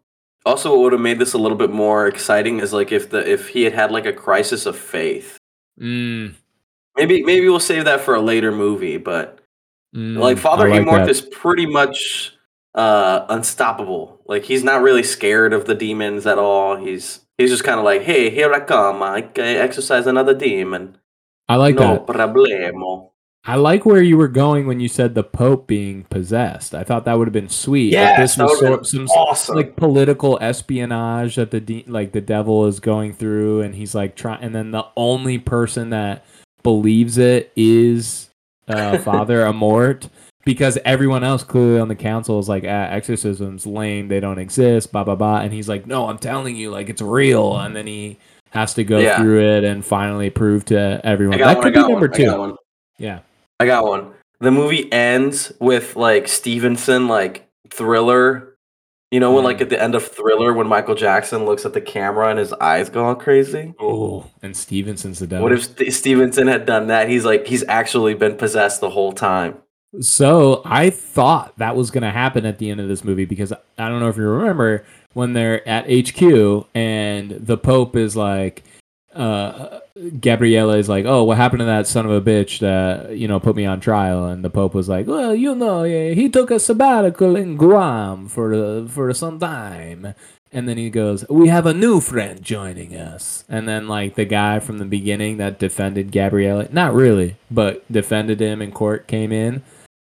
also 0.45 0.71
what 0.71 0.81
would 0.81 0.93
have 0.93 1.01
made 1.01 1.19
this 1.19 1.33
a 1.33 1.39
little 1.39 1.57
bit 1.57 1.71
more 1.71 2.07
exciting 2.07 2.61
is 2.61 2.73
like 2.73 2.93
if 2.93 3.11
the 3.11 3.29
if 3.31 3.49
he 3.49 3.63
had 3.63 3.73
had 3.73 3.91
like 3.91 4.07
a 4.07 4.13
crisis 4.13 4.67
of 4.67 4.77
faith. 4.77 5.39
Mm, 5.81 6.35
Maybe 6.97 7.23
maybe 7.23 7.49
we'll 7.49 7.61
save 7.61 7.85
that 7.85 8.01
for 8.01 8.15
a 8.15 8.21
later 8.21 8.51
movie, 8.51 8.97
but 8.97 9.41
mm, 9.95 10.17
like 10.19 10.39
Father 10.39 10.67
I 10.67 10.79
like 10.79 10.87
Amorth 10.87 11.09
is 11.09 11.21
pretty 11.21 11.67
much 11.67 12.33
uh 12.75 13.27
unstoppable. 13.29 14.21
Like 14.27 14.45
he's 14.45 14.65
not 14.65 14.83
really 14.83 15.03
scared 15.03 15.53
of 15.53 15.67
the 15.67 15.75
demons 15.75 16.27
at 16.27 16.39
all. 16.39 16.77
He's 16.77 17.21
he's 17.37 17.51
just 17.51 17.65
kind 17.65 17.79
of 17.79 17.85
like, 17.85 18.03
"Hey, 18.03 18.31
here 18.31 18.53
I 18.53 18.61
come. 18.61 19.03
I 19.03 19.23
can 19.23 19.45
exercise 19.45 20.07
another 20.07 20.35
demon. 20.35 20.97
I 21.49 21.57
like 21.57 21.77
no 21.77 21.81
that. 21.95 22.07
problemo." 22.07 23.11
I 23.49 23.55
like 23.55 23.87
where 23.87 24.03
you 24.03 24.17
were 24.17 24.27
going 24.27 24.67
when 24.67 24.81
you 24.81 24.89
said 24.89 25.15
the 25.15 25.23
Pope 25.23 25.69
being 25.69 26.03
possessed. 26.11 26.75
I 26.75 26.83
thought 26.83 27.05
that 27.05 27.17
would 27.17 27.29
have 27.29 27.33
been 27.33 27.49
sweet. 27.49 27.89
if 27.91 27.93
Yes, 27.93 28.35
this 28.35 28.43
was 28.43 28.91
some 28.91 29.07
Awesome. 29.07 29.55
like 29.55 29.77
political 29.77 30.37
espionage 30.41 31.37
that 31.37 31.53
the 31.53 31.61
de- 31.61 31.85
like 31.87 32.11
the 32.11 32.21
devil 32.21 32.67
is 32.67 32.81
going 32.81 33.13
through 33.13 33.61
and 33.61 33.77
he's 33.77 33.95
like 33.95 34.17
trying 34.17 34.43
and 34.43 34.53
then 34.53 34.73
the 34.73 34.85
only 34.97 35.39
person 35.39 35.91
that 35.91 36.25
believes 36.65 37.19
it 37.19 37.53
is 37.55 38.31
uh 38.67 38.99
father 39.05 39.45
amorth 39.45 40.09
because 40.45 40.77
everyone 40.85 41.23
else 41.23 41.45
clearly 41.45 41.79
on 41.79 41.87
the 41.87 41.95
council 41.95 42.41
is 42.41 42.49
like 42.49 42.65
ah, 42.65 42.89
exorcisms 42.91 43.65
lame 43.65 44.09
they 44.09 44.19
don't 44.19 44.41
exist 44.41 44.91
blah 44.91 45.05
blah 45.05 45.15
blah 45.15 45.39
and 45.39 45.53
he's 45.53 45.69
like 45.69 45.87
no 45.87 46.09
i'm 46.09 46.19
telling 46.19 46.57
you 46.57 46.71
like 46.73 46.89
it's 46.89 47.01
real 47.03 47.57
and 47.59 47.77
then 47.77 47.87
he 47.87 48.19
has 48.57 48.75
to 48.75 48.85
go 48.85 48.99
Yeah. 48.99 49.19
through 49.19 49.41
it 49.41 49.65
and 49.65 49.85
finally 49.85 50.31
prove 50.31 50.65
to 50.67 51.01
everyone 51.05 51.39
that 51.39 51.57
one. 51.57 51.63
Could 51.63 51.73
be 51.75 51.79
number 51.81 52.39
one. 52.39 52.51
I 52.51 52.57
two 52.57 52.57
yeah 52.99 53.19
I 53.61 53.67
got 53.67 53.85
one. 53.87 54.13
The 54.41 54.51
movie 54.51 54.91
ends 54.93 55.53
with 55.61 55.97
like 55.97 56.29
Stevenson 56.29 57.09
like 57.09 57.49
thriller. 57.71 58.53
You 59.13 59.21
know 59.21 59.33
when 59.33 59.45
like 59.45 59.61
at 59.61 59.71
the 59.71 59.81
end 59.81 59.95
of 59.95 60.05
Thriller 60.07 60.53
when 60.53 60.67
Michael 60.67 60.97
Jackson 60.97 61.45
looks 61.47 61.65
at 61.65 61.73
the 61.73 61.81
camera 61.81 62.29
and 62.29 62.39
his 62.41 62.53
eyes 62.55 62.89
go 62.91 63.05
all 63.05 63.15
crazy. 63.15 63.73
oh 63.81 64.27
and 64.43 64.57
stevenson's 64.57 65.21
the 65.21 65.29
devil 65.29 65.45
What 65.45 65.53
if 65.53 65.65
St- 65.65 65.93
Stevenson 65.93 66.49
had 66.49 66.67
done 66.67 66.89
that? 66.89 67.09
He's 67.09 67.25
like 67.25 67.47
he's 67.47 67.63
actually 67.69 68.15
been 68.15 68.37
possessed 68.37 68.81
the 68.81 68.91
whole 68.91 69.13
time. 69.13 69.59
So 70.01 70.63
I 70.65 70.91
thought 70.91 71.57
that 71.59 71.77
was 71.77 71.91
going 71.91 72.03
to 72.03 72.11
happen 72.11 72.45
at 72.45 72.59
the 72.59 72.71
end 72.71 72.81
of 72.81 72.89
this 72.89 73.05
movie 73.05 73.25
because 73.25 73.53
I 73.53 73.89
don't 73.89 74.01
know 74.01 74.09
if 74.09 74.17
you 74.17 74.29
remember 74.29 74.85
when 75.15 75.33
they're 75.33 75.67
at 75.67 75.87
HQ 75.91 76.67
and 76.75 77.31
the 77.31 77.57
Pope 77.57 77.97
is 77.97 78.17
like, 78.17 78.65
uh, 79.15 79.81
Gabriele 80.21 80.73
is 80.73 80.91
like, 80.91 81.07
oh, 81.07 81.25
what 81.25 81.39
happened 81.39 81.61
to 81.61 81.65
that 81.65 81.87
son 81.87 82.05
of 82.05 82.13
a 82.13 82.21
bitch 82.21 82.59
that 82.59 83.17
you 83.17 83.27
know 83.27 83.41
put 83.41 83.57
me 83.57 83.65
on 83.65 83.81
trial? 83.81 84.27
And 84.27 84.45
the 84.45 84.51
Pope 84.51 84.75
was 84.75 84.89
like, 84.89 85.07
well, 85.07 85.35
you 85.35 85.55
know, 85.55 85.85
he 85.85 86.29
took 86.29 86.51
a 86.51 86.61
sabbatical 86.61 87.35
in 87.35 87.57
Guam 87.57 88.29
for 88.29 88.53
uh, 88.53 88.87
for 88.87 89.13
some 89.15 89.39
time. 89.39 90.15
And 90.53 90.69
then 90.69 90.77
he 90.77 90.91
goes, 90.91 91.27
"We 91.29 91.49
have 91.49 91.67
a 91.67 91.75
new 91.75 92.01
friend 92.01 92.43
joining 92.43 92.95
us." 92.95 93.45
And 93.49 93.67
then 93.69 93.89
like 93.89 94.15
the 94.15 94.25
guy 94.25 94.61
from 94.61 94.79
the 94.79 94.85
beginning 94.85 95.39
that 95.39 95.59
defended 95.59 96.13
Gabriele, 96.13 96.69
not 96.71 96.95
really, 96.95 97.37
but 97.51 97.91
defended 97.91 98.41
him 98.41 98.63
in 98.63 98.73
court 98.73 99.07
came 99.07 99.33
in. 99.33 99.63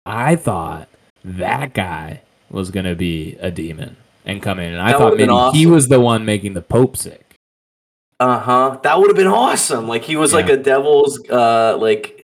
I 0.07 0.37
thought 0.37 0.89
that 1.25 1.75
guy 1.75 2.23
was 2.51 2.71
gonna 2.71 2.95
be 2.95 3.37
a 3.41 3.51
demon 3.51 3.97
and 4.25 4.43
come 4.43 4.59
in, 4.59 4.73
and 4.73 4.81
I 4.83 4.93
That 4.93 4.99
thought 4.99 5.17
maybe 5.17 5.59
he 5.59 5.67
was 5.67 5.89
the 5.89 6.01
one 6.01 6.25
making 6.25 6.55
the 6.55 6.63
Pope 6.63 6.97
sick. 6.97 7.35
Uh 8.19 8.39
huh. 8.39 8.79
That 8.83 8.99
would 8.99 9.09
have 9.09 9.17
been 9.17 9.27
awesome. 9.27 9.89
Like 9.89 10.03
he 10.03 10.17
was 10.17 10.33
like 10.35 10.49
a 10.49 10.57
devil's 10.57 11.21
uh 11.31 11.77
like 11.79 12.23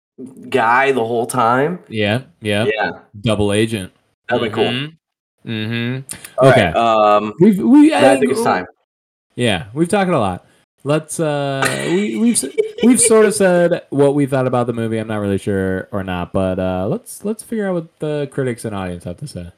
guy 0.48 0.92
the 0.92 1.04
whole 1.04 1.26
time. 1.26 1.80
Yeah, 1.88 2.22
yeah, 2.40 2.64
Yeah, 2.64 2.90
double 3.20 3.52
agent. 3.52 3.92
that'd 4.28 4.42
be 4.42 4.54
cool. 4.54 4.88
Mm-hmm. 5.44 6.46
Okay. 6.46 6.64
right, 6.64 6.74
Um, 6.76 7.34
We've 7.40 7.58
we 7.58 7.94
I 7.94 8.16
think 8.18 8.32
it's 8.32 8.42
time. 8.42 8.66
Yeah, 9.36 9.66
we've 9.74 9.88
talked 9.88 10.10
a 10.10 10.18
lot. 10.18 10.46
Let's 10.84 11.20
uh 11.20 11.64
we 11.90 12.16
we've 12.16 12.38
we've 12.84 13.00
sort 13.00 13.26
of 13.26 13.34
said 13.34 13.84
what 13.90 14.14
we 14.14 14.26
thought 14.26 14.46
about 14.46 14.66
the 14.66 14.72
movie. 14.72 14.98
I'm 14.98 15.08
not 15.08 15.16
really 15.16 15.38
sure 15.38 15.88
or 15.92 16.04
not, 16.04 16.32
but 16.32 16.58
uh, 16.58 16.86
let's 16.88 17.24
let's 17.24 17.42
figure 17.42 17.68
out 17.68 17.74
what 17.74 17.98
the 17.98 18.28
critics 18.32 18.64
and 18.64 18.74
audience 18.74 19.04
have 19.04 19.18
to 19.18 19.26
say. 19.26 19.52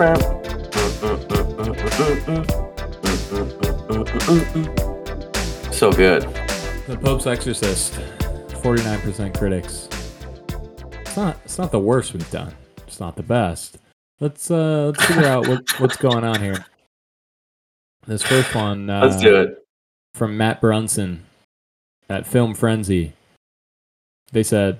So 5.72 5.92
good. 5.92 6.22
The 6.86 6.98
Pope's 6.98 7.26
Exorcist, 7.26 7.92
49% 8.48 9.36
critics. 9.36 9.88
It's 11.02 11.16
not 11.18 11.36
it's 11.44 11.58
not 11.58 11.70
the 11.70 11.78
worst 11.78 12.14
we've 12.14 12.30
done. 12.30 12.54
It's 12.86 12.98
not 12.98 13.16
the 13.16 13.22
best. 13.22 13.76
Let's 14.20 14.50
uh 14.50 14.86
let's 14.86 15.04
figure 15.04 15.26
out 15.26 15.46
what, 15.46 15.68
what's 15.80 15.96
going 15.98 16.24
on 16.24 16.40
here. 16.40 16.64
This 18.06 18.22
first 18.22 18.54
one 18.54 18.88
uh, 18.88 19.04
Let's 19.04 19.20
do 19.20 19.36
it. 19.36 19.66
from 20.14 20.38
Matt 20.38 20.62
Brunson 20.62 21.26
at 22.08 22.26
Film 22.26 22.54
Frenzy. 22.54 23.12
They 24.32 24.44
said 24.44 24.78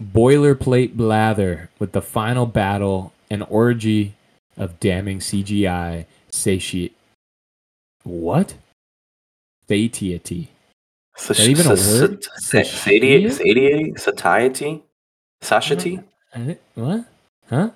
boilerplate 0.00 0.94
blather 0.94 1.68
with 1.80 1.90
the 1.90 2.02
final 2.02 2.46
battle 2.46 3.12
and 3.28 3.44
orgy 3.48 4.15
of 4.56 4.78
damning 4.80 5.18
CGI 5.18 6.06
satiate. 6.30 6.96
What? 8.04 8.54
Satiety. 9.68 10.48
Is 11.18 11.28
that 11.28 11.40
even 11.40 11.66
a 11.66 11.70
word? 11.70 12.24
Satiety? 12.36 13.30
Satiety? 13.30 13.94
Satiety? 13.96 14.82
Satiety? 15.42 16.00
What? 16.74 17.04
Huh? 17.48 17.70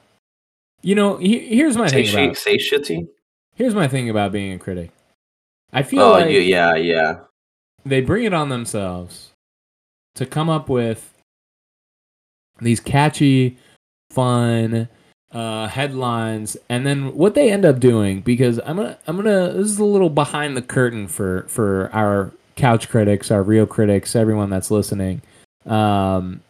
You 0.82 0.94
know, 0.94 1.16
here's 1.16 1.77
my 1.77 1.89
thing 1.89 2.09
about 2.09 2.36
Satiety? 2.36 3.07
here's 3.55 3.74
my 3.74 3.89
thing 3.89 4.09
about 4.09 4.32
being 4.32 4.52
a 4.52 4.59
critic. 4.59 4.90
I 5.73 5.82
feel 5.82 6.02
Oh, 6.02 6.11
like 6.12 6.31
yeah, 6.31 6.74
yeah. 6.74 7.20
they 7.85 8.01
bring 8.01 8.24
it 8.24 8.35
on 8.35 8.48
themselves 8.48 9.31
to 10.15 10.27
come 10.27 10.48
up 10.51 10.69
with 10.69 11.12
these 12.61 12.81
catchy, 12.81 13.57
fun 14.11 14.89
uh, 15.32 15.69
headlines, 15.69 16.57
and 16.69 16.86
then 16.86 17.15
what 17.15 17.35
they 17.35 17.51
end 17.51 17.65
up 17.65 17.81
doing. 17.81 18.20
Because 18.20 18.59
I'm 18.65 18.77
gonna, 18.77 18.98
I'm 19.07 19.16
gonna. 19.16 19.52
This 19.52 19.66
is 19.69 19.78
a 19.78 19.85
little 19.85 20.11
behind 20.11 20.57
the 20.57 20.62
curtain 20.62 21.09
for 21.09 21.43
for 21.48 21.90
our 21.93 22.32
couch 22.57 22.89
critics, 22.89 23.31
our 23.31 23.43
real 23.43 23.66
critics, 23.66 24.15
everyone 24.16 24.51
that's 24.51 24.70
listening. 24.70 25.23
Um, 25.66 26.40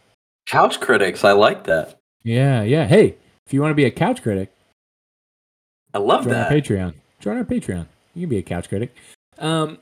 Couch 0.47 0.81
critics, 0.81 1.25
I 1.25 1.33
like 1.33 1.65
that. 1.65 1.99
yeah, 2.25 2.63
yeah. 2.63 2.87
Hey, 2.87 3.15
if 3.47 3.53
you 3.53 3.61
want 3.61 3.71
to 3.71 3.77
be 3.77 3.85
a 3.85 3.91
couch 3.91 4.23
critic, 4.23 4.53
I 5.95 5.99
love 5.99 6.25
join 6.25 6.33
that. 6.33 6.51
our 6.51 6.59
Patreon. 6.59 6.95
Join 7.21 7.37
our 7.37 7.45
Patreon. 7.45 7.87
You 8.15 8.23
can 8.23 8.29
be 8.31 8.39
a 8.39 8.43
couch 8.43 8.69
critic. 8.69 8.95
Um, 9.39 9.79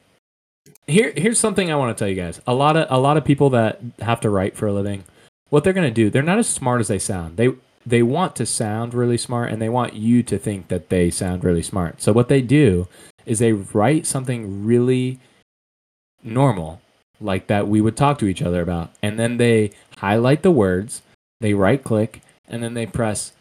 here, 0.86 1.12
here's 1.16 1.38
something 1.38 1.70
I 1.72 1.76
want 1.76 1.96
to 1.96 2.00
tell 2.00 2.08
you 2.08 2.14
guys. 2.20 2.40
A 2.46 2.54
lot 2.54 2.76
of 2.76 2.86
a 2.90 2.98
lot 2.98 3.16
of 3.16 3.24
people 3.24 3.50
that 3.50 3.80
have 4.00 4.20
to 4.20 4.30
write 4.30 4.56
for 4.56 4.66
a 4.66 4.72
living, 4.72 5.04
what 5.50 5.64
they're 5.64 5.72
gonna 5.72 5.90
do, 5.90 6.10
they're 6.10 6.22
not 6.22 6.38
as 6.38 6.48
smart 6.48 6.80
as 6.80 6.88
they 6.88 6.98
sound. 6.98 7.36
They 7.36 7.50
they 7.88 8.02
want 8.02 8.36
to 8.36 8.46
sound 8.46 8.94
really 8.94 9.16
smart, 9.16 9.50
and 9.50 9.60
they 9.60 9.68
want 9.68 9.94
you 9.94 10.22
to 10.24 10.38
think 10.38 10.68
that 10.68 10.88
they 10.88 11.10
sound 11.10 11.44
really 11.44 11.62
smart. 11.62 12.02
So 12.02 12.12
what 12.12 12.28
they 12.28 12.42
do 12.42 12.88
is 13.26 13.38
they 13.38 13.52
write 13.52 14.06
something 14.06 14.64
really 14.64 15.18
normal, 16.22 16.80
like 17.20 17.46
that 17.46 17.68
we 17.68 17.80
would 17.80 17.96
talk 17.96 18.18
to 18.18 18.26
each 18.26 18.42
other 18.42 18.62
about, 18.62 18.90
and 19.02 19.18
then 19.18 19.36
they 19.36 19.72
highlight 19.98 20.42
the 20.42 20.50
words, 20.50 21.02
they 21.40 21.54
right 21.54 21.82
click, 21.82 22.22
and 22.46 22.62
then 22.62 22.74
they 22.74 22.86
press 22.86 23.32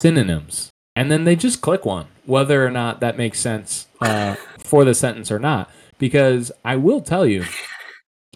synonyms 0.00 0.70
and 0.96 1.10
then 1.10 1.24
they 1.24 1.36
just 1.36 1.60
click 1.60 1.84
one, 1.84 2.06
whether 2.24 2.66
or 2.66 2.70
not 2.70 3.00
that 3.00 3.18
makes 3.18 3.38
sense 3.38 3.86
uh, 4.00 4.34
for 4.58 4.84
the 4.84 4.94
sentence 4.94 5.30
or 5.30 5.38
not. 5.38 5.70
Because 5.98 6.50
I 6.64 6.76
will 6.76 7.02
tell 7.02 7.26
you, 7.26 7.44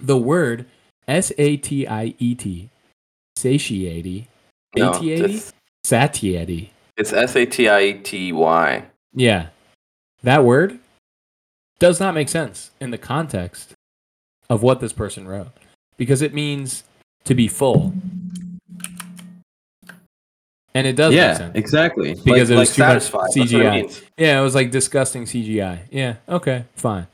the 0.00 0.18
word 0.18 0.66
S 1.08 1.32
A 1.38 1.56
T 1.56 1.86
I 1.86 2.14
E 2.18 2.34
T, 2.34 2.68
satiety, 3.36 4.28
No, 4.76 4.92
satiety, 4.92 5.34
it's, 5.34 5.52
satiety. 5.84 6.72
it's 6.96 7.12
S 7.12 7.34
A 7.36 7.44
T 7.46 7.68
I 7.68 7.80
E 7.82 7.92
T 7.94 8.32
Y. 8.32 8.84
Yeah, 9.14 9.48
that 10.22 10.44
word 10.44 10.78
does 11.78 11.98
not 11.98 12.14
make 12.14 12.28
sense 12.28 12.70
in 12.80 12.90
the 12.90 12.98
context 12.98 13.72
of 14.48 14.62
what 14.62 14.80
this 14.80 14.92
person 14.92 15.26
wrote 15.26 15.48
because 15.96 16.22
it 16.22 16.32
means 16.34 16.84
to 17.24 17.34
be 17.34 17.48
full. 17.48 17.92
And 20.72 20.86
it 20.86 20.94
does 20.94 21.10
make 21.10 21.18
Yeah, 21.18 21.34
sense. 21.36 21.56
exactly. 21.56 22.14
Because 22.14 22.48
it 22.50 22.56
was 22.56 22.68
like 22.68 22.76
too 22.76 22.82
much 22.82 22.88
satisfied. 23.02 23.20
That's 23.34 23.36
what 23.52 23.62
it 23.62 23.64
CGI. 23.64 23.72
means. 23.82 24.02
Yeah, 24.16 24.38
it 24.38 24.42
was 24.42 24.54
like 24.54 24.70
disgusting 24.70 25.24
CGI. 25.24 25.80
Yeah, 25.90 26.16
okay, 26.28 26.64
fine. 26.76 27.08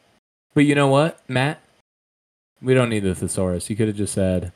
But 0.52 0.64
you 0.66 0.74
know 0.74 0.88
what, 0.88 1.18
Matt? 1.28 1.62
We 2.60 2.74
don't 2.74 2.90
need 2.90 3.00
the 3.04 3.14
thesaurus. 3.14 3.70
You 3.70 3.76
could 3.76 3.88
have 3.88 3.96
just 3.96 4.12
said 4.12 4.52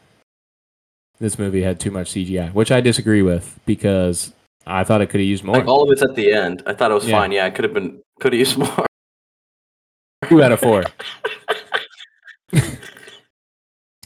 this 1.21 1.39
movie 1.39 1.63
had 1.63 1.79
too 1.79 1.91
much 1.91 2.11
CGI, 2.13 2.53
which 2.53 2.73
I 2.73 2.81
disagree 2.81 3.23
with 3.23 3.61
because 3.67 4.33
I 4.67 4.83
thought 4.85 5.01
it 5.03 5.07
could 5.11 5.21
have 5.21 5.29
used 5.29 5.45
more. 5.45 5.57
Like 5.57 5.67
all 5.69 5.83
of 5.85 5.91
it's 5.93 6.03
at 6.03 6.15
the 6.17 6.33
end. 6.33 6.63
I 6.67 6.75
thought 6.75 6.91
it 6.91 6.95
was 6.95 7.07
Yeah. 7.07 7.19
fine. 7.19 7.31
Yeah, 7.33 7.45
I 7.47 7.51
could 7.51 7.65
have 7.65 7.75
been 7.75 8.01
could 8.21 8.33
have 8.33 8.41
used 8.41 8.57
more. 8.59 8.87
Two 10.29 10.43
out 10.43 10.53
of 10.53 10.61
four. 10.61 10.85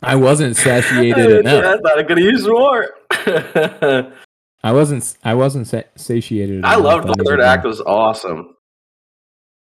I 0.02 0.16
wasn't 0.16 0.56
satiated 0.56 1.30
enough. 1.46 1.64
I 1.64 1.76
thought 1.78 1.98
I 1.98 2.02
could 2.02 2.18
have 2.18 2.26
used 2.26 2.46
more. 2.46 2.90
I 4.62 4.72
wasn't. 4.72 5.16
I 5.24 5.34
wasn't 5.34 5.66
sa- 5.66 5.82
satiated. 5.96 6.64
I 6.64 6.76
loved 6.76 7.08
the 7.08 7.22
third 7.24 7.40
act 7.40 7.64
was 7.64 7.80
awesome. 7.80 8.54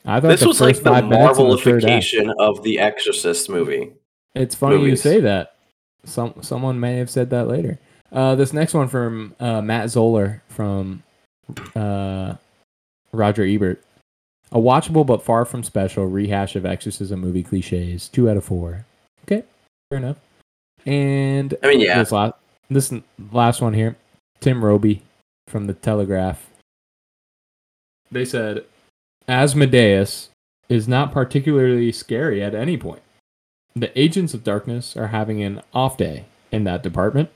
I 0.05 0.19
thought 0.19 0.27
This 0.29 0.41
the 0.41 0.47
was 0.47 0.61
like 0.61 0.77
the 0.77 0.83
five 0.83 1.03
of 1.05 1.09
the 1.09 1.15
Marvelification 1.15 2.33
of 2.39 2.61
the 2.63 2.79
Exorcist 2.79 3.49
movie. 3.49 3.93
It's 4.35 4.53
funny 4.55 4.77
movies. 4.77 4.91
you 4.91 5.11
say 5.11 5.19
that. 5.21 5.54
Some 6.05 6.35
someone 6.41 6.79
may 6.79 6.97
have 6.97 7.09
said 7.09 7.29
that 7.31 7.47
later. 7.47 7.79
Uh, 8.11 8.35
this 8.35 8.53
next 8.53 8.73
one 8.73 8.87
from 8.87 9.35
uh, 9.39 9.61
Matt 9.61 9.89
Zoller 9.89 10.41
from 10.47 11.03
uh, 11.75 12.35
Roger 13.11 13.43
Ebert. 13.43 13.83
A 14.51 14.59
watchable 14.59 15.05
but 15.05 15.23
far 15.23 15.43
from 15.43 15.63
special 15.63 16.05
rehash 16.05 16.55
of 16.55 16.65
exorcism 16.65 17.19
movie 17.19 17.43
cliches. 17.43 18.07
Two 18.07 18.29
out 18.29 18.37
of 18.37 18.45
four. 18.45 18.85
Okay, 19.23 19.43
fair 19.89 19.97
enough. 19.97 20.17
And 20.85 21.55
I 21.63 21.67
mean, 21.67 21.81
yeah. 21.81 21.97
this 21.97 22.11
last 22.11 22.35
this 22.69 22.93
last 23.31 23.61
one 23.61 23.73
here, 23.73 23.95
Tim 24.39 24.63
Robey 24.63 25.01
from 25.47 25.67
the 25.67 25.73
Telegraph. 25.73 26.47
They 28.11 28.25
said, 28.25 28.65
Asmodeus 29.27 30.29
is 30.69 30.87
not 30.87 31.11
particularly 31.11 31.91
scary 31.91 32.41
at 32.41 32.55
any 32.55 32.77
point. 32.77 33.01
The 33.75 33.97
agents 33.99 34.33
of 34.33 34.43
darkness 34.43 34.95
are 34.95 35.07
having 35.07 35.43
an 35.43 35.61
off 35.73 35.97
day 35.97 36.25
in 36.51 36.63
that 36.63 36.81
department, 36.81 37.29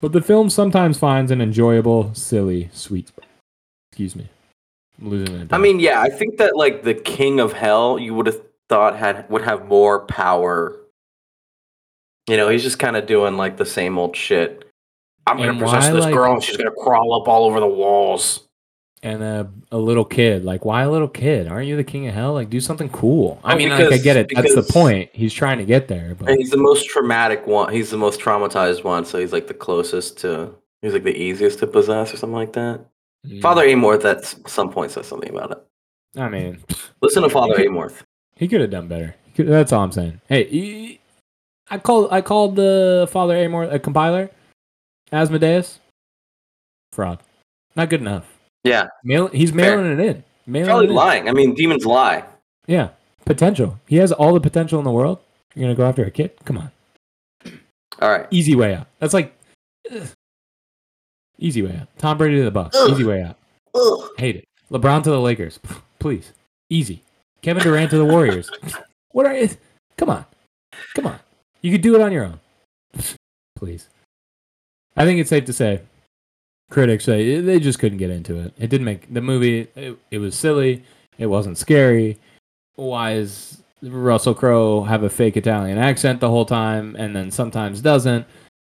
but 0.00 0.12
the 0.12 0.20
film 0.20 0.50
sometimes 0.50 0.98
finds 0.98 1.30
an 1.30 1.40
enjoyable, 1.40 2.12
silly, 2.14 2.68
sweet 2.72 3.08
spot. 3.08 3.26
Excuse 3.92 4.16
me. 4.16 4.28
I'm 5.00 5.08
losing 5.08 5.36
it. 5.36 5.52
I 5.52 5.58
mean, 5.58 5.78
yeah, 5.78 6.00
I 6.00 6.10
think 6.10 6.38
that 6.38 6.56
like 6.56 6.82
the 6.82 6.94
King 6.94 7.38
of 7.38 7.52
Hell, 7.52 7.98
you 7.98 8.14
would 8.14 8.26
have 8.26 8.40
thought 8.68 8.96
had 8.96 9.28
would 9.30 9.42
have 9.42 9.66
more 9.66 10.00
power. 10.00 10.76
You 12.28 12.36
know, 12.36 12.48
he's 12.48 12.62
just 12.62 12.78
kind 12.78 12.96
of 12.96 13.06
doing 13.06 13.36
like 13.36 13.56
the 13.56 13.66
same 13.66 13.98
old 13.98 14.16
shit. 14.16 14.68
I'm 15.26 15.38
gonna 15.38 15.54
possess 15.54 15.84
why, 15.84 15.90
this 15.92 16.04
like- 16.04 16.14
girl, 16.14 16.32
and 16.34 16.42
she's 16.42 16.56
gonna 16.56 16.70
crawl 16.72 17.20
up 17.20 17.28
all 17.28 17.44
over 17.44 17.60
the 17.60 17.66
walls. 17.66 18.43
And 19.04 19.22
a, 19.22 19.50
a 19.70 19.76
little 19.76 20.04
kid. 20.06 20.44
Like, 20.46 20.64
why 20.64 20.82
a 20.82 20.90
little 20.90 21.08
kid? 21.08 21.46
Aren't 21.46 21.68
you 21.68 21.76
the 21.76 21.84
king 21.84 22.08
of 22.08 22.14
hell? 22.14 22.32
Like, 22.32 22.48
do 22.48 22.58
something 22.58 22.88
cool. 22.88 23.38
I 23.44 23.54
mean, 23.54 23.68
like, 23.68 23.92
I 23.92 23.98
get 23.98 24.16
it. 24.16 24.30
That's 24.34 24.54
the 24.54 24.62
point. 24.62 25.10
He's 25.12 25.34
trying 25.34 25.58
to 25.58 25.64
get 25.66 25.88
there. 25.88 26.14
But 26.18 26.38
he's 26.38 26.48
the 26.50 26.56
most 26.56 26.88
traumatic 26.88 27.46
one. 27.46 27.70
He's 27.70 27.90
the 27.90 27.98
most 27.98 28.18
traumatized 28.18 28.82
one, 28.82 29.04
so 29.04 29.18
he's 29.20 29.30
like 29.32 29.46
the 29.46 29.52
closest 29.54 30.18
to. 30.20 30.54
He's 30.80 30.94
like 30.94 31.04
the 31.04 31.14
easiest 31.16 31.58
to 31.58 31.66
possess, 31.66 32.14
or 32.14 32.16
something 32.16 32.34
like 32.34 32.54
that. 32.54 32.80
Mm, 33.26 33.42
Father 33.42 33.66
Amorth 33.66 34.04
at 34.06 34.24
some 34.48 34.70
point 34.70 34.90
says 34.90 35.06
something 35.06 35.28
about 35.30 35.50
it. 35.50 35.58
I 36.18 36.28
mean, 36.30 36.58
Listen 37.02 37.22
to 37.24 37.28
Father 37.28 37.52
Okay. 37.54 37.66
Amorth. 37.66 38.02
he 38.36 38.48
could 38.48 38.60
have 38.62 38.70
done 38.70 38.88
better. 38.88 39.14
Could- 39.34 39.48
that's 39.48 39.72
all 39.72 39.82
I'm 39.84 39.92
saying. 39.92 40.20
Hey, 40.28 40.44
he- 40.44 41.00
I 41.70 41.76
called 41.78 42.08
I 42.10 42.20
called 42.22 42.56
the 42.56 43.06
Father 43.10 43.34
Amorth 43.34 43.70
a 43.72 43.78
compiler, 43.78 44.30
Asmodeus, 45.12 45.78
fraud. 46.92 47.18
Not 47.76 47.90
good 47.90 48.00
enough. 48.00 48.30
Yeah, 48.64 48.88
Mail, 49.04 49.28
he's 49.28 49.50
Fair. 49.50 49.76
mailing 49.76 50.00
it 50.00 50.04
in. 50.04 50.24
Mailing 50.46 50.66
probably 50.66 50.86
it 50.86 50.90
in. 50.90 50.96
lying. 50.96 51.28
I 51.28 51.32
mean, 51.32 51.54
demons 51.54 51.84
lie. 51.84 52.24
Yeah, 52.66 52.88
potential. 53.24 53.78
He 53.86 53.96
has 53.96 54.10
all 54.10 54.32
the 54.32 54.40
potential 54.40 54.78
in 54.78 54.84
the 54.84 54.90
world. 54.90 55.18
You're 55.54 55.64
gonna 55.64 55.74
go 55.74 55.86
after 55.86 56.04
a 56.04 56.10
kid? 56.10 56.32
Come 56.44 56.58
on. 56.58 56.70
All 58.00 58.10
right. 58.10 58.26
Easy 58.30 58.54
way 58.54 58.74
out. 58.74 58.88
That's 58.98 59.14
like 59.14 59.34
ugh. 59.92 60.08
easy 61.38 61.62
way 61.62 61.76
out. 61.80 61.88
Tom 61.98 62.18
Brady 62.18 62.36
to 62.36 62.44
the 62.44 62.50
Bucks. 62.50 62.76
Ugh. 62.76 62.90
Easy 62.90 63.04
way 63.04 63.22
out. 63.22 63.36
Ugh. 63.74 64.08
Hate 64.18 64.36
it. 64.36 64.44
LeBron 64.70 65.02
to 65.04 65.10
the 65.10 65.20
Lakers. 65.20 65.60
Please. 65.98 66.32
Easy. 66.70 67.02
Kevin 67.42 67.62
Durant 67.62 67.90
to 67.90 67.98
the 67.98 68.04
Warriors. 68.04 68.50
what 69.12 69.26
are 69.26 69.36
you? 69.36 69.48
Come 69.96 70.10
on. 70.10 70.24
Come 70.94 71.06
on. 71.06 71.18
You 71.60 71.70
could 71.70 71.82
do 71.82 71.94
it 71.94 72.00
on 72.00 72.10
your 72.12 72.24
own. 72.24 72.40
Please. 73.54 73.88
I 74.96 75.04
think 75.04 75.20
it's 75.20 75.30
safe 75.30 75.44
to 75.44 75.52
say 75.52 75.80
critics 76.74 77.04
say 77.04 77.40
they 77.40 77.60
just 77.60 77.78
couldn't 77.78 77.98
get 77.98 78.10
into 78.10 78.36
it. 78.36 78.52
It 78.58 78.68
didn't 78.68 78.84
make 78.84 79.14
the 79.14 79.20
movie 79.20 79.68
it, 79.76 79.96
it 80.10 80.18
was 80.18 80.36
silly. 80.36 80.82
It 81.16 81.26
wasn't 81.26 81.56
scary. 81.56 82.18
Why 82.74 83.12
is 83.12 83.62
Russell 83.80 84.34
Crowe 84.34 84.82
have 84.82 85.04
a 85.04 85.08
fake 85.08 85.36
Italian 85.36 85.78
accent 85.78 86.20
the 86.20 86.28
whole 86.28 86.44
time 86.44 86.96
and 86.98 87.14
then 87.14 87.30
sometimes 87.30 87.80
doesn't? 87.80 88.26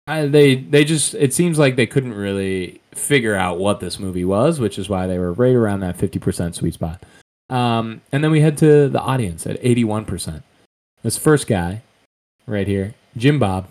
I, 0.07 0.27
they 0.27 0.56
they 0.56 0.86
just 0.86 1.15
it 1.15 1.34
seems 1.34 1.57
like 1.57 1.76
they 1.76 1.88
couldn't 1.88 2.14
really 2.14 2.80
figure 2.91 3.36
out 3.36 3.57
what 3.57 3.80
this 3.80 3.98
movie 3.98 4.23
was, 4.23 4.60
which 4.60 4.77
is 4.77 4.88
why 4.88 5.07
they 5.07 5.18
were 5.18 5.34
right 5.34 5.56
around 5.56 5.80
that 5.80 5.98
50% 5.98 6.53
sweet 6.53 6.76
spot. 6.76 7.03
Um, 7.49 8.02
and 8.11 8.23
then 8.23 8.30
we 8.30 8.41
head 8.41 8.57
to 8.60 8.88
the 8.88 9.02
audience 9.02 9.48
at 9.48 9.61
81%. 9.61 10.44
This 11.02 11.18
first 11.18 11.48
guy 11.48 11.82
right 12.45 12.68
here, 12.68 12.94
Jim 13.18 13.40
Bob, 13.40 13.68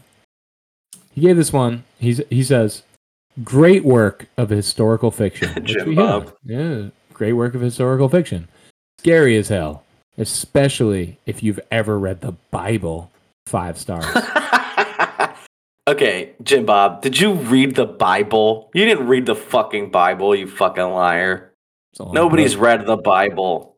he 1.13 1.21
gave 1.21 1.37
this 1.37 1.53
one. 1.53 1.85
He's 2.01 2.21
he 2.31 2.43
says, 2.43 2.83
"Great 3.43 3.85
work 3.85 4.27
of 4.37 4.51
historical 4.51 5.11
fiction." 5.11 5.65
Jim 5.67 5.95
Bob. 5.95 6.27
on. 6.27 6.33
yeah, 6.45 6.89
great 7.13 7.33
work 7.33 7.55
of 7.55 7.61
historical 7.61 8.09
fiction. 8.09 8.49
Scary 9.01 9.37
as 9.37 9.49
hell, 9.49 9.83
especially 10.19 11.19
if 11.27 11.43
you've 11.43 11.61
ever 11.71 11.99
read 11.99 12.21
the 12.21 12.33
Bible. 12.51 13.11
Five 13.47 13.77
stars. 13.79 14.07
okay, 15.89 16.33
Jim 16.43 16.65
Bob, 16.65 17.03
did 17.03 17.21
you 17.21 17.33
read 17.35 17.75
the 17.75 17.85
Bible? 17.87 18.71
You 18.75 18.85
didn't 18.87 19.07
read 19.07 19.27
the 19.27 19.35
fucking 19.35 19.91
Bible, 19.91 20.35
you 20.35 20.47
fucking 20.49 20.83
liar. 20.83 21.53
It's 21.93 22.01
a 22.01 22.05
long 22.05 22.15
Nobody's 22.15 22.55
book. 22.55 22.63
read 22.65 22.87
the 22.87 22.97
Bible. 22.97 23.77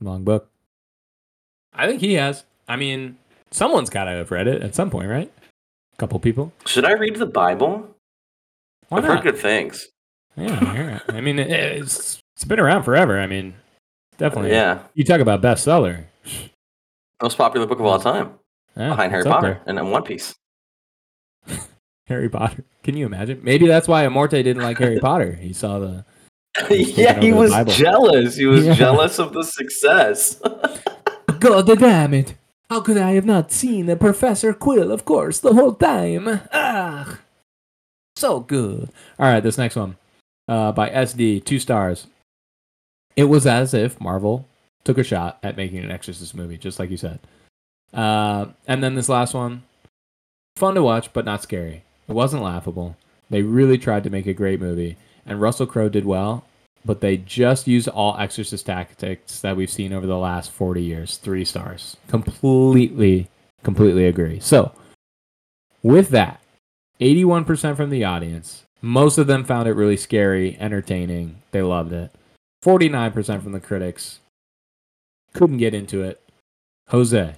long 0.00 0.24
book. 0.24 0.50
I 1.74 1.86
think 1.86 2.00
he 2.00 2.14
has. 2.14 2.44
I 2.68 2.76
mean, 2.76 3.18
someone's 3.50 3.90
got 3.90 4.04
to 4.04 4.12
have 4.12 4.30
read 4.30 4.48
it 4.48 4.62
at 4.62 4.74
some 4.74 4.88
point, 4.90 5.08
right? 5.10 5.30
A 5.92 5.96
couple 5.98 6.18
people. 6.18 6.52
Should 6.64 6.86
I 6.86 6.92
read 6.94 7.16
the 7.16 7.26
Bible? 7.26 7.94
Why 8.88 8.98
I've 8.98 9.04
heard 9.04 9.22
good 9.22 9.38
things. 9.38 9.88
Yeah. 10.36 11.00
I 11.08 11.20
mean, 11.20 11.38
it- 11.38 11.50
it's 11.50 12.20
it's 12.34 12.44
been 12.44 12.60
around 12.60 12.82
forever. 12.84 13.18
I 13.18 13.26
mean, 13.26 13.54
definitely. 14.18 14.50
Yeah. 14.50 14.80
You 14.94 15.04
talk 15.04 15.20
about 15.20 15.40
bestseller. 15.42 16.04
Most 17.22 17.38
popular 17.38 17.66
book 17.66 17.80
of 17.80 17.86
all 17.86 17.98
time. 17.98 18.32
Yeah, 18.76 18.90
behind 18.90 19.10
Harry 19.12 19.24
Potter 19.24 19.60
and 19.66 19.78
then 19.78 19.90
One 19.90 20.02
Piece. 20.02 20.34
Harry 22.08 22.28
Potter. 22.28 22.64
Can 22.82 22.96
you 22.96 23.06
imagine? 23.06 23.40
Maybe 23.42 23.66
that's 23.66 23.88
why 23.88 24.04
Amorte 24.04 24.30
didn't 24.44 24.62
like 24.62 24.78
Harry 24.78 25.00
Potter. 25.00 25.32
He 25.32 25.52
saw 25.52 25.78
the. 25.78 26.04
He's 26.68 26.96
yeah, 26.98 27.18
he 27.20 27.32
was 27.32 27.52
jealous. 27.76 28.36
He 28.36 28.46
was 28.46 28.66
Yeah. 28.66 28.74
jealous 28.74 29.18
of 29.18 29.32
the 29.32 29.42
success. 29.44 30.40
God 31.40 31.66
damn 31.78 32.14
it! 32.14 32.34
How 32.70 32.80
could 32.80 32.96
I 32.98 33.12
have 33.12 33.24
not 33.26 33.50
seen 33.52 33.86
the 33.86 33.96
Professor 33.96 34.52
Quirrell, 34.54 34.92
of 34.92 35.04
course, 35.04 35.38
the 35.40 35.52
whole 35.54 35.74
time? 35.74 36.40
Ah, 36.52 37.18
so 38.16 38.40
good. 38.40 38.90
All 39.18 39.26
right, 39.26 39.42
this 39.42 39.58
next 39.58 39.76
one, 39.76 39.96
uh, 40.48 40.72
by 40.72 40.90
SD, 40.90 41.44
two 41.44 41.58
stars. 41.58 42.06
It 43.14 43.24
was 43.24 43.46
as 43.46 43.72
if 43.72 44.00
Marvel 44.00 44.48
took 44.84 44.98
a 44.98 45.04
shot 45.04 45.38
at 45.42 45.56
making 45.56 45.78
an 45.78 45.90
Exorcist 45.90 46.34
movie, 46.34 46.58
just 46.58 46.78
like 46.78 46.90
you 46.90 46.96
said. 46.96 47.18
Uh, 47.92 48.46
and 48.66 48.82
then 48.82 48.94
this 48.94 49.08
last 49.08 49.34
one, 49.34 49.62
fun 50.56 50.74
to 50.74 50.82
watch, 50.82 51.12
but 51.12 51.24
not 51.24 51.42
scary. 51.42 51.82
It 52.08 52.12
wasn't 52.12 52.42
laughable. 52.42 52.96
They 53.30 53.42
really 53.42 53.78
tried 53.78 54.04
to 54.04 54.10
make 54.10 54.26
a 54.26 54.34
great 54.34 54.60
movie, 54.60 54.96
and 55.24 55.40
Russell 55.40 55.66
Crowe 55.66 55.88
did 55.88 56.04
well, 56.04 56.44
but 56.84 57.00
they 57.00 57.16
just 57.16 57.66
used 57.66 57.88
all 57.88 58.16
Exorcist 58.16 58.66
tactics 58.66 59.40
that 59.40 59.56
we've 59.56 59.70
seen 59.70 59.92
over 59.92 60.06
the 60.06 60.18
last 60.18 60.52
40 60.52 60.82
years. 60.82 61.16
Three 61.16 61.44
stars. 61.44 61.96
Completely, 62.06 63.28
completely 63.64 64.06
agree. 64.06 64.38
So, 64.38 64.72
with 65.82 66.10
that, 66.10 66.40
81% 67.00 67.76
from 67.76 67.90
the 67.90 68.04
audience. 68.04 68.64
Most 68.82 69.18
of 69.18 69.26
them 69.26 69.44
found 69.44 69.68
it 69.68 69.72
really 69.72 69.96
scary, 69.96 70.56
entertaining. 70.58 71.42
They 71.50 71.62
loved 71.62 71.92
it. 71.92 72.12
49% 72.64 73.42
from 73.42 73.52
the 73.52 73.60
critics 73.60 74.20
couldn't 75.34 75.58
get 75.58 75.74
into 75.74 76.02
it. 76.02 76.20
Jose, 76.88 77.34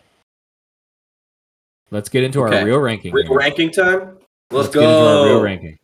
let's 1.90 2.08
get 2.08 2.22
into 2.24 2.44
Okay. 2.44 2.60
our 2.60 2.64
real 2.66 2.78
ranking. 2.78 3.12
Real 3.12 3.34
ranking 3.34 3.70
time? 3.70 4.18
Let's, 4.50 4.68
get 4.68 4.82
into 4.82 4.94
our 4.94 5.24
real 5.26 5.38
go. 5.38 5.42
ranking. 5.42 5.78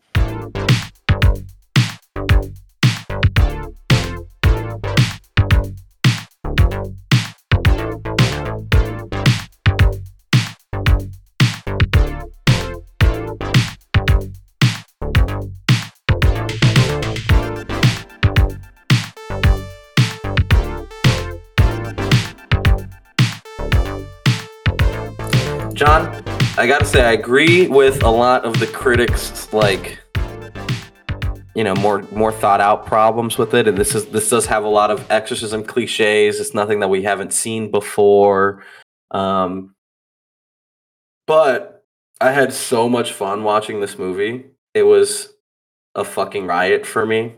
Say, 26.94 27.04
I 27.04 27.12
agree 27.12 27.66
with 27.66 28.04
a 28.04 28.08
lot 28.08 28.44
of 28.44 28.60
the 28.60 28.68
critics, 28.68 29.52
like, 29.52 29.98
you 31.56 31.64
know, 31.64 31.74
more 31.74 32.02
more 32.12 32.30
thought 32.30 32.60
out 32.60 32.86
problems 32.86 33.36
with 33.36 33.52
it. 33.52 33.66
And 33.66 33.76
this 33.76 33.96
is 33.96 34.06
this 34.06 34.30
does 34.30 34.46
have 34.46 34.62
a 34.62 34.68
lot 34.68 34.92
of 34.92 35.04
exorcism 35.10 35.64
cliches. 35.64 36.38
It's 36.38 36.54
nothing 36.54 36.78
that 36.80 36.88
we 36.88 37.02
haven't 37.02 37.32
seen 37.32 37.70
before. 37.72 38.62
Um, 39.10 39.74
but 41.26 41.84
I 42.20 42.30
had 42.30 42.52
so 42.52 42.88
much 42.88 43.12
fun 43.12 43.42
watching 43.42 43.80
this 43.80 43.98
movie. 43.98 44.46
It 44.72 44.84
was 44.84 45.34
a 45.96 46.04
fucking 46.04 46.46
riot 46.46 46.86
for 46.86 47.04
me. 47.04 47.34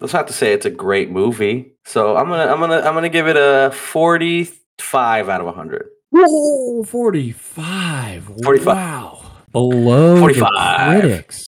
Let's 0.00 0.12
have 0.12 0.26
to 0.26 0.34
say 0.34 0.52
it's 0.52 0.66
a 0.66 0.70
great 0.70 1.10
movie. 1.10 1.72
So 1.86 2.18
I'm 2.18 2.28
gonna 2.28 2.52
I'm 2.52 2.60
gonna 2.60 2.80
I'm 2.80 2.92
gonna 2.92 3.08
give 3.08 3.28
it 3.28 3.36
a 3.38 3.70
45 3.72 5.28
out 5.30 5.40
of 5.40 5.46
100. 5.46 5.88
Whoa, 6.16 6.84
45. 6.84 8.24
45. 8.44 8.66
Wow. 8.66 9.20
Below 9.50 10.20
45. 10.20 10.94
the 10.94 11.00
critics. 11.08 11.46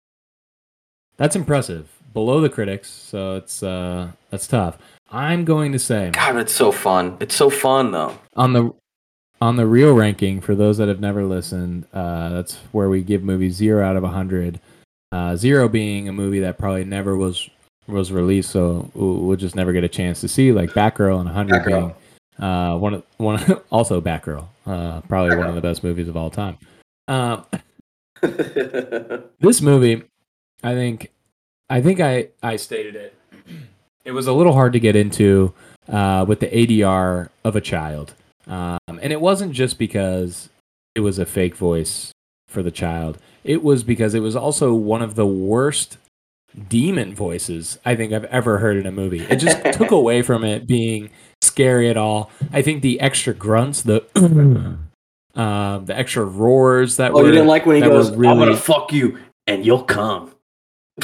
That's 1.16 1.36
impressive. 1.36 1.88
Below 2.12 2.40
the 2.40 2.48
critics, 2.48 2.90
so 2.90 3.36
it's 3.36 3.62
uh 3.62 4.10
that's 4.30 4.46
tough. 4.48 4.78
I'm 5.12 5.44
going 5.44 5.70
to 5.72 5.78
say 5.78 6.10
God, 6.12 6.36
it's 6.36 6.52
so 6.52 6.72
fun. 6.72 7.16
It's 7.20 7.36
so 7.36 7.48
fun 7.48 7.92
though. 7.92 8.18
on 8.34 8.54
the 8.54 8.74
on 9.40 9.54
the 9.56 9.66
real 9.66 9.92
ranking 9.94 10.40
for 10.40 10.54
those 10.56 10.78
that 10.78 10.88
have 10.88 10.98
never 11.00 11.24
listened, 11.24 11.86
uh 11.92 12.30
that's 12.30 12.56
where 12.72 12.88
we 12.88 13.02
give 13.02 13.22
movies 13.22 13.54
0 13.54 13.84
out 13.84 13.96
of 13.96 14.02
a 14.02 14.06
100. 14.06 14.58
Uh 15.12 15.36
0 15.36 15.68
being 15.68 16.08
a 16.08 16.12
movie 16.12 16.40
that 16.40 16.58
probably 16.58 16.84
never 16.84 17.16
was 17.16 17.48
was 17.86 18.10
released 18.10 18.50
so 18.50 18.90
we'll 18.94 19.14
we'll 19.18 19.36
just 19.36 19.54
never 19.54 19.72
get 19.72 19.84
a 19.84 19.88
chance 19.88 20.20
to 20.22 20.26
see 20.28 20.50
like 20.50 20.70
Batgirl 20.70 21.16
and 21.18 21.26
100 21.26 21.62
Batgirl. 21.62 21.66
being 21.66 21.94
uh 22.38 22.76
one 22.76 22.94
of 22.94 23.02
one 23.16 23.40
also 23.70 24.00
Batgirl. 24.00 24.46
Uh 24.66 25.00
probably 25.02 25.36
one 25.36 25.48
of 25.48 25.54
the 25.54 25.60
best 25.60 25.82
movies 25.84 26.08
of 26.08 26.16
all 26.16 26.30
time. 26.30 26.58
Um 27.08 27.44
this 29.40 29.60
movie, 29.60 30.02
I 30.62 30.74
think, 30.74 31.10
I 31.68 31.80
think 31.80 32.00
I 32.00 32.28
I 32.42 32.56
stated 32.56 32.96
it. 32.96 33.14
It 34.04 34.12
was 34.12 34.26
a 34.26 34.32
little 34.32 34.52
hard 34.52 34.72
to 34.72 34.80
get 34.80 34.96
into 34.96 35.52
uh, 35.88 36.24
with 36.26 36.40
the 36.40 36.46
ADR 36.46 37.28
of 37.44 37.56
a 37.56 37.60
child, 37.60 38.14
um, 38.46 38.78
and 38.86 39.12
it 39.12 39.20
wasn't 39.20 39.52
just 39.52 39.78
because 39.78 40.48
it 40.94 41.00
was 41.00 41.18
a 41.18 41.26
fake 41.26 41.56
voice 41.56 42.12
for 42.48 42.62
the 42.62 42.70
child. 42.70 43.18
It 43.44 43.62
was 43.62 43.82
because 43.84 44.14
it 44.14 44.20
was 44.20 44.36
also 44.36 44.74
one 44.74 45.02
of 45.02 45.14
the 45.14 45.26
worst 45.26 45.98
demon 46.68 47.14
voices 47.14 47.78
I 47.84 47.96
think 47.96 48.12
I've 48.12 48.24
ever 48.24 48.58
heard 48.58 48.76
in 48.76 48.86
a 48.86 48.92
movie. 48.92 49.20
It 49.20 49.36
just 49.36 49.62
took 49.72 49.90
away 49.92 50.22
from 50.22 50.44
it 50.44 50.66
being 50.66 51.10
scary 51.42 51.88
at 51.88 51.96
all. 51.96 52.30
I 52.52 52.62
think 52.62 52.82
the 52.82 53.00
extra 53.00 53.34
grunts, 53.34 53.82
the 53.82 54.04
uh, 55.34 55.78
the 55.78 55.96
extra 55.96 56.24
roars 56.24 56.96
that 56.96 57.12
oh, 57.12 57.16
were 57.16 57.26
you 57.26 57.32
didn't 57.32 57.48
like 57.48 57.66
when 57.66 57.76
he 57.76 57.82
goes, 57.82 58.10
"I'm 58.10 58.20
gonna 58.20 58.56
fuck 58.56 58.92
you 58.92 59.18
and 59.46 59.64
you'll 59.64 59.84
come." 59.84 60.32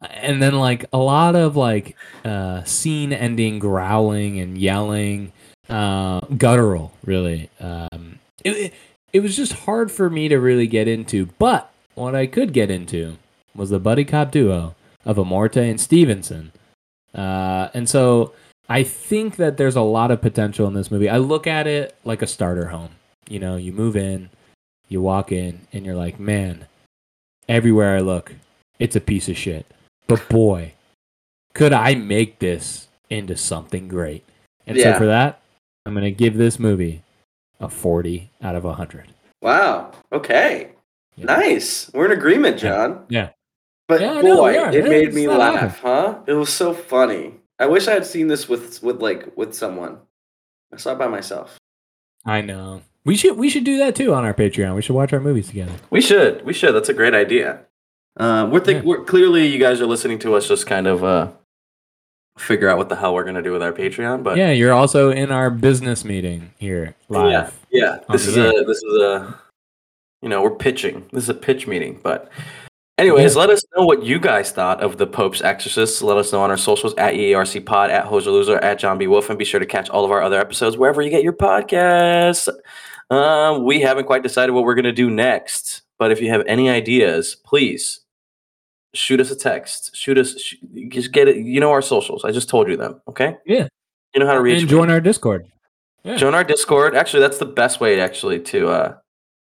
and 0.00 0.42
then 0.42 0.54
like 0.54 0.84
a 0.92 0.98
lot 0.98 1.34
of 1.34 1.56
like 1.56 1.96
uh 2.24 2.62
scene 2.64 3.12
ending 3.12 3.58
growling 3.58 4.38
and 4.38 4.58
yelling 4.58 5.32
uh 5.68 6.20
guttural 6.36 6.92
really 7.04 7.50
um 7.60 8.18
it, 8.44 8.50
it, 8.50 8.74
it 9.12 9.20
was 9.20 9.36
just 9.36 9.52
hard 9.52 9.90
for 9.90 10.08
me 10.10 10.28
to 10.28 10.38
really 10.38 10.66
get 10.66 10.86
into 10.88 11.26
but 11.38 11.72
what 11.94 12.14
i 12.14 12.26
could 12.26 12.52
get 12.52 12.70
into 12.70 13.16
was 13.54 13.70
the 13.70 13.78
buddy 13.78 14.04
cop 14.04 14.30
duo 14.30 14.74
of 15.04 15.16
amorte 15.16 15.56
and 15.56 15.80
stevenson 15.80 16.52
uh 17.16 17.68
and 17.74 17.88
so 17.88 18.32
i 18.68 18.82
think 18.82 19.36
that 19.36 19.56
there's 19.56 19.76
a 19.76 19.80
lot 19.80 20.10
of 20.10 20.20
potential 20.20 20.66
in 20.68 20.74
this 20.74 20.90
movie 20.90 21.08
i 21.08 21.16
look 21.18 21.46
at 21.46 21.66
it 21.66 21.96
like 22.04 22.22
a 22.22 22.26
starter 22.26 22.66
home 22.66 22.90
you 23.28 23.38
know 23.38 23.56
you 23.56 23.72
move 23.72 23.96
in 23.96 24.30
You 24.88 25.00
walk 25.02 25.32
in 25.32 25.66
and 25.72 25.84
you're 25.84 25.96
like, 25.96 26.20
man, 26.20 26.66
everywhere 27.48 27.96
I 27.96 28.00
look, 28.00 28.32
it's 28.78 28.94
a 28.94 29.00
piece 29.00 29.28
of 29.28 29.36
shit. 29.36 29.66
But 30.06 30.28
boy, 30.28 30.74
could 31.54 31.72
I 31.72 31.96
make 31.96 32.38
this 32.38 32.86
into 33.10 33.34
something 33.36 33.88
great? 33.88 34.22
And 34.64 34.76
Yeah. 34.78 34.92
so 34.92 34.98
for 35.00 35.06
that, 35.06 35.40
I'm 35.84 35.94
gonna 35.94 36.12
give 36.12 36.36
this 36.36 36.60
movie 36.60 37.02
a 37.58 37.68
40 37.68 38.30
out 38.40 38.54
of 38.54 38.62
100. 38.64 39.08
Wow. 39.42 39.90
Okay. 40.12 40.70
Yeah. 41.16 41.24
Nice. 41.34 41.90
We're 41.92 42.06
in 42.06 42.12
agreement, 42.12 42.58
Jon. 42.58 43.06
Yeah. 43.08 43.30
But 43.88 44.00
Yeah, 44.00 44.20
know, 44.20 44.36
boy, 44.38 44.52
we 44.70 44.76
it 44.78 44.84
made 44.84 45.14
me 45.14 45.28
laugh, 45.28 45.80
huh? 45.80 46.18
It 46.26 46.32
was 46.32 46.52
so 46.52 46.74
funny. 46.74 47.34
I 47.58 47.66
wish 47.66 47.86
I 47.88 47.92
had 47.92 48.04
seen 48.06 48.26
this 48.28 48.48
with 48.48 48.82
with 48.82 49.00
like 49.00 49.36
with 49.36 49.54
someone. 49.54 49.98
I 50.72 50.76
saw 50.76 50.92
it 50.92 50.98
by 50.98 51.06
myself. 51.08 51.58
I 52.24 52.40
know. 52.40 52.82
We 53.04 53.16
should 53.16 53.36
we 53.38 53.48
should 53.48 53.62
do 53.64 53.78
that 53.78 53.94
too 53.94 54.12
on 54.12 54.24
our 54.24 54.34
Patreon. 54.34 54.74
We 54.74 54.82
should 54.82 54.96
watch 54.96 55.12
our 55.12 55.20
movies 55.20 55.46
together. 55.48 55.72
We 55.90 56.00
should. 56.00 56.44
We 56.44 56.52
should. 56.52 56.74
That's 56.74 56.88
a 56.88 56.94
great 56.94 57.14
idea. 57.14 57.60
Uh, 58.18 58.48
we're, 58.50 58.60
think- 58.60 58.82
Yeah. 58.82 58.88
we're 58.88 59.04
clearly 59.04 59.46
you 59.46 59.58
guys 59.60 59.80
are 59.80 59.86
listening 59.86 60.18
to 60.20 60.34
us 60.34 60.48
just 60.48 60.66
kind 60.66 60.86
of 60.88 61.04
uh, 61.04 61.28
figure 62.38 62.68
out 62.68 62.78
what 62.78 62.88
the 62.88 62.96
hell 62.96 63.14
we're 63.14 63.24
gonna 63.24 63.42
do 63.42 63.52
with 63.52 63.62
our 63.62 63.72
Patreon. 63.72 64.22
But 64.24 64.36
yeah, 64.36 64.50
you're 64.50 64.72
also 64.72 65.10
in 65.10 65.30
our 65.30 65.50
business 65.50 66.04
meeting 66.04 66.52
here 66.58 66.96
live. 67.08 67.56
yeah, 67.70 67.84
yeah. 67.84 67.98
This 68.10 68.26
is 68.26 68.36
a 68.36 68.64
this 68.66 68.78
is 68.82 69.00
a 69.00 69.38
you 70.20 70.28
know 70.28 70.42
we're 70.42 70.50
pitching. 70.56 71.06
This 71.12 71.22
is 71.24 71.28
a 71.28 71.34
pitch 71.34 71.66
meeting. 71.68 72.00
But 72.02 72.30
anyways, 72.98 73.36
let 73.36 73.50
us 73.50 73.62
know 73.76 73.84
what 73.84 74.02
you 74.02 74.18
guys 74.18 74.52
thought 74.52 74.80
of 74.80 74.96
the 74.96 75.06
Pope's 75.06 75.42
Exorcist. 75.42 76.02
Let 76.02 76.16
us 76.16 76.32
know 76.32 76.40
on 76.42 76.50
our 76.50 76.56
socials 76.56 76.94
at 76.96 77.14
EARC 77.14 77.64
Pod, 77.66 77.90
at 77.90 78.06
Hoser 78.06 78.26
Loser, 78.26 78.58
at 78.58 78.78
Jon 78.78 78.98
B 78.98 79.06
Wolf, 79.06 79.28
and 79.30 79.38
be 79.38 79.44
sure 79.44 79.60
to 79.60 79.66
catch 79.66 79.88
all 79.90 80.04
of 80.04 80.10
our 80.10 80.22
other 80.22 80.40
episodes 80.40 80.76
wherever 80.76 81.02
you 81.02 81.10
get 81.10 81.22
your 81.22 81.32
podcasts. 81.32 82.48
Um, 83.10 83.64
we 83.64 83.80
haven't 83.80 84.06
quite 84.06 84.22
decided 84.22 84.52
what 84.52 84.64
we're 84.64 84.74
gonna 84.74 84.92
do 84.92 85.10
next, 85.10 85.82
but 85.98 86.10
if 86.10 86.20
you 86.20 86.28
have 86.30 86.42
any 86.46 86.68
ideas, 86.68 87.36
please 87.36 88.00
shoot 88.94 89.20
us 89.20 89.30
a 89.30 89.36
text. 89.36 89.94
Shoot 89.94 90.18
us. 90.18 90.40
Sh- 90.40 90.56
just 90.88 91.12
get 91.12 91.28
it. 91.28 91.36
You 91.36 91.60
know 91.60 91.70
our 91.70 91.82
socials. 91.82 92.24
I 92.24 92.32
just 92.32 92.48
told 92.48 92.68
you 92.68 92.76
them. 92.76 93.00
Okay. 93.08 93.36
Yeah. 93.46 93.68
You 94.14 94.20
know 94.20 94.26
how 94.26 94.34
to 94.34 94.40
reach. 94.40 94.60
and 94.60 94.64
me. 94.64 94.70
join 94.70 94.90
our 94.90 95.00
Discord. 95.00 95.46
Yeah. 96.02 96.16
Join 96.16 96.34
our 96.34 96.44
Discord. 96.44 96.94
Actually, 96.94 97.20
that's 97.20 97.38
the 97.38 97.46
best 97.46 97.80
way 97.80 98.00
actually 98.00 98.40
to 98.40 98.68
uh 98.68 98.96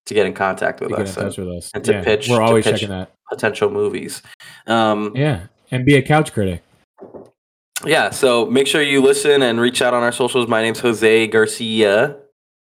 to 0.09 0.15
get 0.15 0.27
in 0.27 0.35
contact 0.35 0.81
with 0.81 0.91
to 0.91 0.97
us 0.97 1.17
and 1.17 1.27
with 1.37 1.49
us. 1.57 1.71
and 1.75 1.85
to 1.85 1.93
Yeah, 1.93 2.03
pitch- 2.05 2.29
We're 2.29 2.43
always 2.43 2.65
pitch. 2.65 2.75
checking 2.81 2.89
that. 2.91 3.13
potential 3.31 3.71
movies. 3.71 4.23
Um, 4.67 5.13
yeah. 5.15 5.47
And 5.71 5.85
be 5.85 5.95
a 5.97 6.03
couch 6.03 6.33
critic. 6.33 6.63
Yeah, 7.87 8.11
so 8.11 8.47
make 8.47 8.67
sure 8.67 8.83
you 8.83 9.01
listen 9.01 9.43
and 9.43 9.61
reach 9.61 9.83
out 9.83 9.95
on 9.95 10.03
our 10.03 10.11
socials. 10.13 10.49
My 10.49 10.63
name's 10.63 10.81
Jose 10.81 11.27
Garcia 11.29 12.17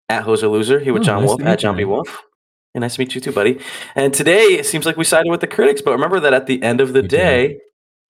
at 0.07 0.23
Jose 0.23 0.45
Loser. 0.45 0.79
Here 0.79 0.93
with 0.93 1.01
Oh, 1.01 1.05
Jon 1.05 1.21
nice 1.21 1.27
Wolf 1.27 1.41
at 1.43 1.59
Jon 1.59 1.75
B. 1.75 1.83
Wolf. 1.83 2.21
Yeah, 2.73 2.79
nice 2.79 2.95
to 2.95 3.01
meet 3.01 3.13
you 3.15 3.19
too, 3.21 3.31
buddy. 3.33 3.59
And 3.95 4.13
today 4.13 4.43
it 4.59 4.65
seems 4.65 4.85
like 4.85 4.95
we 4.95 5.03
sided 5.03 5.29
with 5.29 5.41
the 5.41 5.47
critics, 5.47 5.81
but 5.81 5.91
remember 5.91 6.19
that 6.21 6.33
at 6.33 6.45
the 6.45 6.61
end 6.63 6.79
of 6.79 6.93
the 6.93 7.01
We 7.01 7.07
did. 7.09 7.17
day, 7.17 7.57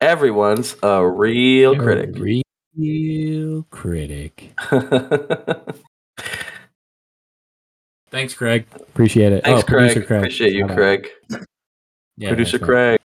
everyone's 0.02 0.76
a 0.84 1.03
reel 1.08 1.74
You're 1.74 1.82
critic. 1.84 2.16
a 2.18 2.20
Reel 2.78 3.64
critic. 3.72 4.53
Thanks, 8.12 8.34
Craig. 8.34 8.66
Appreciate 8.76 9.32
it. 9.32 9.44
Thanks, 9.44 9.64
oh, 9.64 9.66
producer 9.66 10.02
Craig. 10.02 10.20
Appreciate 10.20 10.54
you, 10.54 10.68
Craig. 10.68 11.10
Yeah, 12.18 12.30
Producer. 12.30 12.60
Craig. 12.60 13.01